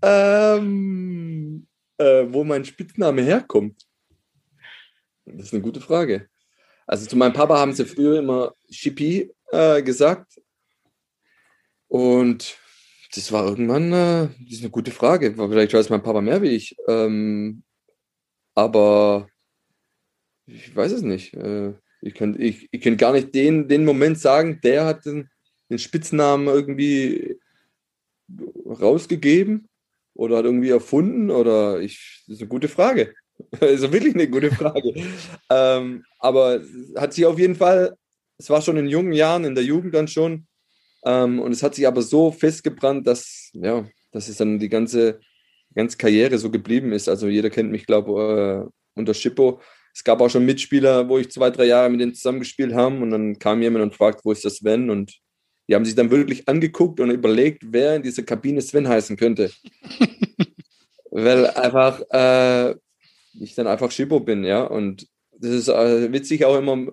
ähm, 0.00 1.66
äh, 1.96 2.24
wo 2.28 2.44
mein 2.44 2.64
Spitzname 2.64 3.22
herkommt? 3.22 3.82
Das 5.24 5.46
ist 5.46 5.54
eine 5.54 5.62
gute 5.62 5.80
Frage. 5.80 6.28
Also 6.86 7.06
zu 7.06 7.16
meinem 7.16 7.32
Papa 7.32 7.58
haben 7.58 7.72
sie 7.72 7.84
früher 7.84 8.20
immer 8.20 8.54
Chippy 8.70 9.34
äh, 9.50 9.82
gesagt. 9.82 10.40
Und 11.88 12.56
das 13.14 13.32
war 13.32 13.46
irgendwann, 13.46 13.92
äh, 13.92 14.28
das 14.44 14.54
ist 14.54 14.60
eine 14.60 14.70
gute 14.70 14.90
Frage. 14.90 15.34
Vielleicht 15.34 15.74
weiß 15.74 15.90
mein 15.90 16.02
Papa 16.02 16.20
mehr 16.20 16.42
wie 16.42 16.50
ich. 16.50 16.76
Ähm, 16.86 17.62
aber 18.54 19.28
ich 20.46 20.74
weiß 20.74 20.92
es 20.92 21.02
nicht. 21.02 21.34
Äh, 21.34 21.74
ich 22.00 22.14
kann, 22.14 22.40
ich, 22.40 22.68
ich 22.70 22.80
kann 22.80 22.96
gar 22.96 23.12
nicht 23.12 23.34
den, 23.34 23.68
den 23.68 23.84
Moment 23.84 24.18
sagen, 24.18 24.60
der 24.62 24.84
hat 24.84 25.06
den, 25.06 25.28
den 25.70 25.78
Spitznamen 25.78 26.46
irgendwie 26.46 27.38
rausgegeben 28.66 29.68
oder 30.14 30.38
hat 30.38 30.44
irgendwie 30.44 30.70
erfunden 30.70 31.30
oder 31.30 31.80
ich, 31.80 32.24
das 32.26 32.36
ist 32.36 32.42
eine 32.42 32.48
gute 32.48 32.68
Frage. 32.68 33.14
Das 33.60 33.70
ist 33.70 33.92
wirklich 33.92 34.16
eine 34.16 34.28
gute 34.28 34.50
Frage. 34.50 34.92
ähm, 35.48 36.04
aber 36.18 36.60
hat 36.96 37.14
sich 37.14 37.24
auf 37.24 37.38
jeden 37.38 37.54
Fall, 37.54 37.96
es 38.36 38.50
war 38.50 38.60
schon 38.62 38.76
in 38.76 38.88
jungen 38.88 39.12
Jahren, 39.12 39.44
in 39.44 39.54
der 39.54 39.62
Jugend 39.62 39.94
dann 39.94 40.08
schon, 40.08 40.48
ähm, 41.04 41.40
und 41.40 41.52
es 41.52 41.62
hat 41.62 41.74
sich 41.74 41.86
aber 41.86 42.02
so 42.02 42.30
festgebrannt, 42.30 43.06
dass, 43.06 43.50
ja, 43.52 43.86
dass 44.12 44.28
es 44.28 44.36
dann 44.36 44.58
die 44.58 44.68
ganze, 44.68 45.20
ganze 45.74 45.96
Karriere 45.96 46.38
so 46.38 46.50
geblieben 46.50 46.92
ist. 46.92 47.08
Also 47.08 47.28
jeder 47.28 47.50
kennt 47.50 47.70
mich, 47.70 47.86
glaube 47.86 48.10
ich, 48.10 48.68
äh, 48.68 48.70
unter 48.98 49.14
Schippo. 49.14 49.60
Es 49.94 50.04
gab 50.04 50.20
auch 50.20 50.28
schon 50.28 50.44
Mitspieler, 50.46 51.08
wo 51.08 51.18
ich 51.18 51.30
zwei, 51.30 51.50
drei 51.50 51.64
Jahre 51.64 51.90
mit 51.90 52.00
denen 52.00 52.14
zusammengespielt 52.14 52.74
habe 52.74 52.96
und 52.96 53.10
dann 53.10 53.38
kam 53.38 53.62
jemand 53.62 53.84
und 53.84 53.94
fragt, 53.94 54.24
wo 54.24 54.32
ist 54.32 54.44
das 54.44 54.56
Sven? 54.56 54.90
Und 54.90 55.18
die 55.68 55.74
haben 55.74 55.84
sich 55.84 55.94
dann 55.94 56.10
wirklich 56.10 56.48
angeguckt 56.48 57.00
und 57.00 57.10
überlegt, 57.10 57.62
wer 57.66 57.96
in 57.96 58.02
dieser 58.02 58.22
Kabine 58.22 58.60
Sven 58.62 58.88
heißen 58.88 59.16
könnte. 59.16 59.50
Weil 61.10 61.46
einfach 61.48 62.00
äh, 62.10 62.74
ich 63.40 63.54
dann 63.54 63.66
einfach 63.66 63.90
Schippo 63.90 64.20
bin, 64.20 64.44
ja. 64.44 64.62
Und 64.62 65.06
das 65.32 65.50
ist 65.50 65.68
äh, 65.68 66.12
witzig 66.12 66.44
auch 66.44 66.56
immer, 66.56 66.90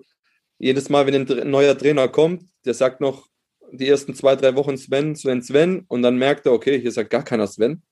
jedes 0.58 0.88
Mal, 0.88 1.06
wenn 1.06 1.14
ein 1.14 1.50
neuer 1.50 1.76
Trainer 1.76 2.08
kommt, 2.08 2.44
der 2.64 2.74
sagt 2.74 3.00
noch 3.00 3.28
die 3.72 3.88
ersten 3.88 4.14
zwei, 4.14 4.36
drei 4.36 4.54
Wochen 4.56 4.76
Sven, 4.76 5.16
Sven, 5.16 5.42
Sven 5.42 5.84
und 5.88 6.02
dann 6.02 6.16
merkt 6.16 6.46
er, 6.46 6.52
okay, 6.52 6.80
hier 6.80 6.92
sagt 6.92 7.10
gar 7.10 7.24
keiner 7.24 7.46
Sven. 7.46 7.82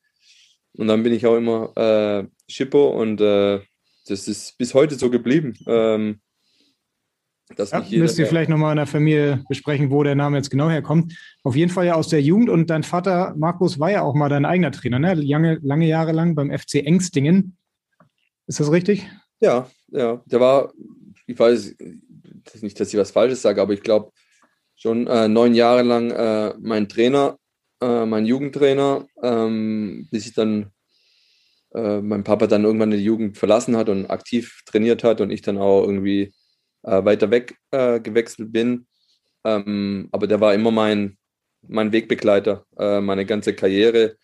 Und 0.77 0.89
dann 0.89 1.03
bin 1.03 1.13
ich 1.13 1.27
auch 1.27 1.37
immer 1.37 1.77
äh, 1.77 2.27
Schippo 2.49 2.89
und 2.89 3.21
äh, 3.21 3.61
das 4.07 4.29
ist 4.29 4.59
bis 4.59 4.75
heute 4.75 4.97
so 4.97 5.11
geblieben. 5.11 5.55
Ähm, 5.67 6.21
dass 7.57 7.73
ja, 7.73 7.85
müsst 7.91 8.19
ihr 8.19 8.27
vielleicht 8.27 8.49
nochmal 8.49 8.73
in 8.73 8.79
der 8.79 8.87
Familie 8.87 9.45
besprechen, 9.49 9.91
wo 9.91 10.03
der 10.03 10.15
Name 10.15 10.39
jetzt 10.39 10.51
genau 10.51 10.71
herkommt. 10.71 11.15
Auf 11.43 11.55
jeden 11.55 11.71
Fall 11.71 11.87
ja 11.87 11.95
aus 11.95 12.09
der 12.09 12.23
Jugend 12.23 12.49
und 12.49 12.71
dein 12.71 12.83
Vater 12.83 13.35
Markus 13.37 13.79
war 13.79 13.91
ja 13.91 14.03
auch 14.03 14.15
mal 14.15 14.31
dein 14.31 14.47
eigener 14.47 14.73
Trainer, 14.73 14.99
ne? 14.99 15.15
Lange, 15.15 15.59
lange 15.63 15.87
Jahre 15.87 16.13
lang 16.13 16.35
beim 16.35 16.51
FC 16.51 16.77
Engstingen. 16.77 17.57
Ist 18.47 18.61
das 18.61 18.73
richtig? 18.73 19.07
Ja, 19.41 19.71
ja. 19.89 20.23
Der 20.25 20.41
war, 20.41 20.73
ich 21.27 21.39
weiß 21.39 21.77
nicht, 22.63 22.81
dass 22.81 22.93
ich 22.93 22.99
was 22.99 23.11
Falsches 23.11 23.43
sage, 23.43 23.61
aber 23.61 23.75
ich 23.75 23.83
glaube 23.83 24.11
schon 24.85 25.07
äh, 25.07 25.29
neun 25.29 25.55
Jahre 25.55 25.83
lang 25.83 26.11
äh, 26.11 26.53
mein 26.61 26.91
Trainer, 26.91 27.39
äh, 27.81 28.05
mein 28.05 28.27
Jugendtrainer, 28.27 29.07
ähm, 29.23 30.07
bis 30.11 30.27
ich 30.27 30.35
dann 30.35 30.73
äh, 31.75 32.03
mein 32.03 32.23
Papa 32.23 32.47
dann 32.47 32.65
irgendwann 32.65 32.91
die 32.91 32.99
Jugend 32.99 33.39
verlassen 33.39 33.79
hat 33.79 33.89
und 33.89 34.11
aktiv 34.11 34.61
trainiert 34.67 35.03
hat 35.03 35.23
und 35.23 35.31
ich 35.31 35.41
dann 35.41 35.57
auch 35.57 35.87
irgendwie 35.87 36.35
äh, 36.83 37.03
weiter 37.03 37.31
weg 37.31 37.57
äh, 37.71 37.99
gewechselt 37.99 38.53
bin. 38.53 38.87
Ähm, 39.43 40.11
aber 40.13 40.27
der 40.27 40.43
war 40.43 40.53
immer 40.53 40.71
mein, 40.71 41.17
mein 41.67 41.91
Wegbegleiter, 41.91 42.67
meine 42.77 43.25
ganze 43.25 43.55
Karriere. 43.55 44.17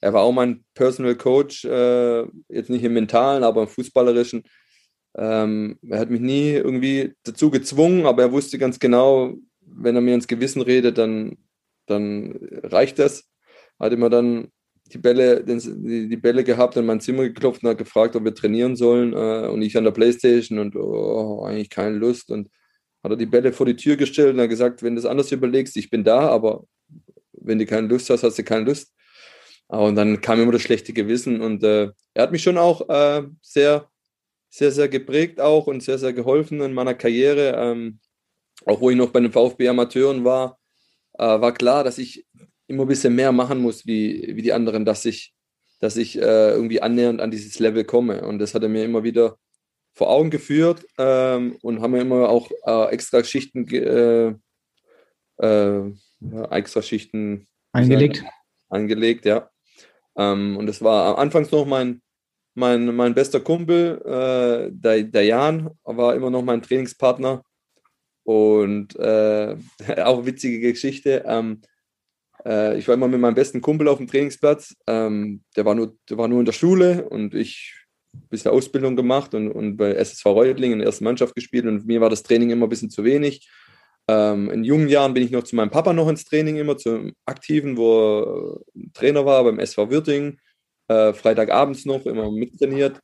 Er 0.00 0.14
war 0.14 0.22
auch 0.22 0.32
mein 0.32 0.64
Personal 0.72 1.14
Coach, 1.14 1.62
jetzt 1.62 2.70
nicht 2.70 2.84
im 2.84 2.94
mentalen, 2.94 3.44
aber 3.44 3.62
im 3.62 3.68
fußballerischen. 3.68 4.44
Ähm, 5.14 5.78
er 5.86 5.98
hat 5.98 6.08
mich 6.08 6.22
nie 6.22 6.52
irgendwie 6.52 7.12
dazu 7.22 7.50
gezwungen, 7.50 8.06
aber 8.06 8.22
er 8.22 8.32
wusste 8.32 8.56
ganz 8.56 8.78
genau, 8.78 9.34
wenn 9.76 9.94
er 9.94 10.00
mir 10.00 10.14
ins 10.14 10.28
Gewissen 10.28 10.62
redet, 10.62 10.98
dann, 10.98 11.36
dann 11.86 12.38
reicht 12.62 12.98
das. 12.98 13.28
Hat 13.78 13.92
immer 13.92 14.10
dann 14.10 14.48
die 14.92 14.98
Bälle, 14.98 15.44
die, 15.44 16.08
die 16.08 16.16
Bälle 16.16 16.44
gehabt, 16.44 16.76
in 16.76 16.86
mein 16.86 17.00
Zimmer 17.00 17.24
geklopft 17.24 17.62
und 17.62 17.70
hat 17.70 17.78
gefragt, 17.78 18.16
ob 18.16 18.24
wir 18.24 18.34
trainieren 18.34 18.76
sollen. 18.76 19.12
Äh, 19.12 19.48
und 19.48 19.62
ich 19.62 19.76
an 19.76 19.84
der 19.84 19.90
Playstation 19.90 20.58
und 20.58 20.76
oh, 20.76 21.44
eigentlich 21.44 21.70
keine 21.70 21.96
Lust. 21.96 22.30
Und 22.30 22.48
hat 23.02 23.12
er 23.12 23.16
die 23.16 23.26
Bälle 23.26 23.52
vor 23.52 23.66
die 23.66 23.76
Tür 23.76 23.96
gestellt 23.96 24.34
und 24.34 24.40
hat 24.40 24.48
gesagt, 24.48 24.82
wenn 24.82 24.94
du 24.94 25.02
das 25.02 25.10
anders 25.10 25.32
überlegst, 25.32 25.76
ich 25.76 25.90
bin 25.90 26.04
da, 26.04 26.28
aber 26.28 26.64
wenn 27.32 27.58
du 27.58 27.66
keine 27.66 27.88
Lust 27.88 28.10
hast, 28.10 28.22
hast 28.22 28.38
du 28.38 28.44
keine 28.44 28.64
Lust. 28.64 28.92
Und 29.68 29.96
dann 29.96 30.20
kam 30.20 30.40
immer 30.40 30.52
das 30.52 30.62
schlechte 30.62 30.92
Gewissen 30.92 31.40
und 31.40 31.62
äh, 31.64 31.90
er 32.14 32.22
hat 32.22 32.32
mich 32.32 32.42
schon 32.42 32.56
auch 32.56 32.88
äh, 32.88 33.24
sehr, 33.42 33.88
sehr, 34.48 34.70
sehr 34.70 34.88
geprägt 34.88 35.40
auch 35.40 35.66
und 35.66 35.82
sehr, 35.82 35.98
sehr 35.98 36.12
geholfen 36.12 36.60
in 36.60 36.72
meiner 36.72 36.94
Karriere. 36.94 37.54
Ähm, 37.56 37.98
auch 38.66 38.80
wo 38.80 38.90
ich 38.90 38.96
noch 38.96 39.10
bei 39.10 39.20
den 39.20 39.32
VfB 39.32 39.68
Amateuren 39.68 40.24
war, 40.24 40.58
äh, 41.14 41.24
war 41.24 41.54
klar, 41.54 41.84
dass 41.84 41.98
ich 41.98 42.26
immer 42.66 42.82
ein 42.84 42.88
bisschen 42.88 43.14
mehr 43.14 43.32
machen 43.32 43.60
muss 43.60 43.86
wie, 43.86 44.32
wie 44.34 44.42
die 44.42 44.52
anderen, 44.52 44.84
dass 44.84 45.04
ich, 45.04 45.32
dass 45.80 45.96
ich 45.96 46.18
äh, 46.18 46.50
irgendwie 46.50 46.82
annähernd 46.82 47.20
an 47.20 47.30
dieses 47.30 47.58
Level 47.58 47.84
komme. 47.84 48.26
Und 48.26 48.38
das 48.38 48.54
hat 48.54 48.62
er 48.62 48.68
mir 48.68 48.84
immer 48.84 49.04
wieder 49.04 49.38
vor 49.94 50.10
Augen 50.10 50.30
geführt 50.30 50.84
ähm, 50.98 51.56
und 51.62 51.80
haben 51.80 51.92
mir 51.92 52.02
immer 52.02 52.28
auch 52.28 52.50
äh, 52.66 52.92
extra 52.92 53.22
Schichten, 53.24 53.66
äh, 53.68 54.34
äh, 55.38 55.92
extra 56.50 56.82
Schichten 56.82 57.46
eingelegt. 57.72 58.24
angelegt, 58.68 59.24
ja. 59.24 59.48
Ähm, 60.18 60.56
und 60.56 60.66
das 60.66 60.82
war 60.82 61.18
anfangs 61.18 61.50
noch 61.50 61.66
mein, 61.66 62.02
mein, 62.54 62.94
mein 62.94 63.14
bester 63.14 63.40
Kumpel, 63.40 64.02
äh, 64.04 64.70
der, 64.72 65.02
der 65.04 65.24
Jan, 65.24 65.70
war 65.84 66.14
immer 66.14 66.30
noch 66.30 66.42
mein 66.42 66.62
Trainingspartner. 66.62 67.42
Und 68.26 68.96
äh, 68.96 69.56
auch 70.02 70.26
witzige 70.26 70.60
Geschichte. 70.72 71.24
Ähm, 71.26 71.62
äh, 72.44 72.76
ich 72.76 72.88
war 72.88 72.94
immer 72.94 73.06
mit 73.06 73.20
meinem 73.20 73.36
besten 73.36 73.60
Kumpel 73.60 73.86
auf 73.86 73.98
dem 73.98 74.08
Trainingsplatz. 74.08 74.74
Ähm, 74.88 75.42
der, 75.56 75.64
war 75.64 75.76
nur, 75.76 75.96
der 76.10 76.18
war 76.18 76.26
nur 76.26 76.40
in 76.40 76.44
der 76.44 76.52
Schule 76.52 77.08
und 77.08 77.34
ich 77.34 77.72
ein 78.12 78.28
bisschen 78.28 78.50
Ausbildung 78.50 78.96
gemacht 78.96 79.32
und, 79.34 79.52
und 79.52 79.76
bei 79.76 79.92
SSV 79.92 80.26
Reutlingen 80.26 80.74
in 80.74 80.78
der 80.80 80.86
ersten 80.86 81.04
Mannschaft 81.04 81.36
gespielt. 81.36 81.66
Und 81.66 81.86
mir 81.86 82.00
war 82.00 82.10
das 82.10 82.24
Training 82.24 82.50
immer 82.50 82.66
ein 82.66 82.70
bisschen 82.70 82.90
zu 82.90 83.04
wenig. 83.04 83.48
Ähm, 84.08 84.50
in 84.50 84.64
jungen 84.64 84.88
Jahren 84.88 85.14
bin 85.14 85.22
ich 85.22 85.30
noch 85.30 85.44
zu 85.44 85.54
meinem 85.54 85.70
Papa 85.70 85.92
noch 85.92 86.08
ins 86.08 86.24
Training, 86.24 86.56
immer 86.56 86.76
zum 86.76 87.12
Aktiven, 87.26 87.76
wo 87.76 88.60
er 88.74 88.90
Trainer 88.92 89.24
war 89.24 89.44
beim 89.44 89.60
SV 89.60 89.90
Würting. 89.90 90.38
Äh, 90.88 91.12
Freitagabends 91.12 91.84
noch 91.84 92.06
immer 92.06 92.30
mittrainiert. 92.32 93.00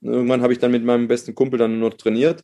Irgendwann 0.00 0.40
habe 0.40 0.54
ich 0.54 0.58
dann 0.58 0.72
mit 0.72 0.82
meinem 0.82 1.08
besten 1.08 1.34
Kumpel 1.34 1.58
dann 1.58 1.78
noch 1.78 1.94
trainiert. 1.94 2.42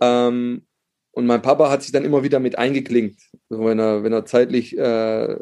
Ähm, 0.00 0.66
und 1.12 1.26
mein 1.26 1.42
Papa 1.42 1.70
hat 1.70 1.82
sich 1.82 1.92
dann 1.92 2.04
immer 2.04 2.22
wieder 2.22 2.40
mit 2.40 2.58
eingeklinkt, 2.58 3.20
also 3.50 3.64
wenn 3.64 3.78
er, 3.78 4.02
wenn 4.04 4.12
er 4.12 4.24
zeitlich 4.24 4.76
äh, 4.76 5.36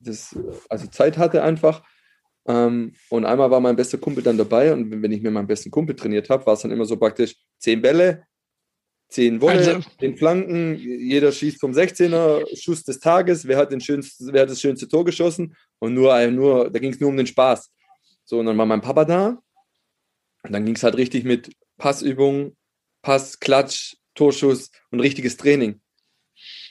das, 0.00 0.36
also 0.68 0.86
Zeit 0.88 1.18
hatte 1.18 1.42
einfach. 1.42 1.82
Ähm, 2.46 2.92
und 3.08 3.24
einmal 3.24 3.50
war 3.50 3.60
mein 3.60 3.76
bester 3.76 3.96
Kumpel 3.96 4.22
dann 4.22 4.36
dabei 4.36 4.72
und 4.72 5.02
wenn 5.02 5.12
ich 5.12 5.22
mit 5.22 5.32
meinem 5.32 5.46
besten 5.46 5.70
Kumpel 5.70 5.96
trainiert 5.96 6.28
habe, 6.28 6.44
war 6.44 6.54
es 6.54 6.60
dann 6.60 6.72
immer 6.72 6.84
so 6.84 6.98
praktisch 6.98 7.36
zehn 7.58 7.80
Bälle, 7.80 8.24
zehn 9.08 9.40
Wolle, 9.40 9.76
also, 9.76 9.80
zehn 9.98 10.16
Flanken, 10.16 10.76
jeder 10.76 11.32
schießt 11.32 11.58
vom 11.58 11.72
16er, 11.72 12.44
Schuss 12.60 12.84
des 12.84 13.00
Tages, 13.00 13.46
wer 13.46 13.56
hat, 13.56 13.72
den 13.72 13.80
schönsten, 13.80 14.30
wer 14.32 14.42
hat 14.42 14.50
das 14.50 14.60
schönste 14.60 14.88
Tor 14.88 15.06
geschossen 15.06 15.56
und 15.78 15.94
nur, 15.94 16.26
nur 16.26 16.70
da 16.70 16.78
ging 16.78 16.92
es 16.92 17.00
nur 17.00 17.08
um 17.08 17.16
den 17.16 17.26
Spaß. 17.26 17.72
So, 18.26 18.40
und 18.40 18.46
dann 18.46 18.58
war 18.58 18.66
mein 18.66 18.82
Papa 18.82 19.06
da 19.06 19.38
und 20.42 20.52
dann 20.52 20.66
ging 20.66 20.74
es 20.74 20.82
halt 20.82 20.96
richtig 20.96 21.24
mit 21.24 21.50
Passübung, 21.78 22.56
Pass, 23.00 23.40
Klatsch, 23.40 23.96
Torschuss 24.14 24.70
und 24.90 25.00
richtiges 25.00 25.36
Training. 25.36 25.80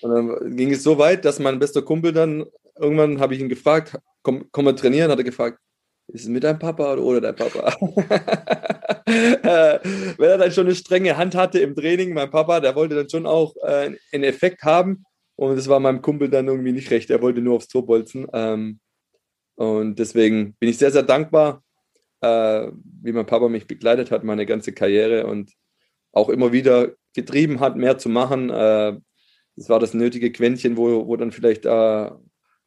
Und 0.02 0.12
dann 0.12 0.56
ging 0.56 0.72
es 0.72 0.84
so 0.84 0.98
weit, 0.98 1.26
dass 1.26 1.40
mein 1.40 1.60
bester 1.60 1.82
Kumpel 1.82 2.12
dann, 2.12 2.46
irgendwann 2.78 3.20
habe 3.20 3.36
ich 3.36 3.40
ihn 3.40 3.50
gefragt, 3.50 3.98
komm, 4.22 4.46
komm 4.52 4.66
mal 4.66 4.76
trainieren, 4.76 5.12
hat 5.12 5.18
er 5.18 5.24
gefragt, 5.24 5.60
ist 6.08 6.24
es 6.24 6.28
mit 6.28 6.44
deinem 6.44 6.60
Papa 6.60 6.94
oder 6.94 7.02
ohne 7.02 7.22
dein 7.22 7.36
Papa? 7.36 7.76
Wenn 9.06 10.30
er 10.30 10.38
dann 10.38 10.52
schon 10.52 10.66
eine 10.66 10.76
strenge 10.76 11.16
Hand 11.18 11.36
hatte 11.36 11.60
im 11.60 11.76
Training, 11.76 12.14
mein 12.14 12.30
Papa, 12.30 12.60
der 12.60 12.76
wollte 12.76 12.96
dann 12.96 13.10
schon 13.10 13.26
auch 13.26 13.56
äh, 13.64 13.96
einen 14.12 14.24
Effekt 14.24 14.64
haben. 14.64 15.06
Und 15.36 15.56
das 15.56 15.68
war 15.68 15.80
meinem 15.80 16.02
Kumpel 16.02 16.30
dann 16.30 16.48
irgendwie 16.48 16.74
nicht 16.74 16.92
recht. 16.92 17.10
Er 17.10 17.22
wollte 17.22 17.42
nur 17.42 17.56
aufs 17.56 17.70
Tor 17.70 17.86
bolzen. 17.86 18.28
Ähm, 18.34 18.80
und 19.56 19.98
deswegen 19.98 20.56
bin 20.60 20.70
ich 20.70 20.78
sehr, 20.78 20.92
sehr 20.92 21.04
dankbar, 21.04 21.64
äh, 22.22 22.68
wie 23.02 23.12
mein 23.14 23.26
Papa 23.26 23.48
mich 23.48 23.68
begleitet 23.68 24.12
hat, 24.12 24.24
meine 24.24 24.46
ganze 24.46 24.74
Karriere 24.74 25.26
und 25.26 25.54
auch 26.12 26.30
immer 26.30 26.52
wieder 26.52 26.94
getrieben 27.14 27.60
hat, 27.60 27.78
mehr 27.78 27.98
zu 27.98 28.10
machen. 28.10 28.50
Äh, 28.50 28.98
das 29.56 29.70
war 29.70 29.80
das 29.80 29.94
nötige 29.94 30.32
Quäntchen, 30.32 30.78
wo, 30.78 31.08
wo 31.08 31.16
dann 31.16 31.32
vielleicht 31.32 31.66
äh, 31.66 32.10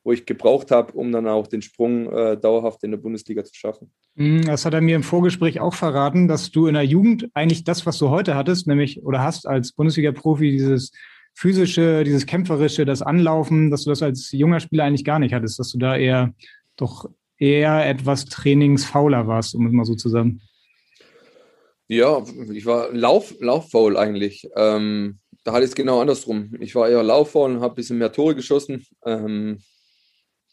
wo 0.06 0.12
ich 0.12 0.24
gebraucht 0.24 0.70
habe, 0.70 0.92
um 0.92 1.10
dann 1.10 1.26
auch 1.26 1.48
den 1.48 1.62
Sprung 1.62 2.10
äh, 2.12 2.36
dauerhaft 2.36 2.84
in 2.84 2.92
der 2.92 2.98
Bundesliga 2.98 3.42
zu 3.42 3.52
schaffen. 3.56 3.90
Mhm, 4.14 4.42
das 4.42 4.64
hat 4.64 4.72
er 4.72 4.80
mir 4.80 4.94
im 4.94 5.02
Vorgespräch 5.02 5.58
auch 5.58 5.74
verraten, 5.74 6.28
dass 6.28 6.52
du 6.52 6.68
in 6.68 6.74
der 6.74 6.84
Jugend 6.84 7.28
eigentlich 7.34 7.64
das, 7.64 7.86
was 7.86 7.98
du 7.98 8.08
heute 8.08 8.36
hattest, 8.36 8.68
nämlich 8.68 9.02
oder 9.02 9.24
hast 9.24 9.48
als 9.48 9.72
Bundesliga-Profi, 9.72 10.52
dieses 10.52 10.92
physische, 11.34 12.04
dieses 12.04 12.24
kämpferische, 12.24 12.84
das 12.84 13.02
Anlaufen, 13.02 13.72
dass 13.72 13.82
du 13.82 13.90
das 13.90 14.00
als 14.00 14.30
junger 14.30 14.60
Spieler 14.60 14.84
eigentlich 14.84 15.04
gar 15.04 15.18
nicht 15.18 15.34
hattest, 15.34 15.58
dass 15.58 15.72
du 15.72 15.78
da 15.78 15.96
eher 15.96 16.32
doch 16.76 17.10
eher 17.36 17.84
etwas 17.84 18.26
trainingsfauler 18.26 19.26
warst, 19.26 19.56
um 19.56 19.66
es 19.66 19.72
mal 19.72 19.84
so 19.84 19.96
zu 19.96 20.08
sagen. 20.08 20.40
Ja, 21.88 22.24
ich 22.52 22.66
war 22.66 22.92
Lauf, 22.92 23.34
lauffaul 23.40 23.96
eigentlich. 23.96 24.48
Ähm, 24.56 25.18
da 25.44 25.52
hatte 25.52 25.64
ich 25.64 25.70
es 25.70 25.76
genau 25.76 26.00
andersrum. 26.00 26.54
Ich 26.60 26.74
war 26.74 26.88
eher 26.88 27.02
lauffaul 27.02 27.52
und 27.52 27.60
habe 27.60 27.74
ein 27.74 27.76
bisschen 27.76 27.98
mehr 27.98 28.12
Tore 28.12 28.34
geschossen. 28.34 28.84
Ähm, 29.04 29.58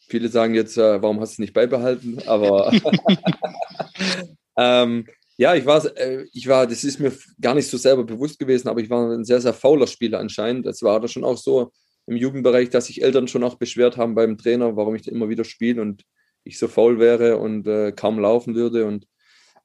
Viele 0.08 0.28
sagen 0.28 0.54
jetzt, 0.54 0.76
äh, 0.76 1.00
warum 1.00 1.20
hast 1.20 1.32
du 1.32 1.34
es 1.34 1.38
nicht 1.38 1.54
beibehalten? 1.54 2.18
Aber 2.26 2.70
ähm, 4.56 5.06
ja, 5.36 5.54
ich 5.54 5.64
war, 5.66 5.84
äh, 5.96 6.26
ich 6.32 6.46
war, 6.46 6.66
das 6.66 6.84
ist 6.84 7.00
mir 7.00 7.12
gar 7.40 7.54
nicht 7.54 7.68
so 7.68 7.76
selber 7.76 8.04
bewusst 8.04 8.38
gewesen, 8.38 8.68
aber 8.68 8.80
ich 8.80 8.90
war 8.90 9.10
ein 9.10 9.24
sehr, 9.24 9.40
sehr 9.40 9.54
fauler 9.54 9.86
Spieler 9.86 10.20
anscheinend. 10.20 10.66
Das 10.66 10.82
war 10.82 11.00
da 11.00 11.08
schon 11.08 11.24
auch 11.24 11.38
so 11.38 11.72
im 12.06 12.16
Jugendbereich, 12.16 12.68
dass 12.70 12.86
sich 12.86 13.02
Eltern 13.02 13.28
schon 13.28 13.44
auch 13.44 13.56
beschwert 13.56 13.96
haben 13.96 14.14
beim 14.14 14.36
Trainer, 14.36 14.76
warum 14.76 14.94
ich 14.94 15.08
immer 15.08 15.28
wieder 15.28 15.44
spiele 15.44 15.80
und 15.80 16.04
ich 16.44 16.58
so 16.58 16.68
faul 16.68 16.98
wäre 16.98 17.38
und 17.38 17.66
äh, 17.66 17.92
kaum 17.92 18.18
laufen 18.18 18.54
würde. 18.54 18.84
Und 18.86 19.06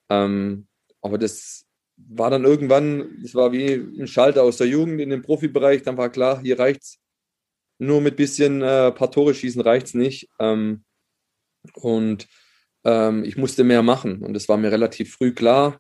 ähm, 0.10 0.68
aber 1.02 1.18
das 1.18 1.66
war 1.98 2.30
dann 2.30 2.46
irgendwann, 2.46 3.20
das 3.22 3.36
war 3.36 3.52
wie 3.52 3.74
ein 3.74 4.08
Schalter 4.08 4.44
aus 4.44 4.58
der 4.58 4.68
Jugend 4.68 5.02
in 5.02 5.10
den 5.10 5.22
Profibereich, 5.22 5.84
dann 5.84 5.98
war 5.98 6.10
klar, 6.10 6.42
hier 6.42 6.60
reicht's 6.60 7.00
nur 7.80 8.02
mit 8.02 8.18
bisschen 8.18 8.62
äh, 8.62 8.92
paar 8.92 9.12
Tore 9.12 9.34
schießen 9.34 9.62
reicht 9.62 9.88
es 9.88 9.94
nicht. 9.94 10.30
Ähm, 10.40 10.84
und 11.74 12.28
ähm, 12.84 13.24
ich 13.24 13.38
musste 13.38 13.64
mehr 13.64 13.82
machen. 13.84 14.22
Und 14.22 14.36
es 14.36 14.48
war 14.50 14.58
mir 14.58 14.72
relativ 14.72 15.16
früh 15.16 15.34
klar, 15.34 15.80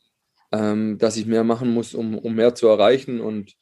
ähm, 0.51 0.97
dass 0.97 1.17
ich 1.17 1.25
mehr 1.25 1.43
machen 1.43 1.73
muss, 1.73 1.93
um, 1.93 2.17
um 2.17 2.35
mehr 2.35 2.55
zu 2.55 2.67
erreichen. 2.67 3.19
Und 3.19 3.53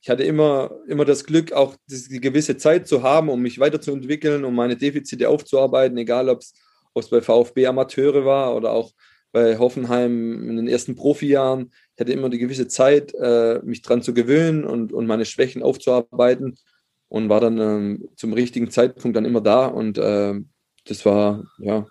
ich 0.00 0.10
hatte 0.10 0.24
immer, 0.24 0.72
immer 0.88 1.04
das 1.04 1.24
Glück, 1.24 1.52
auch 1.52 1.76
die 1.86 2.20
gewisse 2.20 2.56
Zeit 2.56 2.86
zu 2.86 3.02
haben, 3.02 3.28
um 3.28 3.40
mich 3.40 3.58
weiterzuentwickeln, 3.58 4.44
um 4.44 4.54
meine 4.54 4.76
Defizite 4.76 5.28
aufzuarbeiten, 5.28 5.96
egal 5.98 6.28
ob 6.28 6.42
es 6.94 7.08
bei 7.10 7.20
VfB 7.20 7.66
Amateure 7.66 8.24
war 8.24 8.56
oder 8.56 8.72
auch 8.72 8.92
bei 9.32 9.58
Hoffenheim 9.58 10.48
in 10.48 10.56
den 10.56 10.68
ersten 10.68 10.94
Profijahren. 10.94 11.72
Ich 11.94 12.00
hatte 12.00 12.12
immer 12.12 12.30
die 12.30 12.38
gewisse 12.38 12.68
Zeit, 12.68 13.14
äh, 13.14 13.60
mich 13.64 13.82
dran 13.82 14.02
zu 14.02 14.14
gewöhnen 14.14 14.64
und, 14.64 14.92
und 14.92 15.06
meine 15.06 15.24
Schwächen 15.24 15.62
aufzuarbeiten 15.62 16.56
und 17.08 17.28
war 17.28 17.40
dann 17.40 17.58
ähm, 17.58 18.08
zum 18.16 18.32
richtigen 18.32 18.70
Zeitpunkt 18.70 19.16
dann 19.16 19.24
immer 19.24 19.40
da 19.40 19.66
und 19.66 19.98
äh, 19.98 20.34
das 20.86 21.04
war 21.04 21.44
ja 21.58 21.86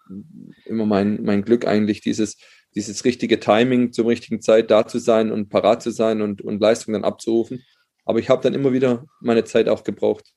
immer 0.66 0.86
mein, 0.86 1.24
mein 1.24 1.44
Glück 1.44 1.68
eigentlich, 1.68 2.02
dieses, 2.02 2.38
dieses 2.76 3.06
richtige 3.06 3.40
Timing 3.40 3.92
zum 3.94 4.08
richtigen 4.08 4.42
Zeit 4.42 4.72
da 4.72 4.88
zu 4.88 5.00
sein 5.00 5.32
und 5.32 5.50
parat 5.50 5.84
zu 5.84 5.92
sein 5.92 6.22
und, 6.22 6.42
und 6.42 6.60
Leistung 6.62 6.94
dann 6.94 7.04
abzurufen. 7.04 7.64
Aber 8.06 8.20
ich 8.20 8.30
habe 8.30 8.42
dann 8.42 8.54
immer 8.54 8.74
wieder 8.74 9.06
meine 9.22 9.44
Zeit 9.44 9.70
auch 9.70 9.84
gebraucht. 9.84 10.32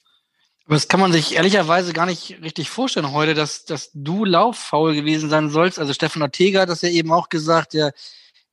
Aber 0.67 0.75
das 0.75 0.89
kann 0.89 1.01
man 1.01 1.13
sich 1.13 1.35
ehrlicherweise 1.35 1.93
gar 1.93 2.07
nicht 2.07 2.43
richtig 2.43 2.71
vorstellen 2.71 3.13
heute, 3.13 3.35
dass, 3.35 3.65
dass 3.65 3.91
du 3.93 4.25
lauffaul 4.25 4.95
gewesen 4.95 5.29
sein 5.29 5.51
sollst. 5.51 5.79
Also 5.79 5.93
Stefan 5.93 6.23
Ortega 6.23 6.61
hat 6.61 6.69
das 6.69 6.83
ja 6.83 6.91
eben 6.91 7.13
auch 7.13 7.29
gesagt, 7.29 7.75
der 7.75 7.93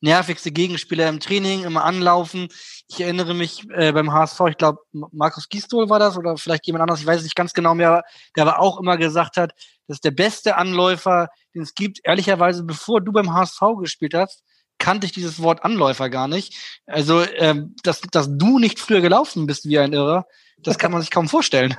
nervigste 0.02 0.52
Gegenspieler 0.52 1.10
im 1.10 1.20
Training, 1.20 1.64
immer 1.64 1.84
anlaufen. 1.84 2.50
Ich 2.88 3.02
erinnere 3.02 3.34
mich 3.34 3.68
äh, 3.72 3.92
beim 3.92 4.12
HSV, 4.14 4.40
ich 4.50 4.58
glaube, 4.58 4.80
Markus 4.92 5.50
Gistol 5.50 5.90
war 5.90 6.00
das 6.00 6.18
oder 6.18 6.38
vielleicht 6.38 6.68
jemand 6.68 6.84
anderes, 6.84 7.02
ich 7.02 7.08
weiß 7.08 7.18
es 7.18 7.24
nicht 7.24 7.36
ganz 7.36 7.54
genau 7.54 7.74
mehr, 7.76 8.04
der 8.36 8.44
aber 8.48 8.60
auch 8.60 8.80
immer 8.80 8.98
gesagt 8.98 9.38
hat, 9.38 9.54
dass 9.88 10.00
der 10.00 10.12
beste 10.12 10.58
Anläufer, 10.58 11.30
den 11.56 11.64
es 11.64 11.74
gibt, 11.74 12.00
ehrlicherweise, 12.04 12.64
bevor 12.64 13.02
du 13.02 13.12
beim 13.12 13.34
HSV 13.34 13.62
gespielt 13.80 14.14
hast, 14.14 14.44
kannte 14.78 15.08
ich 15.08 15.14
dieses 15.14 15.42
Wort 15.42 15.64
Anläufer 15.64 16.10
gar 16.10 16.28
nicht. 16.28 16.56
Also, 16.86 17.24
ähm, 17.24 17.76
dass, 17.84 18.02
dass 18.02 18.28
du 18.30 18.60
nicht 18.60 18.80
früher 18.80 19.02
gelaufen 19.02 19.48
bist 19.48 19.66
wie 19.66 19.80
ein 19.80 19.94
Irrer, 19.94 20.28
das 20.60 20.78
kann 20.78 20.92
man 20.92 21.02
sich 21.02 21.12
kaum 21.12 21.28
vorstellen. 21.28 21.76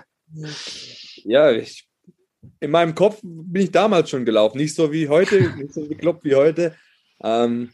Ja, 1.25 1.51
ich, 1.51 1.89
in 2.61 2.71
meinem 2.71 2.95
Kopf 2.95 3.21
bin 3.23 3.63
ich 3.63 3.73
damals 3.73 4.11
schon 4.11 4.25
gelaufen. 4.25 4.59
Nicht 4.59 4.75
so 4.75 4.93
wie 4.93 5.09
heute, 5.09 5.41
nicht 5.57 5.73
so 5.73 5.87
bekloppt 5.87 6.25
wie 6.25 6.35
heute. 6.35 6.75
Ähm, 7.23 7.71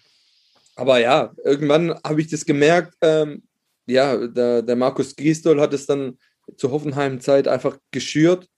aber 0.76 0.98
ja, 0.98 1.32
irgendwann 1.44 1.94
habe 2.02 2.20
ich 2.20 2.28
das 2.28 2.44
gemerkt, 2.44 2.94
ähm, 3.00 3.42
ja, 3.86 4.26
der, 4.26 4.62
der 4.62 4.76
Markus 4.76 5.14
Giestol 5.14 5.60
hat 5.60 5.72
es 5.74 5.86
dann 5.86 6.18
zur 6.56 6.70
Hoffenheim-Zeit 6.70 7.48
einfach 7.48 7.78
geschürt 7.90 8.48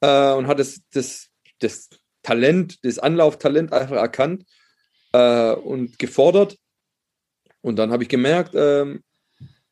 äh, 0.00 0.32
und 0.32 0.46
hat 0.46 0.60
es, 0.60 0.82
das, 0.92 1.28
das 1.60 1.88
Talent, 2.22 2.84
das 2.84 2.98
Anlauftalent 2.98 3.72
einfach 3.72 3.96
erkannt 3.96 4.44
äh, 5.12 5.52
und 5.52 5.98
gefordert. 5.98 6.58
Und 7.60 7.76
dann 7.76 7.92
habe 7.92 8.02
ich 8.02 8.08
gemerkt, 8.08 8.54
ähm, 8.54 9.02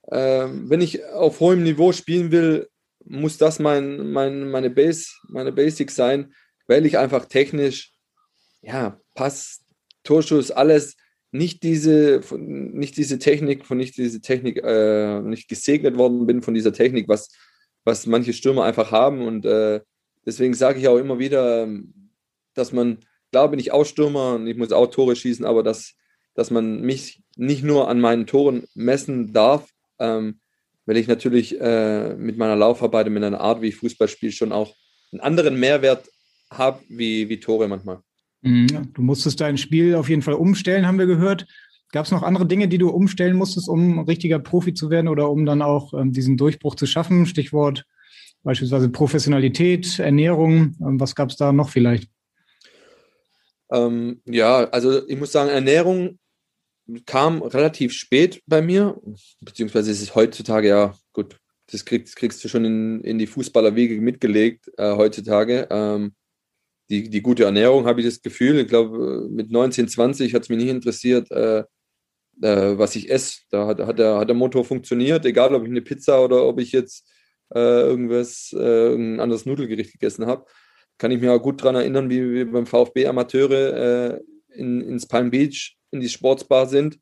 äh, 0.03 0.47
wenn 0.49 0.81
ich 0.81 1.05
auf 1.07 1.41
hohem 1.41 1.63
Niveau 1.63 1.93
spielen 1.93 2.31
will, 2.31 2.69
muss 3.05 3.39
das 3.39 3.59
mein, 3.59 4.11
mein, 4.13 4.51
meine, 4.51 4.71
Base, 4.71 5.09
meine 5.29 5.53
Basics 5.53 5.95
sein, 5.97 6.33
weil 6.67 6.87
ich 6.87 6.99
einfach 6.99 7.27
technisch, 7.27 7.93
ja, 8.63 9.01
Pass, 9.15 9.65
Torschuss, 10.05 10.51
alles 10.51 10.97
nicht 11.33 11.63
diese, 11.63 12.21
nicht 12.37 12.97
diese 12.97 13.19
Technik, 13.19 13.65
von 13.67 13.79
nicht 13.79 13.97
diese 13.97 14.21
Technik, 14.21 14.63
äh, 14.63 15.21
nicht 15.21 15.49
gesegnet 15.49 15.97
worden 15.97 16.27
bin 16.27 16.43
von 16.43 16.55
dieser 16.55 16.73
Technik, 16.73 17.09
was, 17.09 17.31
was 17.85 18.07
manche 18.07 18.33
Stürmer 18.33 18.65
einfach 18.65 18.91
haben. 18.91 19.27
Und 19.27 19.45
äh, 19.45 19.81
deswegen 20.27 20.55
sage 20.55 20.81
ich 20.81 20.89
auch 20.89 20.99
immer 20.99 21.19
wieder, 21.19 21.69
dass 22.55 22.73
man, 22.73 22.99
klar 23.31 23.49
bin 23.51 23.61
ich 23.61 23.73
auch 23.73 23.85
Stürmer 23.85 24.35
und 24.35 24.47
ich 24.47 24.57
muss 24.57 24.73
auch 24.73 24.89
Tore 24.89 25.15
schießen, 25.15 25.45
aber 25.45 25.63
dass, 25.63 25.95
dass 26.35 26.51
man 26.51 26.81
mich 26.81 27.23
nicht 27.37 27.63
nur 27.63 27.89
an 27.89 28.01
meinen 28.01 28.27
Toren 28.27 28.65
messen 28.75 29.33
darf, 29.33 29.71
ähm, 29.99 30.41
weil 30.91 30.97
ich 30.97 31.07
natürlich 31.07 31.57
äh, 31.61 32.17
mit 32.17 32.37
meiner 32.37 32.57
Laufarbeit 32.57 33.07
und 33.07 33.13
mit 33.13 33.23
einer 33.23 33.41
Art, 33.41 33.63
wie 33.63 33.69
ich 33.69 33.77
Fußball 33.77 34.09
spiele, 34.09 34.33
schon 34.33 34.51
auch 34.51 34.75
einen 35.13 35.21
anderen 35.21 35.61
Mehrwert 35.61 36.11
habe 36.51 36.81
wie, 36.89 37.29
wie 37.29 37.39
Tore 37.39 37.69
manchmal. 37.69 38.01
Mhm. 38.43 38.93
Du 38.93 39.01
musstest 39.01 39.41
dein 39.41 39.57
Spiel 39.57 39.95
auf 39.95 40.09
jeden 40.09 40.23
Fall 40.23 40.35
umstellen, 40.35 40.89
haben 40.89 40.99
wir 40.99 41.07
gehört. 41.07 41.47
Gab 41.93 42.07
es 42.07 42.11
noch 42.11 42.25
andere 42.25 42.45
Dinge, 42.45 42.67
die 42.67 42.79
du 42.79 42.89
umstellen 42.89 43.37
musstest, 43.37 43.69
um 43.69 44.01
richtiger 44.01 44.41
Profi 44.41 44.75
zu 44.75 44.91
werden 44.91 45.07
oder 45.07 45.31
um 45.31 45.47
dann 45.47 45.63
auch 45.63 45.95
ähm, 45.95 46.11
diesen 46.11 46.37
Durchbruch 46.37 46.75
zu 46.75 46.87
schaffen? 46.87 47.25
Stichwort 47.25 47.87
beispielsweise 48.43 48.89
Professionalität, 48.89 50.01
Ernährung. 50.01 50.75
Ähm, 50.81 50.99
was 50.99 51.15
gab 51.15 51.31
es 51.31 51.37
da 51.37 51.53
noch 51.53 51.69
vielleicht? 51.69 52.11
Ähm, 53.71 54.23
ja, 54.25 54.65
also 54.71 55.07
ich 55.07 55.21
muss 55.21 55.31
sagen, 55.31 55.51
Ernährung 55.51 56.19
kam 57.07 57.43
relativ 57.43 57.93
spät 57.93 58.43
bei 58.47 58.63
mir, 58.63 59.01
beziehungsweise 59.41 59.91
ist 59.91 60.03
es 60.03 60.15
heutzutage 60.15 60.69
ja 60.69 60.95
gut, 61.13 61.37
das 61.71 61.85
kriegst, 61.85 62.17
kriegst 62.17 62.43
du 62.43 62.49
schon 62.49 62.65
in, 62.65 63.01
in 63.03 63.19
die 63.19 63.27
Fußballerwege 63.27 64.01
mitgelegt 64.01 64.71
äh, 64.77 64.97
heutzutage. 64.97 65.69
Ähm, 65.71 66.15
die, 66.91 67.09
die 67.09 67.23
gute 67.23 67.45
Ernährung 67.45 67.87
habe 67.87 68.01
ich 68.01 68.07
das 68.07 68.21
Gefühl. 68.21 68.59
Ich 68.59 68.69
glaube, 68.69 69.29
mit 69.31 69.51
19, 69.51 69.89
20 69.89 70.35
hat 70.35 70.43
es 70.43 70.49
mich 70.49 70.59
nicht 70.59 70.71
interessiert, 70.71 71.31
äh, 71.31 71.61
äh, 72.43 72.79
was 72.79 72.97
ich 72.97 73.11
esse. 73.11 73.43
Da 73.51 73.67
hat, 73.69 73.81
hat, 73.81 73.99
der, 73.99 74.19
hat 74.19 74.29
der 74.29 74.35
Motor 74.35 74.65
funktioniert, 74.65 75.25
egal 75.25 75.55
ob 75.55 75.63
ich 75.63 75.71
eine 75.71 75.83
Pizza 75.83 76.25
oder 76.25 76.45
ob 76.45 76.59
ich 76.59 76.73
jetzt 76.73 77.09
äh, 77.55 77.59
irgendwas, 77.59 78.53
äh, 78.59 78.95
ein 78.95 79.21
anderes 79.21 79.47
Nudelgericht 79.47 79.93
gegessen 79.93 80.27
habe. 80.27 80.47
Kann 80.99 81.13
ich 81.13 81.21
mir 81.21 81.33
auch 81.33 81.43
gut 81.43 81.61
daran 81.63 81.77
erinnern, 81.77 82.11
wie 82.11 82.33
wir 82.33 82.51
beim 82.51 82.67
VfB 82.67 83.07
Amateure 83.07 84.17
äh, 84.17 84.21
in, 84.55 84.81
ins 84.81 85.07
Palm 85.07 85.31
Beach 85.31 85.77
in 85.91 86.01
die 86.01 86.09
Sportsbar 86.09 86.67
sind, 86.67 86.99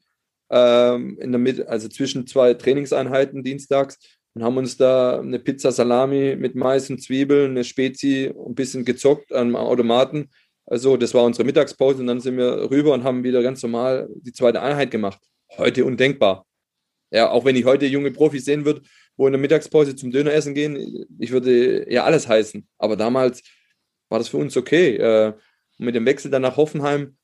ähm, 0.51 1.19
in 1.20 1.33
der 1.33 1.39
Mitte, 1.39 1.69
also 1.69 1.89
zwischen 1.89 2.27
zwei 2.27 2.55
Trainingseinheiten 2.55 3.45
dienstags 3.45 3.99
und 4.35 4.45
haben 4.45 4.57
uns 4.57 4.77
da 4.77 5.20
eine 5.20 5.39
Pizza 5.39 5.73
Salami 5.73 6.37
mit 6.37 6.55
Mais 6.55 6.89
und 6.91 7.03
Zwiebeln, 7.03 7.51
eine 7.51 7.65
Spezi, 7.65 8.33
ein 8.35 8.55
bisschen 8.55 8.85
gezockt 8.85 9.33
am 9.33 9.57
Automaten. 9.57 10.31
Also 10.65 10.97
das 10.97 11.15
war 11.15 11.25
unsere 11.25 11.45
Mittagspause 11.45 12.01
und 12.01 12.07
dann 12.07 12.20
sind 12.20 12.37
wir 12.37 12.70
rüber 12.70 12.93
und 12.93 13.05
haben 13.05 13.25
wieder 13.25 13.43
ganz 13.43 13.62
normal 13.62 14.09
die 14.15 14.33
zweite 14.33 14.62
Einheit 14.62 14.91
gemacht. 14.91 15.20
Heute 15.57 15.85
undenkbar. 15.85 16.47
Ja, 17.11 17.31
auch 17.31 17.45
wenn 17.45 17.57
ich 17.57 17.65
heute 17.65 17.87
junge 17.87 18.11
Profis 18.11 18.45
sehen 18.45 18.65
würde, 18.65 18.83
wo 19.16 19.27
in 19.27 19.33
der 19.33 19.41
Mittagspause 19.41 19.97
zum 19.97 20.11
Döner 20.11 20.33
essen 20.33 20.55
gehen, 20.55 21.07
ich 21.19 21.33
würde 21.33 21.91
ja 21.91 22.05
alles 22.05 22.29
heißen. 22.29 22.66
Aber 22.79 22.97
damals 22.97 23.43
war 24.09 24.19
das 24.19 24.29
für 24.29 24.37
uns 24.37 24.57
okay. 24.57 24.97
Äh, 24.97 25.33
mit 25.79 25.95
dem 25.95 26.07
Wechsel 26.07 26.31
dann 26.31 26.43
nach 26.43 26.57
Hoffenheim 26.57 27.16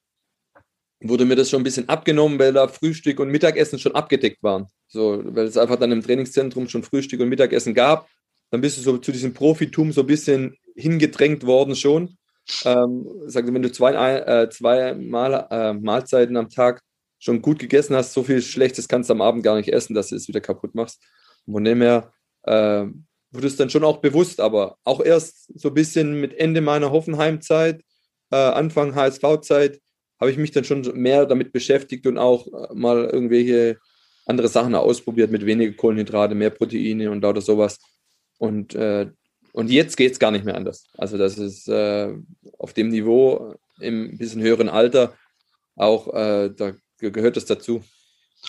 wurde 1.08 1.24
mir 1.24 1.36
das 1.36 1.50
schon 1.50 1.60
ein 1.60 1.64
bisschen 1.64 1.88
abgenommen, 1.88 2.38
weil 2.38 2.52
da 2.52 2.66
Frühstück 2.66 3.20
und 3.20 3.28
Mittagessen 3.28 3.78
schon 3.78 3.94
abgedeckt 3.94 4.42
waren. 4.42 4.68
So, 4.88 5.22
weil 5.24 5.46
es 5.46 5.56
einfach 5.56 5.76
dann 5.76 5.92
im 5.92 6.02
Trainingszentrum 6.02 6.68
schon 6.68 6.82
Frühstück 6.82 7.20
und 7.20 7.28
Mittagessen 7.28 7.74
gab. 7.74 8.08
Dann 8.50 8.60
bist 8.60 8.78
du 8.78 8.82
so 8.82 8.98
zu 8.98 9.12
diesem 9.12 9.34
Profitum 9.34 9.92
so 9.92 10.02
ein 10.02 10.06
bisschen 10.06 10.56
hingedrängt 10.74 11.44
worden 11.44 11.76
schon. 11.76 12.16
Ähm, 12.64 13.06
sag, 13.26 13.46
wenn 13.46 13.62
du 13.62 13.70
zwei, 13.70 13.92
äh, 13.92 14.48
zwei 14.50 14.94
Mal, 14.94 15.46
äh, 15.50 15.72
Mahlzeiten 15.74 16.36
am 16.36 16.48
Tag 16.48 16.80
schon 17.18 17.42
gut 17.42 17.58
gegessen 17.58 17.96
hast, 17.96 18.12
so 18.12 18.22
viel 18.22 18.42
Schlechtes 18.42 18.88
kannst 18.88 19.08
du 19.08 19.14
am 19.14 19.22
Abend 19.22 19.42
gar 19.42 19.56
nicht 19.56 19.72
essen, 19.72 19.94
dass 19.94 20.08
du 20.08 20.16
es 20.16 20.28
wieder 20.28 20.40
kaputt 20.40 20.74
machst. 20.74 21.02
Von 21.50 21.64
dem 21.64 21.80
her 21.80 22.12
äh, 22.42 22.86
wurde 23.30 23.46
es 23.46 23.56
dann 23.56 23.70
schon 23.70 23.84
auch 23.84 23.98
bewusst, 23.98 24.40
aber 24.40 24.78
auch 24.84 25.00
erst 25.00 25.58
so 25.58 25.68
ein 25.68 25.74
bisschen 25.74 26.20
mit 26.20 26.34
Ende 26.34 26.60
meiner 26.60 26.92
Hoffenheim-Zeit, 26.92 27.82
äh, 28.30 28.36
Anfang 28.36 28.94
HSV-Zeit, 28.94 29.80
habe 30.24 30.32
ich 30.32 30.38
mich 30.38 30.52
dann 30.52 30.64
schon 30.64 30.80
mehr 30.94 31.26
damit 31.26 31.52
beschäftigt 31.52 32.06
und 32.06 32.16
auch 32.16 32.46
äh, 32.46 32.74
mal 32.74 33.04
irgendwelche 33.04 33.78
andere 34.26 34.48
Sachen 34.48 34.74
ausprobiert 34.74 35.30
mit 35.30 35.44
weniger 35.44 35.72
Kohlenhydrate, 35.72 36.34
mehr 36.34 36.50
Proteine 36.50 37.10
und 37.10 37.20
lauter 37.20 37.42
sowas. 37.42 37.78
Und, 38.38 38.74
äh, 38.74 39.10
und 39.52 39.70
jetzt 39.70 39.96
geht 39.96 40.12
es 40.12 40.18
gar 40.18 40.30
nicht 40.30 40.46
mehr 40.46 40.56
anders. 40.56 40.86
Also 40.96 41.18
das 41.18 41.36
ist 41.36 41.68
äh, 41.68 42.10
auf 42.58 42.72
dem 42.72 42.88
Niveau 42.88 43.54
im 43.80 44.16
bisschen 44.16 44.40
höheren 44.40 44.70
Alter 44.70 45.14
auch, 45.76 46.12
äh, 46.14 46.50
da 46.50 46.72
gehört 46.98 47.36
das 47.36 47.44
dazu. 47.44 47.84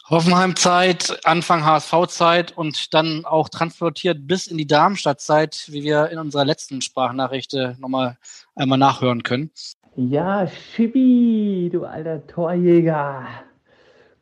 Hoffenheim-Zeit, 0.10 1.26
Anfang 1.26 1.66
HSV-Zeit 1.66 2.58
und 2.58 2.94
dann 2.94 3.26
auch 3.26 3.50
transportiert 3.50 4.28
bis 4.28 4.48
in 4.48 4.58
die 4.58 4.68
Darmstadt-Zeit, 4.68 5.66
wie 5.68 5.84
wir 5.84 6.10
in 6.10 6.20
unserer 6.20 6.46
letzten 6.46 6.82
Sprachnachricht 6.82 7.54
nochmal 7.80 8.18
einmal 8.56 8.78
nachhören 8.78 9.24
können. 9.24 9.52
Ja, 9.98 10.46
Schibi, 10.46 11.70
du 11.72 11.86
alter 11.86 12.28
Torjäger. 12.28 13.24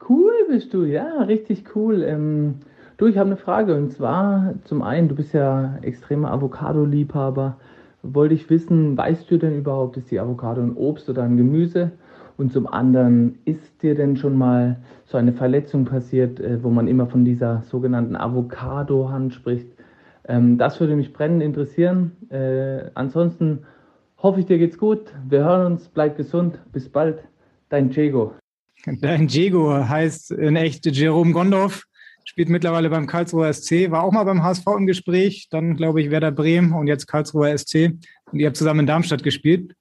Cool 0.07 0.31
bist 0.47 0.71
du, 0.71 0.83
ja, 0.83 1.23
richtig 1.23 1.63
cool. 1.75 2.03
Ähm, 2.03 2.59
du, 2.97 3.07
ich 3.07 3.17
habe 3.17 3.31
eine 3.31 3.37
Frage 3.37 3.75
und 3.75 3.91
zwar 3.91 4.53
zum 4.65 4.83
einen, 4.83 5.09
du 5.09 5.15
bist 5.15 5.33
ja 5.33 5.79
extremer 5.81 6.29
Avocado-Liebhaber. 6.31 7.57
Wollte 8.03 8.35
ich 8.35 8.51
wissen, 8.51 8.95
weißt 8.95 9.31
du 9.31 9.37
denn 9.37 9.57
überhaupt, 9.57 9.97
ist 9.97 10.11
die 10.11 10.19
Avocado 10.19 10.61
ein 10.61 10.75
Obst 10.75 11.09
oder 11.09 11.23
ein 11.23 11.37
Gemüse? 11.37 11.91
Und 12.37 12.53
zum 12.53 12.67
anderen, 12.67 13.39
ist 13.45 13.81
dir 13.81 13.95
denn 13.95 14.15
schon 14.15 14.37
mal 14.37 14.77
so 15.05 15.17
eine 15.17 15.33
Verletzung 15.33 15.85
passiert, 15.85 16.39
äh, 16.39 16.63
wo 16.63 16.69
man 16.69 16.87
immer 16.87 17.07
von 17.07 17.25
dieser 17.25 17.63
sogenannten 17.63 18.15
Avocado-Hand 18.15 19.33
spricht? 19.33 19.69
Ähm, 20.27 20.59
das 20.59 20.79
würde 20.79 20.95
mich 20.95 21.13
brennend 21.13 21.41
interessieren. 21.41 22.11
Äh, 22.29 22.91
ansonsten 22.93 23.65
Hoffe 24.23 24.39
ich, 24.39 24.45
dir 24.45 24.57
geht's 24.57 24.77
gut. 24.77 25.13
Wir 25.27 25.43
hören 25.43 25.73
uns. 25.73 25.89
Bleib 25.89 26.15
gesund. 26.15 26.57
Bis 26.71 26.87
bald. 26.87 27.27
Dein 27.67 27.89
Diego. 27.89 28.33
Dein 28.85 29.27
Diego 29.27 29.73
heißt 29.73 30.31
in 30.31 30.55
echt 30.55 30.85
Jerome 30.85 31.33
Gondorf, 31.33 31.83
spielt 32.23 32.47
mittlerweile 32.47 32.89
beim 32.89 33.05
Karlsruher 33.05 33.51
SC, 33.51 33.91
war 33.91 34.01
auch 34.01 34.13
mal 34.13 34.23
beim 34.23 34.41
HSV 34.41 34.65
im 34.77 34.87
Gespräch, 34.87 35.47
dann 35.49 35.75
glaube 35.75 36.01
ich 36.01 36.09
Werder 36.09 36.31
Bremen 36.31 36.71
und 36.71 36.87
jetzt 36.87 37.05
Karlsruher 37.05 37.57
SC. 37.57 37.95
Und 38.31 38.39
ihr 38.39 38.47
habt 38.47 38.55
zusammen 38.55 38.81
in 38.81 38.87
Darmstadt 38.87 39.23
gespielt. 39.23 39.75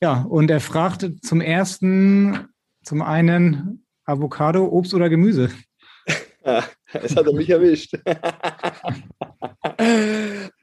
Ja, 0.00 0.22
und 0.22 0.48
er 0.48 0.60
fragt 0.60 1.08
zum 1.22 1.40
ersten, 1.40 2.46
zum 2.84 3.02
einen 3.02 3.84
Avocado, 4.04 4.64
Obst 4.66 4.94
oder 4.94 5.08
Gemüse? 5.08 5.50
Es 6.92 7.16
hat 7.16 7.26
er 7.26 7.32
mich 7.32 7.50
erwischt. 7.50 7.96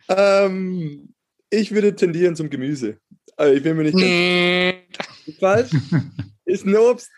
ähm, 0.10 1.14
ich 1.50 1.72
würde 1.72 1.96
tendieren 1.96 2.36
zum 2.36 2.50
Gemüse. 2.50 2.98
Aber 3.36 3.54
ich 3.54 3.64
bin 3.64 3.78
mir 3.78 3.84
nicht 3.84 4.86
ganz 5.26 5.40
falsch. 5.40 5.70
Ist 6.46 6.66
ein 6.66 6.76
Obst. 6.76 7.10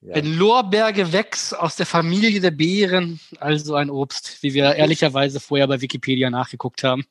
Ja. 0.00 0.14
Ein 0.14 0.34
Lorbeergewächs 0.36 1.52
aus 1.52 1.74
der 1.74 1.86
Familie 1.86 2.40
der 2.40 2.52
Beeren, 2.52 3.18
also 3.40 3.74
ein 3.74 3.90
Obst, 3.90 4.38
wie 4.42 4.54
wir 4.54 4.76
ehrlicherweise 4.76 5.40
vorher 5.40 5.66
bei 5.66 5.80
Wikipedia 5.80 6.30
nachgeguckt 6.30 6.84
haben. 6.84 7.04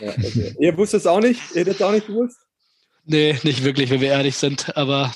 Ja, 0.00 0.10
okay. 0.10 0.54
Ihr 0.60 0.76
wusstet 0.76 1.00
es 1.00 1.06
auch 1.06 1.20
nicht? 1.20 1.40
Ihr 1.54 1.60
hättet 1.60 1.76
es 1.76 1.82
auch 1.82 1.92
nicht 1.92 2.06
gewusst? 2.06 2.36
Nee, 3.04 3.38
nicht 3.44 3.64
wirklich, 3.64 3.88
wenn 3.88 4.02
wir 4.02 4.10
ehrlich 4.10 4.36
sind, 4.36 4.76
aber. 4.76 5.14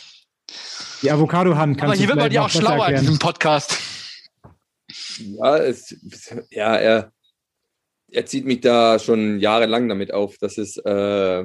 Die 1.02 1.10
Avocado-Hand 1.10 1.76
kannst 1.76 1.90
Aber 1.90 1.98
hier 1.98 2.08
wird 2.08 2.18
man 2.18 2.32
ja 2.32 2.46
auch 2.46 2.50
schlauer 2.50 2.88
in 2.88 3.00
diesem 3.00 3.18
Podcast. 3.18 3.78
Ja, 5.18 5.58
es, 5.58 5.94
ja, 6.50 6.76
er, 6.76 7.12
er 8.12 8.26
zieht 8.26 8.44
mich 8.44 8.60
da 8.60 8.98
schon 8.98 9.38
jahrelang 9.40 9.88
damit 9.88 10.12
auf. 10.12 10.36
Das 10.38 10.58
ist, 10.58 10.76
äh, 10.84 11.44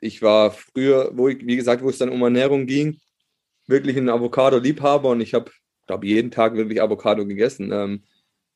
ich 0.00 0.22
war 0.22 0.50
früher, 0.50 1.10
wo 1.14 1.28
ich, 1.28 1.46
wie 1.46 1.56
gesagt, 1.56 1.82
wo 1.82 1.88
es 1.88 1.98
dann 1.98 2.10
um 2.10 2.22
Ernährung 2.22 2.66
ging, 2.66 2.98
wirklich 3.66 3.96
ein 3.96 4.08
Avocado-Liebhaber 4.08 5.10
und 5.10 5.20
ich 5.20 5.34
habe, 5.34 5.50
glaube 5.86 6.06
jeden 6.06 6.30
Tag 6.30 6.54
wirklich 6.54 6.82
Avocado 6.82 7.26
gegessen. 7.26 7.72
Ähm, 7.72 8.02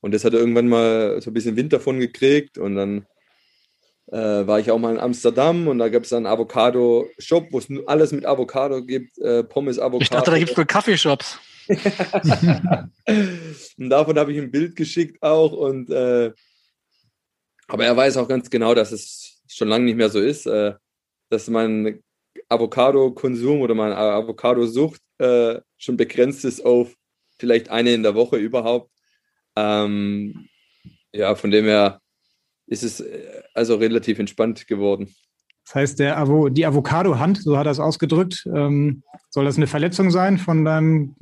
und 0.00 0.14
das 0.14 0.24
hat 0.24 0.34
er 0.34 0.40
irgendwann 0.40 0.68
mal 0.68 1.20
so 1.20 1.30
ein 1.30 1.34
bisschen 1.34 1.56
Wind 1.56 1.72
davon 1.72 2.00
gekriegt 2.00 2.58
und 2.58 2.76
dann 2.76 3.06
äh, 4.10 4.46
war 4.46 4.60
ich 4.60 4.70
auch 4.70 4.78
mal 4.78 4.94
in 4.94 5.00
Amsterdam 5.00 5.68
und 5.68 5.78
da 5.78 5.88
gab 5.88 6.02
es 6.02 6.12
einen 6.12 6.26
Avocado-Shop, 6.26 7.46
wo 7.50 7.58
es 7.58 7.68
alles 7.86 8.12
mit 8.12 8.26
Avocado 8.26 8.82
gibt, 8.82 9.18
äh, 9.18 9.44
Pommes 9.44 9.78
Avocado. 9.78 10.02
Ich 10.02 10.10
dachte, 10.10 10.32
da 10.32 10.38
gibt 10.38 10.50
es 10.50 10.56
nur 10.56 10.66
Kaffeeshops. 10.66 11.38
und 11.68 11.78
davon 13.88 14.18
habe 14.18 14.32
ich 14.32 14.38
ein 14.38 14.50
Bild 14.50 14.74
geschickt 14.74 15.22
auch 15.22 15.52
und 15.52 15.90
äh, 15.90 16.32
aber 17.72 17.86
er 17.86 17.96
weiß 17.96 18.18
auch 18.18 18.28
ganz 18.28 18.50
genau, 18.50 18.74
dass 18.74 18.92
es 18.92 19.40
schon 19.48 19.68
lange 19.68 19.86
nicht 19.86 19.96
mehr 19.96 20.10
so 20.10 20.20
ist, 20.20 20.44
äh, 20.44 20.74
dass 21.30 21.48
mein 21.48 22.02
Avocado-Konsum 22.50 23.62
oder 23.62 23.74
meine 23.74 23.96
Avocado-Sucht 23.96 25.00
äh, 25.16 25.58
schon 25.78 25.96
begrenzt 25.96 26.44
ist 26.44 26.62
auf 26.62 26.94
vielleicht 27.38 27.70
eine 27.70 27.94
in 27.94 28.02
der 28.02 28.14
Woche 28.14 28.36
überhaupt. 28.36 28.90
Ähm, 29.56 30.50
ja, 31.14 31.34
von 31.34 31.50
dem 31.50 31.64
her 31.64 32.02
ist 32.66 32.82
es 32.82 33.00
äh, 33.00 33.42
also 33.54 33.76
relativ 33.76 34.18
entspannt 34.18 34.66
geworden. 34.66 35.14
Das 35.72 35.80
heißt, 35.80 36.00
der 36.00 36.18
Avo, 36.18 36.50
die 36.50 36.66
Avocado-Hand, 36.66 37.42
so 37.42 37.56
hat 37.56 37.66
er 37.66 37.72
es 37.72 37.80
ausgedrückt, 37.80 38.46
ähm, 38.54 39.02
soll 39.30 39.46
das 39.46 39.56
eine 39.56 39.66
Verletzung 39.66 40.10
sein 40.10 40.36
von 40.36 40.66
deinem 40.66 41.14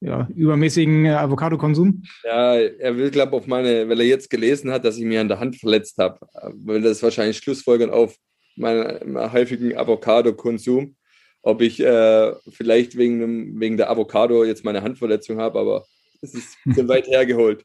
ja, 0.00 0.28
übermäßigen 0.32 1.06
äh, 1.06 1.14
Avocado-Konsum? 1.14 2.04
Ja, 2.22 2.54
er 2.54 2.96
will, 2.96 3.10
glaube 3.10 3.34
ich, 3.34 3.42
auf 3.42 3.46
meine, 3.48 3.88
weil 3.88 3.98
er 3.98 4.06
jetzt 4.06 4.30
gelesen 4.30 4.70
hat, 4.70 4.84
dass 4.84 4.96
ich 4.96 5.04
mir 5.04 5.20
an 5.20 5.26
der 5.26 5.40
Hand 5.40 5.56
verletzt 5.56 5.98
habe. 5.98 6.20
Weil 6.54 6.82
das 6.82 7.02
wahrscheinlich 7.02 7.38
Schlussfolgern 7.38 7.90
auf 7.90 8.14
meinen 8.54 9.18
häufigen 9.32 9.76
Avocado-Konsum. 9.76 10.94
Ob 11.42 11.60
ich 11.60 11.80
äh, 11.80 12.32
vielleicht 12.50 12.96
wegen, 12.96 13.58
wegen 13.58 13.76
der 13.76 13.90
Avocado 13.90 14.44
jetzt 14.44 14.64
meine 14.64 14.82
Handverletzung 14.82 15.40
habe, 15.40 15.58
aber 15.58 15.84
es 16.22 16.32
ist 16.32 16.56
ein 16.64 16.70
bisschen 16.70 16.88
weit 16.88 17.08
hergeholt. 17.08 17.64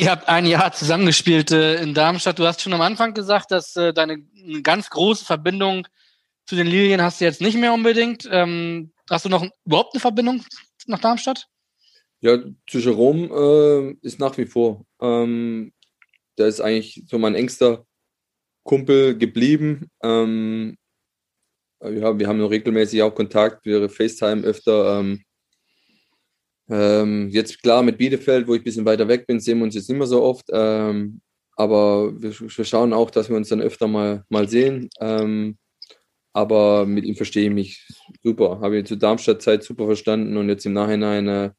Ihr 0.00 0.10
habt 0.10 0.30
ein 0.30 0.46
Jahr 0.46 0.72
zusammengespielt 0.72 1.50
äh, 1.50 1.82
in 1.82 1.92
Darmstadt. 1.92 2.38
Du 2.38 2.46
hast 2.46 2.62
schon 2.62 2.72
am 2.72 2.80
Anfang 2.80 3.12
gesagt, 3.12 3.50
dass 3.50 3.76
äh, 3.76 3.92
deine 3.92 4.14
eine 4.42 4.62
ganz 4.62 4.88
große 4.88 5.26
Verbindung 5.26 5.86
zu 6.46 6.56
den 6.56 6.66
Lilien 6.66 7.02
hast 7.02 7.20
du 7.20 7.26
jetzt 7.26 7.42
nicht 7.42 7.58
mehr 7.58 7.74
unbedingt. 7.74 8.26
Ähm, 8.32 8.92
hast 9.10 9.26
du 9.26 9.28
noch 9.28 9.46
überhaupt 9.66 9.92
eine 9.92 10.00
Verbindung 10.00 10.42
nach 10.86 11.00
Darmstadt? 11.00 11.48
Ja, 12.20 12.38
zu 12.66 12.78
Jerome 12.78 13.26
äh, 13.26 13.96
ist 14.00 14.18
nach 14.18 14.38
wie 14.38 14.46
vor. 14.46 14.86
Ähm, 15.02 15.74
der 16.38 16.46
ist 16.46 16.62
eigentlich 16.62 17.04
so 17.06 17.18
mein 17.18 17.34
engster 17.34 17.84
Kumpel 18.62 19.18
geblieben. 19.18 19.90
Ähm, 20.02 20.78
ja, 21.82 22.18
wir 22.18 22.26
haben 22.26 22.38
noch 22.38 22.50
regelmäßig 22.50 23.02
auch 23.02 23.14
Kontakt, 23.14 23.66
wir 23.66 23.90
FaceTime 23.90 24.44
öfter. 24.44 24.98
Ähm, 24.98 25.24
ähm, 26.70 27.28
jetzt 27.30 27.62
klar 27.62 27.82
mit 27.82 27.98
Bielefeld, 27.98 28.46
wo 28.46 28.54
ich 28.54 28.60
ein 28.60 28.64
bisschen 28.64 28.84
weiter 28.84 29.08
weg 29.08 29.26
bin, 29.26 29.40
sehen 29.40 29.58
wir 29.58 29.64
uns 29.64 29.74
jetzt 29.74 29.88
nicht 29.88 29.98
mehr 29.98 30.06
so 30.06 30.22
oft. 30.22 30.46
Ähm, 30.52 31.20
aber 31.56 32.12
wir, 32.20 32.32
wir, 32.32 32.64
schauen 32.64 32.92
auch, 32.92 33.10
dass 33.10 33.28
wir 33.28 33.36
uns 33.36 33.48
dann 33.48 33.60
öfter 33.60 33.88
mal, 33.88 34.24
mal 34.28 34.48
sehen. 34.48 34.88
Ähm, 35.00 35.58
aber 36.32 36.86
mit 36.86 37.04
ihm 37.04 37.16
verstehe 37.16 37.48
ich 37.48 37.54
mich 37.54 37.88
super. 38.22 38.60
Habe 38.60 38.78
ich 38.78 38.86
zur 38.86 38.98
Darmstadt-Zeit 38.98 39.64
super 39.64 39.86
verstanden 39.86 40.36
und 40.36 40.48
jetzt 40.48 40.64
im 40.64 40.72
Nachhinein 40.72 41.28
äh, 41.28 41.50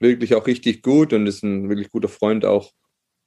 wirklich 0.00 0.34
auch 0.34 0.46
richtig 0.46 0.82
gut 0.82 1.12
und 1.12 1.26
ist 1.26 1.42
ein 1.42 1.68
wirklich 1.68 1.90
guter 1.90 2.08
Freund 2.08 2.44
auch 2.44 2.72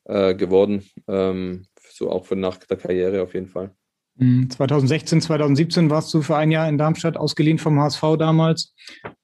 äh, 0.06 0.36
geworden. 0.36 0.90
Ähm, 1.08 1.68
so 1.92 2.10
auch 2.10 2.26
für 2.26 2.36
nach 2.36 2.58
der 2.58 2.78
Karriere 2.78 3.22
auf 3.22 3.34
jeden 3.34 3.48
Fall. 3.48 3.76
2016, 4.20 5.18
hm, 5.18 5.22
2017 5.22 5.90
warst 5.90 6.14
du 6.14 6.22
für 6.22 6.36
ein 6.36 6.52
Jahr 6.52 6.68
in 6.68 6.78
Darmstadt 6.78 7.16
ausgeliehen 7.16 7.58
vom 7.58 7.80
HSV 7.80 8.18
damals. 8.18 8.74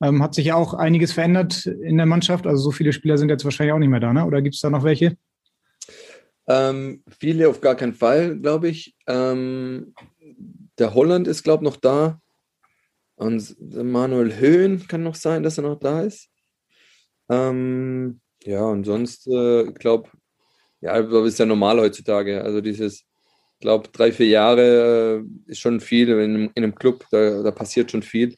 Ähm, 0.02 0.24
hat 0.24 0.34
sich 0.34 0.46
ja 0.46 0.56
auch 0.56 0.74
einiges 0.74 1.12
verändert 1.12 1.66
in 1.66 1.98
der 1.98 2.06
Mannschaft. 2.06 2.48
Also 2.48 2.64
so 2.64 2.72
viele 2.72 2.94
Spieler 2.94 3.18
sind 3.18 3.30
jetzt 3.30 3.44
wahrscheinlich 3.44 3.74
auch 3.74 3.80
nicht 3.80 3.90
mehr 3.90 4.00
da, 4.00 4.14
ne? 4.14 4.26
oder 4.26 4.42
gibt 4.42 4.56
es 4.56 4.62
da 4.62 4.70
noch 4.70 4.84
welche? 4.84 5.18
Ähm, 6.48 7.04
viele 7.20 7.50
auf 7.50 7.60
gar 7.60 7.76
keinen 7.76 7.94
Fall, 7.94 8.40
glaube 8.40 8.70
ich. 8.70 8.96
Ähm, 9.08 9.94
der 10.78 10.94
Holland 10.94 11.28
ist, 11.28 11.44
glaube 11.44 11.64
ich, 11.64 11.70
noch 11.72 11.78
da. 11.78 12.22
Und 13.16 13.56
Manuel 13.60 14.38
Höhn 14.38 14.88
kann 14.88 15.04
noch 15.04 15.16
sein, 15.16 15.44
dass 15.44 15.58
er 15.58 15.64
noch 15.64 15.80
da 15.80 16.02
ist. 16.02 16.30
Ähm, 17.30 18.22
ja, 18.44 18.64
und 18.64 18.86
sonst, 18.86 19.28
äh, 19.28 19.72
glaube, 19.74 20.10
ja, 20.80 21.02
das 21.02 21.28
ist 21.28 21.40
ja 21.40 21.46
normal 21.46 21.80
heutzutage. 21.80 22.44
Also 22.44 22.62
dieses 22.62 23.06
ich 23.56 23.62
glaube, 23.62 23.90
drei, 23.92 24.12
vier 24.12 24.28
Jahre 24.28 25.24
äh, 25.24 25.52
ist 25.52 25.60
schon 25.60 25.80
viel 25.80 26.10
in, 26.10 26.52
in 26.54 26.64
einem 26.64 26.76
Club, 26.76 27.06
da, 27.12 27.42
da, 27.42 27.52
passiert 27.52 27.90
schon 27.90 28.04
viel. 28.04 28.36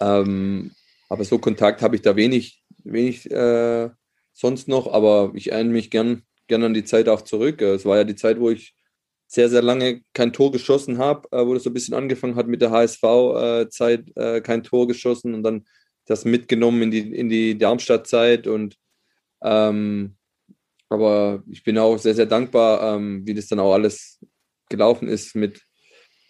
Ähm, 0.00 0.70
aber 1.08 1.24
so 1.24 1.38
Kontakt 1.38 1.82
habe 1.82 1.96
ich 1.96 2.02
da 2.02 2.14
wenig, 2.14 2.62
wenig 2.84 3.30
äh, 3.30 3.90
sonst 4.32 4.68
noch, 4.68 4.92
aber 4.92 5.32
ich 5.34 5.50
erinnere 5.50 5.74
mich 5.74 5.90
gern, 5.90 6.22
gern 6.46 6.62
an 6.62 6.74
die 6.74 6.84
Zeit 6.84 7.08
auch 7.08 7.22
zurück. 7.22 7.60
Es 7.60 7.84
war 7.84 7.96
ja 7.96 8.04
die 8.04 8.14
Zeit, 8.14 8.38
wo 8.38 8.50
ich 8.50 8.74
sehr, 9.26 9.48
sehr 9.48 9.62
lange 9.62 10.02
kein 10.12 10.32
Tor 10.32 10.52
geschossen 10.52 10.98
habe, 10.98 11.28
äh, 11.32 11.44
wo 11.44 11.54
das 11.54 11.64
so 11.64 11.70
ein 11.70 11.74
bisschen 11.74 11.94
angefangen 11.94 12.36
hat 12.36 12.46
mit 12.46 12.62
der 12.62 12.70
HSV-Zeit, 12.70 14.12
äh, 14.16 14.36
äh, 14.36 14.40
kein 14.40 14.62
Tor 14.62 14.86
geschossen 14.86 15.34
und 15.34 15.42
dann 15.42 15.66
das 16.06 16.24
mitgenommen 16.24 16.82
in 16.82 16.90
die, 16.92 17.16
in 17.16 17.28
die 17.28 17.58
Darmstadt-Zeit 17.58 18.46
und 18.46 18.76
ähm, 19.42 20.16
aber 20.88 21.42
ich 21.50 21.64
bin 21.64 21.78
auch 21.78 21.98
sehr, 21.98 22.14
sehr 22.14 22.26
dankbar, 22.26 22.94
ähm, 22.96 23.26
wie 23.26 23.34
das 23.34 23.48
dann 23.48 23.58
auch 23.58 23.72
alles 23.72 24.20
gelaufen 24.68 25.08
ist 25.08 25.34
mit, 25.34 25.62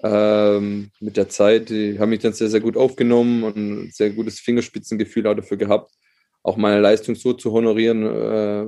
ähm, 0.02 0.90
mit 1.00 1.16
der 1.16 1.28
Zeit. 1.28 1.70
Die 1.70 1.98
haben 1.98 2.10
mich 2.10 2.20
dann 2.20 2.32
sehr, 2.32 2.48
sehr 2.48 2.60
gut 2.60 2.76
aufgenommen 2.76 3.42
und 3.44 3.56
ein 3.56 3.90
sehr 3.92 4.10
gutes 4.10 4.40
Fingerspitzengefühl 4.40 5.26
auch 5.26 5.34
dafür 5.34 5.56
gehabt, 5.56 5.92
auch 6.42 6.56
meine 6.56 6.80
Leistung 6.80 7.14
so 7.14 7.32
zu 7.32 7.52
honorieren, 7.52 8.02
äh, 8.04 8.66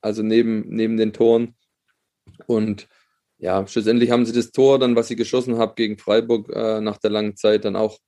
also 0.00 0.22
neben, 0.22 0.68
neben 0.68 0.96
den 0.96 1.12
Toren. 1.12 1.54
Und 2.46 2.88
ja, 3.38 3.66
schlussendlich 3.66 4.10
haben 4.10 4.26
sie 4.26 4.32
das 4.32 4.50
Tor 4.50 4.78
dann, 4.78 4.96
was 4.96 5.10
ich 5.10 5.16
geschossen 5.16 5.58
habe 5.58 5.74
gegen 5.76 5.98
Freiburg 5.98 6.50
äh, 6.54 6.80
nach 6.80 6.98
der 6.98 7.10
langen 7.10 7.36
Zeit, 7.36 7.64
dann 7.64 7.76
auch 7.76 7.98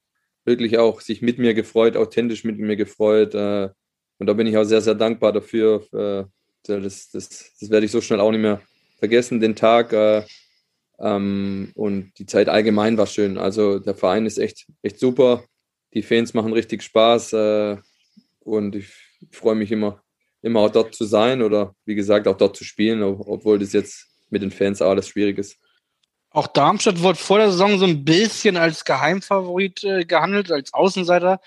wirklich 0.45 0.79
auch 0.79 1.01
sich 1.01 1.23
mit 1.23 1.39
mir 1.39 1.55
gefreut, 1.55 1.97
authentisch 1.97 2.45
mit 2.45 2.59
mir 2.59 2.77
gefreut. 2.77 3.35
Äh, 3.35 3.71
und 4.19 4.27
da 4.27 4.33
bin 4.33 4.47
ich 4.47 4.57
auch 4.57 4.65
sehr, 4.65 4.81
sehr 4.81 4.95
dankbar 4.95 5.33
dafür. 5.33 5.87
Äh, 5.93 6.25
das, 6.65 7.11
das, 7.11 7.53
das 7.59 7.71
werde 7.71 7.87
ich 7.87 7.93
so 7.93 8.01
schnell 8.01 8.21
auch 8.21 8.31
nicht 8.31 8.41
mehr 8.41 8.61
vergessen, 8.99 9.41
den 9.41 9.57
Tag. 9.57 9.93
Äh, 11.01 11.09
ähm, 11.09 11.73
und 11.75 12.13
die 12.19 12.27
Zeit 12.27 12.49
allgemein 12.49 12.99
war 12.99 13.07
schön. 13.07 13.39
Also 13.39 13.79
der 13.79 13.95
Verein 13.95 14.27
ist 14.27 14.39
echt, 14.39 14.67
echt 14.83 14.99
super. 14.99 15.45
Die 15.95 16.03
Fans 16.03 16.35
machen 16.35 16.53
richtig 16.53 16.83
Spaß. 16.83 17.33
Äh, 17.33 17.77
und 18.41 18.77
ich 18.77 18.89
freue 19.31 19.55
mich 19.55 19.73
immer, 19.73 20.03
immer 20.43 20.61
auch 20.61 20.71
dort 20.71 20.95
zu 20.95 21.05
sein 21.05 21.43
oder 21.43 21.75
wie 21.85 21.95
gesagt 21.95 22.29
auch 22.29 22.37
dort 22.37 22.57
zu 22.57 22.65
spielen, 22.65 23.03
obwohl 23.03 23.59
das 23.59 23.73
jetzt 23.73 24.07
mit 24.31 24.43
den 24.43 24.51
Fans 24.51 24.81
alles 24.81 25.09
schwierig 25.09 25.39
ist. 25.39 25.59
Auch 26.33 26.47
Darmstadt 26.47 27.03
wurde 27.03 27.19
vor 27.19 27.39
der 27.39 27.51
Saison 27.51 27.79
so 27.79 27.85
ein 27.85 28.05
bisschen 28.05 28.57
als 28.57 28.85
Geheimfavorit 28.85 29.83
äh, 29.83 30.05
gehandelt, 30.05 30.53
als 30.53 30.73
Außenseiter. 30.73 31.41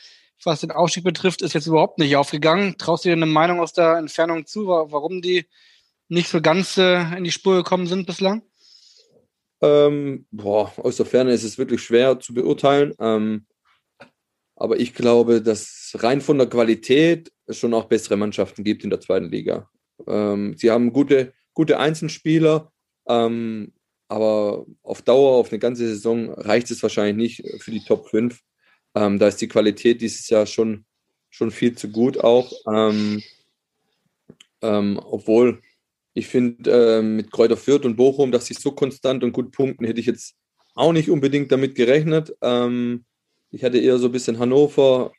Was 0.44 0.60
den 0.60 0.72
Aufstieg 0.72 1.06
betrifft, 1.06 1.42
ist 1.42 1.54
jetzt 1.54 1.68
überhaupt 1.68 2.00
nicht 2.00 2.18
aufgegangen. 2.18 2.78
Traust 2.78 3.06
du 3.06 3.10
dir 3.10 3.14
eine 3.14 3.26
Meinung 3.26 3.62
aus 3.62 3.72
der 3.72 3.96
Entfernung 3.96 4.46
zu, 4.46 4.68
warum 4.68 5.22
die 5.22 5.46
nicht 6.10 6.28
so 6.28 6.42
ganz 6.42 6.78
äh, 6.78 7.00
in 7.16 7.24
die 7.24 7.32
Spur 7.32 7.56
gekommen 7.56 7.88
sind 7.88 8.06
bislang? 8.06 8.44
Ähm, 9.64 10.26
boah, 10.30 10.74
aus 10.76 10.98
der 10.98 11.06
Ferne 11.06 11.32
ist 11.32 11.46
es 11.46 11.58
wirklich 11.58 11.82
schwer 11.82 12.20
zu 12.20 12.34
beurteilen. 12.34 12.94
Ähm, 13.00 13.46
aber 14.58 14.78
ich 14.78 14.94
glaube, 14.94 15.42
dass 15.42 15.96
rein 15.96 16.20
von 16.20 16.38
der 16.38 16.50
Qualität 16.50 17.32
schon 17.50 17.74
auch 17.74 17.86
bessere 17.86 18.18
Mannschaften 18.18 18.66
gibt 18.66 18.84
in 18.84 18.90
der 18.90 19.00
zweiten 19.00 19.30
Liga. 19.30 19.70
Ähm, 20.06 20.58
sie 20.58 20.70
haben 20.70 20.92
gute, 20.92 21.34
gute 21.54 21.80
Einzelspieler, 21.80 22.74
ähm, 23.08 23.72
aber 24.10 24.66
auf 24.82 25.02
Dauer, 25.02 25.38
auf 25.38 25.50
eine 25.52 25.60
ganze 25.60 25.88
Saison 25.88 26.34
reicht 26.34 26.70
es 26.70 26.84
wahrscheinlich 26.84 27.40
nicht 27.42 27.62
für 27.64 27.72
die 27.72 27.86
Top 27.86 28.10
5. 28.10 28.38
Ähm, 28.96 29.18
da 29.18 29.30
ist 29.30 29.40
die 29.42 29.48
Qualität 29.48 30.02
dieses 30.02 30.28
Jahr 30.28 30.46
schon, 30.46 30.84
schon 31.30 31.52
viel 31.52 31.74
zu 31.74 31.90
gut 31.90 32.18
auch. 32.18 32.52
Ähm, 32.70 33.24
obwohl 34.62 35.62
ich 36.14 36.28
finde, 36.28 36.72
äh, 36.72 37.02
mit 37.02 37.32
Kräuter 37.32 37.58
Fürth 37.58 37.86
und 37.86 37.96
Bochum, 37.96 38.32
dass 38.32 38.46
sie 38.46 38.54
so 38.54 38.72
konstant 38.72 39.24
und 39.24 39.32
gut 39.32 39.52
punkten, 39.52 39.86
hätte 39.86 40.00
ich 40.00 40.06
jetzt 40.06 40.36
auch 40.76 40.94
nicht 40.94 41.10
unbedingt 41.10 41.52
damit 41.52 41.76
gerechnet. 41.76 42.36
Ähm, 42.42 43.06
ich 43.52 43.64
hatte 43.64 43.78
eher 43.78 43.98
so 44.00 44.08
ein 44.08 44.12
bisschen 44.12 44.40
Hannover. 44.40 45.12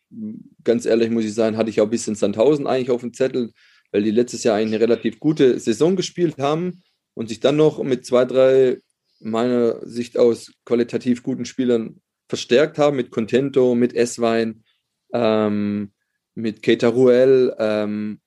Ganz 0.65 0.87
ehrlich 0.87 1.11
muss 1.11 1.25
ich 1.25 1.35
sagen, 1.35 1.57
hatte 1.57 1.71
ich 1.71 1.81
auch 1.81 1.87
ein 1.87 1.91
bisschen 1.91 2.15
Sandhausen 2.15 2.67
eigentlich 2.67 2.91
auf 2.91 3.01
dem 3.01 3.13
Zettel, 3.13 3.53
weil 3.93 4.03
die 4.03 4.11
letztes 4.11 4.43
Jahr 4.43 4.57
eigentlich 4.57 4.75
eine 4.75 4.81
relativ 4.83 5.21
gute 5.21 5.59
Saison 5.61 5.95
gespielt 5.95 6.39
haben 6.39 6.83
und 7.15 7.29
sich 7.29 7.41
dann 7.41 7.57
noch 7.57 7.83
mit 7.83 8.05
zwei, 8.05 8.25
drei 8.25 8.79
meiner 9.21 9.87
Sicht 9.87 10.19
aus 10.19 10.53
qualitativ 10.65 11.23
guten 11.23 11.45
Spielern 11.45 12.01
verstärkt 12.29 12.79
haben, 12.79 12.97
mit 12.97 13.11
Contento, 13.11 13.75
mit 13.75 13.95
Esswein, 13.95 14.65
ähm, 15.13 15.93
mit 16.35 16.63
Keita 16.63 16.89
Ruel, 16.89 17.55
ähm, 17.59 18.21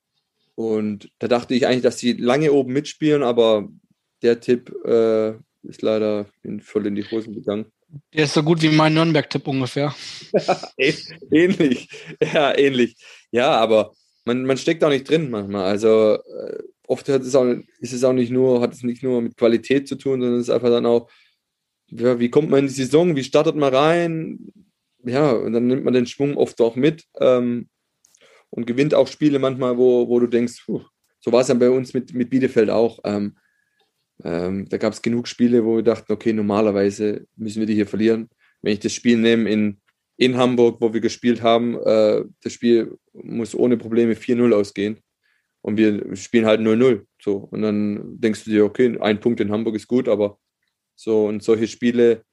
und 0.58 1.12
da 1.20 1.28
dachte 1.28 1.54
ich 1.54 1.68
eigentlich, 1.68 1.84
dass 1.84 2.00
sie 2.00 2.14
lange 2.14 2.52
oben 2.52 2.72
mitspielen, 2.72 3.22
aber 3.22 3.68
der 4.22 4.40
Tipp 4.40 4.74
äh, 4.84 5.34
ist 5.62 5.82
leider 5.82 6.26
voll 6.62 6.88
in 6.88 6.96
die 6.96 7.04
Hosen 7.04 7.32
gegangen. 7.32 7.66
Der 8.12 8.24
ist 8.24 8.34
so 8.34 8.42
gut 8.42 8.60
wie 8.62 8.70
mein 8.70 8.92
Nürnberg-Tipp 8.94 9.46
ungefähr. 9.46 9.94
ähnlich. 11.30 11.88
Ja, 12.20 12.58
ähnlich. 12.58 12.96
Ja, 13.30 13.52
aber 13.52 13.92
man, 14.24 14.46
man 14.46 14.56
steckt 14.56 14.82
auch 14.82 14.88
nicht 14.88 15.08
drin 15.08 15.30
manchmal. 15.30 15.66
Also 15.66 16.14
äh, 16.14 16.58
oft 16.88 17.08
hat 17.08 17.22
es 17.22 17.36
auch, 17.36 17.46
ist 17.78 17.92
es 17.92 18.02
auch 18.02 18.12
nicht 18.12 18.32
nur, 18.32 18.60
hat 18.60 18.72
es 18.72 18.82
nicht 18.82 19.04
nur 19.04 19.22
mit 19.22 19.36
Qualität 19.36 19.86
zu 19.86 19.94
tun, 19.94 20.20
sondern 20.20 20.40
es 20.40 20.48
ist 20.48 20.54
einfach 20.54 20.70
dann 20.70 20.86
auch, 20.86 21.08
ja, 21.86 22.18
wie 22.18 22.30
kommt 22.30 22.50
man 22.50 22.58
in 22.58 22.66
die 22.66 22.72
Saison, 22.72 23.14
wie 23.14 23.22
startet 23.22 23.54
man 23.54 23.72
rein? 23.72 24.52
Ja, 25.04 25.30
und 25.30 25.52
dann 25.52 25.68
nimmt 25.68 25.84
man 25.84 25.94
den 25.94 26.08
Schwung 26.08 26.36
oft 26.36 26.60
auch 26.60 26.74
mit. 26.74 27.04
Ähm, 27.20 27.68
und 28.50 28.66
gewinnt 28.66 28.94
auch 28.94 29.08
Spiele 29.08 29.38
manchmal, 29.38 29.76
wo, 29.76 30.08
wo 30.08 30.20
du 30.20 30.26
denkst, 30.26 30.64
puh, 30.64 30.82
so 31.20 31.32
war 31.32 31.40
es 31.40 31.48
dann 31.48 31.58
bei 31.58 31.70
uns 31.70 31.94
mit, 31.94 32.14
mit 32.14 32.30
Bielefeld 32.30 32.70
auch. 32.70 32.98
Ähm, 33.04 33.36
ähm, 34.24 34.68
da 34.68 34.78
gab 34.78 34.92
es 34.92 35.02
genug 35.02 35.28
Spiele, 35.28 35.64
wo 35.64 35.76
wir 35.76 35.82
dachten, 35.82 36.12
okay, 36.12 36.32
normalerweise 36.32 37.26
müssen 37.36 37.60
wir 37.60 37.66
die 37.66 37.74
hier 37.74 37.86
verlieren. 37.86 38.28
Wenn 38.62 38.72
ich 38.72 38.80
das 38.80 38.92
Spiel 38.92 39.16
nehme 39.16 39.50
in, 39.50 39.80
in 40.16 40.36
Hamburg, 40.36 40.80
wo 40.80 40.92
wir 40.92 41.00
gespielt 41.00 41.42
haben, 41.42 41.78
äh, 41.84 42.24
das 42.42 42.52
Spiel 42.52 42.96
muss 43.12 43.54
ohne 43.54 43.76
Probleme 43.76 44.14
4-0 44.14 44.52
ausgehen. 44.54 44.98
Und 45.60 45.76
wir 45.76 46.16
spielen 46.16 46.46
halt 46.46 46.60
0-0. 46.60 47.04
So. 47.20 47.36
Und 47.36 47.62
dann 47.62 48.18
denkst 48.18 48.44
du 48.44 48.50
dir, 48.50 48.64
okay, 48.64 48.96
ein 49.00 49.20
Punkt 49.20 49.40
in 49.40 49.50
Hamburg 49.50 49.74
ist 49.74 49.88
gut, 49.88 50.08
aber 50.08 50.38
so 50.94 51.26
und 51.26 51.42
solche 51.42 51.68
Spiele, 51.68 52.24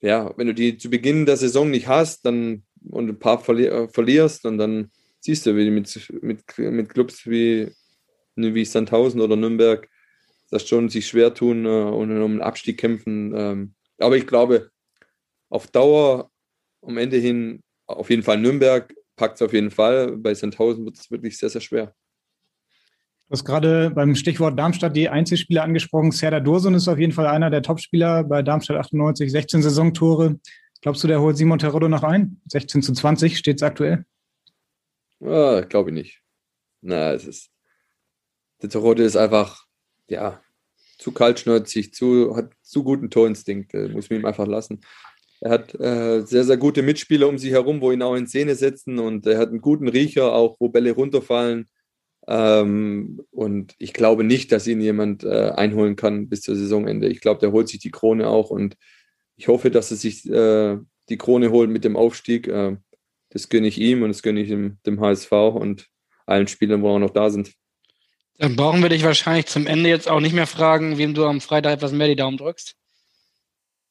ja, 0.00 0.32
wenn 0.36 0.48
du 0.48 0.54
die 0.54 0.76
zu 0.76 0.90
Beginn 0.90 1.26
der 1.26 1.36
Saison 1.36 1.70
nicht 1.70 1.88
hast, 1.88 2.26
dann 2.26 2.64
und 2.90 3.08
ein 3.08 3.18
paar 3.18 3.38
verli 3.38 3.66
äh, 3.66 3.88
verlierst 3.88 4.44
und 4.44 4.58
dann 4.58 4.90
siehst 5.24 5.46
du, 5.46 5.56
wie 5.56 5.70
mit, 5.70 6.12
mit, 6.22 6.44
mit 6.58 6.88
Clubs 6.90 7.26
wie, 7.26 7.72
wie 8.36 8.64
Sandhausen 8.64 9.20
oder 9.20 9.36
Nürnberg 9.36 9.88
das 10.50 10.68
schon 10.68 10.88
sich 10.88 11.06
schwer 11.06 11.32
tun 11.32 11.64
äh, 11.64 11.68
und 11.68 12.10
um 12.10 12.32
einen 12.32 12.42
Abstieg 12.42 12.78
kämpfen. 12.78 13.32
Ähm, 13.34 13.74
aber 13.98 14.16
ich 14.16 14.26
glaube, 14.26 14.70
auf 15.48 15.66
Dauer, 15.68 16.30
am 16.82 16.98
Ende 16.98 17.16
hin, 17.16 17.62
auf 17.86 18.10
jeden 18.10 18.22
Fall 18.22 18.38
Nürnberg 18.38 18.92
packt 19.16 19.36
es 19.36 19.42
auf 19.42 19.52
jeden 19.52 19.70
Fall. 19.70 20.16
Bei 20.18 20.34
Sandhausen 20.34 20.84
wird 20.84 20.96
es 20.96 21.10
wirklich 21.10 21.38
sehr, 21.38 21.48
sehr 21.48 21.62
schwer. 21.62 21.94
Du 23.28 23.32
hast 23.32 23.44
gerade 23.46 23.90
beim 23.90 24.14
Stichwort 24.14 24.58
Darmstadt 24.58 24.94
die 24.94 25.08
Einzelspieler 25.08 25.62
angesprochen. 25.62 26.10
Serdar 26.10 26.42
Dursun 26.42 26.74
ist 26.74 26.86
auf 26.86 26.98
jeden 26.98 27.12
Fall 27.12 27.26
einer 27.26 27.48
der 27.48 27.62
Topspieler 27.62 28.24
bei 28.24 28.42
Darmstadt 28.42 28.76
98, 28.76 29.32
16 29.32 29.62
Saisontore. 29.62 30.38
Glaubst 30.82 31.02
du, 31.02 31.08
der 31.08 31.22
holt 31.22 31.38
Simon 31.38 31.58
Terodde 31.58 31.88
noch 31.88 32.02
ein? 32.02 32.42
16 32.48 32.82
zu 32.82 32.92
20 32.92 33.38
steht 33.38 33.56
es 33.56 33.62
aktuell? 33.62 34.04
Ah, 35.20 35.62
Glaube 35.62 35.90
ich 35.90 35.94
nicht. 35.94 36.22
Na, 36.80 37.12
es 37.12 37.26
ist. 37.26 37.50
Der 38.62 38.68
Terodde 38.68 39.04
ist 39.04 39.16
einfach, 39.16 39.66
ja, 40.08 40.42
zu 40.98 41.12
kaltschnäuzig, 41.12 41.92
zu, 41.92 42.36
hat 42.36 42.52
zu 42.62 42.84
guten 42.84 43.10
Torinstinkt, 43.10 43.74
äh, 43.74 43.88
muss 43.88 44.10
man 44.10 44.20
ihm 44.20 44.26
einfach 44.26 44.46
lassen. 44.46 44.80
Er 45.40 45.50
hat 45.50 45.74
äh, 45.78 46.22
sehr, 46.24 46.44
sehr 46.44 46.56
gute 46.56 46.82
Mitspieler 46.82 47.28
um 47.28 47.38
sich 47.38 47.50
herum, 47.50 47.80
wo 47.80 47.92
ihn 47.92 48.02
auch 48.02 48.14
in 48.14 48.26
Szene 48.26 48.54
setzen 48.54 48.98
und 48.98 49.26
er 49.26 49.38
hat 49.38 49.50
einen 49.50 49.60
guten 49.60 49.88
Riecher, 49.88 50.32
auch 50.32 50.56
wo 50.60 50.68
Bälle 50.68 50.92
runterfallen. 50.92 51.68
Ähm, 52.26 53.20
und 53.30 53.74
ich 53.78 53.92
glaube 53.92 54.24
nicht, 54.24 54.52
dass 54.52 54.66
ihn 54.66 54.80
jemand 54.80 55.24
äh, 55.24 55.50
einholen 55.50 55.96
kann 55.96 56.28
bis 56.28 56.40
zur 56.42 56.56
Saisonende. 56.56 57.08
Ich 57.08 57.20
glaube, 57.20 57.40
der 57.40 57.52
holt 57.52 57.68
sich 57.68 57.80
die 57.80 57.90
Krone 57.90 58.28
auch 58.28 58.50
und 58.50 58.76
ich 59.36 59.48
hoffe, 59.48 59.70
dass 59.70 59.90
er 59.90 59.96
sich 59.98 60.28
äh, 60.30 60.78
die 61.08 61.18
Krone 61.18 61.50
holt 61.50 61.70
mit 61.70 61.84
dem 61.84 61.96
Aufstieg. 61.96 62.48
Das 63.34 63.48
gönne 63.48 63.66
ich 63.66 63.78
ihm 63.78 64.02
und 64.02 64.08
das 64.08 64.22
gönne 64.22 64.40
ich 64.40 64.48
dem, 64.48 64.78
dem 64.86 65.00
HSV 65.00 65.32
und 65.32 65.88
allen 66.24 66.46
Spielern, 66.46 66.82
wo 66.82 66.90
auch 66.90 66.98
noch 66.98 67.10
da 67.10 67.28
sind. 67.28 67.52
Dann 68.38 68.56
brauchen 68.56 68.80
wir 68.80 68.88
dich 68.88 69.04
wahrscheinlich 69.04 69.46
zum 69.46 69.66
Ende 69.66 69.90
jetzt 69.90 70.08
auch 70.08 70.20
nicht 70.20 70.34
mehr 70.34 70.46
fragen, 70.46 70.98
wem 70.98 71.14
du 71.14 71.26
am 71.26 71.40
Freitag 71.40 71.74
etwas 71.74 71.92
mehr 71.92 72.08
die 72.08 72.16
Daumen 72.16 72.36
drückst. 72.36 72.76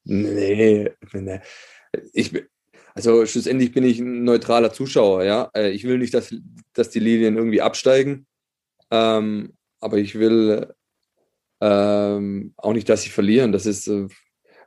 Nee, 0.06 0.90
nee. 1.12 1.40
Ich, 2.14 2.34
also 2.96 3.26
schlussendlich 3.26 3.74
bin 3.74 3.84
ich 3.84 4.00
ein 4.00 4.24
neutraler 4.24 4.74
Zuschauer, 4.74 5.24
ja. 5.24 5.52
Äh, 5.56 5.72
ich 5.72 5.84
will 5.84 5.98
nicht, 5.98 6.14
dass, 6.14 6.34
dass 6.74 6.90
die 6.90 7.00
Linien 7.00 7.38
irgendwie 7.38 7.62
absteigen. 7.62 8.26
Ähm, 8.92 9.54
aber 9.80 9.98
ich 9.98 10.16
will 10.16 10.74
ähm, 11.62 12.54
auch 12.58 12.74
nicht, 12.74 12.88
dass 12.90 13.04
sie 13.04 13.10
verlieren. 13.10 13.52
Das 13.52 13.66
ist, 13.66 13.88
äh, 13.88 14.08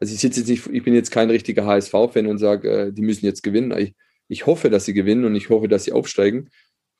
also 0.00 0.14
ich 0.14 0.20
sitze 0.20 0.40
jetzt 0.40 0.48
nicht, 0.48 0.66
ich 0.66 0.82
bin 0.82 0.94
jetzt 0.94 1.10
kein 1.10 1.30
richtiger 1.30 1.64
HSV-Fan 1.64 2.26
und 2.26 2.38
sage, 2.38 2.70
äh, 2.70 2.92
die 2.92 3.02
müssen 3.02 3.24
jetzt 3.24 3.42
gewinnen. 3.42 3.76
Ich, 3.78 3.94
ich 4.28 4.46
hoffe, 4.46 4.70
dass 4.70 4.84
sie 4.84 4.94
gewinnen 4.94 5.24
und 5.24 5.34
ich 5.34 5.50
hoffe, 5.50 5.68
dass 5.68 5.84
sie 5.84 5.92
aufsteigen. 5.92 6.50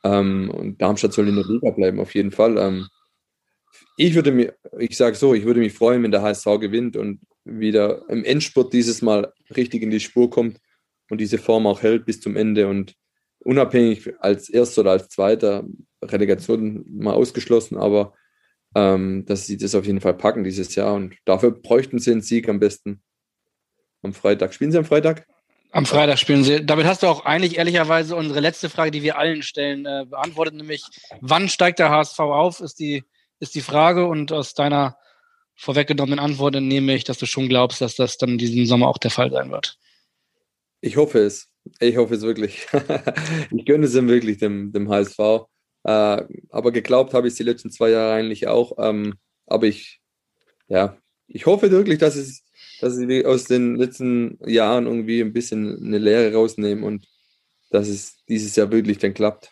Ähm, 0.05 0.51
und 0.51 0.81
Darmstadt 0.81 1.13
soll 1.13 1.29
in 1.29 1.37
der 1.37 1.45
Liga 1.45 1.71
bleiben, 1.71 2.01
auf 2.01 2.15
jeden 2.15 2.31
Fall. 2.31 2.59
Ähm, 2.59 2.89
ich 3.97 4.15
würde 4.15 4.33
mir, 4.33 4.55
ich 4.79 4.97
sage 4.97 5.17
so, 5.17 5.35
ich 5.35 5.45
würde 5.45 5.61
mich 5.61 5.73
freuen, 5.73 6.03
wenn 6.03 6.11
der 6.11 6.23
HSV 6.23 6.45
gewinnt 6.61 6.97
und 6.97 7.21
wieder 7.45 8.09
im 8.09 8.25
Endspurt 8.25 8.73
dieses 8.73 9.03
Mal 9.03 9.33
richtig 9.57 9.83
in 9.83 9.91
die 9.91 10.01
Spur 10.01 10.31
kommt 10.31 10.59
und 11.11 11.21
diese 11.21 11.39
Form 11.39 11.67
auch 11.67 11.83
hält 11.83 12.05
bis 12.07 12.21
zum 12.21 12.37
Ende 12.37 12.69
und 12.69 12.95
unabhängig 13.41 14.13
als 14.21 14.49
Erster 14.49 14.83
oder 14.83 14.93
als 14.93 15.09
Zweiter, 15.09 15.65
Relegation 16.03 16.85
mal 16.89 17.15
ausgeschlossen, 17.15 17.77
aber 17.77 18.15
ähm, 18.75 19.25
dass 19.27 19.47
sie 19.47 19.57
das 19.57 19.75
auf 19.75 19.87
jeden 19.87 20.01
Fall 20.01 20.15
packen 20.15 20.45
dieses 20.45 20.75
Jahr 20.75 20.95
und 20.95 21.17
dafür 21.25 21.53
bräuchten 21.53 21.99
sie 21.99 22.13
einen 22.13 22.21
Sieg 22.21 22.49
am 22.49 22.59
besten 22.59 23.03
am 24.03 24.13
Freitag. 24.13 24.53
Spielen 24.53 24.73
sie 24.73 24.79
am 24.79 24.85
Freitag? 24.85 25.27
Am 25.77 25.85
Freitag 25.85 26.19
spielen 26.19 26.43
sie. 26.43 26.65
Damit 26.65 26.87
hast 26.87 27.03
du 27.03 27.07
auch 27.07 27.27
eigentlich 27.27 27.59
ehrlicherweise 27.59 28.17
unsere 28.17 28.41
letzte 28.41 28.71
Frage, 28.71 28.91
die 28.91 29.03
wir 29.03 29.19
allen 29.19 29.43
stellen, 29.43 29.85
äh, 29.85 30.07
beantwortet, 30.09 30.55
nämlich 30.55 30.83
wann 31.21 31.51
steigt 31.51 31.79
der 31.81 31.91
HSV 31.91 32.19
auf, 32.19 32.61
ist 32.61 32.79
die, 32.79 33.05
ist 33.41 33.55
die 33.55 33.61
Frage 33.61 34.07
und 34.07 34.33
aus 34.33 34.55
deiner 34.55 34.97
vorweggenommenen 35.55 36.19
Antwort 36.19 36.57
entnehme 36.57 36.95
ich, 36.95 37.05
dass 37.05 37.19
du 37.19 37.27
schon 37.27 37.51
glaubst, 37.51 37.83
dass 37.83 37.95
das 37.95 38.17
dann 38.17 38.39
diesen 38.39 38.65
Sommer 38.65 38.89
auch 38.89 38.97
der 38.97 39.11
Fall 39.11 39.31
sein 39.31 39.51
wird. 39.51 39.77
Ich 40.81 40.97
hoffe 40.97 41.19
es. 41.19 41.53
Ich 41.79 41.99
hoffe 41.99 42.15
es 42.15 42.23
wirklich. 42.23 42.67
ich 43.51 43.67
gönne 43.67 43.85
es 43.85 43.95
ihm 43.95 44.09
wirklich, 44.09 44.39
dem, 44.39 44.73
dem 44.73 44.89
HSV. 44.89 45.19
Äh, 45.85 46.25
aber 46.49 46.73
geglaubt 46.73 47.13
habe 47.13 47.27
ich 47.27 47.33
es 47.33 47.37
die 47.37 47.43
letzten 47.43 47.71
zwei 47.71 47.91
Jahre 47.91 48.15
eigentlich 48.15 48.49
auch. 48.49 48.73
Ähm, 48.79 49.17
aber 49.45 49.67
ich, 49.67 50.01
ja, 50.69 50.97
ich 51.27 51.45
hoffe 51.45 51.71
wirklich, 51.71 51.99
dass 51.99 52.17
es, 52.17 52.46
dass 52.81 52.97
sie 52.97 53.25
aus 53.25 53.45
den 53.45 53.77
letzten 53.77 54.39
Jahren 54.47 54.87
irgendwie 54.87 55.21
ein 55.21 55.33
bisschen 55.33 55.85
eine 55.85 55.99
Lehre 55.99 56.35
rausnehmen 56.35 56.85
und 56.85 57.07
dass 57.71 57.89
es 57.89 58.25
dieses 58.29 58.57
Jahr 58.57 58.71
wirklich 58.71 58.99
dann 58.99 59.15
klappt. 59.15 59.51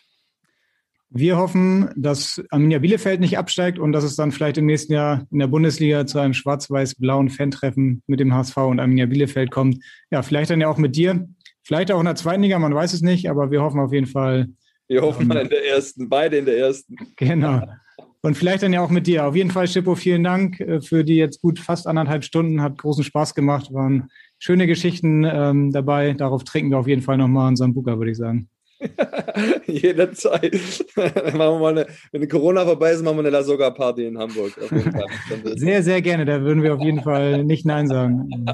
Wir 1.16 1.36
hoffen, 1.36 1.90
dass 1.96 2.42
Arminia 2.50 2.80
Bielefeld 2.80 3.20
nicht 3.20 3.38
absteigt 3.38 3.78
und 3.78 3.92
dass 3.92 4.02
es 4.02 4.16
dann 4.16 4.32
vielleicht 4.32 4.58
im 4.58 4.66
nächsten 4.66 4.92
Jahr 4.94 5.26
in 5.30 5.38
der 5.38 5.46
Bundesliga 5.46 6.06
zu 6.06 6.18
einem 6.18 6.34
schwarz-weiß-blauen 6.34 7.30
Fan-Treffen 7.30 8.02
mit 8.08 8.18
dem 8.18 8.34
HSV 8.34 8.56
und 8.56 8.80
Arminia 8.80 9.06
Bielefeld 9.06 9.52
kommt. 9.52 9.78
Ja, 10.10 10.22
vielleicht 10.22 10.50
dann 10.50 10.60
ja 10.60 10.68
auch 10.68 10.78
mit 10.78 10.96
dir. 10.96 11.28
Vielleicht 11.62 11.92
auch 11.92 12.00
in 12.00 12.06
der 12.06 12.16
zweiten 12.16 12.42
Liga, 12.42 12.58
man 12.58 12.74
weiß 12.74 12.92
es 12.94 13.00
nicht, 13.00 13.30
aber 13.30 13.52
wir 13.52 13.62
hoffen 13.62 13.80
auf 13.80 13.92
jeden 13.92 14.06
Fall. 14.06 14.48
Wir 14.88 15.02
hoffen 15.02 15.22
ähm, 15.22 15.28
mal 15.28 15.36
in 15.38 15.48
der 15.48 15.64
ersten, 15.66 16.08
beide 16.08 16.38
in 16.38 16.46
der 16.46 16.58
ersten. 16.58 16.96
Genau. 17.16 17.62
Und 18.24 18.38
vielleicht 18.38 18.62
dann 18.62 18.72
ja 18.72 18.80
auch 18.80 18.88
mit 18.88 19.06
dir. 19.06 19.26
Auf 19.26 19.36
jeden 19.36 19.50
Fall, 19.50 19.68
Schippo, 19.68 19.94
vielen 19.96 20.24
Dank 20.24 20.58
äh, 20.58 20.80
für 20.80 21.04
die 21.04 21.16
jetzt 21.16 21.42
gut 21.42 21.58
fast 21.58 21.86
anderthalb 21.86 22.24
Stunden. 22.24 22.62
Hat 22.62 22.78
großen 22.78 23.04
Spaß 23.04 23.34
gemacht. 23.34 23.70
Waren 23.74 24.08
schöne 24.38 24.66
Geschichten 24.66 25.24
ähm, 25.24 25.72
dabei. 25.72 26.14
Darauf 26.14 26.42
trinken 26.42 26.70
wir 26.70 26.78
auf 26.78 26.88
jeden 26.88 27.02
Fall 27.02 27.18
nochmal 27.18 27.48
einen 27.48 27.56
Sambuka, 27.56 27.98
würde 27.98 28.12
ich 28.12 28.16
sagen. 28.16 28.48
Jederzeit. 29.66 30.54
machen 30.96 31.36
wir 31.36 31.58
mal 31.58 31.78
eine, 31.78 31.86
wenn 32.12 32.26
Corona 32.26 32.64
vorbei 32.64 32.92
ist, 32.92 33.02
machen 33.02 33.16
wir 33.16 33.20
eine 33.20 33.30
La 33.30 33.42
Soga 33.42 33.68
Party 33.68 34.06
in 34.06 34.16
Hamburg. 34.16 34.58
sehr, 35.56 35.82
sehr 35.82 36.00
gerne. 36.00 36.24
Da 36.24 36.40
würden 36.40 36.62
wir 36.62 36.74
auf 36.74 36.82
jeden 36.82 37.02
Fall 37.02 37.44
nicht 37.44 37.66
Nein 37.66 37.88
sagen. 37.88 38.46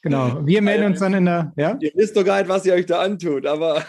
Genau. 0.00 0.40
Wir 0.46 0.62
melden 0.62 0.86
uns 0.86 1.00
dann 1.00 1.12
in 1.12 1.26
der. 1.26 1.52
Ja? 1.56 1.76
Ihr 1.80 1.92
wisst 1.94 2.16
doch 2.16 2.24
gar 2.24 2.38
nicht, 2.38 2.48
was 2.48 2.64
ihr 2.64 2.72
euch 2.72 2.86
da 2.86 3.02
antut, 3.02 3.44
aber. 3.44 3.84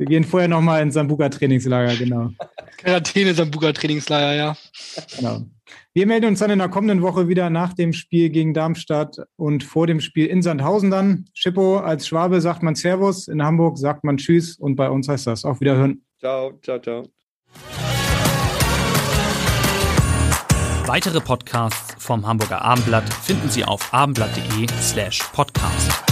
Wir 0.00 0.06
gehen 0.06 0.24
vorher 0.24 0.48
nochmal 0.48 0.80
ins 0.80 0.94
Sambuka-Trainingslager, 0.94 1.94
genau. 1.96 2.30
Quarantäne 2.78 3.34
Sambuka-Trainingslager, 3.34 4.34
ja. 4.34 4.56
Genau. 5.14 5.42
Wir 5.92 6.06
melden 6.06 6.24
uns 6.24 6.38
dann 6.38 6.50
in 6.50 6.58
der 6.58 6.70
kommenden 6.70 7.02
Woche 7.02 7.28
wieder 7.28 7.50
nach 7.50 7.74
dem 7.74 7.92
Spiel 7.92 8.30
gegen 8.30 8.54
Darmstadt 8.54 9.18
und 9.36 9.62
vor 9.62 9.86
dem 9.86 10.00
Spiel 10.00 10.24
in 10.24 10.40
Sandhausen 10.40 10.90
dann. 10.90 11.26
Schippo, 11.34 11.80
als 11.80 12.08
Schwabe 12.08 12.40
sagt 12.40 12.62
man 12.62 12.76
Servus, 12.76 13.28
in 13.28 13.42
Hamburg 13.42 13.76
sagt 13.76 14.02
man 14.02 14.16
Tschüss 14.16 14.56
und 14.56 14.74
bei 14.76 14.88
uns 14.88 15.06
heißt 15.06 15.26
das 15.26 15.44
auf 15.44 15.60
Wiederhören. 15.60 16.02
Ciao, 16.18 16.58
ciao, 16.62 16.78
ciao. 16.78 17.02
Weitere 20.86 21.20
Podcasts 21.20 21.94
vom 22.02 22.26
Hamburger 22.26 22.62
Abendblatt 22.62 23.12
finden 23.12 23.50
Sie 23.50 23.66
auf 23.66 23.92
abendblatt.de 23.92 24.66
slash 24.80 25.22
podcast. 25.34 26.09